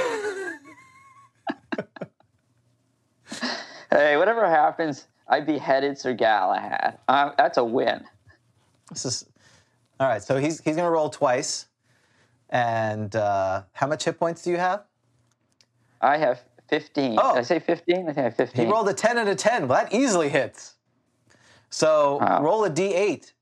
Hey, 3.91 4.17
whatever 4.17 4.47
happens, 4.47 5.07
I 5.27 5.39
beheaded 5.39 5.97
Sir 5.97 6.13
Galahad. 6.13 6.99
Um, 7.07 7.33
that's 7.37 7.57
a 7.57 7.63
win. 7.63 8.03
This 8.91 9.03
is 9.05 9.25
all 9.99 10.07
right. 10.07 10.21
So 10.23 10.37
he's 10.37 10.61
he's 10.61 10.75
gonna 10.75 10.89
roll 10.91 11.09
twice. 11.09 11.67
And 12.51 13.15
uh, 13.15 13.63
how 13.73 13.85
much 13.87 14.05
hit 14.05 14.17
points 14.17 14.41
do 14.41 14.49
you 14.49 14.57
have? 14.57 14.83
I 16.01 16.17
have 16.17 16.41
15. 16.69 17.17
Oh. 17.21 17.33
Did 17.35 17.39
I 17.39 17.43
say 17.43 17.59
15? 17.59 17.95
I 17.95 18.03
think 18.05 18.17
I 18.17 18.21
have 18.21 18.35
15. 18.35 18.65
He 18.65 18.71
rolled 18.71 18.89
a 18.89 18.93
10 18.93 19.17
and 19.19 19.29
a 19.29 19.35
10. 19.35 19.67
Well, 19.67 19.79
that 19.83 19.93
easily 19.93 20.29
hits. 20.29 20.75
So 21.69 22.17
Wow. 22.21 22.41
roll 22.41 22.65
a 22.65 22.69
d8 22.71 23.33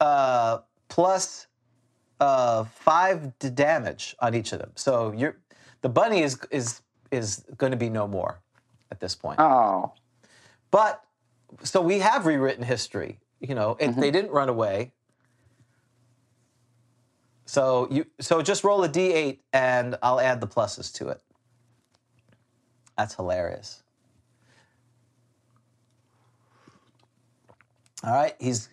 uh, 0.00 0.58
plus 0.88 1.46
uh, 2.20 2.64
five 2.64 3.38
d- 3.38 3.50
damage 3.50 4.16
on 4.20 4.34
each 4.34 4.52
of 4.52 4.60
them. 4.60 4.72
So 4.76 5.12
you're, 5.12 5.36
the 5.82 5.88
bunny 5.90 6.22
is 6.22 6.38
is 6.50 6.80
is 7.10 7.44
going 7.58 7.72
to 7.72 7.76
be 7.76 7.90
no 7.90 8.08
more 8.08 8.40
at 8.90 8.98
this 9.00 9.14
point. 9.14 9.38
Oh, 9.40 9.92
But 10.70 11.04
so 11.62 11.82
we 11.82 11.98
have 11.98 12.24
rewritten 12.24 12.64
history. 12.64 13.20
You 13.40 13.54
know, 13.54 13.74
Mm-hmm. 13.78 14.00
they 14.00 14.10
didn't 14.10 14.30
run 14.30 14.48
away. 14.48 14.92
So 17.46 17.88
you 17.90 18.06
so 18.20 18.42
just 18.42 18.64
roll 18.64 18.82
a 18.84 18.88
d8 18.88 19.38
and 19.52 19.96
I'll 20.02 20.20
add 20.20 20.40
the 20.40 20.46
pluses 20.46 20.92
to 20.94 21.08
it. 21.08 21.20
That's 22.96 23.14
hilarious. 23.14 23.82
All 28.04 28.12
right, 28.12 28.34
he's. 28.38 28.68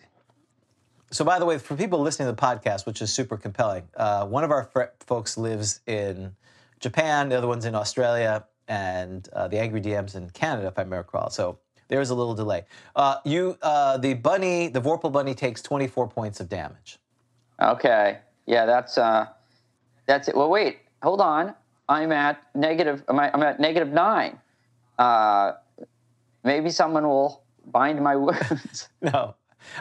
So, 1.10 1.24
by 1.24 1.38
the 1.38 1.44
way, 1.44 1.58
for 1.58 1.76
people 1.76 2.00
listening 2.00 2.28
to 2.28 2.32
the 2.32 2.40
podcast, 2.40 2.86
which 2.86 3.02
is 3.02 3.12
super 3.12 3.36
compelling, 3.36 3.82
uh, 3.96 4.26
one 4.26 4.44
of 4.44 4.50
our 4.50 4.64
fr- 4.64 4.92
folks 5.00 5.36
lives 5.36 5.80
in 5.86 6.34
Japan, 6.80 7.28
the 7.28 7.36
other 7.36 7.46
one's 7.46 7.64
in 7.66 7.74
Australia, 7.74 8.44
and 8.68 9.28
uh, 9.34 9.48
the 9.48 9.58
Angry 9.58 9.80
DM's 9.80 10.14
in 10.14 10.30
Canada, 10.30 10.68
if 10.68 10.78
I 10.78 10.84
may 10.84 10.96
recall. 10.96 11.28
So 11.30 11.58
there's 11.88 12.10
a 12.10 12.14
little 12.14 12.34
delay. 12.34 12.64
Uh, 12.96 13.16
you, 13.24 13.58
uh, 13.60 13.98
the 13.98 14.14
bunny, 14.14 14.68
the 14.68 14.80
Vorpal 14.80 15.12
bunny 15.12 15.34
takes 15.34 15.60
24 15.60 16.08
points 16.08 16.40
of 16.40 16.48
damage. 16.48 16.98
okay. 17.60 18.18
Yeah, 18.46 18.66
that's 18.66 18.98
uh, 18.98 19.26
that's 20.06 20.28
it. 20.28 20.36
Well, 20.36 20.50
wait, 20.50 20.78
hold 21.02 21.20
on. 21.20 21.54
I'm 21.88 22.12
at 22.12 22.42
negative. 22.54 23.02
I'm 23.08 23.18
at, 23.18 23.34
I'm 23.34 23.42
at 23.42 23.60
negative 23.60 23.88
nine. 23.92 24.38
Uh, 24.98 25.52
maybe 26.44 26.70
someone 26.70 27.06
will 27.06 27.42
bind 27.66 28.00
my 28.00 28.16
wounds. 28.24 28.88
No. 29.00 29.34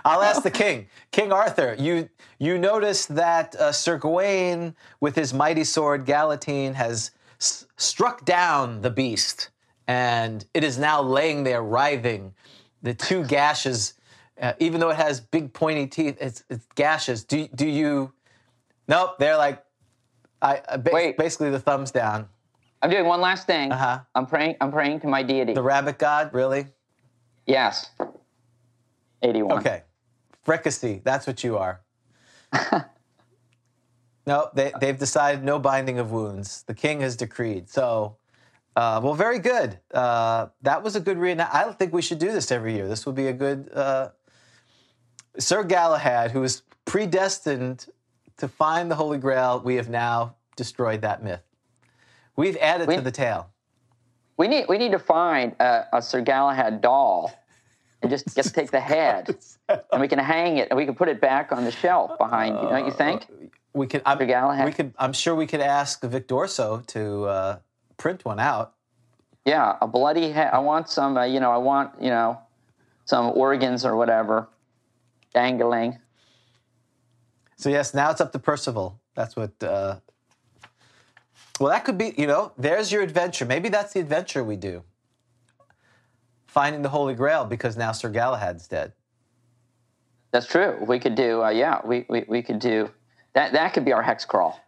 I'll 0.05 0.21
ask 0.21 0.43
the 0.43 0.51
king. 0.51 0.87
King 1.11 1.31
Arthur, 1.31 1.75
you 1.79 2.07
you 2.37 2.57
notice 2.59 3.07
that 3.07 3.55
uh, 3.55 3.71
Sir 3.71 3.97
Gawain, 3.97 4.75
with 4.99 5.15
his 5.15 5.33
mighty 5.33 5.63
sword 5.63 6.05
Galatine, 6.05 6.75
has 6.75 7.11
s- 7.39 7.65
struck 7.77 8.23
down 8.23 8.81
the 8.81 8.91
beast, 8.91 9.49
and 9.87 10.45
it 10.53 10.63
is 10.63 10.77
now 10.77 11.01
laying 11.01 11.43
there 11.43 11.63
writhing. 11.63 12.33
The 12.83 12.93
two 12.93 13.23
gashes, 13.25 13.95
uh, 14.39 14.53
even 14.59 14.79
though 14.79 14.89
it 14.91 14.97
has 14.97 15.19
big 15.19 15.51
pointy 15.51 15.87
teeth, 15.87 16.17
it's, 16.21 16.43
it's 16.49 16.65
gashes. 16.75 17.23
Do 17.23 17.47
do 17.55 17.67
you? 17.67 18.13
Nope. 18.87 19.17
They're 19.19 19.37
like, 19.37 19.63
I 20.41 20.57
uh, 20.67 20.77
ba- 20.77 20.91
Wait. 20.93 21.17
basically 21.17 21.49
the 21.49 21.59
thumbs 21.59 21.91
down. 21.91 22.27
I'm 22.81 22.89
doing 22.89 23.05
one 23.05 23.21
last 23.21 23.45
thing. 23.45 23.71
Uh-huh. 23.71 23.99
I'm 24.15 24.25
praying. 24.25 24.55
I'm 24.59 24.71
praying 24.71 25.01
to 25.01 25.07
my 25.07 25.21
deity. 25.23 25.53
The 25.53 25.61
rabbit 25.61 25.99
god, 25.99 26.33
really? 26.33 26.67
yes. 27.45 27.91
81. 29.23 29.59
Okay. 29.59 29.83
Fricassee, 30.43 31.01
that's 31.03 31.27
what 31.27 31.43
you 31.43 31.57
are. 31.57 31.81
no, 34.25 34.49
they, 34.55 34.71
they've 34.81 34.97
decided 34.97 35.43
no 35.43 35.59
binding 35.59 35.99
of 35.99 36.11
wounds. 36.11 36.63
The 36.63 36.73
king 36.73 37.01
has 37.01 37.15
decreed. 37.15 37.69
So, 37.69 38.17
uh, 38.75 38.99
well, 39.03 39.13
very 39.13 39.37
good. 39.37 39.77
Uh, 39.93 40.47
that 40.63 40.81
was 40.81 40.95
a 40.95 40.99
good 40.99 41.19
reenact. 41.19 41.53
I 41.53 41.63
don't 41.63 41.77
think 41.77 41.93
we 41.93 42.01
should 42.01 42.17
do 42.17 42.31
this 42.31 42.51
every 42.51 42.73
year. 42.73 42.87
This 42.87 43.05
would 43.05 43.15
be 43.15 43.27
a 43.27 43.33
good. 43.33 43.69
Uh, 43.71 44.09
Sir 45.37 45.63
Galahad, 45.63 46.31
who 46.31 46.43
is 46.43 46.63
predestined 46.85 47.85
to 48.37 48.47
find 48.47 48.89
the 48.89 48.95
Holy 48.95 49.17
Grail, 49.17 49.61
we 49.63 49.75
have 49.75 49.89
now 49.89 50.35
destroyed 50.55 51.01
that 51.01 51.23
myth. 51.23 51.41
We've 52.35 52.57
added 52.57 52.87
We- 52.87 52.95
to 52.95 53.01
the 53.01 53.11
tale. 53.11 53.47
We 54.37 54.47
need 54.47 54.65
we 54.67 54.79
need 54.79 54.91
to 54.93 54.99
find 54.99 55.55
a, 55.59 55.85
a 55.93 56.01
Sir 56.01 56.21
Galahad 56.21 56.81
doll 56.81 57.31
and 58.01 58.09
just 58.09 58.35
just 58.35 58.55
take 58.55 58.71
the 58.71 58.79
head 58.79 59.35
and 59.69 60.01
we 60.01 60.07
can 60.07 60.17
hang 60.17 60.57
it 60.57 60.69
and 60.71 60.77
we 60.77 60.85
can 60.85 60.95
put 60.95 61.09
it 61.09 61.21
back 61.21 61.51
on 61.51 61.63
the 61.63 61.71
shelf 61.71 62.17
behind 62.17 62.55
you. 62.55 62.67
Don't 62.69 62.85
you 62.85 62.91
think? 62.91 63.27
We 63.73 63.85
could. 63.85 64.01
I'm, 64.03 64.17
Sir 64.17 64.25
Galahad. 64.25 64.65
We 64.65 64.71
could. 64.71 64.93
I'm 64.97 65.13
sure 65.13 65.35
we 65.35 65.45
could 65.45 65.59
ask 65.61 66.01
Vic 66.03 66.27
Dorso 66.27 66.83
to 66.87 67.23
uh, 67.25 67.57
print 67.97 68.25
one 68.25 68.39
out. 68.39 68.73
Yeah, 69.45 69.77
a 69.79 69.87
bloody 69.87 70.31
head. 70.31 70.49
I 70.53 70.59
want 70.59 70.89
some. 70.89 71.17
Uh, 71.17 71.25
you 71.25 71.39
know, 71.39 71.51
I 71.51 71.57
want 71.57 72.01
you 72.01 72.09
know 72.09 72.39
some 73.05 73.31
organs 73.35 73.85
or 73.85 73.95
whatever 73.95 74.47
dangling. 75.35 75.99
So 77.61 77.69
yes, 77.69 77.93
now 77.93 78.09
it's 78.09 78.19
up 78.19 78.31
to 78.31 78.39
Percival. 78.39 78.99
That's 79.13 79.35
what. 79.35 79.51
Uh, 79.61 79.97
well, 81.59 81.69
that 81.69 81.85
could 81.85 81.95
be. 81.95 82.15
You 82.17 82.25
know, 82.25 82.53
there's 82.57 82.91
your 82.91 83.03
adventure. 83.03 83.45
Maybe 83.45 83.69
that's 83.69 83.93
the 83.93 83.99
adventure 83.99 84.43
we 84.43 84.55
do. 84.55 84.81
Finding 86.47 86.81
the 86.81 86.89
Holy 86.89 87.13
Grail 87.13 87.45
because 87.45 87.77
now 87.77 87.91
Sir 87.91 88.09
Galahad's 88.09 88.67
dead. 88.67 88.93
That's 90.31 90.47
true. 90.47 90.75
We 90.87 90.97
could 90.97 91.13
do. 91.13 91.43
Uh, 91.43 91.49
yeah, 91.49 91.81
we, 91.85 92.03
we 92.09 92.25
we 92.27 92.41
could 92.41 92.57
do 92.57 92.89
that. 93.33 93.53
That 93.53 93.75
could 93.75 93.85
be 93.85 93.93
our 93.93 94.01
hex 94.01 94.25
crawl. 94.25 94.59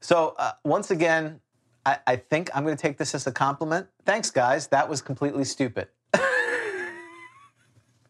So 0.00 0.34
uh, 0.38 0.52
once 0.64 0.90
again, 0.90 1.40
I, 1.86 1.96
I 2.06 2.16
think 2.16 2.50
I'm 2.54 2.62
going 2.62 2.76
to 2.76 2.82
take 2.82 2.98
this 2.98 3.14
as 3.14 3.26
a 3.26 3.32
compliment. 3.32 3.86
Thanks, 4.04 4.30
guys. 4.30 4.66
That 4.66 4.86
was 4.86 5.00
completely 5.00 5.44
stupid. 5.44 5.88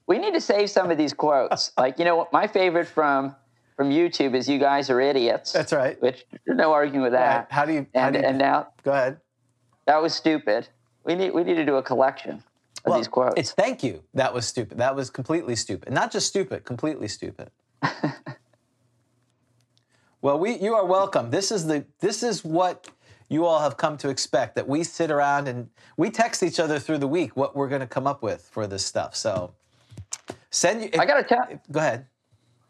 We 0.07 0.19
need 0.19 0.35
to 0.35 0.41
save 0.41 0.69
some 0.69 0.91
of 0.91 0.99
these 0.99 1.15
quotes. 1.15 1.73
like 1.79 1.99
you 1.99 2.05
know, 2.05 2.29
my 2.31 2.47
favorite 2.47 2.87
from 2.87 3.35
from 3.77 3.91
YouTube 3.91 4.35
is 4.35 4.49
"You 4.49 4.59
guys 4.59 4.91
are 4.91 5.01
idiots." 5.01 5.53
That's 5.53 5.73
right. 5.73 6.01
Which 6.01 6.25
there's 6.47 6.57
no 6.59 6.73
arguing 6.73 7.03
with 7.03 7.13
that. 7.13 7.49
How 7.51 7.65
do 7.65 7.73
you? 7.73 7.87
How 7.95 8.07
and 8.07 8.15
do 8.15 8.21
you 8.21 8.27
and 8.27 8.39
now 8.39 8.69
go 8.83 8.93
ahead. 8.93 9.21
that 9.87 10.01
was 10.03 10.15
stupid. 10.15 10.69
We 11.05 11.15
need 11.15 11.33
we 11.35 11.45
need 11.45 11.55
to 11.57 11.65
do 11.67 11.77
a 11.77 11.83
collection 11.83 12.43
of 12.85 12.91
Well, 12.91 12.99
these 12.99 13.09
quotes. 13.09 13.35
It's 13.39 13.53
thank 13.53 13.83
you. 13.83 14.03
That 14.15 14.33
was 14.33 14.47
stupid. 14.47 14.79
That 14.79 14.95
was 14.97 15.11
completely 15.11 15.57
stupid. 15.57 15.93
Not 15.93 16.11
just 16.13 16.27
stupid, 16.29 16.65
completely 16.65 17.09
stupid. 17.09 17.51
well, 20.23 20.39
we 20.39 20.57
you 20.59 20.75
are 20.75 20.87
welcome. 20.87 21.31
This 21.31 21.51
is 21.51 21.67
the 21.67 21.85
this 22.01 22.23
is 22.23 22.45
what 22.45 22.89
you 23.29 23.45
all 23.47 23.61
have 23.61 23.77
come 23.77 23.97
to 23.99 24.09
expect 24.11 24.55
that 24.55 24.69
we 24.69 24.85
sit 24.85 25.11
around 25.11 25.49
and 25.49 25.69
we 25.97 26.11
text 26.11 26.43
each 26.43 26.61
other 26.61 26.79
through 26.79 26.99
the 26.99 27.09
week 27.09 27.37
what 27.37 27.57
we're 27.57 27.69
going 27.69 27.81
to 27.81 27.87
come 27.87 28.07
up 28.07 28.23
with 28.23 28.43
for 28.53 28.67
this 28.67 28.85
stuff. 28.85 29.17
So 29.17 29.55
send 30.51 30.83
you 30.83 30.91
I 30.99 31.07
gotta 31.07 31.25
tell. 31.25 31.47
go 31.71 31.81
ahead. 31.81 32.07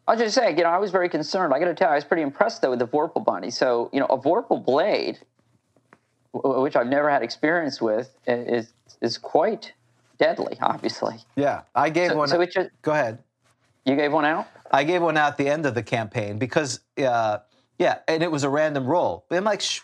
I'll 0.06 0.16
just 0.18 0.34
say, 0.34 0.50
you 0.50 0.62
know, 0.62 0.70
I 0.70 0.78
was 0.78 0.90
very 0.90 1.08
concerned. 1.08 1.54
I 1.54 1.58
got 1.58 1.66
to 1.66 1.74
tell 1.74 1.88
you, 1.88 1.92
I 1.92 1.96
was 1.96 2.04
pretty 2.04 2.22
impressed 2.22 2.60
though 2.62 2.70
with 2.70 2.78
the 2.78 2.86
Vorpal 2.86 3.24
bunny. 3.24 3.50
So, 3.50 3.88
you 3.92 4.00
know, 4.00 4.06
a 4.06 4.18
Vorpal 4.18 4.62
blade, 4.64 5.18
w- 6.34 6.60
which 6.62 6.76
I've 6.76 6.86
never 6.88 7.08
had 7.10 7.22
experience 7.22 7.80
with, 7.80 8.14
is 8.26 8.72
is 9.00 9.18
quite 9.18 9.72
deadly. 10.18 10.58
Obviously, 10.60 11.16
Yeah, 11.36 11.62
I 11.74 11.90
gave 11.90 12.10
so, 12.10 12.16
one. 12.18 12.28
so 12.28 12.40
it 12.40 12.52
just 12.52 12.70
Go 12.82 12.92
ahead. 12.92 13.18
you 13.84 13.96
gave 13.96 14.12
one 14.12 14.24
out. 14.24 14.46
I 14.70 14.84
gave 14.84 15.02
one 15.02 15.16
out 15.16 15.32
at 15.32 15.36
the 15.38 15.48
end 15.48 15.66
of 15.66 15.74
the 15.74 15.82
campaign 15.82 16.38
because, 16.38 16.80
uh, 16.98 17.38
yeah, 17.78 17.98
and 18.08 18.22
it 18.22 18.30
was 18.30 18.42
a 18.44 18.48
random 18.48 18.86
roll. 18.86 19.24
But 19.28 19.36
I'm 19.38 19.44
like, 19.44 19.60
sh- 19.60 19.80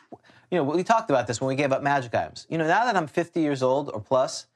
you 0.51 0.59
know, 0.59 0.65
we 0.65 0.83
talked 0.83 1.11
about 1.11 1.27
this 1.27 1.41
when 1.41 1.49
we 1.49 1.55
gave 1.55 1.71
up 1.73 1.83
magic 1.83 2.15
items. 2.15 2.47
You 2.49 2.59
know, 2.59 2.67
now 2.67 2.85
that 2.85 2.97
I'm 2.97 3.07
50 3.07 3.41
years 3.41 3.63
old 3.63 3.89
or 3.91 4.01
plus, 4.01 4.47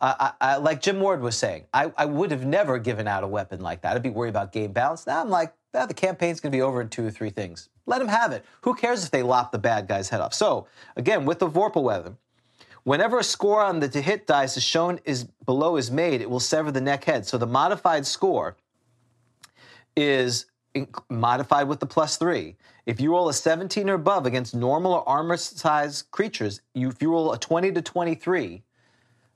I, 0.00 0.32
I, 0.40 0.56
like 0.56 0.82
Jim 0.82 1.00
Ward 1.00 1.22
was 1.22 1.36
saying, 1.36 1.64
I, 1.72 1.90
I 1.96 2.04
would 2.04 2.30
have 2.30 2.44
never 2.44 2.78
given 2.78 3.08
out 3.08 3.24
a 3.24 3.26
weapon 3.26 3.60
like 3.60 3.82
that. 3.82 3.96
I'd 3.96 4.02
be 4.02 4.10
worried 4.10 4.30
about 4.30 4.52
game 4.52 4.72
balance. 4.72 5.06
Now 5.06 5.22
I'm 5.22 5.30
like, 5.30 5.54
the 5.72 5.94
campaign's 5.94 6.40
going 6.40 6.52
to 6.52 6.56
be 6.56 6.62
over 6.62 6.80
in 6.80 6.88
two 6.88 7.06
or 7.06 7.10
three 7.10 7.30
things. 7.30 7.70
Let 7.86 8.00
them 8.00 8.08
have 8.08 8.32
it. 8.32 8.44
Who 8.62 8.74
cares 8.74 9.04
if 9.04 9.10
they 9.10 9.22
lop 9.22 9.50
the 9.50 9.58
bad 9.58 9.88
guy's 9.88 10.10
head 10.10 10.20
off? 10.20 10.34
So, 10.34 10.66
again, 10.96 11.24
with 11.24 11.38
the 11.38 11.48
Vorpal 11.48 11.82
weapon, 11.82 12.18
Whenever 12.84 13.18
a 13.18 13.24
score 13.24 13.62
on 13.62 13.80
the 13.80 13.88
to 13.88 14.02
hit 14.02 14.26
dice 14.26 14.58
is 14.58 14.62
shown 14.62 15.00
is 15.06 15.24
below 15.24 15.76
is 15.76 15.90
made, 15.90 16.20
it 16.20 16.28
will 16.28 16.38
sever 16.38 16.70
the 16.70 16.82
neck 16.82 17.04
head. 17.04 17.26
So 17.26 17.38
the 17.38 17.46
modified 17.46 18.06
score 18.06 18.56
is 19.96 20.46
modified 21.08 21.66
with 21.66 21.80
the 21.80 21.86
plus 21.86 22.18
three. 22.18 22.56
If 22.84 23.00
you 23.00 23.12
roll 23.12 23.30
a 23.30 23.32
17 23.32 23.88
or 23.88 23.94
above 23.94 24.26
against 24.26 24.54
normal 24.54 24.92
or 24.92 25.08
armor 25.08 25.38
sized 25.38 26.10
creatures, 26.10 26.60
you, 26.74 26.88
if 26.90 27.00
you 27.00 27.10
roll 27.10 27.32
a 27.32 27.38
20 27.38 27.72
to 27.72 27.80
23, 27.80 28.62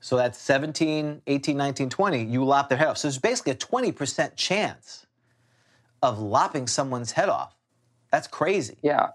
so 0.01 0.17
that's 0.17 0.39
17, 0.39 1.23
18, 1.27 1.57
19, 1.57 1.89
20, 1.91 2.25
you 2.25 2.45
lop 2.45 2.69
their 2.69 2.79
head 2.79 2.89
off. 2.89 2.99
So 2.99 3.09
there's 3.09 3.19
basically 3.19 3.53
a 3.53 3.57
20% 3.57 4.37
chance 4.37 5.07
of 6.03 6.19
lopping 6.19 6.67
someone's 6.67 7.13
head 7.13 7.29
off. 7.29 7.55
That's 8.11 8.29
crazy. 8.29 8.77
Yeah, 8.83 9.09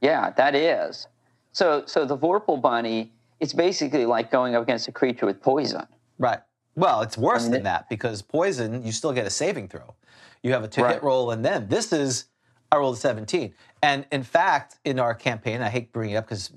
yeah, 0.00 0.30
that 0.30 0.54
is. 0.54 1.06
So, 1.52 1.84
so 1.86 2.04
the 2.04 2.16
Vorpal 2.16 2.60
bunny, 2.60 3.12
it's 3.40 3.52
basically 3.52 4.06
like 4.06 4.30
going 4.30 4.54
up 4.54 4.62
against 4.62 4.88
a 4.88 4.92
creature 4.92 5.26
with 5.26 5.42
poison. 5.42 5.86
Right. 6.18 6.40
Well, 6.74 7.02
it's 7.02 7.18
worse 7.18 7.42
I 7.42 7.44
mean, 7.44 7.52
than 7.52 7.62
that 7.64 7.88
because 7.90 8.22
poison, 8.22 8.84
you 8.84 8.92
still 8.92 9.12
get 9.12 9.26
a 9.26 9.30
saving 9.30 9.68
throw. 9.68 9.94
You 10.42 10.52
have 10.52 10.64
a 10.64 10.68
to 10.68 10.82
Right. 10.82 10.94
hit 10.94 11.02
roll, 11.02 11.30
and 11.30 11.44
then 11.44 11.68
this 11.68 11.92
is 11.92 12.24
I 12.72 12.76
rolled 12.76 12.96
a 12.96 12.98
17. 12.98 13.52
And 13.82 14.06
in 14.10 14.22
fact, 14.22 14.78
in 14.84 14.98
our 14.98 15.14
campaign, 15.14 15.60
I 15.60 15.68
hate 15.68 15.92
bringing 15.92 16.14
it 16.14 16.18
up 16.18 16.24
because 16.24 16.50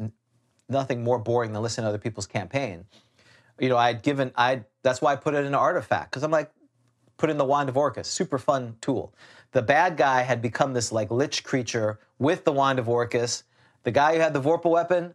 nothing 0.70 1.04
more 1.04 1.20
boring 1.20 1.52
than 1.52 1.62
listening 1.62 1.84
to 1.84 1.90
other 1.90 1.98
people's 1.98 2.26
campaign. 2.26 2.86
You 3.60 3.70
know, 3.70 3.78
I'd 3.78 4.02
given 4.02 4.32
I 4.36 4.64
that's 4.84 5.02
why 5.02 5.14
I 5.14 5.16
put 5.16 5.34
it 5.34 5.46
in 5.46 5.56
artifact 5.56 6.12
because 6.12 6.24
I'm 6.24 6.32
like, 6.32 6.52
put 7.18 7.30
in 7.30 7.38
the 7.38 7.46
wand 7.46 7.70
of 7.70 7.78
Orcus, 7.78 8.08
super 8.08 8.38
fun 8.38 8.76
tool. 8.82 9.14
The 9.52 9.62
bad 9.62 9.98
guy 9.98 10.22
had 10.22 10.42
become 10.42 10.74
this 10.74 10.92
like 10.92 11.12
lich 11.12 11.44
creature 11.44 12.00
with 12.20 12.44
the 12.44 12.52
wand 12.52 12.80
of 12.80 12.90
Orcus. 12.90 13.44
The 13.84 13.92
guy 13.92 14.16
who 14.16 14.20
had 14.20 14.34
the 14.34 14.42
Vorpal 14.42 14.72
weapon, 14.72 15.14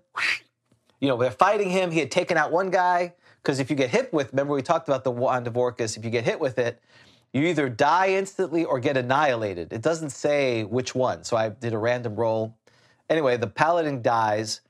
you 1.01 1.09
know, 1.09 1.17
they're 1.17 1.31
fighting 1.31 1.71
him. 1.71 1.91
He 1.91 1.99
had 1.99 2.11
taken 2.11 2.37
out 2.37 2.53
one 2.53 2.71
guy 2.71 3.15
because 3.43 3.59
if 3.59 3.69
you 3.71 3.77
get 3.77 3.91
hit 3.91 4.13
with, 4.13 4.33
remember 4.33 4.55
we 4.55 4.63
talked 4.63 4.89
about 4.89 5.05
the 5.05 5.11
wand 5.11 5.47
of 5.47 5.57
Orcus. 5.57 5.97
If 5.97 6.05
you 6.05 6.11
get 6.11 6.25
hit 6.25 6.41
with 6.41 6.59
it, 6.59 6.81
you 7.33 7.47
either 7.47 7.69
die 7.69 8.11
instantly 8.11 8.65
or 8.65 8.81
get 8.81 8.97
annihilated. 8.97 9.73
It 9.73 9.83
doesn't 9.83 10.11
say 10.11 10.65
which 10.65 10.95
one. 10.95 11.25
So 11.25 11.37
I 11.37 11.51
did 11.51 11.73
a 11.73 11.79
random 11.79 12.17
roll. 12.17 12.57
Anyway, 13.09 13.37
the 13.37 13.47
paladin 13.47 14.03
dies. 14.03 14.61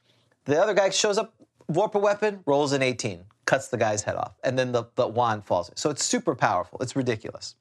The 0.44 0.60
other 0.60 0.74
guy 0.74 0.90
shows 0.90 1.18
up, 1.18 1.34
Vorpal 1.70 2.00
weapon, 2.00 2.40
rolls 2.46 2.72
an 2.72 2.82
18, 2.82 3.24
cuts 3.50 3.66
the 3.66 3.76
guy's 3.76 4.02
head 4.04 4.14
off, 4.14 4.34
and 4.44 4.56
then 4.56 4.70
the, 4.70 4.84
the 4.94 5.08
wand 5.08 5.44
falls. 5.44 5.72
So 5.74 5.90
it's 5.90 6.04
super 6.04 6.36
powerful. 6.36 6.78
It's 6.80 6.94
ridiculous. 6.94 7.56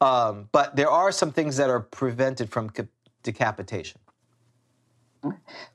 Um, 0.00 0.48
but 0.52 0.76
there 0.76 0.88
are 0.88 1.10
some 1.10 1.32
things 1.32 1.56
that 1.56 1.68
are 1.68 1.80
prevented 1.80 2.48
from 2.48 2.70
ca- 2.70 2.86
decapitation. 3.24 4.00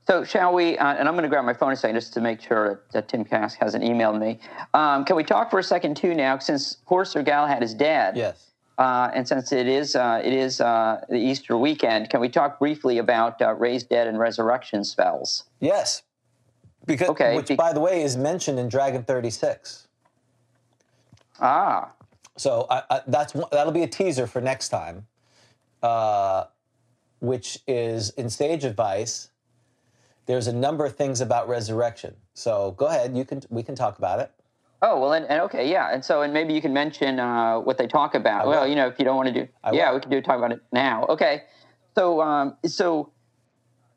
So 0.07 0.24
shall 0.24 0.53
we? 0.53 0.78
Uh, 0.78 0.93
and 0.93 1.05
I'm 1.05 1.15
going 1.15 1.24
to 1.24 1.30
grab 1.30 1.43
my 1.43 1.53
phone 1.53 1.74
a 1.74 1.76
second 1.76 1.95
just 1.95 2.13
to 2.13 2.22
make 2.22 2.39
sure 2.39 2.70
that, 2.70 2.91
that 2.93 3.07
Tim 3.09 3.26
Kask 3.26 3.57
hasn't 3.57 3.84
emailed 3.84 4.20
me. 4.22 4.39
Um, 4.74 5.03
can 5.03 5.17
we 5.17 5.26
talk 5.26 5.51
for 5.51 5.59
a 5.59 5.63
second 5.63 5.97
too 5.97 6.13
now, 6.13 6.38
since 6.38 6.78
poor 6.86 7.03
Sir 7.03 7.22
Galahad 7.22 7.61
is 7.61 7.74
dead? 7.74 8.15
Yes. 8.15 8.51
Uh, 8.78 9.11
and 9.13 9.28
since 9.28 9.51
it 9.51 9.67
is 9.67 9.97
uh, 9.97 10.22
it 10.24 10.32
is 10.32 10.61
uh, 10.61 11.03
the 11.09 11.17
Easter 11.17 11.57
weekend, 11.57 12.09
can 12.09 12.22
we 12.22 12.30
talk 12.30 12.57
briefly 12.57 12.99
about 12.99 13.41
uh, 13.41 13.53
raised 13.55 13.89
dead 13.89 14.07
and 14.07 14.17
resurrection 14.17 14.86
spells? 14.86 15.43
Yes. 15.59 16.03
Because, 16.90 17.10
Okay, 17.10 17.36
which, 17.36 17.50
be- 17.50 17.56
by 17.56 17.72
the 17.72 17.80
way, 17.80 18.02
is 18.02 18.18
mentioned 18.18 18.58
in 18.58 18.68
Dragon 18.68 19.04
36. 19.04 19.88
Ah, 21.40 21.92
So 22.36 22.66
I, 22.68 22.82
I, 22.90 23.02
that's 23.08 23.34
that'll 23.52 23.72
be 23.72 23.84
a 23.84 23.88
teaser 23.88 24.26
for 24.26 24.42
next 24.42 24.70
time, 24.70 25.06
uh, 25.84 26.46
which 27.20 27.60
is 27.68 28.10
in 28.12 28.30
Sage 28.30 28.66
Advice. 28.66 29.30
There's 30.26 30.48
a 30.48 30.54
number 30.54 30.84
of 30.84 30.96
things 30.96 31.22
about 31.22 31.48
resurrection. 31.48 32.16
So 32.34 32.72
go 32.72 32.88
ahead, 32.88 33.16
you 33.16 33.24
can 33.24 33.42
we 33.50 33.62
can 33.62 33.76
talk 33.76 34.00
about 34.00 34.20
it. 34.20 34.32
oh 34.82 35.00
well, 35.00 35.14
and, 35.14 35.26
and 35.28 35.42
okay, 35.44 35.70
yeah, 35.70 35.94
and 35.94 36.04
so 36.04 36.24
and 36.24 36.34
maybe 36.34 36.54
you 36.56 36.62
can 36.62 36.74
mention 36.74 37.20
uh, 37.20 37.60
what 37.60 37.78
they 37.78 37.86
talk 37.88 38.16
about. 38.16 38.48
Well, 38.48 38.68
you 38.68 38.76
know, 38.76 38.88
if 38.88 38.98
you 38.98 39.06
don't 39.06 39.16
want 39.16 39.28
to 39.28 39.34
do, 39.34 39.48
I 39.64 39.72
yeah, 39.74 39.90
will. 39.90 39.98
we 39.98 40.02
can 40.02 40.10
do 40.12 40.22
talk 40.22 40.40
about 40.40 40.52
it 40.52 40.62
now. 40.72 41.06
Okay, 41.08 41.44
so 41.94 42.20
um, 42.22 42.58
so 42.66 43.12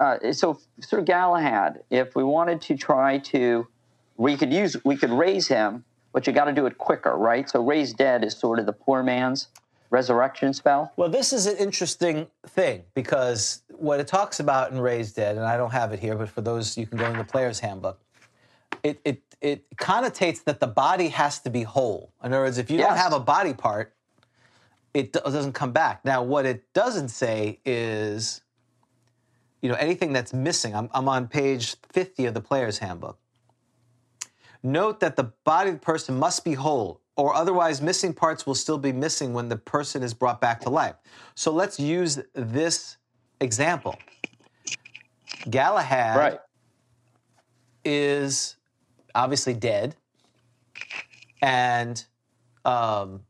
uh, 0.03 0.33
so 0.33 0.59
Sir 0.81 1.01
Galahad, 1.01 1.85
if 1.89 2.17
we 2.17 2.25
wanted 2.25 2.61
to 2.63 2.77
try 2.77 3.19
to, 3.19 3.69
we 4.17 4.37
could 4.37 4.53
use 4.53 4.77
we 4.85 4.97
could 4.97 5.11
raise 5.11 5.47
him, 5.47 5.85
but 6.13 6.27
you 6.27 6.33
got 6.33 6.47
to 6.47 6.53
do 6.53 6.67
it 6.67 6.77
quicker, 6.77 7.17
right? 7.17 7.49
So 7.49 7.63
raise 7.63 7.93
dead 7.93 8.25
is 8.25 8.37
sort 8.37 8.59
of 8.59 8.67
the 8.67 8.73
poor 8.73 9.05
man's 9.05 9.49
resurrection 9.91 10.53
spell. 10.55 10.93
Well, 10.97 11.09
this 11.09 11.33
is 11.33 11.47
an 11.47 11.57
interesting 11.57 12.27
thing 12.47 12.83
because 12.95 13.63
what 13.69 14.01
it 14.01 14.09
talks 14.09 14.41
about 14.41 14.73
in 14.73 14.81
Raise 14.81 15.13
Dead, 15.13 15.37
and 15.37 15.45
I 15.45 15.57
don't 15.57 15.73
have 15.73 15.93
it 15.93 16.01
here, 16.01 16.17
but 16.17 16.29
for 16.29 16.41
those 16.41 16.77
you 16.77 16.87
can 16.87 16.99
go 16.99 17.07
in 17.07 17.17
the 17.17 17.25
player's 17.25 17.61
handbook. 17.61 18.01
It 18.83 19.01
it 19.05 19.23
it 19.41 19.77
connotates 19.77 20.43
that 20.45 20.59
the 20.59 20.67
body 20.67 21.09
has 21.09 21.39
to 21.41 21.51
be 21.51 21.63
whole. 21.63 22.13
In 22.25 22.33
other 22.33 22.43
words, 22.43 22.59
if 22.59 22.73
you 22.73 22.79
don't 22.79 22.97
have 22.97 23.13
a 23.13 23.21
body 23.21 23.55
part, 23.55 23.95
it 24.95 25.13
doesn't 25.13 25.53
come 25.53 25.71
back. 25.71 26.05
Now, 26.05 26.23
what 26.23 26.45
it 26.45 26.73
doesn't 26.75 27.09
say 27.09 27.61
is, 27.65 28.41
you 29.63 29.69
know, 29.69 29.77
anything 29.77 30.13
that's 30.13 30.35
missing. 30.35 30.75
I'm, 30.75 30.91
I'm 30.93 31.09
on 31.09 31.29
page 31.29 31.77
50 31.93 32.27
of 32.27 32.35
the 32.35 32.41
player's 32.41 32.79
handbook. 32.79 33.19
Note 34.63 35.01
that 35.01 35.17
the 35.17 35.33
body 35.45 35.71
of 35.71 35.77
the 35.77 35.81
person 35.81 36.19
must 36.19 36.45
be 36.45 36.55
whole, 36.55 37.01
or 37.17 37.35
otherwise 37.35 37.81
missing 37.81 38.13
parts 38.13 38.47
will 38.47 38.55
still 38.55 38.79
be 38.79 38.93
missing 38.93 39.33
when 39.33 39.49
the 39.49 39.57
person 39.57 40.03
is 40.03 40.13
brought 40.15 40.41
back 40.41 40.61
to 40.61 40.71
life. 40.71 40.97
So 41.35 41.53
let's 41.53 41.81
use 41.81 42.21
this 42.35 42.97
example. 43.41 43.97
Galahad 45.51 46.17
Right. 46.19 46.41
is 47.85 48.57
obviously 49.15 49.55
dead, 49.55 49.97
and 51.41 52.05
um, 52.65 53.23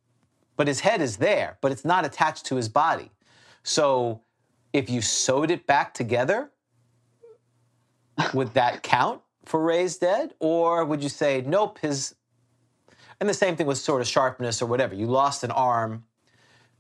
but 0.57 0.69
his 0.69 0.81
head 0.81 1.01
is 1.01 1.17
there, 1.17 1.57
but 1.63 1.73
it's 1.73 1.85
not 1.85 2.05
attached 2.05 2.45
to 2.47 2.57
his 2.57 2.69
body. 2.69 3.11
So 3.63 4.21
if 4.73 4.89
you 4.89 5.01
sewed 5.03 5.51
it 5.51 5.67
back 5.67 5.95
together, 5.95 6.51
would 8.35 8.55
that 8.55 8.83
count 8.83 9.21
for 9.45 9.63
raised 9.63 10.01
dead, 10.01 10.35
or 10.41 10.85
would 10.85 11.03
you 11.03 11.09
say 11.09 11.43
nope? 11.47 11.79
His 11.81 12.15
and 13.21 13.29
the 13.29 13.35
same 13.35 13.57
thing 13.57 13.67
with 13.67 13.79
sort 13.79 14.01
of 14.01 14.07
sharpness 14.09 14.61
or 14.63 14.67
whatever. 14.67 14.95
You 14.95 15.07
lost 15.07 15.45
an 15.45 15.51
arm. 15.51 16.05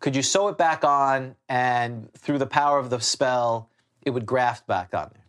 Could 0.01 0.16
you 0.16 0.23
sew 0.23 0.48
it 0.48 0.59
back 0.59 0.85
on, 0.85 1.36
and 1.48 2.12
through 2.14 2.39
the 2.39 2.47
power 2.47 2.78
of 2.81 2.90
the 2.90 3.01
spell, 3.01 3.70
it 4.05 4.10
would 4.10 4.27
graft 4.27 4.66
back 4.66 4.93
on 4.94 5.10
there? 5.12 5.23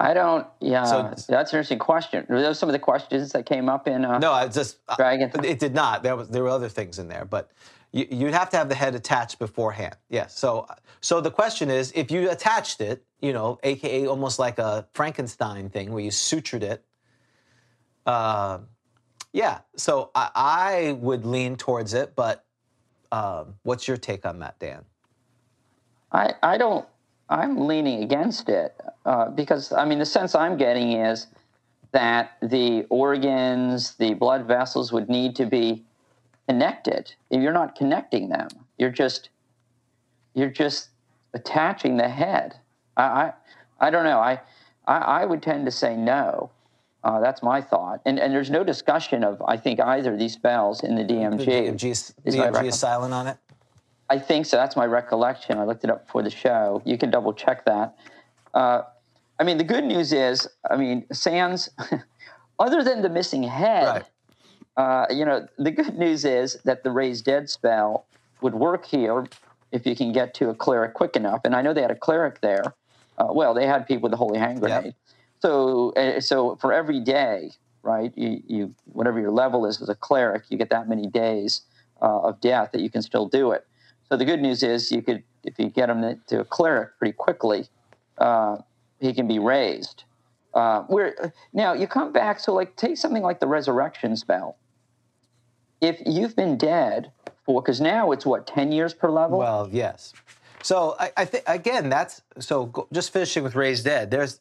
I 0.00 0.14
don't. 0.14 0.46
Yeah, 0.60 0.84
So- 0.84 1.02
that's 1.02 1.28
an 1.28 1.34
interesting 1.38 1.78
question. 1.78 2.24
Were 2.28 2.40
those 2.40 2.58
some 2.58 2.68
of 2.68 2.72
the 2.74 2.78
questions 2.78 3.32
that 3.32 3.46
came 3.46 3.68
up 3.68 3.88
in? 3.88 4.04
Uh, 4.04 4.18
No, 4.18 4.32
I 4.32 4.46
just 4.48 4.78
Dragon. 4.96 5.30
It 5.44 5.58
did 5.58 5.74
not. 5.74 6.02
There 6.02 6.14
was 6.14 6.28
there 6.28 6.42
were 6.42 6.50
other 6.50 6.68
things 6.68 6.98
in 6.98 7.08
there, 7.08 7.24
but 7.24 7.50
you'd 7.92 8.34
have 8.34 8.50
to 8.50 8.56
have 8.56 8.68
the 8.68 8.74
head 8.74 8.94
attached 8.94 9.38
beforehand. 9.38 9.96
Yes. 10.08 10.38
So 10.38 10.66
so 11.00 11.20
the 11.20 11.30
question 11.30 11.70
is, 11.70 11.92
if 11.94 12.10
you 12.10 12.30
attached 12.30 12.80
it, 12.80 13.04
you 13.20 13.32
know, 13.32 13.58
aka 13.62 14.06
almost 14.06 14.38
like 14.38 14.58
a 14.58 14.86
Frankenstein 14.92 15.70
thing 15.70 15.92
where 15.92 16.02
you 16.02 16.10
sutured 16.10 16.62
it. 16.62 16.84
Uh, 18.06 18.58
yeah. 19.32 19.60
So 19.76 20.10
I, 20.14 20.30
I 20.34 20.92
would 20.92 21.24
lean 21.24 21.56
towards 21.56 21.94
it, 21.94 22.14
but 22.16 22.44
um, 23.12 23.54
what's 23.62 23.88
your 23.88 23.96
take 23.96 24.26
on 24.26 24.38
that, 24.40 24.58
Dan? 24.58 24.84
I, 26.12 26.34
I 26.42 26.58
don't. 26.58 26.86
I'm 27.30 27.66
leaning 27.66 28.02
against 28.02 28.48
it 28.48 28.80
uh, 29.04 29.28
because 29.30 29.70
I 29.72 29.84
mean 29.84 29.98
the 29.98 30.06
sense 30.06 30.34
I'm 30.34 30.56
getting 30.56 30.92
is 30.92 31.26
that 31.92 32.38
the 32.42 32.86
organs, 32.88 33.94
the 33.96 34.14
blood 34.14 34.46
vessels 34.46 34.92
would 34.92 35.08
need 35.08 35.36
to 35.36 35.46
be 35.46 35.84
connected. 36.48 37.14
If 37.30 37.42
you're 37.42 37.52
not 37.52 37.76
connecting 37.76 38.28
them, 38.28 38.48
you're 38.78 38.90
just 38.90 39.30
you're 40.34 40.50
just 40.50 40.88
attaching 41.34 41.96
the 41.96 42.08
head. 42.08 42.56
I 42.96 43.02
I, 43.02 43.32
I 43.80 43.90
don't 43.90 44.04
know. 44.04 44.18
I, 44.18 44.40
I 44.86 44.96
I 44.96 45.24
would 45.24 45.42
tend 45.42 45.66
to 45.66 45.72
say 45.72 45.96
no. 45.96 46.50
Uh, 47.04 47.20
that's 47.20 47.42
my 47.42 47.60
thought. 47.60 48.00
And 48.06 48.18
and 48.18 48.32
there's 48.32 48.50
no 48.50 48.64
discussion 48.64 49.22
of 49.24 49.42
I 49.46 49.56
think 49.56 49.80
either 49.80 50.12
of 50.12 50.18
these 50.18 50.32
spells 50.32 50.82
in 50.82 50.96
the 50.96 51.04
DMG. 51.04 51.38
The 51.38 51.44
DMG, 51.44 51.90
is, 51.90 52.14
DMG 52.24 52.64
is 52.68 52.78
silent 52.78 53.12
on 53.12 53.26
it. 53.26 53.36
I 54.10 54.18
think 54.18 54.46
so. 54.46 54.56
That's 54.56 54.74
my 54.74 54.86
recollection. 54.86 55.58
I 55.58 55.64
looked 55.64 55.84
it 55.84 55.90
up 55.90 56.06
before 56.06 56.22
the 56.22 56.30
show. 56.30 56.80
You 56.86 56.96
can 56.96 57.10
double 57.10 57.34
check 57.34 57.66
that. 57.66 57.98
Uh, 58.54 58.82
I 59.38 59.44
mean, 59.44 59.58
the 59.58 59.64
good 59.64 59.84
news 59.84 60.14
is, 60.14 60.48
I 60.68 60.76
mean, 60.76 61.04
Sans, 61.12 61.68
other 62.58 62.82
than 62.82 63.02
the 63.02 63.10
missing 63.10 63.42
head, 63.42 64.06
uh, 64.78 65.06
you 65.10 65.24
know, 65.24 65.46
the 65.58 65.72
good 65.72 65.98
news 65.98 66.24
is 66.24 66.54
that 66.64 66.84
the 66.84 66.90
raised 66.90 67.24
dead 67.24 67.50
spell 67.50 68.06
would 68.40 68.54
work 68.54 68.86
here 68.86 69.26
if 69.72 69.84
you 69.84 69.96
can 69.96 70.12
get 70.12 70.34
to 70.34 70.50
a 70.50 70.54
cleric 70.54 70.94
quick 70.94 71.16
enough. 71.16 71.40
And 71.44 71.54
I 71.54 71.62
know 71.62 71.74
they 71.74 71.82
had 71.82 71.90
a 71.90 71.96
cleric 71.96 72.40
there. 72.40 72.62
Uh, 73.18 73.26
well, 73.30 73.54
they 73.54 73.66
had 73.66 73.88
people 73.88 74.02
with 74.02 74.12
the 74.12 74.16
holy 74.16 74.38
hand 74.38 74.60
grenade. 74.60 74.94
So, 75.42 75.90
uh, 75.90 76.20
so 76.20 76.54
for 76.56 76.72
every 76.72 77.00
day, 77.00 77.50
right? 77.82 78.12
You, 78.16 78.40
you, 78.46 78.74
whatever 78.84 79.18
your 79.18 79.32
level 79.32 79.66
is 79.66 79.82
as 79.82 79.88
a 79.88 79.96
cleric, 79.96 80.44
you 80.48 80.56
get 80.56 80.70
that 80.70 80.88
many 80.88 81.08
days 81.08 81.62
uh, 82.00 82.20
of 82.20 82.40
death 82.40 82.70
that 82.72 82.80
you 82.80 82.88
can 82.88 83.02
still 83.02 83.26
do 83.26 83.50
it. 83.50 83.66
So 84.08 84.16
the 84.16 84.24
good 84.24 84.40
news 84.40 84.62
is 84.62 84.92
you 84.92 85.02
could, 85.02 85.24
if 85.42 85.58
you 85.58 85.70
get 85.70 85.90
him 85.90 86.20
to 86.28 86.40
a 86.40 86.44
cleric 86.44 86.96
pretty 86.98 87.14
quickly, 87.14 87.66
uh, 88.18 88.58
he 89.00 89.12
can 89.12 89.26
be 89.26 89.40
raised. 89.40 90.04
Uh, 90.54 90.82
where 90.84 91.32
now 91.52 91.72
you 91.72 91.86
come 91.86 92.12
back, 92.12 92.40
so 92.40 92.54
like 92.54 92.74
take 92.76 92.96
something 92.96 93.22
like 93.22 93.38
the 93.40 93.46
resurrection 93.46 94.16
spell. 94.16 94.56
If 95.80 96.00
you've 96.06 96.34
been 96.34 96.56
dead 96.56 97.12
for, 97.44 97.62
because 97.62 97.80
now 97.80 98.12
it's 98.12 98.26
what 98.26 98.46
ten 98.46 98.72
years 98.72 98.94
per 98.94 99.10
level. 99.10 99.38
Well, 99.38 99.68
yes. 99.70 100.12
So 100.62 100.96
I, 100.98 101.12
I 101.16 101.24
think 101.24 101.44
again, 101.46 101.88
that's 101.88 102.22
so. 102.38 102.66
Go, 102.66 102.88
just 102.92 103.12
finishing 103.12 103.42
with 103.42 103.54
raised 103.54 103.84
dead. 103.84 104.10
There's 104.10 104.40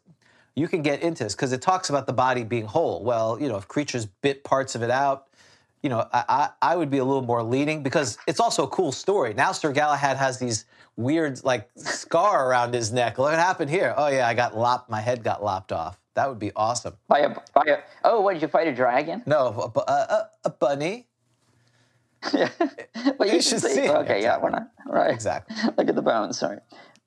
you 0.56 0.68
can 0.68 0.82
get 0.82 1.02
into 1.02 1.24
this 1.24 1.36
because 1.36 1.54
it 1.54 1.62
talks 1.62 1.90
about 1.90 2.08
the 2.08 2.14
body 2.14 2.44
being 2.44 2.66
whole. 2.66 3.04
Well, 3.04 3.40
you 3.40 3.48
know, 3.48 3.58
if 3.58 3.68
creatures 3.68 4.08
bit 4.08 4.44
parts 4.44 4.74
of 4.74 4.82
it 4.82 4.90
out, 4.90 5.28
you 5.84 5.90
know, 5.90 6.08
I, 6.12 6.24
I, 6.28 6.50
I 6.74 6.76
would 6.76 6.90
be 6.90 6.98
a 6.98 7.06
little 7.06 7.22
more 7.22 7.44
leading 7.44 7.84
because 7.84 8.18
it's 8.26 8.40
also 8.40 8.64
a 8.64 8.68
cool 8.68 8.92
story. 8.92 9.36
Now 9.36 9.52
Sir 9.52 9.72
Galahad 9.72 10.18
has 10.18 10.40
these 10.40 10.66
weird 10.96 11.44
like 11.44 11.70
scar 11.76 12.50
around 12.50 12.74
his 12.74 12.92
neck. 12.92 13.20
Look 13.20 13.30
what 13.30 13.40
happened 13.40 13.70
here. 13.70 13.94
Oh 13.96 14.08
yeah, 14.08 14.28
I 14.28 14.34
got 14.34 14.58
lopped. 14.58 14.90
My 14.90 15.00
head 15.00 15.24
got 15.24 15.44
lopped 15.44 15.72
off. 15.72 16.00
That 16.16 16.28
would 16.28 16.40
be 16.40 16.52
awesome. 16.56 16.98
by 17.08 17.20
a, 17.20 17.30
by 17.54 17.64
a, 17.68 17.78
oh, 18.04 18.22
what 18.22 18.34
did 18.34 18.42
you 18.42 18.48
fight 18.48 18.68
a 18.68 18.74
dragon? 18.74 19.22
No, 19.28 19.72
a, 19.76 19.80
a, 19.80 19.94
a, 19.94 20.30
a 20.46 20.50
bunny. 22.34 23.14
But 23.18 23.34
You 23.34 23.42
should 23.42 23.62
see 23.62 23.82
it. 23.82 23.90
Okay, 23.90 24.22
yeah, 24.22 24.38
we're 24.38 24.50
not 24.50 24.72
right. 24.88 25.14
Exactly. 25.14 25.56
Look 25.78 25.90
at 25.90 25.96
the 25.96 26.02
bones. 26.02 26.38
Sorry. 26.38 26.58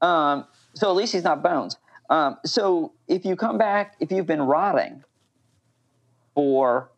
Um, 0.01 0.47
so 0.75 0.91
at 0.91 0.97
least 0.97 1.13
he's 1.13 1.25
not 1.25 1.43
bones. 1.43 1.77
Um, 2.09 2.39
so 2.45 2.93
if 3.07 3.25
you 3.25 3.37
come 3.37 3.59
back, 3.59 3.97
if 4.01 4.11
you've 4.11 4.27
been 4.27 4.43
rotting 4.43 5.05
for, 6.35 6.91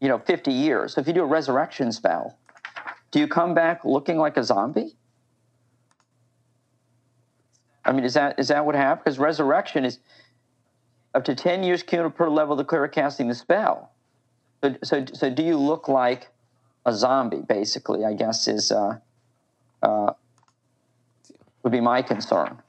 you 0.00 0.08
know, 0.08 0.18
50 0.18 0.50
years, 0.52 0.94
so 0.94 1.00
if 1.00 1.06
you 1.06 1.12
do 1.12 1.22
a 1.22 1.26
resurrection 1.26 1.92
spell, 1.92 2.38
do 3.10 3.18
you 3.18 3.28
come 3.28 3.54
back 3.54 3.84
looking 3.84 4.16
like 4.16 4.36
a 4.36 4.44
zombie? 4.44 4.96
I 7.84 7.92
mean, 7.92 8.04
is 8.04 8.14
that 8.14 8.38
is 8.38 8.48
that 8.48 8.66
what 8.66 8.74
happened? 8.74 9.04
Because 9.04 9.18
resurrection 9.18 9.84
is 9.84 9.98
up 11.14 11.24
to 11.24 11.34
10 11.34 11.62
years 11.62 11.82
cumulative 11.82 12.16
per 12.16 12.28
level 12.28 12.54
the 12.54 12.64
cleric 12.64 12.92
casting 12.92 13.28
the 13.28 13.34
spell. 13.34 13.92
So, 14.62 14.76
so, 14.82 15.04
so 15.12 15.30
do 15.30 15.42
you 15.42 15.56
look 15.56 15.88
like 15.88 16.28
a 16.88 16.92
zombie, 16.92 17.42
basically, 17.46 18.04
I 18.04 18.14
guess 18.14 18.48
is 18.48 18.72
uh, 18.72 18.98
uh, 19.82 20.12
would 21.62 21.72
be 21.72 21.80
my 21.80 22.02
concern. 22.02 22.60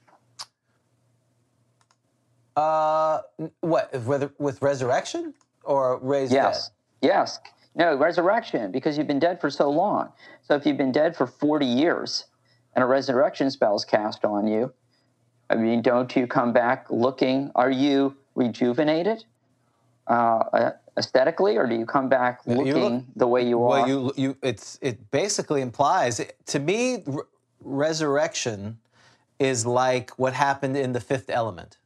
Uh, 2.56 3.22
what 3.62 3.94
whether 4.04 4.32
with 4.38 4.62
resurrection 4.62 5.34
or 5.64 5.98
raised 6.00 6.34
Yes. 6.34 6.68
dead? 7.02 7.10
Yes. 7.10 7.40
No, 7.76 7.96
resurrection, 7.96 8.72
because 8.72 8.98
you've 8.98 9.08
been 9.08 9.20
dead 9.20 9.40
for 9.40 9.50
so 9.50 9.70
long. 9.70 10.12
So 10.42 10.56
if 10.56 10.66
you've 10.66 10.78
been 10.78 10.92
dead 10.92 11.16
for 11.16 11.26
40 11.26 11.66
years 11.66 12.26
and 12.76 12.84
a 12.84 12.88
resurrection 12.88 13.50
spell 13.52 13.76
is 13.76 13.86
cast 13.86 14.26
on 14.26 14.48
you, 14.48 14.74
I 15.50 15.56
mean, 15.56 15.82
don't 15.82 16.14
you 16.16 16.28
come 16.28 16.52
back 16.52 16.88
looking, 16.90 17.52
are 17.56 17.72
you 17.72 18.18
rejuvenated 18.36 19.24
uh, 20.08 20.72
aesthetically, 21.00 21.58
or 21.58 21.66
do 21.66 21.76
you 21.76 21.86
come 21.86 22.10
back 22.10 22.42
you 22.46 22.56
looking 22.56 22.74
look- 22.76 23.04
the 23.16 23.28
way 23.28 23.48
you 23.48 23.64
are? 23.64 23.70
Well, 23.70 23.88
you 23.88 24.14
you 24.16 24.38
it's 24.44 24.78
it 24.82 25.10
basically 25.10 25.62
implies 25.62 26.22
to 26.48 26.60
me 26.60 27.04
re- 27.08 27.24
resurrection 27.62 28.80
is 29.40 29.66
like 29.66 30.12
what 30.20 30.34
happened 30.34 30.78
in 30.78 30.92
the 30.94 31.00
Fifth 31.00 31.30
Element. 31.30 31.78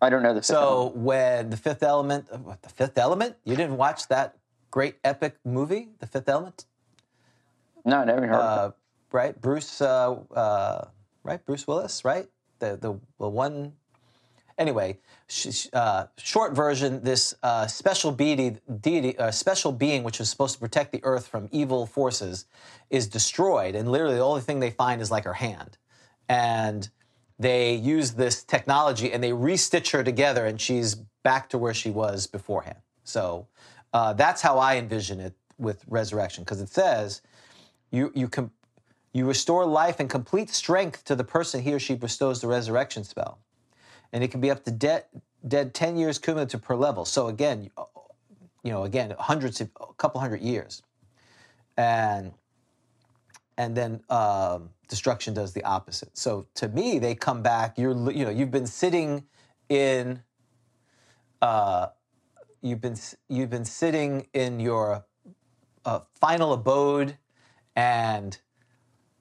I 0.00 0.10
don't 0.10 0.22
know 0.22 0.34
the 0.34 0.42
So 0.42 0.92
when 0.94 1.50
the 1.50 1.56
Fifth 1.56 1.82
Element, 1.82 2.26
uh, 2.32 2.38
what, 2.38 2.62
the 2.62 2.68
Fifth 2.68 2.98
Element, 2.98 3.36
you 3.44 3.54
didn't 3.54 3.76
watch 3.76 4.08
that 4.08 4.36
great 4.70 4.96
epic 5.04 5.36
movie, 5.44 5.90
The 6.00 6.06
Fifth 6.08 6.28
Element, 6.28 6.64
No, 7.84 8.02
never 8.04 8.26
heard 8.26 8.34
of 8.34 8.40
uh, 8.40 8.70
right? 9.12 9.40
Bruce, 9.40 9.80
uh, 9.80 10.16
uh, 10.34 10.88
right? 11.22 11.44
Bruce 11.44 11.66
Willis, 11.68 12.04
right? 12.04 12.28
The 12.58 12.76
the, 12.76 12.98
the 13.20 13.28
one. 13.28 13.74
Anyway, 14.58 14.98
sh- 15.28 15.66
uh, 15.72 16.06
short 16.18 16.52
version: 16.54 17.02
this 17.02 17.34
uh, 17.42 17.66
special 17.66 18.12
deity, 18.12 18.58
deity 18.80 19.18
uh, 19.18 19.30
special 19.30 19.72
being, 19.72 20.02
which 20.04 20.18
was 20.18 20.28
supposed 20.28 20.54
to 20.54 20.60
protect 20.60 20.92
the 20.92 21.00
Earth 21.02 21.26
from 21.26 21.48
evil 21.50 21.86
forces, 21.86 22.46
is 22.90 23.06
destroyed, 23.06 23.74
and 23.74 23.90
literally 23.90 24.16
the 24.16 24.22
only 24.22 24.42
thing 24.42 24.60
they 24.60 24.70
find 24.70 25.00
is 25.00 25.10
like 25.10 25.24
her 25.24 25.34
hand, 25.34 25.78
and 26.28 26.90
they 27.38 27.74
use 27.74 28.12
this 28.12 28.44
technology 28.44 29.10
and 29.12 29.24
they 29.24 29.30
restitch 29.32 29.90
her 29.92 30.04
together, 30.04 30.46
and 30.46 30.60
she's 30.60 30.94
back 31.22 31.48
to 31.48 31.58
where 31.58 31.74
she 31.74 31.90
was 31.90 32.26
beforehand. 32.26 32.78
So 33.04 33.48
uh, 33.92 34.12
that's 34.12 34.42
how 34.42 34.58
I 34.58 34.76
envision 34.76 35.18
it 35.18 35.34
with 35.58 35.84
resurrection, 35.88 36.44
because 36.44 36.60
it 36.60 36.68
says 36.68 37.22
you 37.90 38.12
you 38.14 38.28
com- 38.28 38.52
you 39.12 39.26
restore 39.26 39.66
life 39.66 39.98
and 40.00 40.08
complete 40.08 40.50
strength 40.50 41.04
to 41.04 41.14
the 41.14 41.24
person 41.24 41.62
he 41.62 41.72
or 41.72 41.78
she 41.78 41.94
bestows 41.94 42.40
the 42.40 42.48
resurrection 42.48 43.04
spell, 43.04 43.38
and 44.12 44.24
it 44.24 44.30
can 44.30 44.40
be 44.40 44.50
up 44.50 44.64
to 44.64 44.70
dead 44.70 45.06
dead 45.46 45.74
ten 45.74 45.96
years 45.96 46.18
cumulative 46.18 46.62
per 46.62 46.76
level. 46.76 47.04
So 47.04 47.28
again, 47.28 47.64
you- 47.64 47.86
you 48.64 48.72
know, 48.72 48.84
again, 48.84 49.14
hundreds 49.18 49.60
of 49.60 49.70
a 49.80 49.94
couple 49.94 50.20
hundred 50.20 50.42
years, 50.42 50.82
and 51.76 52.32
and 53.58 53.76
then 53.76 54.02
um, 54.10 54.70
destruction 54.88 55.34
does 55.34 55.52
the 55.52 55.64
opposite. 55.64 56.16
So 56.16 56.46
to 56.56 56.68
me, 56.68 56.98
they 56.98 57.14
come 57.14 57.42
back. 57.42 57.78
You're 57.78 58.10
you 58.12 58.24
know 58.24 58.30
you've 58.30 58.50
been 58.50 58.66
sitting 58.66 59.24
in. 59.68 60.22
Uh, 61.42 61.88
you've 62.62 62.80
been 62.80 62.96
you've 63.28 63.50
been 63.50 63.64
sitting 63.66 64.28
in 64.34 64.60
your 64.60 65.04
uh, 65.84 66.00
final 66.20 66.52
abode, 66.52 67.18
and 67.76 68.38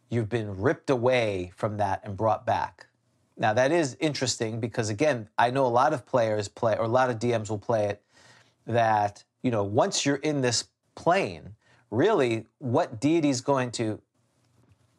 you've 0.09 0.29
been 0.29 0.61
ripped 0.61 0.89
away 0.89 1.51
from 1.55 1.77
that 1.77 2.01
and 2.05 2.17
brought 2.17 2.45
back. 2.45 2.87
Now 3.41 3.53
that 3.53 3.71
is 3.71 3.97
interesting 3.99 4.59
because 4.59 4.89
again, 4.89 5.27
I 5.35 5.49
know 5.49 5.65
a 5.65 5.75
lot 5.81 5.93
of 5.93 6.05
players 6.05 6.47
play 6.47 6.77
or 6.77 6.85
a 6.85 6.87
lot 6.87 7.09
of 7.09 7.17
DMs 7.17 7.49
will 7.49 7.57
play 7.57 7.85
it 7.87 8.03
that 8.67 9.23
you 9.41 9.49
know 9.49 9.63
once 9.63 10.05
you're 10.05 10.17
in 10.17 10.41
this 10.41 10.65
plane, 10.93 11.55
really 11.89 12.45
what 12.59 13.01
deity 13.01 13.29
is 13.29 13.41
going 13.41 13.71
to 13.71 13.99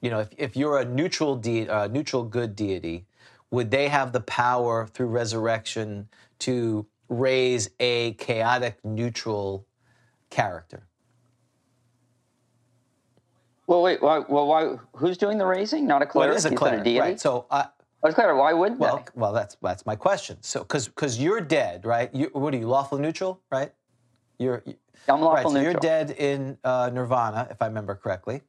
you 0.01 0.10
know 0.10 0.19
if, 0.19 0.31
if 0.36 0.56
you're 0.56 0.78
a 0.81 0.85
neutral 0.85 1.36
de- 1.36 1.69
uh, 1.69 1.86
neutral 1.86 2.24
good 2.24 2.56
deity, 2.56 3.06
would 3.52 3.70
they 3.70 3.86
have 3.86 4.10
the 4.12 4.20
power 4.20 4.89
through 4.89 5.06
resurrection 5.06 6.09
to 6.40 6.85
raise 7.09 7.70
a 7.78 8.14
chaotic 8.14 8.85
neutral 8.85 9.69
character? 10.31 10.89
Well, 13.69 13.82
wait. 13.82 14.02
Why, 14.02 14.19
well, 14.19 14.48
why? 14.48 14.74
Who's 14.97 15.16
doing 15.16 15.39
the 15.39 15.47
raising? 15.47 15.86
Not 15.86 16.02
a 16.02 16.06
Well, 16.06 16.10
cleric. 16.24 16.35
it 16.35 16.39
is 16.39 16.44
a 16.47 16.55
cleric, 16.56 16.82
deity. 16.82 16.98
right? 16.98 17.20
So, 17.20 17.47
uh, 17.48 17.66
Oh, 18.03 18.09
it's 18.09 18.15
cleric. 18.16 18.37
Why 18.37 18.53
wouldn't 18.53 18.81
well, 18.81 18.97
they? 18.97 19.20
well, 19.20 19.33
that's 19.33 19.57
that's 19.62 19.87
my 19.87 19.95
question. 19.95 20.39
So, 20.41 20.61
because 20.61 20.89
because 20.89 21.19
you're 21.19 21.41
dead, 21.41 21.85
right? 21.85 22.12
You, 22.12 22.31
what 22.33 22.53
are 22.53 22.57
you, 22.57 22.66
lawful 22.66 22.99
neutral, 22.99 23.41
right? 23.51 23.73
You're 24.39 24.62
you- 24.66 24.77
I'm 25.09 25.20
lawful 25.20 25.35
right. 25.35 25.43
So 25.45 25.49
neutral. 25.55 25.73
you're 25.73 25.81
dead 25.81 26.11
in 26.12 26.59
uh, 26.65 26.91
Nirvana, 26.93 27.49
if 27.51 27.62
I 27.62 27.66
remember 27.66 27.95
correctly. 27.95 28.43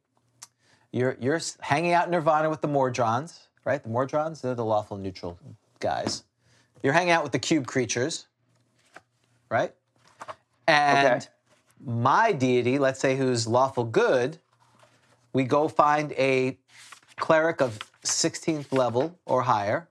You're 0.92 1.16
you're 1.20 1.40
hanging 1.60 1.92
out 1.92 2.06
in 2.06 2.10
Nirvana 2.12 2.50
with 2.50 2.60
the 2.60 2.68
Modrons, 2.68 3.46
right? 3.64 3.82
The 3.82 3.88
Modrons, 3.88 4.40
they're 4.40 4.54
the 4.54 4.64
lawful 4.64 4.96
neutral 4.96 5.38
guys. 5.80 6.24
You're 6.82 6.92
hanging 6.92 7.10
out 7.10 7.22
with 7.22 7.32
the 7.32 7.38
cube 7.38 7.66
creatures, 7.66 8.26
right? 9.50 9.72
And 10.66 11.22
Okay. 11.22 11.26
my 11.84 12.32
deity, 12.32 12.78
let's 12.78 13.00
say 13.00 13.16
who's 13.16 13.46
lawful 13.46 13.84
good, 13.84 14.38
we 15.32 15.44
go 15.44 15.68
find 15.68 16.12
a 16.12 16.58
cleric 17.16 17.60
of 17.60 17.78
16th 18.04 18.72
level 18.72 19.18
or 19.26 19.42
higher, 19.42 19.88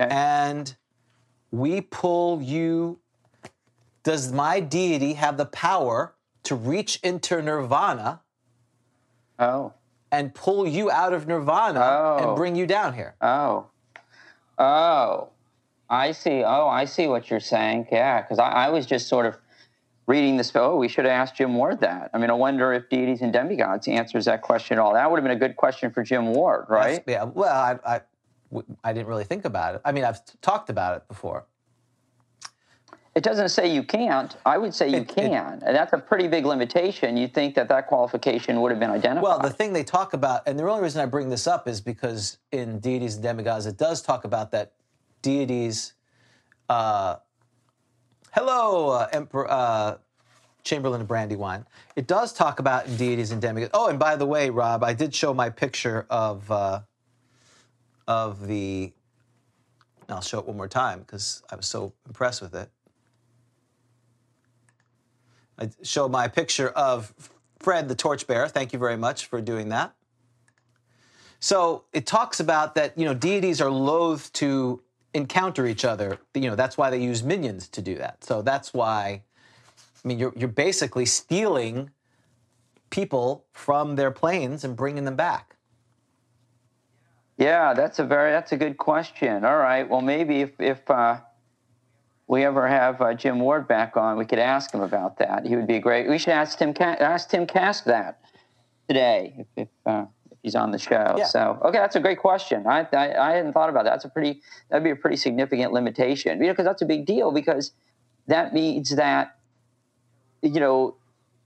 Okay. 0.00 0.08
and 0.10 0.76
we 1.50 1.80
pull 1.80 2.40
you. 2.42 2.98
Does 4.04 4.32
my 4.32 4.60
deity 4.60 5.14
have 5.14 5.36
the 5.36 5.44
power 5.46 6.14
to 6.44 6.54
reach 6.54 6.98
into 7.02 7.42
nirvana 7.42 8.20
Oh. 9.38 9.72
and 10.10 10.34
pull 10.34 10.66
you 10.66 10.90
out 10.90 11.12
of 11.12 11.26
nirvana 11.26 11.80
Oh. 11.80 12.16
and 12.28 12.36
bring 12.36 12.54
you 12.56 12.66
down 12.66 12.94
here? 12.94 13.14
Oh. 13.20 13.66
Oh. 14.58 15.28
I 15.90 16.12
see. 16.12 16.42
Oh, 16.44 16.68
I 16.68 16.84
see 16.84 17.06
what 17.06 17.30
you're 17.30 17.40
saying. 17.40 17.88
Yeah, 17.90 18.20
because 18.20 18.38
I, 18.38 18.50
I 18.50 18.68
was 18.68 18.84
just 18.86 19.08
sort 19.08 19.24
of 19.26 19.38
reading 20.08 20.36
this. 20.38 20.50
Oh, 20.56 20.76
we 20.76 20.88
should 20.88 21.04
have 21.04 21.12
asked 21.12 21.36
Jim 21.36 21.54
Ward 21.54 21.80
that. 21.80 22.10
I 22.12 22.18
mean, 22.18 22.30
I 22.30 22.32
wonder 22.32 22.72
if 22.72 22.88
deities 22.88 23.20
and 23.20 23.32
demigods 23.32 23.86
answers 23.86 24.24
that 24.24 24.42
question 24.42 24.78
at 24.78 24.80
all. 24.80 24.94
That 24.94 25.08
would 25.08 25.18
have 25.18 25.24
been 25.24 25.36
a 25.36 25.38
good 25.38 25.56
question 25.56 25.92
for 25.92 26.02
Jim 26.02 26.28
Ward, 26.34 26.64
right? 26.68 27.04
That's- 27.04 27.04
yeah. 27.06 27.24
Well, 27.24 27.78
I, 27.84 28.00
I 28.82 28.92
didn't 28.92 29.06
really 29.06 29.24
think 29.24 29.44
about 29.44 29.76
it. 29.76 29.82
I 29.84 29.92
mean, 29.92 30.04
I've 30.04 30.20
talked 30.40 30.70
about 30.70 30.96
it 30.96 31.06
before. 31.06 31.44
It 33.14 33.22
doesn't 33.24 33.48
say 33.48 33.72
you 33.74 33.82
can't. 33.82 34.36
I 34.46 34.56
would 34.58 34.72
say 34.72 34.88
you 34.88 34.98
It- 34.98 35.10
it- 35.10 35.14
can, 35.14 35.60
and 35.66 35.76
that's 35.76 35.92
a 35.92 35.98
pretty 35.98 36.28
big 36.28 36.46
limitation. 36.46 37.16
You'd 37.16 37.34
think 37.34 37.54
that 37.56 37.68
that 37.68 37.86
qualification 37.88 38.60
would 38.62 38.70
have 38.70 38.80
been 38.80 38.90
identified. 38.90 39.22
Well, 39.24 39.38
the 39.40 39.50
thing 39.50 39.72
they 39.72 39.82
talk 39.84 40.14
about, 40.14 40.46
and 40.46 40.58
the 40.58 40.62
only 40.68 40.82
reason 40.82 41.02
I 41.02 41.06
bring 41.06 41.28
this 41.28 41.46
up 41.46 41.68
is 41.68 41.80
because 41.80 42.38
in 42.52 42.78
deities 42.80 43.14
and 43.16 43.22
demigods, 43.22 43.66
it 43.66 43.76
does 43.76 44.00
talk 44.02 44.24
about 44.24 44.52
that 44.52 44.72
deities. 45.20 45.92
Uh, 46.68 47.16
hello, 48.38 48.90
uh, 48.90 49.08
Emperor 49.12 49.50
uh, 49.50 49.96
Chamberlain 50.62 51.00
of 51.00 51.08
Brandywine. 51.08 51.66
It 51.96 52.06
does 52.06 52.32
talk 52.32 52.60
about 52.60 52.84
deities 52.96 53.32
and 53.32 53.42
demigods. 53.42 53.72
Oh, 53.74 53.88
and 53.88 53.98
by 53.98 54.14
the 54.14 54.26
way, 54.26 54.48
Rob, 54.48 54.84
I 54.84 54.92
did 54.92 55.12
show 55.12 55.34
my 55.34 55.50
picture 55.50 56.06
of 56.08 56.48
uh, 56.50 56.80
of 58.06 58.46
the. 58.46 58.92
I'll 60.08 60.20
show 60.20 60.38
it 60.38 60.46
one 60.46 60.56
more 60.56 60.68
time 60.68 61.00
because 61.00 61.42
I 61.50 61.56
was 61.56 61.66
so 61.66 61.92
impressed 62.06 62.40
with 62.40 62.54
it. 62.54 62.70
I 65.58 65.70
show 65.82 66.08
my 66.08 66.28
picture 66.28 66.68
of 66.68 67.12
Fred 67.58 67.88
the 67.88 67.96
torchbearer. 67.96 68.46
Thank 68.48 68.72
you 68.72 68.78
very 68.78 68.96
much 68.96 69.26
for 69.26 69.40
doing 69.40 69.68
that. 69.70 69.94
So 71.40 71.84
it 71.92 72.06
talks 72.06 72.38
about 72.38 72.76
that, 72.76 72.96
you 72.96 73.04
know, 73.04 73.14
deities 73.14 73.60
are 73.60 73.70
loath 73.70 74.32
to 74.34 74.80
encounter 75.14 75.66
each 75.66 75.84
other. 75.84 76.18
You 76.34 76.50
know, 76.50 76.56
that's 76.56 76.76
why 76.76 76.90
they 76.90 77.00
use 77.00 77.22
minions 77.22 77.68
to 77.68 77.82
do 77.82 77.94
that. 77.96 78.24
So 78.24 78.42
that's 78.42 78.74
why, 78.74 79.22
I 80.04 80.08
mean, 80.08 80.18
you're, 80.18 80.32
you're 80.36 80.48
basically 80.48 81.06
stealing 81.06 81.90
people 82.90 83.44
from 83.52 83.96
their 83.96 84.10
planes 84.10 84.64
and 84.64 84.76
bringing 84.76 85.04
them 85.04 85.16
back. 85.16 85.56
Yeah, 87.36 87.72
that's 87.72 88.00
a 88.00 88.04
very 88.04 88.32
that's 88.32 88.50
a 88.50 88.56
good 88.56 88.78
question. 88.78 89.44
All 89.44 89.58
right. 89.58 89.88
Well, 89.88 90.00
maybe 90.00 90.40
if 90.40 90.60
if 90.60 90.90
uh, 90.90 91.18
we 92.26 92.44
ever 92.44 92.66
have 92.66 93.00
uh, 93.00 93.14
Jim 93.14 93.38
Ward 93.38 93.68
back 93.68 93.96
on, 93.96 94.16
we 94.16 94.24
could 94.24 94.40
ask 94.40 94.74
him 94.74 94.80
about 94.80 95.18
that. 95.18 95.46
He 95.46 95.54
would 95.54 95.68
be 95.68 95.78
great. 95.78 96.08
We 96.08 96.18
should 96.18 96.32
ask 96.32 96.58
Tim 96.58 96.74
ask 96.80 97.30
Tim 97.30 97.46
Kask 97.46 97.84
that 97.84 98.20
today 98.88 99.34
if 99.38 99.46
if, 99.56 99.68
uh, 99.86 100.06
he's 100.48 100.54
on 100.54 100.70
the 100.70 100.78
show. 100.78 101.14
Yeah. 101.18 101.24
So 101.24 101.58
okay, 101.66 101.78
that's 101.78 101.96
a 101.96 102.00
great 102.00 102.18
question. 102.18 102.66
I, 102.66 102.86
I 102.92 103.30
I 103.30 103.32
hadn't 103.36 103.52
thought 103.52 103.68
about 103.70 103.84
that. 103.84 103.90
That's 103.90 104.04
a 104.06 104.08
pretty 104.08 104.40
that'd 104.68 104.82
be 104.82 104.90
a 104.90 104.96
pretty 104.96 105.16
significant 105.16 105.72
limitation. 105.72 106.40
You 106.40 106.46
know, 106.46 106.52
because 106.52 106.64
that's 106.64 106.82
a 106.82 106.86
big 106.86 107.04
deal 107.06 107.30
because 107.32 107.72
that 108.26 108.52
means 108.54 108.96
that 108.96 109.36
you 110.42 110.60
know. 110.60 110.94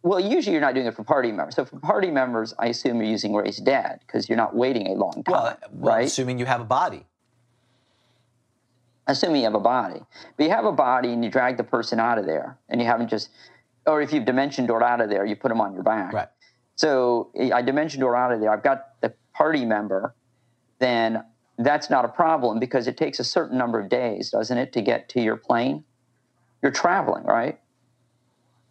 Well, 0.05 0.19
usually 0.19 0.53
you're 0.55 0.61
not 0.61 0.75
doing 0.75 0.89
it 0.89 0.97
for 0.97 1.05
party 1.05 1.31
members. 1.31 1.55
So 1.55 1.65
for 1.65 1.79
party 1.79 2.11
members, 2.11 2.55
I 2.59 2.67
assume 2.67 2.97
you're 2.97 3.07
using 3.19 3.35
raised 3.35 3.65
dead 3.65 4.01
because 4.05 4.29
you're 4.29 4.37
not 4.37 4.53
waiting 4.53 4.89
a 4.89 4.95
long 4.95 5.23
time, 5.23 5.33
Well, 5.33 5.57
well 5.71 5.95
right? 5.95 6.07
assuming 6.07 6.41
you 6.41 6.45
have 6.47 6.61
a 6.61 6.65
body. 6.65 7.07
assuming 9.07 9.43
you 9.43 9.45
have 9.45 9.55
a 9.55 9.61
body. 9.61 10.01
But 10.37 10.45
you 10.45 10.51
have 10.51 10.65
a 10.65 10.73
body 10.73 11.13
and 11.13 11.25
you 11.25 11.31
drag 11.31 11.57
the 11.57 11.63
person 11.65 12.01
out 12.01 12.19
of 12.19 12.27
there, 12.27 12.59
and 12.69 12.81
you 12.81 12.87
haven't 12.89 13.11
just, 13.11 13.31
or 13.87 14.03
if 14.03 14.13
you've 14.13 14.25
dimension 14.25 14.67
doored 14.67 14.83
out 14.83 15.01
of 15.01 15.09
there, 15.09 15.25
you 15.25 15.37
put 15.37 15.51
them 15.51 15.61
on 15.61 15.73
your 15.75 15.85
back. 15.85 16.13
Right. 16.13 16.29
So 16.83 17.31
I 17.55 17.63
dimension 17.63 18.01
door 18.01 18.17
out 18.17 18.33
of 18.33 18.41
there. 18.41 18.51
I've 18.51 18.65
got 18.65 19.01
the 19.03 19.15
party 19.35 19.65
member. 19.65 20.17
Then 20.81 21.23
that's 21.57 21.89
not 21.89 22.05
a 22.05 22.09
problem 22.09 22.59
because 22.59 22.89
it 22.89 22.97
takes 22.97 23.21
a 23.21 23.25
certain 23.25 23.57
number 23.57 23.79
of 23.79 23.89
days, 23.89 24.31
doesn't 24.31 24.59
it, 24.59 24.73
to 24.73 24.83
get 24.83 25.09
to 25.11 25.21
your 25.21 25.37
plane? 25.37 25.85
You're 26.61 26.73
traveling, 26.73 27.23
right? 27.23 27.61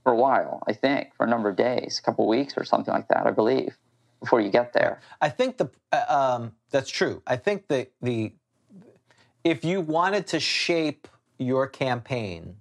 For 0.03 0.11
a 0.11 0.17
while, 0.17 0.61
I 0.67 0.73
think, 0.73 1.15
for 1.15 1.25
a 1.25 1.29
number 1.29 1.47
of 1.47 1.55
days, 1.55 1.99
a 1.99 2.01
couple 2.01 2.25
of 2.25 2.29
weeks 2.29 2.55
or 2.57 2.65
something 2.65 2.93
like 2.93 3.07
that, 3.07 3.27
I 3.27 3.31
believe, 3.31 3.77
before 4.19 4.41
you 4.41 4.49
get 4.49 4.73
there. 4.73 4.99
I 5.21 5.29
think 5.29 5.57
the 5.57 5.69
uh, 5.93 6.03
um, 6.09 6.51
that's 6.69 6.89
true. 6.89 7.21
I 7.25 7.37
think 7.37 7.69
the 7.69 7.87
the 8.01 8.33
if 9.45 9.63
you 9.63 9.79
wanted 9.79 10.27
to 10.27 10.39
shape 10.41 11.07
your 11.37 11.65
campaign 11.65 12.57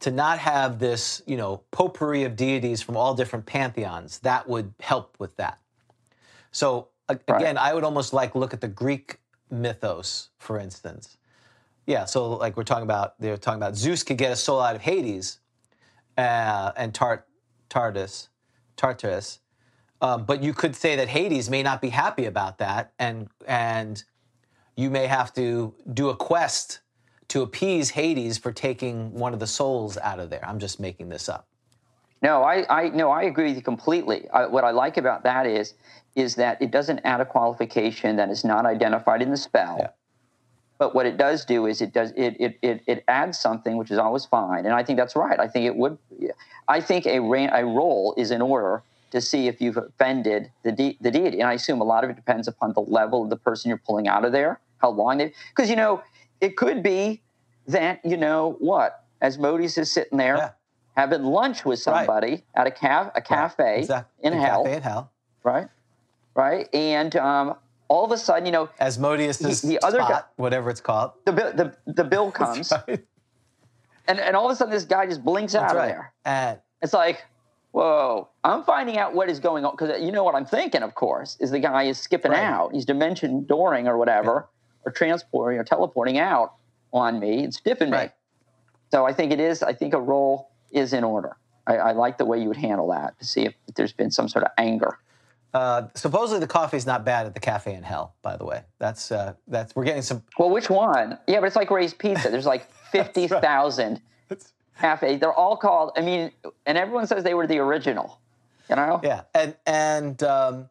to 0.00 0.10
not 0.10 0.38
have 0.38 0.78
this, 0.78 1.22
you 1.26 1.36
know, 1.36 1.62
potpourri 1.70 2.24
of 2.24 2.36
deities 2.36 2.80
from 2.82 2.96
all 2.96 3.14
different 3.14 3.46
pantheons, 3.46 4.20
that 4.20 4.48
would 4.48 4.72
help 4.80 5.16
with 5.18 5.36
that. 5.36 5.58
So 6.52 6.88
a- 7.08 7.14
Right. 7.28 7.40
again, 7.40 7.58
I 7.58 7.74
would 7.74 7.84
almost 7.84 8.12
like 8.12 8.34
look 8.34 8.54
at 8.54 8.60
the 8.60 8.68
Greek 8.68 9.20
mythos, 9.50 10.30
for 10.38 10.58
instance. 10.58 11.16
Yeah, 11.86 12.04
so 12.04 12.30
like 12.34 12.56
we're 12.56 12.64
talking 12.64 12.84
about, 12.84 13.18
they're 13.18 13.36
talking 13.36 13.58
about 13.60 13.74
Zeus 13.76 14.02
could 14.02 14.18
get 14.18 14.30
a 14.30 14.36
soul 14.36 14.60
out 14.60 14.76
of 14.76 14.82
Hades, 14.82 15.40
uh, 16.16 16.72
and 16.76 16.94
Tart, 16.94 17.26
Tartarus, 17.68 18.28
Tartarus, 18.76 19.40
um, 20.00 20.24
but 20.24 20.42
you 20.42 20.52
could 20.52 20.76
say 20.76 20.96
that 20.96 21.08
Hades 21.08 21.50
may 21.50 21.62
not 21.62 21.80
be 21.80 21.88
happy 21.88 22.26
about 22.26 22.58
that, 22.58 22.92
and 22.98 23.28
and 23.46 24.04
you 24.76 24.90
may 24.90 25.06
have 25.06 25.32
to 25.34 25.74
do 25.92 26.08
a 26.08 26.16
quest 26.16 26.80
to 27.28 27.42
appease 27.42 27.90
Hades 27.90 28.38
for 28.38 28.52
taking 28.52 29.12
one 29.12 29.34
of 29.34 29.40
the 29.40 29.46
souls 29.46 29.98
out 29.98 30.18
of 30.18 30.30
there. 30.30 30.44
I'm 30.44 30.58
just 30.58 30.80
making 30.80 31.08
this 31.08 31.28
up. 31.28 31.46
No, 32.20 32.42
I, 32.42 32.66
I 32.68 32.88
no, 32.88 33.10
I 33.10 33.22
agree 33.24 33.48
with 33.48 33.56
you 33.56 33.62
completely. 33.62 34.28
I, 34.30 34.46
what 34.46 34.64
I 34.64 34.70
like 34.70 34.96
about 34.96 35.22
that 35.22 35.46
is, 35.46 35.74
is 36.16 36.34
that 36.34 36.60
it 36.60 36.70
doesn't 36.70 37.00
add 37.04 37.20
a 37.20 37.24
qualification 37.24 38.16
that 38.16 38.28
is 38.30 38.44
not 38.44 38.66
identified 38.66 39.22
in 39.22 39.30
the 39.30 39.36
spell. 39.36 39.76
Yeah. 39.78 39.90
But 40.78 40.94
what 40.94 41.06
it 41.06 41.16
does 41.16 41.44
do 41.44 41.66
is 41.66 41.80
it 41.80 41.92
does 41.92 42.12
it, 42.16 42.36
it 42.40 42.58
it 42.62 42.82
it 42.86 43.04
adds 43.08 43.38
something 43.38 43.76
which 43.76 43.90
is 43.90 43.98
always 43.98 44.24
fine, 44.24 44.64
and 44.64 44.74
I 44.74 44.82
think 44.82 44.96
that's 44.96 45.16
right. 45.16 45.38
I 45.38 45.48
think 45.48 45.66
it 45.66 45.76
would. 45.76 45.98
I 46.66 46.80
think 46.80 47.06
a 47.06 47.18
ra- 47.20 47.50
a 47.52 47.64
roll 47.64 48.14
is 48.16 48.30
in 48.30 48.40
order 48.40 48.82
to 49.10 49.20
see 49.20 49.48
if 49.48 49.60
you've 49.60 49.76
offended 49.76 50.50
the 50.62 50.72
de- 50.72 50.96
the 51.00 51.10
deity, 51.10 51.40
and 51.40 51.48
I 51.48 51.54
assume 51.54 51.80
a 51.80 51.84
lot 51.84 52.04
of 52.04 52.10
it 52.10 52.16
depends 52.16 52.46
upon 52.46 52.74
the 52.74 52.80
level 52.80 53.24
of 53.24 53.30
the 53.30 53.36
person 53.36 53.68
you're 53.68 53.78
pulling 53.78 54.06
out 54.06 54.24
of 54.24 54.30
there, 54.30 54.60
how 54.78 54.90
long 54.90 55.18
they. 55.18 55.32
Because 55.50 55.68
you 55.68 55.76
know, 55.76 56.00
it 56.40 56.56
could 56.56 56.82
be 56.82 57.22
that 57.66 58.00
you 58.04 58.16
know 58.16 58.56
what, 58.60 59.04
as 59.20 59.34
Asmodeus 59.34 59.76
is 59.78 59.92
sitting 59.92 60.18
there 60.18 60.36
Yeah. 60.36 60.50
having 60.96 61.22
lunch 61.24 61.64
with 61.64 61.84
Right. 61.86 62.06
somebody 62.06 62.44
at 62.54 62.66
a 62.66 62.70
caf 62.70 63.10
a 63.14 63.20
cafe 63.20 63.80
Exact- 63.80 64.10
in 64.20 64.32
a 64.32 64.36
hell, 64.40 64.64
Cafe 64.64 64.76
in 64.76 64.82
hell. 64.82 65.10
right? 65.42 65.68
Right, 66.34 66.68
and 66.72 67.14
um, 67.16 67.56
all 67.88 68.04
of 68.04 68.12
a 68.12 68.16
sudden, 68.16 68.46
you 68.46 68.52
know, 68.52 68.68
as 68.78 68.96
Asmodeus' 68.96 69.38
The- 69.62 69.66
the 69.66 69.82
other 69.82 69.98
spot, 69.98 70.10
guy- 70.10 70.22
whatever 70.36 70.70
it's 70.70 70.80
called. 70.80 71.12
the 71.24 71.32
bill 71.32 71.52
the, 71.52 71.76
the 71.86 72.04
bill 72.04 72.30
comes, 72.40 72.72
Right. 72.72 73.04
and, 74.06 74.20
and 74.20 74.36
all 74.36 74.46
of 74.46 74.52
a 74.52 74.56
sudden, 74.56 74.72
this 74.72 74.84
guy 74.84 75.06
just 75.06 75.24
blinks 75.24 75.54
out 75.54 75.62
That's 75.62 75.72
of 75.74 75.78
there. 75.82 76.12
And 76.24 76.58
It's 76.80 76.92
like, 76.92 77.24
whoa! 77.72 78.28
I'm 78.44 78.62
finding 78.62 78.98
out 78.98 79.14
what 79.14 79.28
is 79.28 79.40
going 79.40 79.64
on 79.64 79.72
because 79.76 80.00
you 80.00 80.12
know 80.12 80.22
what 80.24 80.34
I'm 80.36 80.46
thinking. 80.46 80.82
Of 80.82 80.94
course, 80.94 81.36
is 81.40 81.50
the 81.50 81.58
guy 81.58 81.82
is 81.84 81.98
skipping 81.98 82.30
Right. 82.30 82.44
out. 82.44 82.72
He's 82.72 82.84
dimension 82.84 83.44
dooring 83.44 83.86
or 83.88 83.98
whatever, 83.98 84.48
or 84.84 84.92
transporting 84.92 85.58
or 85.58 85.64
teleporting 85.64 86.18
out 86.18 86.54
on 86.92 87.18
me 87.20 87.44
and 87.44 87.52
stiffing 87.52 87.90
me. 87.90 87.96
Right. 87.96 88.12
So 88.90 89.06
I 89.06 89.12
think 89.12 89.32
it 89.32 89.40
is. 89.40 89.62
I 89.62 89.72
think 89.72 89.94
a 89.94 90.00
roll 90.00 90.50
is 90.70 90.92
in 90.92 91.04
order. 91.04 91.36
I, 91.66 91.76
I 91.76 91.92
like 91.92 92.16
the 92.18 92.24
way 92.24 92.40
you 92.40 92.48
would 92.48 92.56
handle 92.56 92.88
that 92.88 93.18
to 93.18 93.26
see 93.26 93.42
if 93.42 93.54
there's 93.76 93.92
been 93.92 94.10
some 94.10 94.28
sort 94.28 94.44
of 94.44 94.50
anger. 94.56 94.98
uh, 95.52 95.88
supposedly 95.94 96.40
the 96.40 96.46
coffee's 96.46 96.86
not 96.86 97.04
bad 97.04 97.26
at 97.26 97.34
the 97.34 97.40
cafe 97.40 97.74
in 97.74 97.82
hell. 97.82 98.14
By 98.22 98.36
the 98.36 98.44
way, 98.44 98.62
that's 98.78 99.12
uh, 99.12 99.34
that's 99.46 99.74
we're 99.76 99.84
getting 99.84 100.02
some. 100.02 100.22
Well, 100.38 100.50
which 100.50 100.70
one? 100.70 101.18
Yeah, 101.26 101.40
but 101.40 101.46
it's 101.46 101.56
like 101.56 101.70
Ray's 101.70 101.94
Pizza. 101.94 102.30
There's 102.30 102.46
like 102.46 102.70
fifty 102.92 103.28
thousand 103.28 104.00
cafes. 104.80 105.20
They're 105.20 105.32
all 105.32 105.56
called. 105.56 105.92
I 105.96 106.00
mean, 106.00 106.30
and 106.64 106.78
everyone 106.78 107.06
says 107.06 107.24
they 107.24 107.34
were 107.34 107.46
the 107.46 107.58
original. 107.58 108.20
You 108.70 108.76
know? 108.76 109.00
Yeah, 109.02 109.22
and 109.34 109.56
and 109.66 110.22
um, 110.22 110.68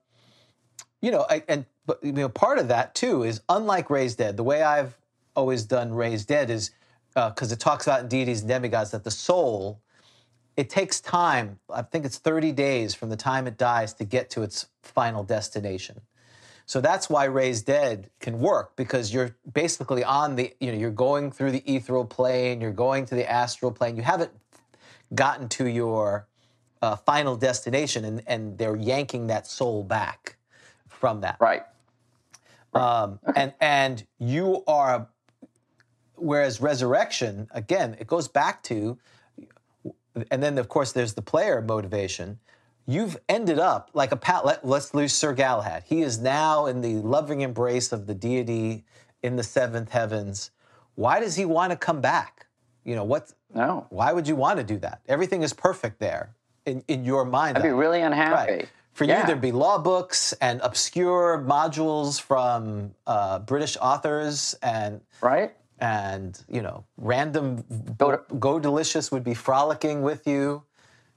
you 1.01 1.11
know, 1.11 1.25
I, 1.29 1.43
and 1.47 1.65
but 1.87 2.03
you 2.03 2.11
know, 2.11 2.29
part 2.29 2.59
of 2.59 2.67
that 2.67 2.93
too 2.93 3.23
is 3.23 3.41
unlike 3.49 3.89
Raised 3.89 4.19
Dead. 4.19 4.37
The 4.37 4.43
way 4.43 4.61
I've 4.61 4.95
always 5.35 5.63
done 5.63 5.93
Raised 5.93 6.27
Dead 6.27 6.51
is 6.51 6.71
because 7.15 7.51
it 7.51 7.59
talks 7.59 7.87
about 7.87 8.09
deities 8.09 8.41
and 8.41 8.49
demigods 8.49 8.91
that 8.91 9.03
the 9.03 9.11
soul 9.11 9.81
it 10.57 10.71
takes 10.71 10.99
time. 10.99 11.59
I 11.71 11.83
think 11.83 12.03
it's 12.03 12.17
30 12.17 12.51
days 12.51 12.95
from 12.95 13.09
the 13.09 13.15
time 13.15 13.45
it 13.45 13.57
dies 13.57 13.93
to 13.95 14.03
get 14.03 14.31
to 14.31 14.41
its 14.41 14.67
final 14.81 15.23
destination. 15.23 16.01
So 16.65 16.81
that's 16.81 17.09
why 17.09 17.25
Raised 17.25 17.67
Dead 17.67 18.09
can 18.19 18.39
work 18.39 18.75
because 18.75 19.13
you're 19.13 19.35
basically 19.53 20.03
on 20.03 20.35
the, 20.35 20.53
you 20.59 20.71
know, 20.71 20.77
you're 20.77 20.89
going 20.91 21.31
through 21.31 21.51
the 21.51 21.63
ethereal 21.71 22.05
plane, 22.05 22.59
you're 22.59 22.71
going 22.71 23.05
to 23.05 23.15
the 23.15 23.29
astral 23.31 23.71
plane. 23.71 23.95
You 23.95 24.01
haven't 24.01 24.31
gotten 25.15 25.47
to 25.49 25.67
your 25.67 26.27
uh, 26.81 26.95
final 26.97 27.37
destination, 27.37 28.03
and, 28.03 28.21
and 28.27 28.57
they're 28.57 28.75
yanking 28.75 29.27
that 29.27 29.47
soul 29.47 29.83
back 29.83 30.35
from 30.89 31.21
that. 31.21 31.37
Right. 31.39 31.63
Um, 32.73 33.19
and 33.35 33.53
and 33.59 34.05
you 34.19 34.63
are, 34.67 35.07
whereas 36.15 36.61
resurrection 36.61 37.47
again, 37.51 37.95
it 37.99 38.07
goes 38.07 38.27
back 38.27 38.63
to, 38.63 38.97
and 40.31 40.43
then 40.43 40.57
of 40.57 40.67
course 40.69 40.91
there's 40.91 41.13
the 41.13 41.21
player 41.21 41.61
motivation. 41.61 42.39
You've 42.85 43.17
ended 43.27 43.59
up 43.59 43.89
like 43.93 44.11
a 44.11 44.15
pal. 44.15 44.43
Let, 44.45 44.65
let's 44.65 44.93
lose 44.93 45.13
Sir 45.13 45.33
Galahad. 45.33 45.83
He 45.85 46.01
is 46.01 46.19
now 46.19 46.67
in 46.67 46.81
the 46.81 46.95
loving 46.95 47.41
embrace 47.41 47.91
of 47.91 48.07
the 48.07 48.13
deity 48.13 48.85
in 49.23 49.35
the 49.35 49.43
seventh 49.43 49.91
heavens, 49.91 50.51
why 50.95 51.19
does 51.19 51.35
he 51.35 51.45
want 51.45 51.71
to 51.71 51.77
come 51.77 52.01
back? 52.01 52.47
You 52.83 52.95
know, 52.95 53.03
what? 53.03 53.31
No. 53.53 53.85
Why 53.89 54.13
would 54.13 54.27
you 54.27 54.35
want 54.35 54.57
to 54.57 54.63
do 54.63 54.77
that? 54.79 55.01
Everything 55.07 55.43
is 55.43 55.53
perfect 55.53 55.99
there 55.99 56.35
in, 56.65 56.83
in 56.87 57.03
your 57.05 57.25
mind. 57.25 57.57
I'd 57.57 57.63
be 57.63 57.69
really 57.69 58.01
unhappy. 58.01 58.51
Right. 58.51 58.69
For 58.97 59.03
Yeah. 59.05 59.19
you, 59.21 59.27
there'd 59.27 59.41
be 59.41 59.51
law 59.51 59.77
books 59.77 60.33
and 60.41 60.59
obscure 60.61 61.37
modules 61.47 62.19
from 62.19 62.95
uh, 63.05 63.37
British 63.37 63.77
authors, 63.79 64.55
and 64.63 65.01
Right? 65.21 65.55
and 65.77 66.43
you 66.49 66.63
know, 66.63 66.83
random 66.97 67.63
Go 67.99 68.17
Go 68.39 68.57
Delicious 68.57 69.11
would 69.11 69.23
be 69.23 69.35
frolicking 69.35 70.01
with 70.01 70.25
you. 70.25 70.63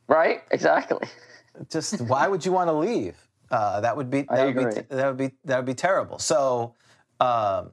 Right? 0.09 0.43
Exactly. 0.51 1.09
Just 1.71 2.03
why 2.03 2.29
would 2.29 2.45
you 2.45 2.53
want 2.53 2.69
to 2.69 2.75
leave? 2.75 3.17
Uh, 3.51 3.81
that 3.81 3.97
would 3.97 4.11
be 4.11 4.23
that 4.29 4.45
would 4.45 4.57
be 4.57 4.83
that 4.95 5.07
would 5.07 5.17
be 5.17 5.31
that 5.47 5.57
would 5.57 5.67
be 5.67 5.75
terrible. 5.75 6.19
So. 6.19 6.75
Um, 7.19 7.71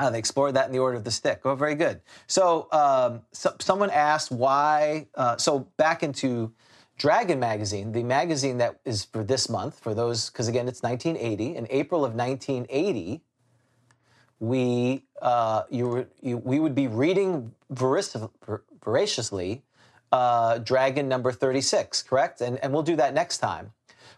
Ah, 0.00 0.10
they 0.10 0.18
explored 0.20 0.54
that 0.54 0.66
in 0.66 0.72
the 0.72 0.78
order 0.78 0.96
of 0.96 1.02
the 1.02 1.10
stick. 1.10 1.40
Oh, 1.44 1.56
very 1.56 1.74
good. 1.74 2.00
So, 2.28 2.68
um, 2.70 3.22
so 3.32 3.56
someone 3.58 3.90
asked 3.90 4.30
why. 4.30 5.08
Uh, 5.16 5.36
so 5.38 5.66
back 5.76 6.04
into 6.04 6.52
Dragon 6.98 7.38
magazine, 7.38 7.92
the 7.92 8.02
magazine 8.02 8.58
that 8.58 8.80
is 8.84 9.04
for 9.04 9.22
this 9.22 9.48
month, 9.48 9.78
for 9.78 9.94
those, 9.94 10.30
because 10.30 10.48
again, 10.48 10.66
it's 10.66 10.82
1980. 10.82 11.56
In 11.56 11.66
April 11.70 12.04
of 12.04 12.14
1980, 12.14 13.22
we 14.40 15.04
uh, 15.22 15.62
you, 15.70 16.06
you 16.20 16.36
we 16.38 16.58
would 16.58 16.74
be 16.74 16.88
reading 16.88 17.54
vorac- 17.72 18.30
vor- 18.44 18.64
voraciously 18.82 19.62
uh, 20.10 20.58
Dragon 20.58 21.08
number 21.08 21.30
36, 21.30 22.02
correct? 22.02 22.40
And 22.40 22.58
and 22.58 22.72
we'll 22.72 22.82
do 22.82 22.96
that 22.96 23.14
next 23.14 23.38
time. 23.38 23.72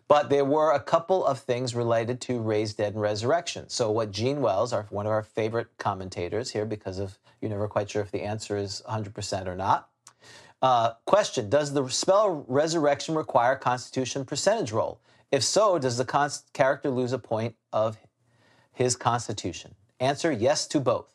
But 0.08 0.28
there 0.28 0.44
were 0.44 0.72
a 0.72 0.80
couple 0.80 1.24
of 1.24 1.38
things 1.38 1.74
related 1.74 2.20
to 2.22 2.40
raised 2.40 2.78
dead 2.78 2.94
and 2.94 3.02
resurrection. 3.02 3.68
So 3.68 3.92
what 3.92 4.10
Jean 4.10 4.40
Wells, 4.40 4.72
our, 4.72 4.86
one 4.90 5.06
of 5.06 5.12
our 5.12 5.22
favorite 5.22 5.68
commentators 5.78 6.50
here, 6.50 6.66
because 6.66 6.98
of 6.98 7.18
you're 7.40 7.50
never 7.50 7.68
quite 7.68 7.90
sure 7.90 8.02
if 8.02 8.10
the 8.10 8.22
answer 8.22 8.56
is 8.56 8.82
100% 8.88 9.46
or 9.46 9.54
not. 9.54 9.89
Uh, 10.62 10.92
question: 11.06 11.48
Does 11.48 11.72
the 11.72 11.88
spell 11.88 12.44
resurrection 12.48 13.14
require 13.14 13.56
Constitution 13.56 14.24
percentage 14.24 14.72
roll? 14.72 15.00
If 15.30 15.42
so, 15.42 15.78
does 15.78 15.96
the 15.96 16.04
cons- 16.04 16.44
character 16.52 16.90
lose 16.90 17.12
a 17.12 17.18
point 17.18 17.54
of 17.72 17.96
his 18.72 18.96
Constitution? 18.96 19.74
Answer: 20.00 20.30
Yes 20.30 20.66
to 20.68 20.80
both. 20.80 21.14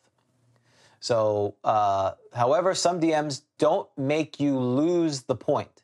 So, 1.00 1.54
uh, 1.62 2.12
however, 2.34 2.74
some 2.74 3.00
DMs 3.00 3.42
don't 3.58 3.88
make 3.96 4.40
you 4.40 4.58
lose 4.58 5.22
the 5.22 5.36
point. 5.36 5.82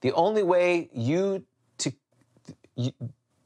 The 0.00 0.12
only 0.12 0.42
way 0.42 0.90
you 0.92 1.44
to 1.78 1.92
you, 2.74 2.92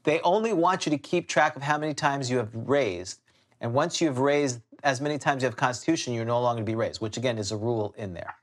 they 0.02 0.20
only 0.22 0.52
want 0.52 0.86
you 0.86 0.90
to 0.90 0.98
keep 0.98 1.28
track 1.28 1.54
of 1.54 1.62
how 1.62 1.78
many 1.78 1.94
times 1.94 2.28
you 2.28 2.38
have 2.38 2.52
raised, 2.54 3.20
and 3.60 3.72
once 3.72 4.00
you 4.00 4.08
have 4.08 4.18
raised 4.18 4.60
as 4.82 5.00
many 5.00 5.18
times 5.18 5.42
you 5.42 5.46
have 5.46 5.56
Constitution, 5.56 6.12
you're 6.12 6.24
no 6.24 6.40
longer 6.40 6.62
to 6.62 6.66
be 6.66 6.74
raised, 6.74 7.00
which 7.00 7.16
again 7.16 7.38
is 7.38 7.52
a 7.52 7.56
rule 7.56 7.94
in 7.96 8.14
there. 8.14 8.34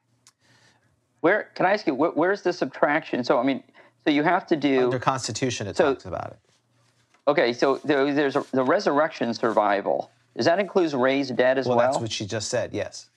Where 1.21 1.49
can 1.55 1.65
I 1.65 1.73
ask 1.73 1.85
you? 1.87 1.93
Where, 1.95 2.11
where's 2.11 2.41
the 2.41 2.53
subtraction? 2.53 3.23
So 3.23 3.39
I 3.39 3.43
mean, 3.43 3.63
so 4.05 4.11
you 4.11 4.23
have 4.23 4.47
to 4.47 4.55
do. 4.55 4.85
Under 4.85 4.99
Constitution, 4.99 5.67
it 5.67 5.75
So- 5.75 5.93
talks 5.93 6.05
about 6.05 6.31
it. 6.31 6.39
Okay, 7.27 7.53
so 7.53 7.75
there, 7.83 8.11
there's 8.11 8.35
a, 8.35 8.43
the 8.53 8.63
resurrection 8.63 9.31
survival. 9.35 10.09
Does 10.35 10.47
that 10.47 10.57
include 10.57 10.93
raised 10.93 11.35
dead 11.35 11.59
as 11.59 11.67
Well, 11.67 11.77
well? 11.77 11.91
that's 11.91 12.01
what 12.01 12.11
she 12.11 12.25
just 12.25 12.49
said. 12.49 12.73
Yes. 12.73 13.09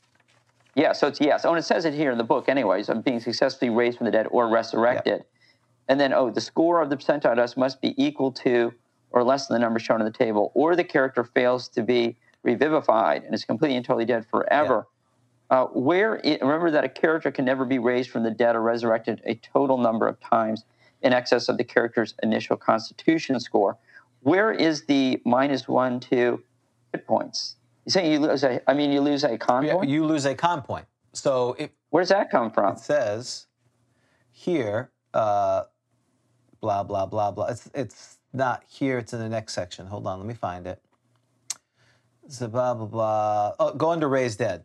Yeah, 0.74 0.92
so 0.92 1.06
it's 1.06 1.18
yes. 1.20 1.44
Oh, 1.46 1.50
and 1.50 1.58
it 1.58 1.62
says 1.62 1.86
it 1.86 1.94
here 1.94 2.10
in 2.10 2.18
the 2.18 2.24
book, 2.24 2.48
anyways. 2.48 2.90
I'm 2.90 3.00
being 3.00 3.20
successfully 3.20 3.70
raised 3.70 3.98
from 3.98 4.04
the 4.06 4.10
dead 4.10 4.26
or 4.30 4.48
resurrected. 4.48 5.24
And 5.88 5.98
then, 5.98 6.12
oh, 6.12 6.30
the 6.30 6.40
score 6.40 6.82
of 6.82 6.90
the 6.90 6.96
percentile 6.96 7.36
dice 7.36 7.56
must 7.56 7.80
be 7.80 7.94
equal 8.02 8.32
to 8.32 8.72
or 9.12 9.22
less 9.22 9.46
than 9.46 9.54
the 9.56 9.58
number 9.60 9.78
shown 9.78 10.00
on 10.00 10.06
the 10.06 10.12
table, 10.12 10.50
or 10.54 10.74
the 10.74 10.84
character 10.84 11.22
fails 11.22 11.68
to 11.68 11.82
be 11.82 12.16
revivified 12.42 13.22
and 13.24 13.34
is 13.34 13.44
completely 13.44 13.76
and 13.76 13.84
totally 13.84 14.06
dead 14.06 14.26
forever. 14.26 14.86
Uh, 15.52 15.66
where 15.74 16.18
it, 16.24 16.40
remember 16.40 16.70
that 16.70 16.82
a 16.82 16.88
character 16.88 17.30
can 17.30 17.44
never 17.44 17.66
be 17.66 17.78
raised 17.78 18.08
from 18.08 18.22
the 18.22 18.30
dead 18.30 18.56
or 18.56 18.62
resurrected 18.62 19.20
a 19.26 19.34
total 19.34 19.76
number 19.76 20.08
of 20.08 20.18
times 20.18 20.64
in 21.02 21.12
excess 21.12 21.46
of 21.46 21.58
the 21.58 21.64
character's 21.64 22.14
initial 22.22 22.56
Constitution 22.56 23.38
score. 23.38 23.76
Where 24.20 24.50
is 24.50 24.86
the 24.86 25.20
minus 25.26 25.68
one 25.68 26.00
to 26.00 26.42
hit 26.90 27.06
points? 27.06 27.56
You 27.84 27.92
saying 27.92 28.12
you 28.12 28.18
lose 28.20 28.42
a? 28.44 28.62
I 28.66 28.72
mean, 28.72 28.92
you 28.92 29.02
lose 29.02 29.24
a 29.24 29.36
con 29.36 29.66
Yeah, 29.66 29.74
point. 29.74 29.90
You 29.90 30.06
lose 30.06 30.24
a 30.24 30.34
con 30.34 30.62
point. 30.62 30.86
So 31.12 31.54
it, 31.58 31.72
Where 31.90 32.00
does 32.00 32.08
that 32.08 32.30
come 32.30 32.50
from? 32.50 32.72
it 32.76 32.78
says 32.78 33.46
here, 34.30 34.90
uh, 35.12 35.64
blah 36.62 36.82
blah 36.82 37.04
blah 37.04 37.30
blah. 37.30 37.48
It's 37.48 37.68
it's 37.74 38.18
not 38.32 38.64
here. 38.66 38.96
It's 38.96 39.12
in 39.12 39.18
the 39.18 39.28
next 39.28 39.52
section. 39.52 39.86
Hold 39.86 40.06
on, 40.06 40.18
let 40.18 40.26
me 40.26 40.32
find 40.32 40.66
it. 40.66 40.80
So 42.28 42.48
blah 42.48 42.72
blah 42.72 42.86
blah. 42.86 43.52
Oh, 43.60 43.74
go 43.74 43.90
under 43.90 44.08
raise 44.08 44.36
dead. 44.36 44.64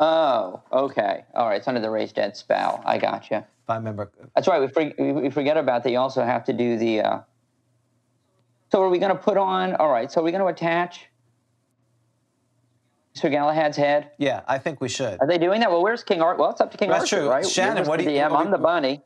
Oh, 0.00 0.62
okay. 0.72 1.24
All 1.34 1.46
right. 1.46 1.58
It's 1.58 1.68
under 1.68 1.80
the 1.80 1.90
raised 1.90 2.14
dead 2.14 2.34
spell. 2.34 2.82
I 2.86 2.96
got 2.96 3.20
gotcha. 3.20 3.46
If 3.64 3.70
I 3.70 3.76
remember. 3.76 4.10
That's 4.34 4.48
right. 4.48 4.60
We, 4.60 4.68
for, 4.68 5.20
we 5.20 5.30
forget 5.30 5.58
about 5.58 5.84
that. 5.84 5.90
You 5.90 5.98
also 5.98 6.24
have 6.24 6.44
to 6.44 6.54
do 6.54 6.78
the. 6.78 7.00
Uh... 7.02 7.20
So 8.72 8.82
are 8.82 8.88
we 8.88 8.98
going 8.98 9.12
to 9.12 9.18
put 9.18 9.36
on? 9.36 9.76
All 9.76 9.90
right. 9.90 10.10
So 10.10 10.22
are 10.22 10.24
we 10.24 10.32
going 10.32 10.42
to 10.42 10.46
attach 10.46 11.06
Sir 13.12 13.28
Galahad's 13.28 13.76
head? 13.76 14.12
Yeah, 14.16 14.40
I 14.48 14.56
think 14.56 14.80
we 14.80 14.88
should. 14.88 15.20
Are 15.20 15.26
they 15.26 15.36
doing 15.38 15.60
that? 15.60 15.70
Well, 15.70 15.82
where's 15.82 16.02
King 16.02 16.22
Arthur? 16.22 16.40
Well, 16.40 16.50
it's 16.50 16.62
up 16.62 16.70
to 16.70 16.78
King 16.78 16.90
Art. 16.90 17.00
That's 17.00 17.12
Arthur, 17.12 17.24
true. 17.24 17.30
right? 17.30 17.46
Shannon, 17.46 17.86
what 17.86 17.98
do 17.98 18.04
you- 18.04 18.10
DM. 18.18 18.34
I'm 18.34 18.50
the 18.50 18.58
bunny. 18.58 19.02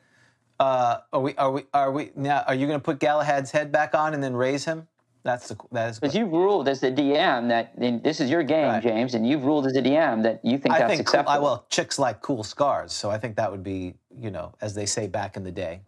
Uh, 0.61 0.99
are 1.13 1.21
we? 1.21 1.35
Are 1.35 1.51
we? 1.51 1.65
Are 1.75 1.91
we? 1.91 2.13
Now, 2.15 2.45
are 2.47 2.55
you 2.55 2.69
going 2.69 2.79
to 2.79 2.85
put 2.85 3.01
Galahad's 3.01 3.51
head 3.51 3.73
back 3.73 3.97
on 3.97 4.15
and 4.15 4.23
then 4.23 4.37
raise 4.37 4.65
him? 4.65 4.87
That's 5.25 5.49
the. 5.49 5.57
That 5.73 5.89
is. 5.91 5.99
Because 5.99 6.15
you've 6.15 6.31
ruled 6.31 6.69
as 6.69 6.81
the 6.81 6.91
DM 6.93 7.49
that 7.49 7.73
this 8.03 8.21
is 8.21 8.29
your 8.31 8.43
game, 8.43 8.69
Right. 8.69 8.83
James, 8.83 9.15
and 9.15 9.27
you've 9.27 9.45
ruled 9.45 9.67
as 9.67 9.73
the 9.73 9.81
DM 9.81 10.23
that 10.23 10.41
you 10.45 10.59
think 10.59 10.75
I 10.75 10.81
that's 10.81 10.95
think. 10.97 11.07
Cool, 11.07 11.21
acceptable. 11.21 11.31
I, 11.33 11.39
well, 11.39 11.67
chicks 11.71 11.99
like 11.99 12.21
cool 12.21 12.45
scars, 12.45 12.93
so 12.93 13.11
I 13.11 13.17
think 13.19 13.35
that 13.37 13.51
would 13.51 13.63
be, 13.65 13.95
you 14.15 14.31
know, 14.31 14.53
as 14.61 14.75
they 14.75 14.85
say 14.85 15.07
back 15.07 15.37
in 15.39 15.43
the 15.43 15.51
day. 15.51 15.81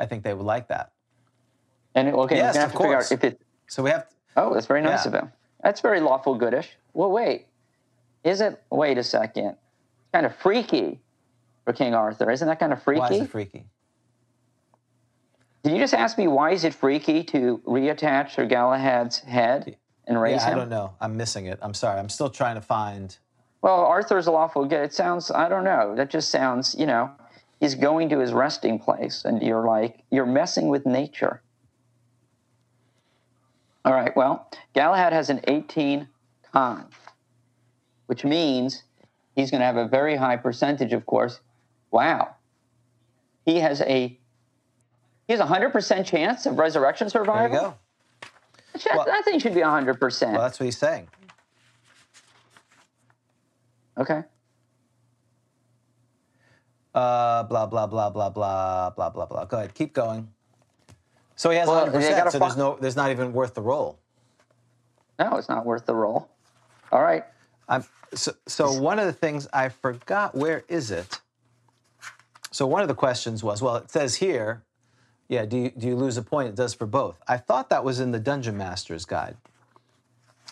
I 0.00 0.06
think 0.06 0.24
they 0.24 0.34
would 0.34 0.46
like 0.46 0.66
that. 0.68 0.92
and 1.94 2.08
okay, 2.08 2.36
Yes, 2.36 2.56
have 2.56 2.66
of 2.66 2.72
to 2.72 2.78
figure 2.78 2.92
course. 2.94 3.12
out 3.12 3.18
if 3.18 3.24
it. 3.24 3.40
So 3.68 3.82
we 3.82 3.90
have. 3.90 4.06
Oh, 4.36 4.52
that's 4.54 4.66
very 4.66 4.82
nice 4.82 5.04
Yeah. 5.04 5.08
of 5.08 5.14
him. 5.14 5.32
That's 5.62 5.80
very 5.80 6.00
lawful 6.00 6.34
goodish. 6.34 6.70
Well, 6.94 7.10
wait. 7.10 7.46
Is 8.24 8.40
it? 8.40 8.60
Wait 8.70 8.98
a 8.98 9.04
second. 9.04 9.56
Kind 10.12 10.26
of 10.26 10.34
freaky 10.36 10.98
for 11.64 11.72
King 11.72 11.94
Arthur. 11.94 12.30
Isn't 12.30 12.48
that 12.48 12.58
kind 12.58 12.72
of 12.72 12.82
freaky? 12.82 13.00
Why 13.00 13.08
is 13.10 13.20
it 13.20 13.30
freaky? 13.30 13.66
Did 15.62 15.72
you 15.72 15.78
just 15.78 15.94
ask 15.94 16.16
me 16.16 16.26
why 16.26 16.52
is 16.52 16.64
it 16.64 16.72
freaky 16.74 17.22
to 17.24 17.60
reattach 17.66 18.30
Sir 18.34 18.46
Galahad's 18.46 19.18
head 19.20 19.76
and 20.06 20.20
raise 20.20 20.40
Yeah, 20.42 20.48
I 20.48 20.52
him? 20.52 20.58
don't 20.58 20.68
know. 20.70 20.94
I'm 21.00 21.16
missing 21.16 21.46
it. 21.46 21.58
I'm 21.60 21.74
sorry. 21.74 21.98
I'm 21.98 22.08
still 22.08 22.30
trying 22.30 22.54
to 22.54 22.62
find. 22.62 23.16
Well, 23.62 23.80
Arthur's 23.84 24.26
lawful 24.26 24.64
good. 24.64 24.82
It 24.84 24.94
sounds. 24.94 25.30
I 25.30 25.48
don't 25.50 25.64
know. 25.64 25.94
That 25.94 26.08
just 26.08 26.30
sounds. 26.30 26.74
You 26.78 26.86
know, 26.86 27.10
he's 27.60 27.74
going 27.74 28.08
to 28.08 28.18
his 28.18 28.32
resting 28.32 28.78
place, 28.78 29.24
and 29.26 29.42
you're 29.42 29.66
like 29.66 30.02
you're 30.10 30.24
messing 30.26 30.68
with 30.68 30.86
nature. 30.86 31.42
All 33.84 33.92
right. 33.92 34.14
Well, 34.16 34.50
Galahad 34.74 35.12
has 35.12 35.28
an 35.30 35.40
18 35.46 36.08
con, 36.52 36.86
which 38.06 38.24
means 38.24 38.82
he's 39.34 39.50
going 39.50 39.60
to 39.60 39.66
have 39.66 39.76
a 39.76 39.86
very 39.88 40.16
high 40.16 40.36
percentage. 40.36 40.92
Of 40.94 41.04
course. 41.04 41.40
Wow. 41.90 42.36
He 43.44 43.60
has 43.60 43.82
a. 43.82 44.16
He 45.30 45.32
has 45.34 45.38
a 45.38 45.46
hundred 45.46 45.70
percent 45.70 46.08
chance 46.08 46.44
of 46.44 46.58
resurrection 46.58 47.08
survival. 47.08 47.50
There 47.50 47.62
you 47.62 47.68
go. 47.68 47.74
That, 48.72 48.96
Well- 48.96 49.04
that 49.06 49.24
thing 49.24 49.38
should 49.38 49.54
be 49.54 49.60
hundred 49.60 50.00
percent. 50.00 50.32
Well, 50.32 50.42
that's 50.42 50.58
what 50.58 50.64
he's 50.64 50.76
saying. 50.76 51.06
Okay. 53.96 54.24
Uh, 56.92 57.44
blah 57.44 57.66
blah 57.66 57.86
blah 57.86 58.10
blah 58.10 58.28
blah 58.30 58.90
blah 58.90 59.10
blah 59.10 59.26
blah. 59.26 59.44
Go 59.44 59.58
ahead. 59.58 59.72
Keep 59.72 59.92
going. 59.92 60.32
So 61.36 61.50
he 61.50 61.58
has 61.58 61.68
Well, 61.68 61.76
100. 61.76 61.92
they 61.92 61.98
percent 61.98 62.16
gotta 62.16 62.30
So 62.32 62.38
there's 62.40 62.56
no. 62.56 62.76
There's 62.80 62.96
not 62.96 63.12
even 63.12 63.32
worth 63.32 63.54
the 63.54 63.62
roll. 63.62 64.00
No, 65.20 65.36
it's 65.36 65.48
not 65.48 65.64
worth 65.64 65.86
the 65.86 65.94
roll. 65.94 66.28
All 66.90 67.02
right. 67.02 67.24
I'm, 67.68 67.84
so, 68.14 68.32
so 68.48 68.72
one 68.80 68.98
of 68.98 69.06
the 69.06 69.12
things 69.12 69.46
I 69.52 69.68
forgot, 69.68 70.34
where 70.34 70.64
is 70.66 70.90
it? 70.90 71.20
So 72.50 72.66
one 72.66 72.82
of 72.82 72.88
the 72.88 72.96
questions 72.96 73.44
was, 73.44 73.62
well, 73.62 73.76
it 73.76 73.92
says 73.92 74.16
here, 74.16 74.64
yeah, 75.30 75.46
do 75.46 75.56
you, 75.56 75.70
do 75.70 75.86
you 75.86 75.94
lose 75.94 76.16
a 76.16 76.22
point? 76.22 76.48
It 76.48 76.56
does 76.56 76.74
for 76.74 76.86
both. 76.86 77.16
I 77.28 77.36
thought 77.36 77.70
that 77.70 77.84
was 77.84 78.00
in 78.00 78.10
the 78.10 78.18
Dungeon 78.18 78.56
Master's 78.58 79.04
Guide. 79.04 79.36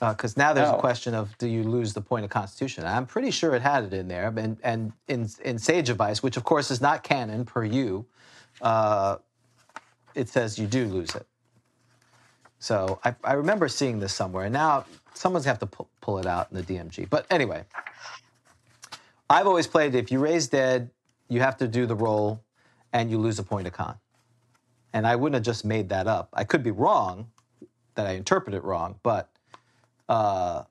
Because 0.00 0.36
now 0.36 0.52
there's 0.52 0.68
Oh. 0.68 0.76
a 0.76 0.80
question 0.80 1.14
of 1.14 1.36
do 1.38 1.48
you 1.48 1.64
lose 1.64 1.92
the 1.92 2.00
point 2.00 2.24
of 2.24 2.30
Constitution? 2.30 2.86
I'm 2.86 3.04
pretty 3.04 3.32
sure 3.32 3.56
it 3.56 3.62
had 3.62 3.82
it 3.82 3.92
in 3.92 4.06
there. 4.06 4.32
And, 4.36 4.56
and 4.62 4.92
in, 5.08 5.28
in 5.44 5.58
Sage 5.58 5.90
Advice, 5.90 6.22
which 6.22 6.36
of 6.36 6.44
course 6.44 6.70
is 6.70 6.80
not 6.80 7.02
canon 7.02 7.44
per 7.44 7.64
you, 7.64 8.06
uh, 8.62 9.16
it 10.14 10.28
says 10.28 10.56
you 10.60 10.68
do 10.68 10.86
lose 10.86 11.12
it. 11.16 11.26
So 12.60 13.00
I, 13.04 13.16
I 13.24 13.32
remember 13.32 13.66
seeing 13.66 13.98
this 13.98 14.12
somewhere, 14.14 14.44
and 14.44 14.52
now 14.52 14.84
someone's 15.14 15.44
gonna 15.44 15.54
have 15.54 15.58
to 15.60 15.66
pull, 15.66 15.88
pull 16.00 16.18
it 16.18 16.26
out 16.26 16.46
in 16.52 16.56
the 16.56 16.62
DMG. 16.62 17.10
But 17.10 17.26
anyway, 17.30 17.64
I've 19.28 19.48
always 19.48 19.66
played 19.66 19.96
if 19.96 20.12
you 20.12 20.20
raise 20.20 20.46
dead, 20.46 20.90
you 21.28 21.40
have 21.40 21.56
to 21.58 21.66
do 21.66 21.86
the 21.86 21.96
roll, 21.96 22.44
and 22.92 23.10
you 23.10 23.18
lose 23.18 23.40
a 23.40 23.42
point 23.42 23.66
of 23.66 23.72
con. 23.72 23.96
And 24.98 25.06
I 25.06 25.14
wouldn't 25.14 25.34
have 25.34 25.44
just 25.44 25.64
made 25.64 25.90
that 25.90 26.08
up. 26.08 26.28
I 26.32 26.42
could 26.42 26.64
be 26.64 26.72
wrong, 26.72 27.30
that 27.94 28.08
I 28.08 28.14
interpret 28.14 28.52
it 28.52 28.64
wrong, 28.64 28.98
but 29.04 29.30
uh, 30.08 30.64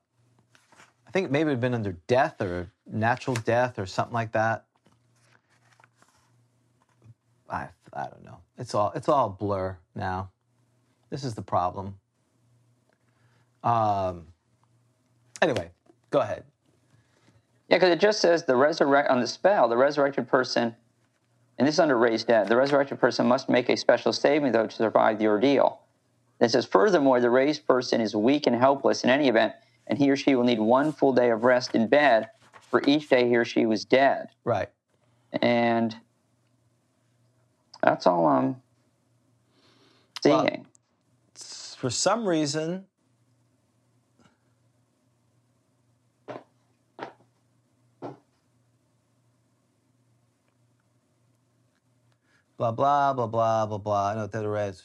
I 1.06 1.10
think 1.12 1.30
maybe 1.30 1.48
it 1.48 1.52
had 1.52 1.60
been 1.62 1.72
under 1.72 1.92
death 2.06 2.42
or 2.42 2.70
natural 2.86 3.36
death 3.36 3.78
or 3.78 3.86
something 3.86 4.12
like 4.12 4.32
that. 4.32 4.66
I 7.48 7.68
I 7.94 8.02
don't 8.02 8.22
know. 8.22 8.36
It's 8.58 8.74
all 8.74 8.92
it's 8.94 9.08
all 9.08 9.30
blur 9.30 9.78
now. 9.94 10.28
This 11.08 11.24
is 11.24 11.34
the 11.34 11.40
problem. 11.40 11.98
Um. 13.64 14.26
Anyway, 15.40 15.70
go 16.10 16.20
ahead. 16.20 16.44
Yeah, 17.70 17.78
because 17.78 17.88
it 17.88 18.00
just 18.00 18.20
says 18.20 18.44
the 18.44 18.56
resurrect 18.56 19.08
on 19.08 19.20
the 19.20 19.26
spell, 19.26 19.68
the 19.68 19.78
resurrected 19.78 20.28
person, 20.28 20.76
and 21.58 21.66
this 21.66 21.74
is 21.76 21.80
under 21.80 21.96
raised 21.98 22.26
dead. 22.28 22.48
The 22.48 22.56
resurrected 22.56 23.00
person 23.00 23.26
must 23.26 23.48
make 23.48 23.68
a 23.68 23.76
special 23.76 24.12
saving 24.12 24.52
though 24.52 24.66
to 24.66 24.74
survive 24.74 25.18
the 25.18 25.26
ordeal. 25.26 25.80
It 26.40 26.50
says 26.50 26.64
furthermore, 26.64 27.20
the 27.20 27.30
raised 27.30 27.66
person 27.66 28.00
is 28.00 28.14
weak 28.14 28.46
and 28.46 28.54
helpless 28.54 29.02
in 29.02 29.10
any 29.10 29.28
event, 29.28 29.54
and 29.88 29.98
he 29.98 30.08
or 30.10 30.16
she 30.16 30.34
will 30.36 30.44
need 30.44 30.60
one 30.60 30.92
full 30.92 31.12
day 31.12 31.30
of 31.30 31.42
rest 31.42 31.74
in 31.74 31.88
bed 31.88 32.28
for 32.70 32.82
each 32.86 33.08
day 33.08 33.28
he 33.28 33.36
or 33.36 33.44
she 33.44 33.66
was 33.66 33.84
dead. 33.84 34.28
Right. 34.44 34.68
And 35.42 35.96
that's 37.82 38.06
all 38.06 38.26
I'm 38.26 38.62
Well- 40.24 40.46
seeing. 40.46 40.66
For 41.76 41.90
some 41.90 42.26
reason. 42.26 42.86
Blah 52.58 52.72
blah 52.72 53.14
blah 53.14 53.26
blah 53.26 53.66
blah 53.66 53.78
blah. 53.78 54.10
I 54.10 54.14
know 54.14 54.28
what. 54.50 54.82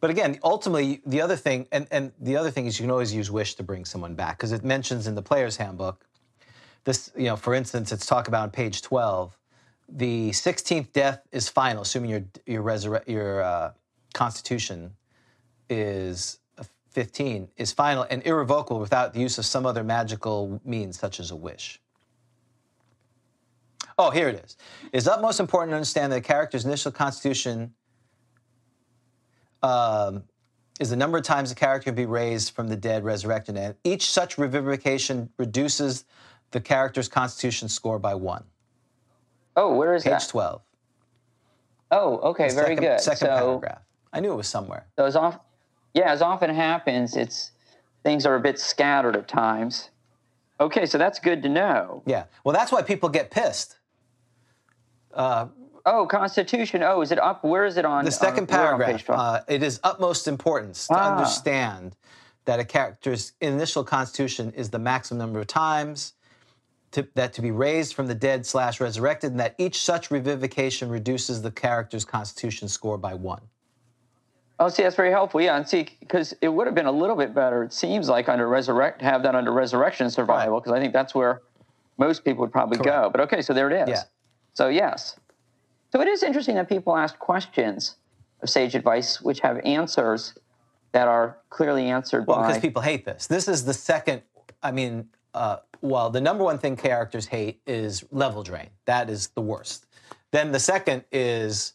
But 0.00 0.10
again, 0.10 0.38
ultimately, 0.42 1.00
the 1.06 1.22
other 1.22 1.36
thing, 1.36 1.66
and, 1.72 1.86
and 1.90 2.12
the 2.20 2.36
other 2.36 2.50
thing 2.50 2.66
is, 2.66 2.78
you 2.78 2.82
can 2.82 2.90
always 2.90 3.14
use 3.14 3.30
wish 3.30 3.54
to 3.54 3.62
bring 3.62 3.86
someone 3.86 4.14
back 4.14 4.36
because 4.36 4.52
it 4.52 4.62
mentions 4.62 5.06
in 5.06 5.14
the 5.14 5.22
player's 5.22 5.56
handbook. 5.56 6.04
This, 6.84 7.10
you 7.16 7.24
know, 7.24 7.36
for 7.36 7.54
instance, 7.54 7.90
it's 7.90 8.04
talk 8.04 8.28
about 8.28 8.42
on 8.42 8.50
page 8.50 8.82
twelve. 8.82 9.38
The 9.88 10.32
sixteenth 10.32 10.92
death 10.92 11.22
is 11.32 11.48
final, 11.48 11.82
assuming 11.82 12.10
your 12.10 12.24
your 12.44 12.62
resurre- 12.62 13.08
your 13.08 13.42
uh, 13.42 13.72
constitution 14.12 14.96
is 15.70 16.38
fifteen 16.90 17.48
is 17.56 17.72
final 17.72 18.04
and 18.10 18.22
irrevocable 18.26 18.80
without 18.80 19.14
the 19.14 19.20
use 19.20 19.38
of 19.38 19.46
some 19.46 19.64
other 19.64 19.84
magical 19.84 20.60
means, 20.64 20.98
such 20.98 21.18
as 21.18 21.30
a 21.30 21.36
wish. 21.36 21.80
Oh, 23.98 24.10
here 24.10 24.28
it 24.28 24.44
is. 24.44 24.56
It 24.92 24.96
is 24.98 25.08
utmost 25.08 25.40
important 25.40 25.70
to 25.72 25.76
understand 25.76 26.12
that 26.12 26.16
a 26.16 26.20
character's 26.20 26.64
initial 26.64 26.90
constitution 26.90 27.74
um, 29.62 30.24
is 30.80 30.90
the 30.90 30.96
number 30.96 31.16
of 31.16 31.24
times 31.24 31.52
a 31.52 31.54
character 31.54 31.86
can 31.86 31.94
be 31.94 32.06
raised 32.06 32.54
from 32.54 32.68
the 32.68 32.76
dead, 32.76 33.04
resurrected, 33.04 33.56
and 33.56 33.74
each 33.84 34.10
such 34.10 34.36
revivification 34.36 35.28
reduces 35.38 36.04
the 36.50 36.60
character's 36.60 37.08
constitution 37.08 37.68
score 37.68 37.98
by 37.98 38.14
one. 38.14 38.44
Oh, 39.56 39.74
where 39.74 39.94
is 39.94 40.02
Page 40.02 40.12
that? 40.12 40.28
12. 40.28 40.62
Oh, 41.90 42.16
okay, 42.18 42.48
very 42.48 42.74
second, 42.74 42.76
good. 42.80 43.00
Second 43.00 43.28
so, 43.28 43.36
paragraph. 43.36 43.82
I 44.12 44.20
knew 44.20 44.32
it 44.32 44.36
was 44.36 44.48
somewhere. 44.48 44.86
So 44.98 45.04
as 45.04 45.14
often, 45.14 45.40
yeah, 45.94 46.10
as 46.10 46.22
often 46.22 46.50
happens, 46.50 47.16
it's 47.16 47.52
things 48.02 48.26
are 48.26 48.34
a 48.34 48.40
bit 48.40 48.58
scattered 48.58 49.16
at 49.16 49.28
times. 49.28 49.90
Okay, 50.60 50.86
so 50.86 50.98
that's 50.98 51.18
good 51.18 51.42
to 51.44 51.48
know. 51.48 52.02
Yeah. 52.06 52.24
Well, 52.42 52.54
that's 52.54 52.72
why 52.72 52.82
people 52.82 53.08
get 53.08 53.30
pissed. 53.30 53.76
Uh, 55.14 55.46
Oh, 55.86 56.06
Constitution. 56.06 56.82
Oh, 56.82 57.02
is 57.02 57.12
it 57.12 57.18
up? 57.18 57.44
Where 57.44 57.66
is 57.66 57.76
it 57.76 57.84
on? 57.84 58.06
the 58.06 58.10
second 58.10 58.44
on 58.44 58.46
paragraph. 58.46 58.90
page 58.90 59.04
12? 59.04 59.20
Uh, 59.20 59.40
it 59.48 59.62
is 59.62 59.80
utmost 59.84 60.26
importance 60.26 60.86
to 60.88 60.94
Ah. 60.94 61.12
understand 61.14 61.94
that 62.46 62.58
a 62.58 62.64
character's 62.64 63.32
initial 63.42 63.84
constitution 63.84 64.50
is 64.56 64.70
the 64.70 64.78
maximum 64.78 65.18
number 65.18 65.40
of 65.40 65.46
times 65.46 66.14
to, 66.92 67.06
that 67.16 67.34
to 67.34 67.42
be 67.42 67.50
raised 67.50 67.92
from 67.92 68.06
the 68.06 68.14
dead 68.14 68.46
slash 68.46 68.80
resurrected, 68.80 69.32
and 69.32 69.40
that 69.40 69.54
each 69.58 69.82
such 69.82 70.08
revivification 70.08 70.90
reduces 70.90 71.42
the 71.42 71.50
character's 71.50 72.04
constitution 72.06 72.66
score 72.68 72.96
by 72.96 73.12
one. 73.12 73.42
oh, 74.60 74.68
see, 74.68 74.84
that's 74.84 74.96
very 74.96 75.10
helpful. 75.10 75.40
Yeah, 75.42 75.56
and 75.56 75.68
see, 75.68 75.88
because 76.00 76.32
it 76.40 76.48
would 76.48 76.66
have 76.66 76.74
been 76.76 76.86
a 76.86 76.92
little 76.92 77.16
bit 77.16 77.34
better. 77.34 77.62
It 77.64 77.72
seems 77.74 78.08
like 78.08 78.28
under 78.30 78.48
resurrect, 78.48 79.02
have 79.02 79.22
that 79.24 79.34
under 79.34 79.52
resurrection 79.52 80.08
survival, 80.08 80.60
because 80.60 80.72
I 80.72 80.80
think 80.80 80.92
that's 80.94 81.14
where 81.14 81.42
most 81.98 82.24
people 82.24 82.40
would 82.42 82.52
probably 82.52 82.78
go. 82.78 83.10
But 83.12 83.20
okay, 83.22 83.42
so 83.42 83.52
there 83.52 83.68
it 83.70 83.82
is. 83.82 83.88
Yeah. 83.90 84.02
So 84.54 84.68
yes, 84.68 85.16
so 85.94 86.00
it 86.00 86.08
is 86.08 86.24
interesting 86.24 86.56
that 86.56 86.68
people 86.68 86.96
ask 86.96 87.16
questions 87.18 87.96
of 88.42 88.50
sage 88.50 88.74
advice, 88.74 89.20
which 89.20 89.40
have 89.40 89.60
answers 89.64 90.34
that 90.90 91.06
are 91.06 91.38
clearly 91.50 91.88
answered 91.88 92.26
Well, 92.26 92.38
by. 92.38 92.48
because 92.48 92.62
people 92.62 92.82
hate 92.82 93.04
this. 93.04 93.26
This 93.28 93.46
is 93.46 93.64
the 93.64 93.74
second. 93.74 94.22
I 94.62 94.72
mean, 94.72 95.08
uh, 95.34 95.58
well, 95.82 96.10
the 96.10 96.20
number 96.20 96.42
one 96.42 96.58
thing 96.58 96.76
characters 96.76 97.26
hate 97.26 97.60
is 97.66 98.04
level 98.10 98.42
drain. 98.42 98.70
That 98.86 99.10
is 99.10 99.28
the 99.28 99.40
worst. 99.40 99.86
Then 100.32 100.50
the 100.50 100.58
second 100.58 101.04
is 101.12 101.74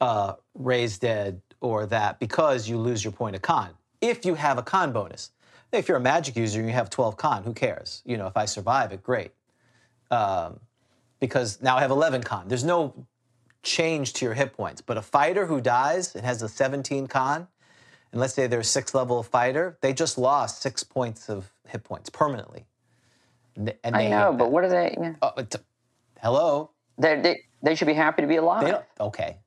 uh, 0.00 0.34
raise 0.54 0.98
dead 0.98 1.42
or 1.60 1.84
that 1.86 2.18
because 2.20 2.68
you 2.68 2.78
lose 2.78 3.04
your 3.04 3.12
point 3.12 3.36
of 3.36 3.42
con. 3.42 3.70
If 4.00 4.24
you 4.24 4.34
have 4.34 4.56
a 4.56 4.62
con 4.62 4.92
bonus, 4.92 5.30
if 5.72 5.88
you're 5.88 5.98
a 5.98 6.00
magic 6.00 6.36
user 6.36 6.60
and 6.60 6.68
you 6.68 6.74
have 6.74 6.88
12 6.88 7.16
con, 7.16 7.42
who 7.42 7.52
cares? 7.52 8.02
You 8.06 8.16
know, 8.16 8.26
if 8.26 8.36
I 8.36 8.46
survive 8.46 8.92
it, 8.92 9.02
great. 9.02 9.32
Um, 10.10 10.58
because 11.22 11.62
now 11.62 11.76
I 11.76 11.82
have 11.82 11.92
11 11.92 12.24
con. 12.24 12.48
There's 12.48 12.64
no 12.64 13.06
change 13.62 14.14
to 14.14 14.24
your 14.24 14.34
hit 14.34 14.52
points. 14.52 14.80
But 14.80 14.96
a 14.96 15.02
fighter 15.02 15.46
who 15.46 15.60
dies 15.60 16.16
and 16.16 16.24
has 16.26 16.42
a 16.42 16.48
17 16.48 17.06
con, 17.06 17.46
and 18.10 18.20
let's 18.20 18.34
say 18.34 18.48
they're 18.48 18.58
a 18.58 18.64
six 18.64 18.92
level 18.92 19.22
fighter, 19.22 19.78
they 19.82 19.92
just 19.92 20.18
lost 20.18 20.60
six 20.60 20.82
points 20.82 21.30
of 21.30 21.52
hit 21.68 21.84
points 21.84 22.10
permanently. 22.10 22.66
And 23.54 23.68
they, 23.68 23.76
I 23.84 24.08
know, 24.08 24.32
but 24.36 24.50
what 24.50 24.64
are 24.64 24.68
they? 24.68 24.96
Yeah. 25.00 25.14
Uh, 25.22 25.44
t- 25.44 25.60
hello? 26.20 26.72
They, 26.98 27.20
they, 27.20 27.40
they 27.62 27.76
should 27.76 27.86
be 27.86 27.94
happy 27.94 28.22
to 28.22 28.28
be 28.28 28.36
alive. 28.36 28.82
okay. 29.00 29.38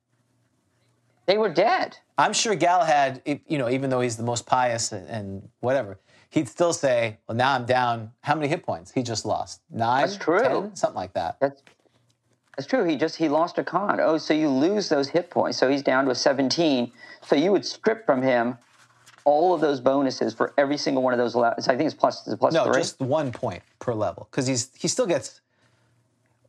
They, 1.26 1.38
were 1.38 1.50
dead. 1.50 1.98
I'm 2.18 2.32
sure 2.32 2.56
Galahad, 2.56 3.22
you 3.26 3.58
know, 3.58 3.70
even 3.70 3.90
though 3.90 4.00
he's 4.00 4.16
the 4.16 4.24
most 4.24 4.46
pious 4.46 4.94
and, 4.94 5.10
and 5.10 5.50
whatever, 5.60 6.00
he'd 6.36 6.48
still 6.48 6.74
say, 6.74 7.18
"Well, 7.28 7.36
now 7.36 7.54
I'm 7.56 7.66
down. 7.66 8.12
How 8.22 8.36
many 8.36 8.48
hit 8.48 8.64
points? 8.64 8.92
He 8.92 9.02
just 9.02 9.26
lost 9.26 9.62
nine, 9.72 10.02
That's 10.04 10.18
true. 10.18 10.40
10? 10.40 10.76
something 10.76 10.96
like 10.96 11.14
that." 11.14 11.38
That's 11.40 11.64
that's 12.56 12.68
true. 12.68 12.84
He 12.86 12.96
just 12.96 13.16
he 13.16 13.28
lost 13.28 13.58
a 13.58 13.64
con. 13.64 14.00
Oh, 14.00 14.18
so 14.20 14.34
you 14.34 14.50
lose 14.50 14.88
those 14.90 15.10
hit 15.10 15.30
points. 15.32 15.58
So 15.58 15.68
he's 15.68 15.82
down 15.82 16.06
to 16.06 16.12
a 16.12 16.16
17. 16.16 16.92
So 17.24 17.36
you 17.36 17.52
would 17.52 17.66
strip 17.66 18.06
from 18.06 18.22
him 18.22 18.58
all 19.26 19.54
of 19.56 19.60
those 19.60 19.82
bonuses 19.82 20.34
for 20.36 20.54
every 20.58 20.78
single 20.78 21.02
one 21.02 21.12
of 21.12 21.18
those. 21.18 21.36
le- 21.36 21.56
I 21.58 21.62
think 21.76 21.82
it's 21.82 21.96
plus 21.96 22.28
it's 22.28 22.36
plus 22.38 22.54
No, 22.54 22.66
three. 22.66 22.76
just 22.82 23.00
one 23.02 23.32
point 23.32 23.64
per 23.80 23.94
level 23.94 24.28
because 24.30 24.46
he's 24.48 24.70
he 24.78 24.88
still 24.88 25.08
gets 25.08 25.42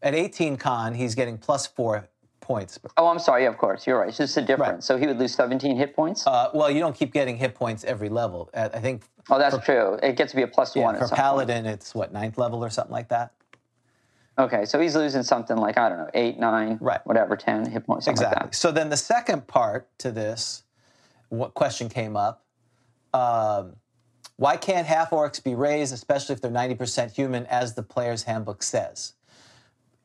at 0.02 0.14
18 0.14 0.56
con. 0.58 0.94
He's 0.94 1.14
getting 1.14 1.38
plus 1.38 1.66
four 1.66 2.06
points. 2.40 2.78
oh, 2.96 3.08
I'm 3.08 3.18
sorry. 3.18 3.42
Yeah, 3.42 3.48
of 3.48 3.58
course, 3.58 3.86
you're 3.86 3.98
right. 3.98 4.08
It's 4.08 4.18
just 4.18 4.36
a 4.36 4.42
difference. 4.42 4.74
Right. 4.74 4.82
So 4.84 4.98
he 4.98 5.06
would 5.08 5.18
lose 5.18 5.34
17 5.34 5.76
hit 5.76 5.96
points. 5.96 6.24
Uh, 6.26 6.50
well, 6.54 6.70
you 6.70 6.78
don't 6.78 6.94
keep 6.94 7.12
getting 7.12 7.36
hit 7.36 7.54
points 7.56 7.82
every 7.82 8.08
level. 8.10 8.48
Uh, 8.54 8.68
I 8.72 8.78
think 8.78 9.02
oh, 9.30 9.38
that's 9.38 9.64
true. 9.64 9.98
It 10.02 10.16
gets 10.16 10.32
to 10.32 10.36
be 10.36 10.42
a 10.42 10.46
plus 10.48 10.74
yeah, 10.76 10.84
one. 10.84 10.94
for 10.94 11.00
some 11.02 11.08
point. 11.10 11.20
paladin, 11.20 11.66
it's 11.66 11.94
what 11.94 12.12
ninth 12.12 12.38
level 12.38 12.64
or 12.64 12.70
something 12.70 12.92
like 12.92 13.08
that. 13.08 13.32
Okay, 14.38 14.66
so 14.66 14.78
he's 14.78 14.94
losing 14.94 15.22
something 15.22 15.56
like 15.56 15.78
I 15.78 15.88
don't 15.88 15.98
know, 15.98 16.10
eight, 16.12 16.38
nine, 16.38 16.78
Right. 16.80 17.00
whatever, 17.06 17.36
ten 17.36 17.64
hit 17.70 17.86
points, 17.86 18.04
something 18.04 18.22
Exactly. 18.22 18.44
like 18.44 18.52
that. 18.52 18.56
So 18.56 18.70
then 18.70 18.90
the 18.90 18.96
second 18.96 19.46
part 19.46 19.88
to 19.98 20.12
this, 20.12 20.64
what 21.30 21.54
question 21.54 21.88
came 21.88 22.16
up? 22.16 22.44
Um, 23.14 23.76
why 24.36 24.58
can't 24.58 24.86
half 24.86 25.10
orcs 25.10 25.42
be 25.42 25.54
raised, 25.54 25.94
especially 25.94 26.34
if 26.34 26.42
they're 26.42 26.50
90% 26.50 27.12
human, 27.12 27.46
as 27.46 27.74
the 27.74 27.82
player's 27.82 28.24
handbook 28.24 28.62
says? 28.62 29.14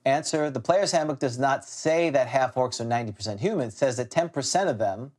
Answer 0.05 0.49
The 0.49 0.61
player's 0.61 0.93
handbook 0.93 1.19
does 1.19 1.37
not 1.37 1.65
say 1.65 2.09
that 2.09 2.27
half 2.27 2.55
orcs 2.55 2.79
are 2.79 2.85
90% 2.85 3.39
human. 3.39 3.67
It 3.67 3.73
says 3.73 3.97
that 3.97 4.09
10% 4.09 4.69
of 4.69 4.77
them, 4.77 5.11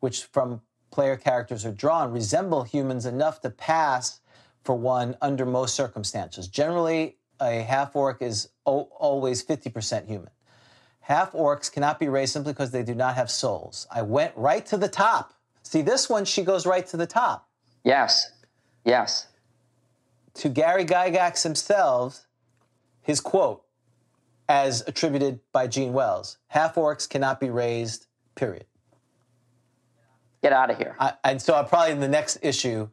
which 0.00 0.24
from 0.24 0.62
player 0.94 1.16
characters 1.16 1.66
are 1.66 1.72
drawn, 1.72 2.12
resemble 2.12 2.62
humans 2.62 3.04
enough 3.04 3.40
to 3.40 3.50
pass 3.50 4.20
for 4.62 4.76
one 4.76 5.16
under 5.20 5.44
most 5.44 5.74
circumstances. 5.74 6.46
Generally, 6.46 7.16
a 7.40 7.62
half 7.62 7.96
orc 7.96 8.22
is 8.22 8.50
o- 8.64 8.88
always 8.98 9.44
50% 9.44 10.06
human. 10.06 10.30
Half 11.00 11.32
orcs 11.32 11.70
cannot 11.70 11.98
be 11.98 12.08
raised 12.08 12.32
simply 12.32 12.52
because 12.52 12.70
they 12.70 12.84
do 12.84 12.94
not 12.94 13.16
have 13.16 13.28
souls. 13.28 13.88
I 13.92 14.02
went 14.02 14.32
right 14.36 14.64
to 14.66 14.76
the 14.76 14.88
top. 14.88 15.34
See, 15.64 15.82
this 15.82 16.08
one, 16.08 16.24
she 16.24 16.42
goes 16.42 16.64
right 16.64 16.86
to 16.86 16.96
the 16.96 17.08
top. 17.08 17.48
Yes, 17.82 18.30
yes. 18.84 19.26
To 20.34 20.48
Gary 20.48 20.84
Gygax 20.84 21.42
himself, 21.42 22.24
his 23.02 23.20
quote, 23.20 23.64
as 24.48 24.84
attributed 24.86 25.40
by 25.52 25.66
Jean 25.66 25.92
Wells 25.92 26.38
half 26.48 26.76
orcs 26.76 27.08
cannot 27.08 27.40
be 27.40 27.50
raised, 27.50 28.06
period. 28.36 28.66
Get 30.44 30.52
out 30.52 30.68
of 30.68 30.76
here. 30.76 30.94
I, 31.00 31.14
and 31.24 31.40
so, 31.40 31.54
I 31.54 31.62
probably 31.62 31.92
in 31.92 32.00
the 32.00 32.08
next 32.08 32.36
issue, 32.42 32.90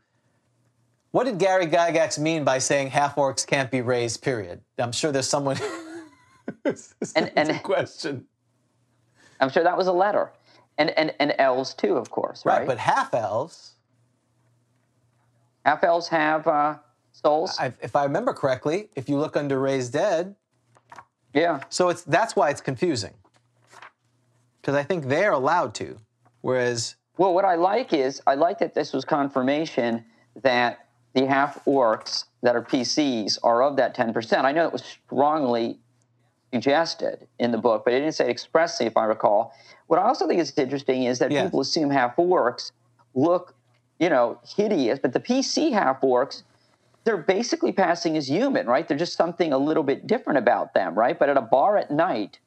what 1.12 1.26
did 1.26 1.38
Gary 1.38 1.68
Gygax 1.68 2.18
mean 2.18 2.46
by 2.46 2.60
saying 2.60 2.92
half 2.92 3.16
orcs 3.18 3.46
can't 3.46 3.70
be 3.70 3.82
raised, 3.82 4.22
period? 4.22 4.62
I'm 4.80 4.94
sure 4.94 5.12
there's 5.12 5.28
someone. 5.28 5.58
And- 7.16 7.32
and- 7.36 7.50
a 7.52 7.60
question. 7.60 8.26
I'm 9.42 9.50
sure 9.50 9.64
that 9.64 9.78
was 9.78 9.88
a 9.88 9.92
letter, 9.92 10.32
and 10.78 10.92
and 10.92 11.14
and 11.20 11.34
elves 11.40 11.74
too, 11.74 11.98
of 11.98 12.10
course, 12.10 12.46
right? 12.46 12.60
Right, 12.60 12.68
but 12.68 12.78
half 12.78 13.14
elves, 13.14 13.74
half 15.66 15.84
elves 15.84 16.08
have 16.08 16.48
uh, 16.48 16.78
souls. 17.12 17.58
I, 17.60 17.74
if 17.82 17.96
I 17.96 18.04
remember 18.04 18.34
correctly, 18.34 18.90
if 18.96 19.10
you 19.10 19.18
look 19.18 19.36
under 19.36 19.60
Raised 19.60 19.94
Dead, 19.94 20.36
yeah. 21.34 21.62
so 21.70 21.90
it's 21.90 22.04
that's 22.04 22.36
why 22.36 22.50
it's 22.50 22.62
confusing. 22.62 23.14
Because 24.62 24.76
I 24.76 24.84
think 24.84 25.08
they're 25.08 25.32
allowed 25.32 25.74
to, 25.76 25.98
whereas 26.42 26.96
Well, 27.22 27.36
what 27.36 27.46
I 27.46 27.54
like 27.54 27.94
is 27.94 28.20
I 28.26 28.34
like 28.34 28.58
that 28.58 28.74
this 28.74 28.94
was 28.94 29.06
confirmation 29.06 30.04
that 30.42 30.88
the 31.14 31.28
half 31.28 31.64
orcs 31.66 32.24
that 32.42 32.56
are 32.56 32.64
PCs 32.64 33.38
are 33.44 33.62
of 33.62 33.76
that 33.76 33.96
10%. 33.96 34.44
I 34.44 34.52
know 34.52 34.66
it 34.66 34.74
was 34.74 34.84
strongly 34.84 35.78
suggested 36.52 37.28
in 37.38 37.52
the 37.52 37.60
book, 37.60 37.84
but 37.86 37.94
it 37.94 38.00
didn't 38.00 38.16
say 38.16 38.26
it 38.26 38.32
expressly, 38.32 38.88
if 38.88 38.98
I 38.98 39.06
recall. 39.06 39.54
What 39.86 40.00
I 40.00 40.02
also 40.08 40.28
think 40.28 40.42
is 40.42 40.52
interesting 40.58 41.04
is 41.04 41.20
that 41.20 41.30
Yeah. 41.30 41.44
people 41.44 41.62
assume 41.62 41.92
half 41.92 42.16
orcs 42.16 42.72
look, 43.14 43.54
you 44.00 44.10
know, 44.10 44.40
hideous, 44.58 44.98
but 44.98 45.14
the 45.14 45.20
PC 45.20 45.72
half 45.72 46.02
orcs, 46.02 46.42
they're 47.04 47.18
basically 47.18 47.72
passing 47.72 48.18
as 48.18 48.30
human, 48.30 48.66
right? 48.66 48.88
They're 48.88 48.98
just 48.98 49.16
something 49.16 49.54
a 49.54 49.60
little 49.60 49.84
bit 49.84 50.08
different 50.08 50.40
about 50.40 50.74
them, 50.74 50.96
right? 50.96 51.20
But 51.20 51.30
at 51.30 51.38
a 51.38 51.42
bar 51.42 51.78
at 51.78 51.92
night, 51.92 52.40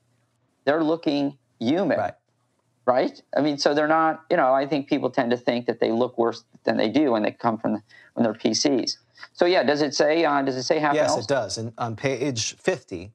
they're 0.64 0.82
looking 0.82 1.38
human 1.60 1.96
right. 1.96 2.14
Right? 2.86 3.20
I 3.36 3.40
mean, 3.40 3.58
so 3.58 3.74
they're 3.74 3.88
not. 3.88 4.24
You 4.30 4.36
know, 4.36 4.52
I 4.52 4.66
think 4.66 4.88
people 4.88 5.10
tend 5.10 5.30
to 5.30 5.36
think 5.36 5.66
that 5.66 5.80
they 5.80 5.90
look 5.90 6.18
worse 6.18 6.44
than 6.64 6.76
they 6.76 6.88
do 6.88 7.12
when 7.12 7.22
they 7.22 7.32
come 7.32 7.58
from 7.58 7.74
the, 7.74 7.82
when 8.14 8.24
they're 8.24 8.34
PCs. 8.34 8.98
So 9.32 9.46
yeah, 9.46 9.62
does 9.62 9.82
it 9.82 9.94
say? 9.94 10.24
Uh, 10.24 10.42
does 10.42 10.56
it 10.56 10.64
say 10.64 10.78
half 10.78 10.94
Yes, 10.94 11.16
it 11.16 11.26
does. 11.26 11.58
And 11.58 11.72
on 11.78 11.96
page 11.96 12.54
50, 12.56 13.02
it 13.02 13.12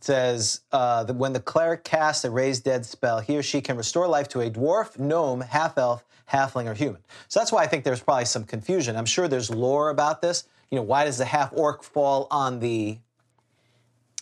says 0.00 0.60
uh, 0.72 1.04
that 1.04 1.14
when 1.14 1.32
the 1.32 1.40
cleric 1.40 1.84
casts 1.84 2.24
a 2.24 2.30
raised 2.30 2.64
dead 2.64 2.86
spell, 2.86 3.20
he 3.20 3.36
or 3.36 3.42
she 3.42 3.60
can 3.60 3.76
restore 3.76 4.06
life 4.06 4.28
to 4.28 4.40
a 4.40 4.50
dwarf, 4.50 4.98
gnome, 4.98 5.40
half 5.40 5.78
elf, 5.78 6.04
halfling, 6.30 6.66
or 6.66 6.74
human. 6.74 7.02
So 7.28 7.40
that's 7.40 7.52
why 7.52 7.62
I 7.62 7.66
think 7.66 7.84
there's 7.84 8.02
probably 8.02 8.24
some 8.24 8.44
confusion. 8.44 8.96
I'm 8.96 9.06
sure 9.06 9.28
there's 9.28 9.50
lore 9.50 9.90
about 9.90 10.22
this. 10.22 10.44
You 10.70 10.76
know, 10.76 10.82
why 10.82 11.04
does 11.04 11.18
the 11.18 11.24
half 11.24 11.52
orc 11.52 11.82
fall 11.82 12.26
on 12.30 12.58
the, 12.58 12.98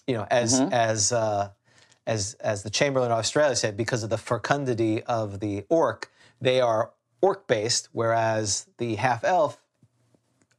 you 0.07 0.15
know, 0.15 0.27
as 0.31 0.61
as 0.61 1.13
uh, 1.13 1.51
as 2.07 2.35
as 2.41 2.63
the 2.63 2.71
Chamberlain 2.71 3.11
of 3.11 3.19
Australia 3.19 3.57
said, 3.57 3.77
because 3.77 4.03
of 4.03 4.11
the 4.11 4.19
fecundity 4.19 5.03
of 5.05 5.41
the 5.41 5.65
orc, 5.69 6.11
they 6.41 6.61
are 6.61 6.93
orc 7.21 7.47
based, 7.47 7.89
whereas 7.93 8.67
the 8.79 8.97
half 8.97 9.25
elf 9.25 9.61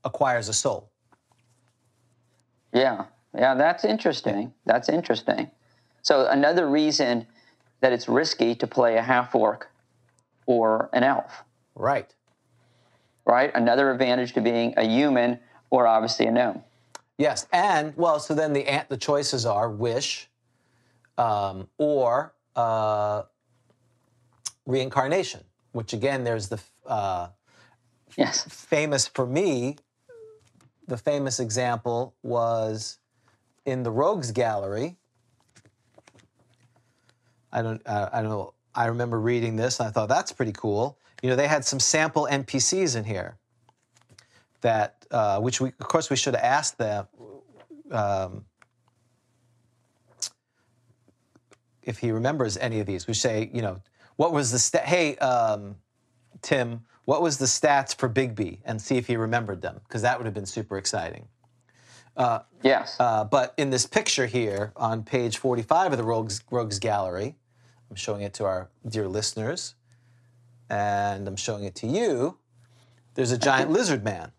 acquires 0.04 0.50
a 0.50 0.54
soul. 0.54 0.90
Yeah, 2.74 3.06
yeah, 3.38 3.56
that's 3.56 3.86
interesting. 3.86 4.54
That's 4.66 4.90
interesting. 4.90 5.50
So 6.02 6.28
another 6.28 6.68
reason 6.70 7.26
that 7.82 7.94
it's 7.94 8.08
risky 8.08 8.56
to 8.56 8.68
play 8.68 8.98
a 8.98 9.02
half 9.02 9.34
orc 9.36 9.70
or 10.46 10.90
an 10.94 11.04
elf, 11.04 11.44
Right. 11.76 12.14
right? 13.26 13.52
Another 13.56 13.92
advantage 13.92 14.34
to 14.34 14.42
being 14.42 14.74
a 14.78 14.84
human 14.84 15.40
or 15.70 15.88
obviously 15.88 16.28
a 16.28 16.32
gnome. 16.32 16.64
Yes, 17.18 17.48
and 17.52 17.96
well, 17.96 18.20
so 18.20 18.34
then 18.36 18.54
the 18.54 18.66
the 18.90 18.98
choices 18.98 19.46
are 19.46 19.70
wish, 19.70 20.30
um, 21.18 21.68
or 21.78 22.34
uh, 22.56 23.24
reincarnation. 24.66 25.42
Which 25.72 25.94
again, 25.94 26.24
there's 26.24 26.50
the 26.50 26.60
uh, 26.86 27.28
Yes. 28.16 28.46
famous 28.50 29.08
for 29.08 29.26
me. 29.26 29.78
The 30.88 30.98
famous 30.98 31.40
example 31.40 32.16
was 32.24 33.00
in 33.66 33.84
the 33.84 33.92
Rogues 33.92 34.32
Gallery. 34.32 34.96
I 37.52 37.62
don't. 37.62 37.82
Uh, 37.86 38.10
I 38.14 38.22
don't 38.22 38.30
know. 38.30 38.54
I 38.74 38.86
remember 38.86 39.20
reading 39.20 39.56
this, 39.56 39.80
and 39.80 39.88
I 39.88 39.92
thought 39.92 40.10
that's 40.10 40.32
pretty 40.32 40.52
cool. 40.52 40.98
You 41.22 41.30
know, 41.30 41.36
they 41.36 41.48
had 41.48 41.66
some 41.66 41.80
sample 41.80 42.28
NPCs 42.30 42.96
in 42.96 43.04
here 43.06 43.38
that, 44.62 45.06
uh, 45.12 45.40
which 45.40 45.62
we, 45.62 45.70
of 45.80 45.88
course, 45.88 46.10
we 46.10 46.16
should 46.18 46.36
have 46.36 46.44
asked 46.44 46.78
them 46.78 47.08
um, 47.92 48.46
if 51.86 52.00
he 52.00 52.12
remembers 52.12 52.58
any 52.58 52.80
of 52.80 52.88
these. 52.88 53.08
We 53.08 53.14
say, 53.14 53.50
you 53.54 53.62
know, 53.62 53.82
what 54.16 54.34
was 54.34 54.52
the 54.52 54.60
stat? 54.60 54.86
Hey, 54.86 55.16
um, 55.18 55.76
Tim, 56.42 56.82
what 57.06 57.22
was 57.22 57.38
the 57.38 57.46
stats 57.46 57.96
for 57.96 58.10
Bigby? 58.10 58.60
And 58.66 58.82
see 58.82 58.98
if 58.98 59.08
he 59.08 59.16
remembered 59.16 59.62
them, 59.62 59.82
because 59.88 60.02
that 60.02 60.18
would 60.18 60.26
have 60.26 60.34
been 60.34 60.46
super 60.46 60.78
exciting. 60.78 61.28
Yes. 62.64 62.96
Uh, 63.00 63.26
but 63.26 63.54
in 63.58 63.70
this 63.70 63.86
picture 63.86 64.26
here 64.26 64.72
on 64.76 65.04
page 65.04 65.38
45 65.38 65.92
of 65.92 65.98
the 65.98 66.04
Rogues, 66.04 66.44
Rogues 66.50 66.80
Gallery, 66.80 67.36
I'm 67.90 67.96
showing 67.96 68.22
it 68.22 68.34
to 68.36 68.46
our 68.46 68.70
dear 68.88 69.08
listeners, 69.08 69.76
and 70.70 71.28
I'm 71.28 71.36
showing 71.36 71.66
it 71.66 71.76
to 71.76 71.88
you. 71.88 72.38
There's 73.14 73.32
a 73.32 73.38
giant 73.38 73.72
lizard 73.72 74.04
man. 74.04 74.32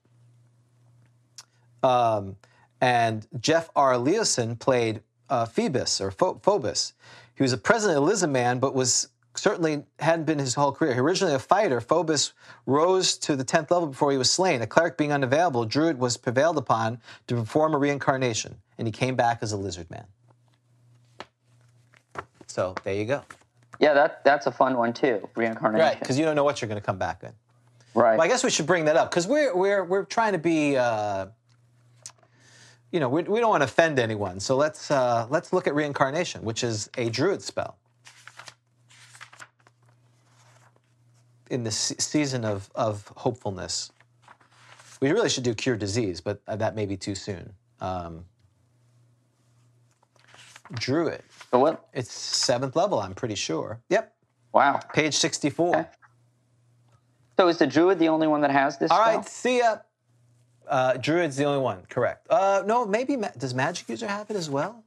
Um, 1.83 2.37
and 2.81 3.27
Jeff 3.39 3.71
R. 3.77 3.97
Leason 3.97 4.57
played 4.57 5.03
uh, 5.31 5.47
Phoebus 5.47 6.01
or 6.01 6.11
Pho- 6.11 6.41
Phobus. 6.43 6.93
He 7.37 7.43
was 7.43 7.53
a 7.53 7.59
president 7.59 7.99
of 7.99 8.05
Lizard 8.05 8.31
Man, 8.31 8.59
but 8.59 8.75
was 8.75 9.09
certainly 9.35 9.85
hadn't 9.99 10.25
been 10.25 10.39
his 10.39 10.55
whole 10.55 10.73
career. 10.73 10.95
He 10.95 11.01
originally 11.01 11.35
a 11.35 11.39
fighter. 11.39 11.81
Phobus 11.81 12.33
rose 12.65 13.19
to 13.19 13.37
the 13.37 13.45
10th 13.45 13.71
level 13.71 13.89
before 13.89 14.11
he 14.11 14.19
was 14.19 14.31
slain. 14.31 14.63
A 14.63 14.67
cleric 14.67 14.97
being 14.97 15.13
unavailable, 15.13 15.67
Druid 15.67 15.99
was 15.99 16.17
prevailed 16.17 16.57
upon 16.57 16.99
to 17.27 17.35
perform 17.35 17.75
a 17.75 17.79
reincarnation, 17.79 18.57
and 18.79 18.89
he 18.89 18.93
came 18.93 19.15
back 19.15 19.39
as 19.43 19.53
a 19.53 19.57
lizard 19.57 19.91
man. 19.91 20.07
So 22.47 22.75
there 22.85 22.95
you 22.95 23.05
go. 23.05 23.23
yeah, 23.81 23.93
that 23.93 24.25
that's 24.25 24.47
a 24.47 24.53
fun 24.53 24.77
one 24.79 24.95
too. 24.95 25.29
Reincarnation. 25.35 25.87
Right, 25.87 25.99
because 25.99 26.19
you 26.19 26.25
don't 26.25 26.37
know 26.37 26.45
what 26.45 26.63
you're 26.63 26.69
going 26.69 26.81
to 26.81 26.85
come 26.87 26.97
back 26.99 27.23
in. 27.23 27.33
right. 27.95 28.17
Well, 28.17 28.23
I 28.23 28.29
guess 28.29 28.43
we 28.43 28.51
should 28.51 28.67
bring 28.67 28.87
that 28.87 28.97
up 28.97 29.11
because 29.11 29.27
we're 29.27 29.55
we're 29.55 29.85
we're 29.85 30.05
trying 30.05 30.33
to 30.33 30.39
be, 30.39 30.77
uh, 30.79 31.27
you 32.97 33.01
know, 33.01 33.11
we, 33.11 33.25
we 33.25 33.41
don't 33.41 33.51
want 33.51 33.61
to 33.61 33.67
offend 33.67 33.99
anyone. 33.99 34.41
So 34.41 34.57
let's 34.57 34.91
uh, 34.91 35.27
let's 35.29 35.53
look 35.53 35.67
at 35.67 35.75
reincarnation, 35.75 36.43
which 36.43 36.65
is 36.65 36.89
a 36.97 37.11
druid 37.11 37.43
spell. 37.43 37.77
In 41.51 41.63
the 41.63 41.71
season 41.71 42.43
of 42.47 42.71
of 42.75 43.13
hopefulness, 43.15 43.93
we 45.03 45.11
really 45.11 45.29
should 45.29 45.45
do 45.45 45.55
cure 45.55 45.77
disease, 45.77 46.23
but 46.23 46.41
uh, 46.49 46.57
that 46.57 46.75
may 46.75 46.87
be 46.87 46.97
too 46.97 47.15
soon. 47.15 47.53
Um, 47.83 48.25
druid, 50.73 51.21
so 51.51 51.59
what? 51.59 51.89
it's 51.93 52.11
seventh 52.11 52.77
level, 52.77 52.99
I'm 52.99 53.13
pretty 53.15 53.35
sure. 53.35 53.83
Yep, 53.91 54.15
Wow. 54.55 54.81
page 54.95 55.15
sixty-four. 55.15 55.77
Okay. 55.77 55.89
So 57.39 57.49
is 57.49 57.59
the 57.59 57.67
druid 57.67 57.99
the 57.99 58.09
only 58.09 58.27
one 58.27 58.41
that 58.41 58.51
has 58.51 58.79
this? 58.79 58.91
All 58.91 59.03
spell? 59.03 59.17
right, 59.17 59.29
see 59.29 59.59
ya. 59.59 59.77
Uh, 60.69 60.95
Druid's 60.95 61.37
the 61.37 61.45
only 61.45 61.61
one, 61.63 61.83
correct. 61.89 62.27
Uh, 62.29 62.63
no, 62.67 62.85
maybe 62.87 63.17
ma- 63.17 63.31
does 63.39 63.55
Magic 63.55 63.89
User 63.89 64.09
have 64.09 64.31
it 64.31 64.37
as 64.37 64.51
well? 64.51 64.83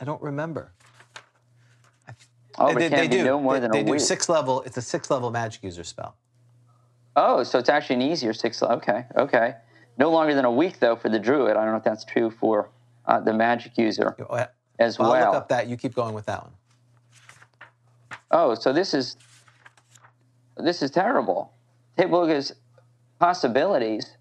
I 0.00 0.04
don't 0.04 0.22
remember. 0.22 0.72
Oh, 2.56 2.72
they, 2.72 2.88
they 2.88 3.08
be 3.08 3.16
do. 3.16 3.24
no 3.24 3.40
more 3.40 3.54
they, 3.54 3.60
than 3.60 3.70
they 3.72 3.80
a 3.80 3.84
do 3.84 3.92
week. 3.92 4.00
six 4.00 4.28
level. 4.28 4.62
It's 4.62 4.76
a 4.76 4.82
six 4.82 5.10
level 5.10 5.30
Magic 5.30 5.62
User 5.64 5.82
spell. 5.82 6.14
Oh, 7.16 7.42
so 7.42 7.58
it's 7.58 7.68
actually 7.68 7.96
an 7.96 8.02
easier 8.02 8.32
six. 8.32 8.62
Okay, 8.62 9.06
okay. 9.16 9.54
No 9.98 10.10
longer 10.10 10.34
than 10.34 10.44
a 10.44 10.50
week 10.50 10.78
though 10.80 10.96
for 10.96 11.08
the 11.08 11.18
druid. 11.18 11.56
I 11.56 11.62
don't 11.64 11.72
know 11.72 11.78
if 11.78 11.84
that's 11.84 12.04
true 12.04 12.30
for 12.30 12.70
uh, 13.06 13.20
the 13.20 13.32
magic 13.32 13.76
user 13.78 14.16
Oh, 14.28 14.46
as 14.78 14.98
I'll 14.98 15.10
well. 15.10 15.26
look 15.32 15.34
up 15.36 15.48
that. 15.50 15.68
You 15.68 15.76
keep 15.76 15.94
going 15.94 16.14
with 16.14 16.26
that 16.26 16.42
one. 16.42 16.52
Oh, 18.30 18.54
so 18.54 18.72
this 18.72 18.94
is 18.94 19.16
this 20.56 20.82
is 20.82 20.90
terrible. 20.90 21.52
Table 21.96 22.26
gives 22.26 22.52
possibilities. 23.18 24.16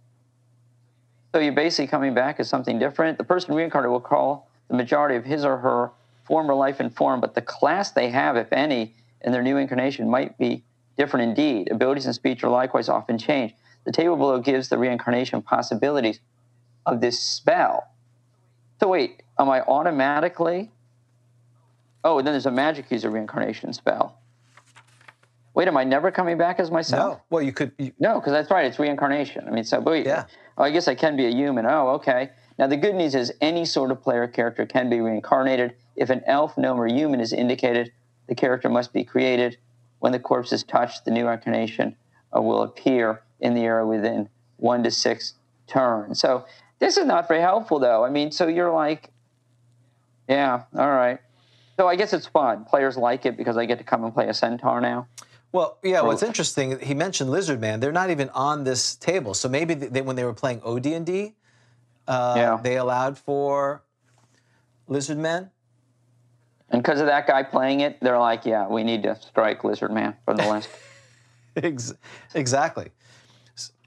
So 1.34 1.40
you're 1.40 1.54
basically 1.54 1.88
coming 1.88 2.14
back 2.14 2.40
as 2.40 2.48
something 2.48 2.80
different. 2.80 3.18
The 3.18 3.24
person 3.24 3.56
reincarnated 3.56 3.92
will 3.92 4.00
call 4.00 4.50
the 4.68 4.76
majority 4.76 5.16
of 5.16 5.26
his 5.26 5.44
or 5.46 5.58
her 5.58 5.92
former 6.26 6.54
life 6.54 6.80
and 6.80 6.96
form, 6.96 7.20
but 7.20 7.36
the 7.36 7.42
class 7.42 7.92
they 7.92 8.10
have, 8.10 8.38
if 8.38 8.52
any, 8.54 8.94
in 9.22 9.32
their 9.32 9.42
new 9.42 9.58
incarnation 9.58 10.10
might 10.10 10.38
be 10.38 10.64
different 10.98 11.30
indeed. 11.30 11.72
Abilities 11.72 12.06
and 12.06 12.16
speech 12.16 12.44
are 12.44 12.50
likewise 12.50 12.90
often 12.90 13.18
changed. 13.18 13.56
The 13.86 13.92
table 13.92 14.16
below 14.16 14.40
gives 14.40 14.70
the 14.70 14.78
reincarnation 14.78 15.42
possibilities 15.42 16.20
of 16.86 17.02
this 17.02 17.20
spell. 17.20 17.88
So 18.80 18.88
wait, 18.88 19.24
am 19.40 19.50
I 19.50 19.62
automatically? 19.62 20.72
Oh, 22.04 22.18
and 22.18 22.28
then 22.28 22.34
there's 22.34 22.46
a 22.46 22.52
magic 22.52 22.92
user 22.92 23.10
reincarnation 23.10 23.74
spell. 23.74 24.18
Wait, 25.54 25.68
am 25.68 25.78
I 25.78 25.84
never 25.84 26.12
coming 26.12 26.38
back 26.38 26.60
as 26.60 26.72
myself? 26.72 27.18
No. 27.18 27.22
Well, 27.30 27.44
you 27.44 27.52
could. 27.52 27.74
You, 27.78 27.92
No, 28.00 28.20
because 28.20 28.34
that's 28.34 28.50
right. 28.50 28.66
It's 28.66 28.80
reincarnation. 28.80 29.48
I 29.48 29.52
mean, 29.52 29.64
so 29.64 29.80
wait. 29.80 30.06
Yeah. 30.06 30.26
Oh, 30.58 30.64
I 30.64 30.72
guess 30.72 30.88
I 30.88 30.96
can 30.96 31.16
be 31.16 31.26
a 31.26 31.30
human. 31.30 31.66
Oh, 31.66 31.90
okay. 31.90 32.32
Now 32.58 32.68
the 32.68 32.78
good 32.78 32.96
news 32.96 33.16
is 33.16 33.32
any 33.42 33.66
sort 33.66 33.92
of 33.92 34.02
player 34.02 34.28
character 34.28 34.66
can 34.66 34.90
be 34.90 35.00
reincarnated. 35.00 35.76
If 35.96 36.10
an 36.10 36.24
elf, 36.26 36.58
gnome, 36.58 36.80
or 36.80 36.88
human 36.88 37.20
is 37.20 37.34
indicated, 37.34 37.92
the 38.28 38.36
character 38.36 38.70
must 38.70 38.94
be 38.94 39.04
created. 39.04 39.58
When 40.00 40.12
the 40.12 40.20
corpse 40.20 40.52
is 40.52 40.64
touched, 40.64 41.06
the 41.06 41.12
new 41.12 41.28
incarnation 41.28 41.96
uh, 42.36 42.42
will 42.42 42.64
appear 42.64 43.22
in 43.40 43.54
the 43.54 43.62
area 43.62 43.86
within 43.86 44.30
one 44.58 44.84
to 44.84 44.92
six 44.92 45.36
turns. 45.68 46.20
So 46.20 46.46
this 46.80 46.98
is 46.98 47.06
not 47.06 47.28
very 47.28 47.42
helpful, 47.42 47.80
though. 47.80 48.04
I 48.04 48.10
mean, 48.10 48.32
so 48.32 48.48
you're 48.48 48.74
like, 48.74 49.10
yeah, 50.28 50.64
all 50.76 50.90
right. 50.90 51.20
So 51.78 51.88
I 51.88 51.96
guess 51.96 52.14
it's 52.14 52.28
fun. 52.28 52.66
Players 52.66 52.98
like 52.98 53.26
it 53.26 53.38
because 53.38 53.58
I 53.58 53.66
get 53.66 53.78
to 53.80 53.84
come 53.84 54.04
and 54.04 54.14
play 54.14 54.28
a 54.28 54.34
centaur 54.34 54.80
now. 54.82 55.08
Well, 55.54 55.78
yeah. 55.84 56.02
What's 56.02 56.24
interesting, 56.24 56.80
he 56.80 56.96
mentioned 56.96 57.30
Lizard 57.30 57.62
Man. 57.62 57.80
They're 57.80 57.92
not 57.92 58.10
even 58.10 58.30
on 58.30 58.64
this 58.64 58.96
table. 58.96 59.36
So 59.36 59.48
maybe 59.48 59.76
they, 59.76 60.02
when 60.02 60.16
they 60.16 60.26
were 60.26 60.34
playing 60.34 60.62
OD&D, 60.64 61.36
uh, 62.08 62.34
Yeah. 62.36 62.60
they 62.62 62.78
allowed 62.78 63.18
for 63.20 63.84
Lizard 64.88 65.20
Man. 65.20 65.52
And 66.72 66.82
because 66.82 67.00
of 67.00 67.06
that 67.06 67.28
guy 67.28 67.44
playing 67.44 67.82
it, 67.82 68.00
they're 68.02 68.18
like, 68.18 68.46
yeah, 68.48 68.68
we 68.68 68.84
need 68.84 69.04
to 69.04 69.16
strike 69.16 69.64
Lizard 69.64 69.92
Man 69.92 70.16
from 70.26 70.38
the 70.38 70.52
list. 70.52 70.70
Ex- 71.56 71.94
exactly. 72.34 72.90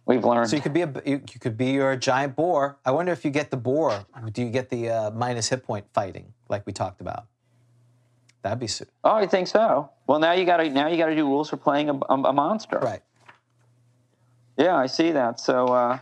We've 0.07 0.25
learned. 0.25 0.49
So 0.49 0.55
you 0.55 0.63
could 0.63 0.73
be 0.73 0.83
a 0.83 0.93
you, 1.05 1.21
you 1.33 1.41
could 1.41 1.57
be 1.57 1.73
your 1.73 1.97
giant 1.97 2.37
boar. 2.37 2.79
I 2.85 2.93
wonder 2.93 3.11
if 3.11 3.25
you 3.25 3.33
get 3.33 3.51
the 3.51 3.57
boar. 3.57 4.07
Do 4.33 4.41
you 4.45 4.51
get 4.51 4.71
the 4.71 4.89
uh, 4.89 5.11
minus 5.11 5.49
hit 5.49 5.65
point 5.65 5.85
fighting 5.93 6.33
like 6.49 6.65
we 6.65 6.73
talked 6.73 7.01
about? 7.01 7.27
That'd 8.47 8.61
be 8.61 8.69
su- 8.69 8.87
oh, 9.03 9.11
I 9.11 9.27
think 9.27 9.49
so. 9.49 9.91
Well, 10.07 10.21
now 10.21 10.31
you 10.31 10.45
got 10.45 10.59
to 10.59 10.71
now 10.71 10.87
you 10.87 10.97
got 10.97 11.07
to 11.07 11.17
do 11.17 11.27
rules 11.27 11.51
for 11.51 11.57
playing 11.57 11.91
a, 11.91 11.95
a, 11.95 12.15
a 12.15 12.33
monster. 12.33 12.79
right. 12.79 13.03
Yeah, 14.57 14.77
I 14.77 14.87
see 14.87 15.11
that. 15.11 15.41
So, 15.41 15.67
uh, 15.67 15.99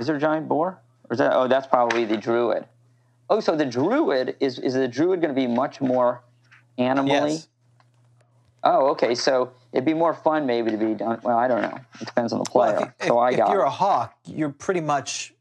is 0.00 0.08
there 0.08 0.16
a 0.16 0.20
giant 0.20 0.48
boar? 0.48 0.80
Or 1.08 1.12
is 1.12 1.18
that? 1.18 1.32
Oh, 1.32 1.46
that's 1.46 1.68
probably 1.68 2.04
the 2.04 2.16
druid. 2.16 2.66
Oh, 3.30 3.38
so 3.38 3.54
the 3.54 3.64
druid 3.64 4.36
is 4.40 4.58
is 4.58 4.74
the 4.74 4.88
druid 4.88 5.20
going 5.20 5.32
to 5.32 5.40
be 5.40 5.46
much 5.46 5.80
more 5.80 6.22
animally? 6.76 7.30
Yes. 7.34 7.48
Oh, 8.64 8.88
okay. 8.88 9.14
So 9.14 9.52
it'd 9.72 9.84
be 9.84 9.94
more 9.94 10.12
fun 10.12 10.44
maybe 10.44 10.72
to 10.72 10.76
be 10.76 10.94
done. 10.94 11.20
Well, 11.22 11.38
I 11.38 11.46
don't 11.46 11.62
know. 11.62 11.78
It 12.00 12.06
depends 12.06 12.32
on 12.32 12.40
the 12.40 12.50
Well, 12.52 12.74
player. 12.74 12.94
if, 12.98 13.04
you, 13.06 13.08
so 13.08 13.18
I 13.20 13.32
got. 13.36 13.48
if 13.48 13.52
you're 13.52 13.62
it. 13.64 13.68
a 13.68 13.70
hawk, 13.70 14.16
you're 14.26 14.50
pretty 14.50 14.80
much, 14.80 15.32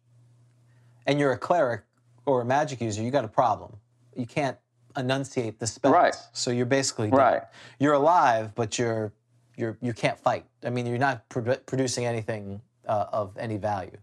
and 1.08 1.20
you're 1.20 1.32
a 1.32 1.38
cleric 1.40 1.82
or 2.28 2.42
a 2.42 2.46
magic 2.46 2.82
user, 2.82 3.02
you 3.02 3.10
got 3.10 3.26
a 3.26 3.30
problem. 3.30 3.78
You 4.16 4.28
can't 4.28 4.58
enunciate 4.98 5.60
the 5.60 5.68
spells. 5.68 5.94
Right. 5.94 6.16
So 6.34 6.52
you're 6.52 6.66
basically 6.66 7.10
done. 7.10 7.20
Right. 7.20 7.42
You're 7.80 7.94
alive, 7.94 8.54
but 8.56 8.78
you're 8.78 9.12
you're 9.58 9.78
you 9.82 9.94
can't 9.94 10.20
fight. 10.20 10.46
I 10.64 10.70
mean, 10.70 10.86
you're 10.86 10.98
not 10.98 11.28
produ- 11.30 11.66
producing 11.66 12.06
anything 12.06 12.62
uh, 12.88 13.06
of 13.12 13.38
any 13.38 13.58
value. 13.58 13.98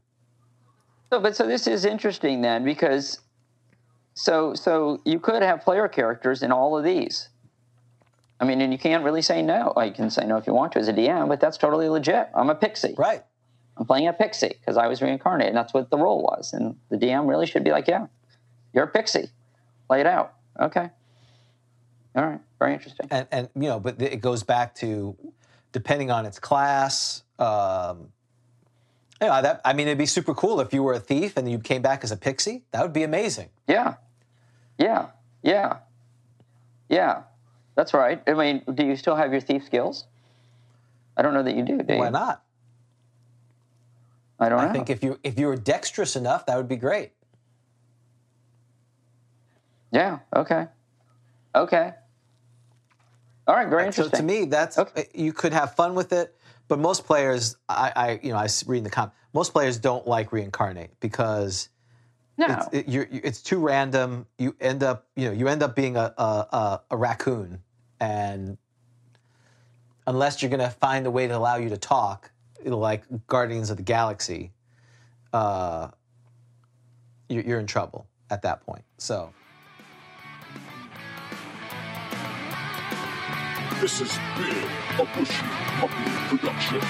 So, 1.10 1.20
but 1.20 1.34
so 1.36 1.46
this 1.46 1.66
is 1.66 1.84
interesting 1.84 2.40
then 2.40 2.64
because 2.64 3.20
so 4.14 4.54
so 4.54 5.00
you 5.04 5.18
could 5.18 5.42
have 5.42 5.62
player 5.62 5.88
characters 5.88 6.42
in 6.42 6.52
all 6.52 6.76
of 6.76 6.84
these. 6.84 7.28
I 8.40 8.46
mean, 8.46 8.62
and 8.62 8.72
you 8.72 8.78
can't 8.78 9.04
really 9.04 9.20
say 9.20 9.42
no. 9.42 9.74
Well, 9.76 9.84
you 9.84 9.92
can 9.92 10.08
say 10.08 10.24
no 10.24 10.38
if 10.38 10.46
you 10.46 10.54
want 10.54 10.72
to 10.72 10.78
as 10.78 10.88
a 10.88 10.94
DM, 10.94 11.28
but 11.28 11.40
that's 11.40 11.58
totally 11.58 11.88
legit. 11.90 12.28
I'm 12.34 12.48
a 12.48 12.54
pixie. 12.54 12.94
Right. 12.96 13.22
I'm 13.76 13.86
playing 13.86 14.08
a 14.08 14.12
pixie 14.12 14.56
because 14.60 14.76
I 14.76 14.86
was 14.86 15.02
reincarnated. 15.02 15.48
And 15.48 15.56
that's 15.56 15.74
what 15.74 15.90
the 15.90 15.98
role 15.98 16.22
was. 16.22 16.52
And 16.52 16.76
the 16.90 16.96
DM 16.96 17.28
really 17.28 17.46
should 17.46 17.64
be 17.64 17.70
like, 17.70 17.86
yeah, 17.86 18.06
you're 18.72 18.84
a 18.84 18.88
pixie. 18.88 19.30
Play 19.88 20.00
it 20.00 20.06
out. 20.06 20.34
Okay. 20.60 20.90
All 22.14 22.24
right. 22.24 22.40
Very 22.58 22.74
interesting. 22.74 23.06
and 23.10 23.26
and 23.30 23.48
you 23.54 23.68
know, 23.68 23.80
but 23.80 24.00
it 24.02 24.20
goes 24.20 24.42
back 24.42 24.74
to 24.76 25.16
depending 25.72 26.10
on 26.10 26.26
its 26.26 26.38
class. 26.38 27.22
Um, 27.38 28.08
you 29.20 29.28
know, 29.28 29.42
that 29.42 29.60
I 29.64 29.72
mean, 29.72 29.86
it'd 29.86 29.98
be 29.98 30.06
super 30.06 30.34
cool 30.34 30.60
if 30.60 30.72
you 30.72 30.82
were 30.82 30.94
a 30.94 31.00
thief 31.00 31.36
and 31.36 31.50
you 31.50 31.58
came 31.58 31.82
back 31.82 32.04
as 32.04 32.10
a 32.10 32.16
pixie. 32.16 32.64
That 32.72 32.82
would 32.82 32.92
be 32.92 33.02
amazing. 33.04 33.48
Yeah. 33.68 33.94
Yeah. 34.78 35.08
Yeah. 35.42 35.78
Yeah. 36.88 37.22
That's 37.76 37.94
right. 37.94 38.22
I 38.26 38.34
mean, 38.34 38.62
do 38.74 38.84
you 38.84 38.96
still 38.96 39.14
have 39.16 39.32
your 39.32 39.40
thief 39.40 39.64
skills? 39.64 40.04
I 41.16 41.22
don't 41.22 41.34
know 41.34 41.42
that 41.42 41.54
you 41.54 41.64
do. 41.64 41.82
do 41.82 41.94
you? 41.94 41.98
Why 41.98 42.08
not? 42.10 42.42
I 44.38 44.48
don't 44.48 44.60
know. 44.60 44.68
I 44.68 44.72
think 44.72 44.90
if 44.90 45.02
you 45.04 45.18
if 45.22 45.38
you 45.38 45.46
were 45.46 45.56
dexterous 45.56 46.16
enough, 46.16 46.46
that 46.46 46.56
would 46.56 46.68
be 46.68 46.76
great. 46.76 47.12
Yeah. 49.92 50.20
Okay. 50.34 50.66
Okay. 51.54 51.92
All 53.46 53.56
right. 53.56 53.68
Very 53.68 53.86
interesting. 53.86 54.14
So 54.14 54.18
to 54.18 54.22
me, 54.22 54.44
that's 54.44 54.78
Okay. 54.78 55.08
you 55.14 55.32
could 55.32 55.52
have 55.52 55.74
fun 55.74 55.94
with 55.94 56.12
it, 56.12 56.36
but 56.68 56.78
most 56.78 57.04
players, 57.04 57.56
I, 57.68 57.92
I 57.96 58.20
you 58.22 58.30
know, 58.30 58.38
I 58.38 58.48
read 58.66 58.78
in 58.78 58.84
the 58.84 58.90
com. 58.90 59.10
Most 59.32 59.52
players 59.52 59.78
don't 59.78 60.06
like 60.06 60.32
reincarnate 60.32 60.98
because 61.00 61.68
no. 62.38 62.46
it's, 62.72 62.88
it, 62.88 63.08
it's 63.24 63.42
too 63.42 63.58
random. 63.58 64.26
You 64.38 64.54
end 64.60 64.82
up, 64.82 65.06
you 65.16 65.26
know, 65.26 65.32
you 65.32 65.48
end 65.48 65.62
up 65.62 65.74
being 65.74 65.96
a 65.96 66.14
a, 66.16 66.22
a, 66.22 66.80
a 66.92 66.96
raccoon, 66.96 67.60
and 67.98 68.58
unless 70.06 70.42
you're 70.42 70.50
going 70.50 70.60
to 70.60 70.70
find 70.70 71.06
a 71.06 71.10
way 71.10 71.26
to 71.26 71.36
allow 71.36 71.56
you 71.56 71.68
to 71.70 71.76
talk, 71.76 72.30
like 72.64 73.04
Guardians 73.26 73.70
of 73.70 73.76
the 73.76 73.82
Galaxy, 73.82 74.52
uh, 75.32 75.88
you're, 77.28 77.42
you're 77.42 77.60
in 77.60 77.66
trouble 77.66 78.06
at 78.30 78.42
that 78.42 78.60
point. 78.64 78.84
So. 78.98 79.32
This 83.80 84.00
has 84.00 84.12
been 84.36 85.00
a 85.00 85.16
Bushy 85.16 85.42
Puppy 85.80 86.36
production. 86.36 86.80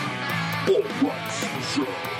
All 0.69 0.83
rights 1.09 1.47
reserved. 1.55 2.20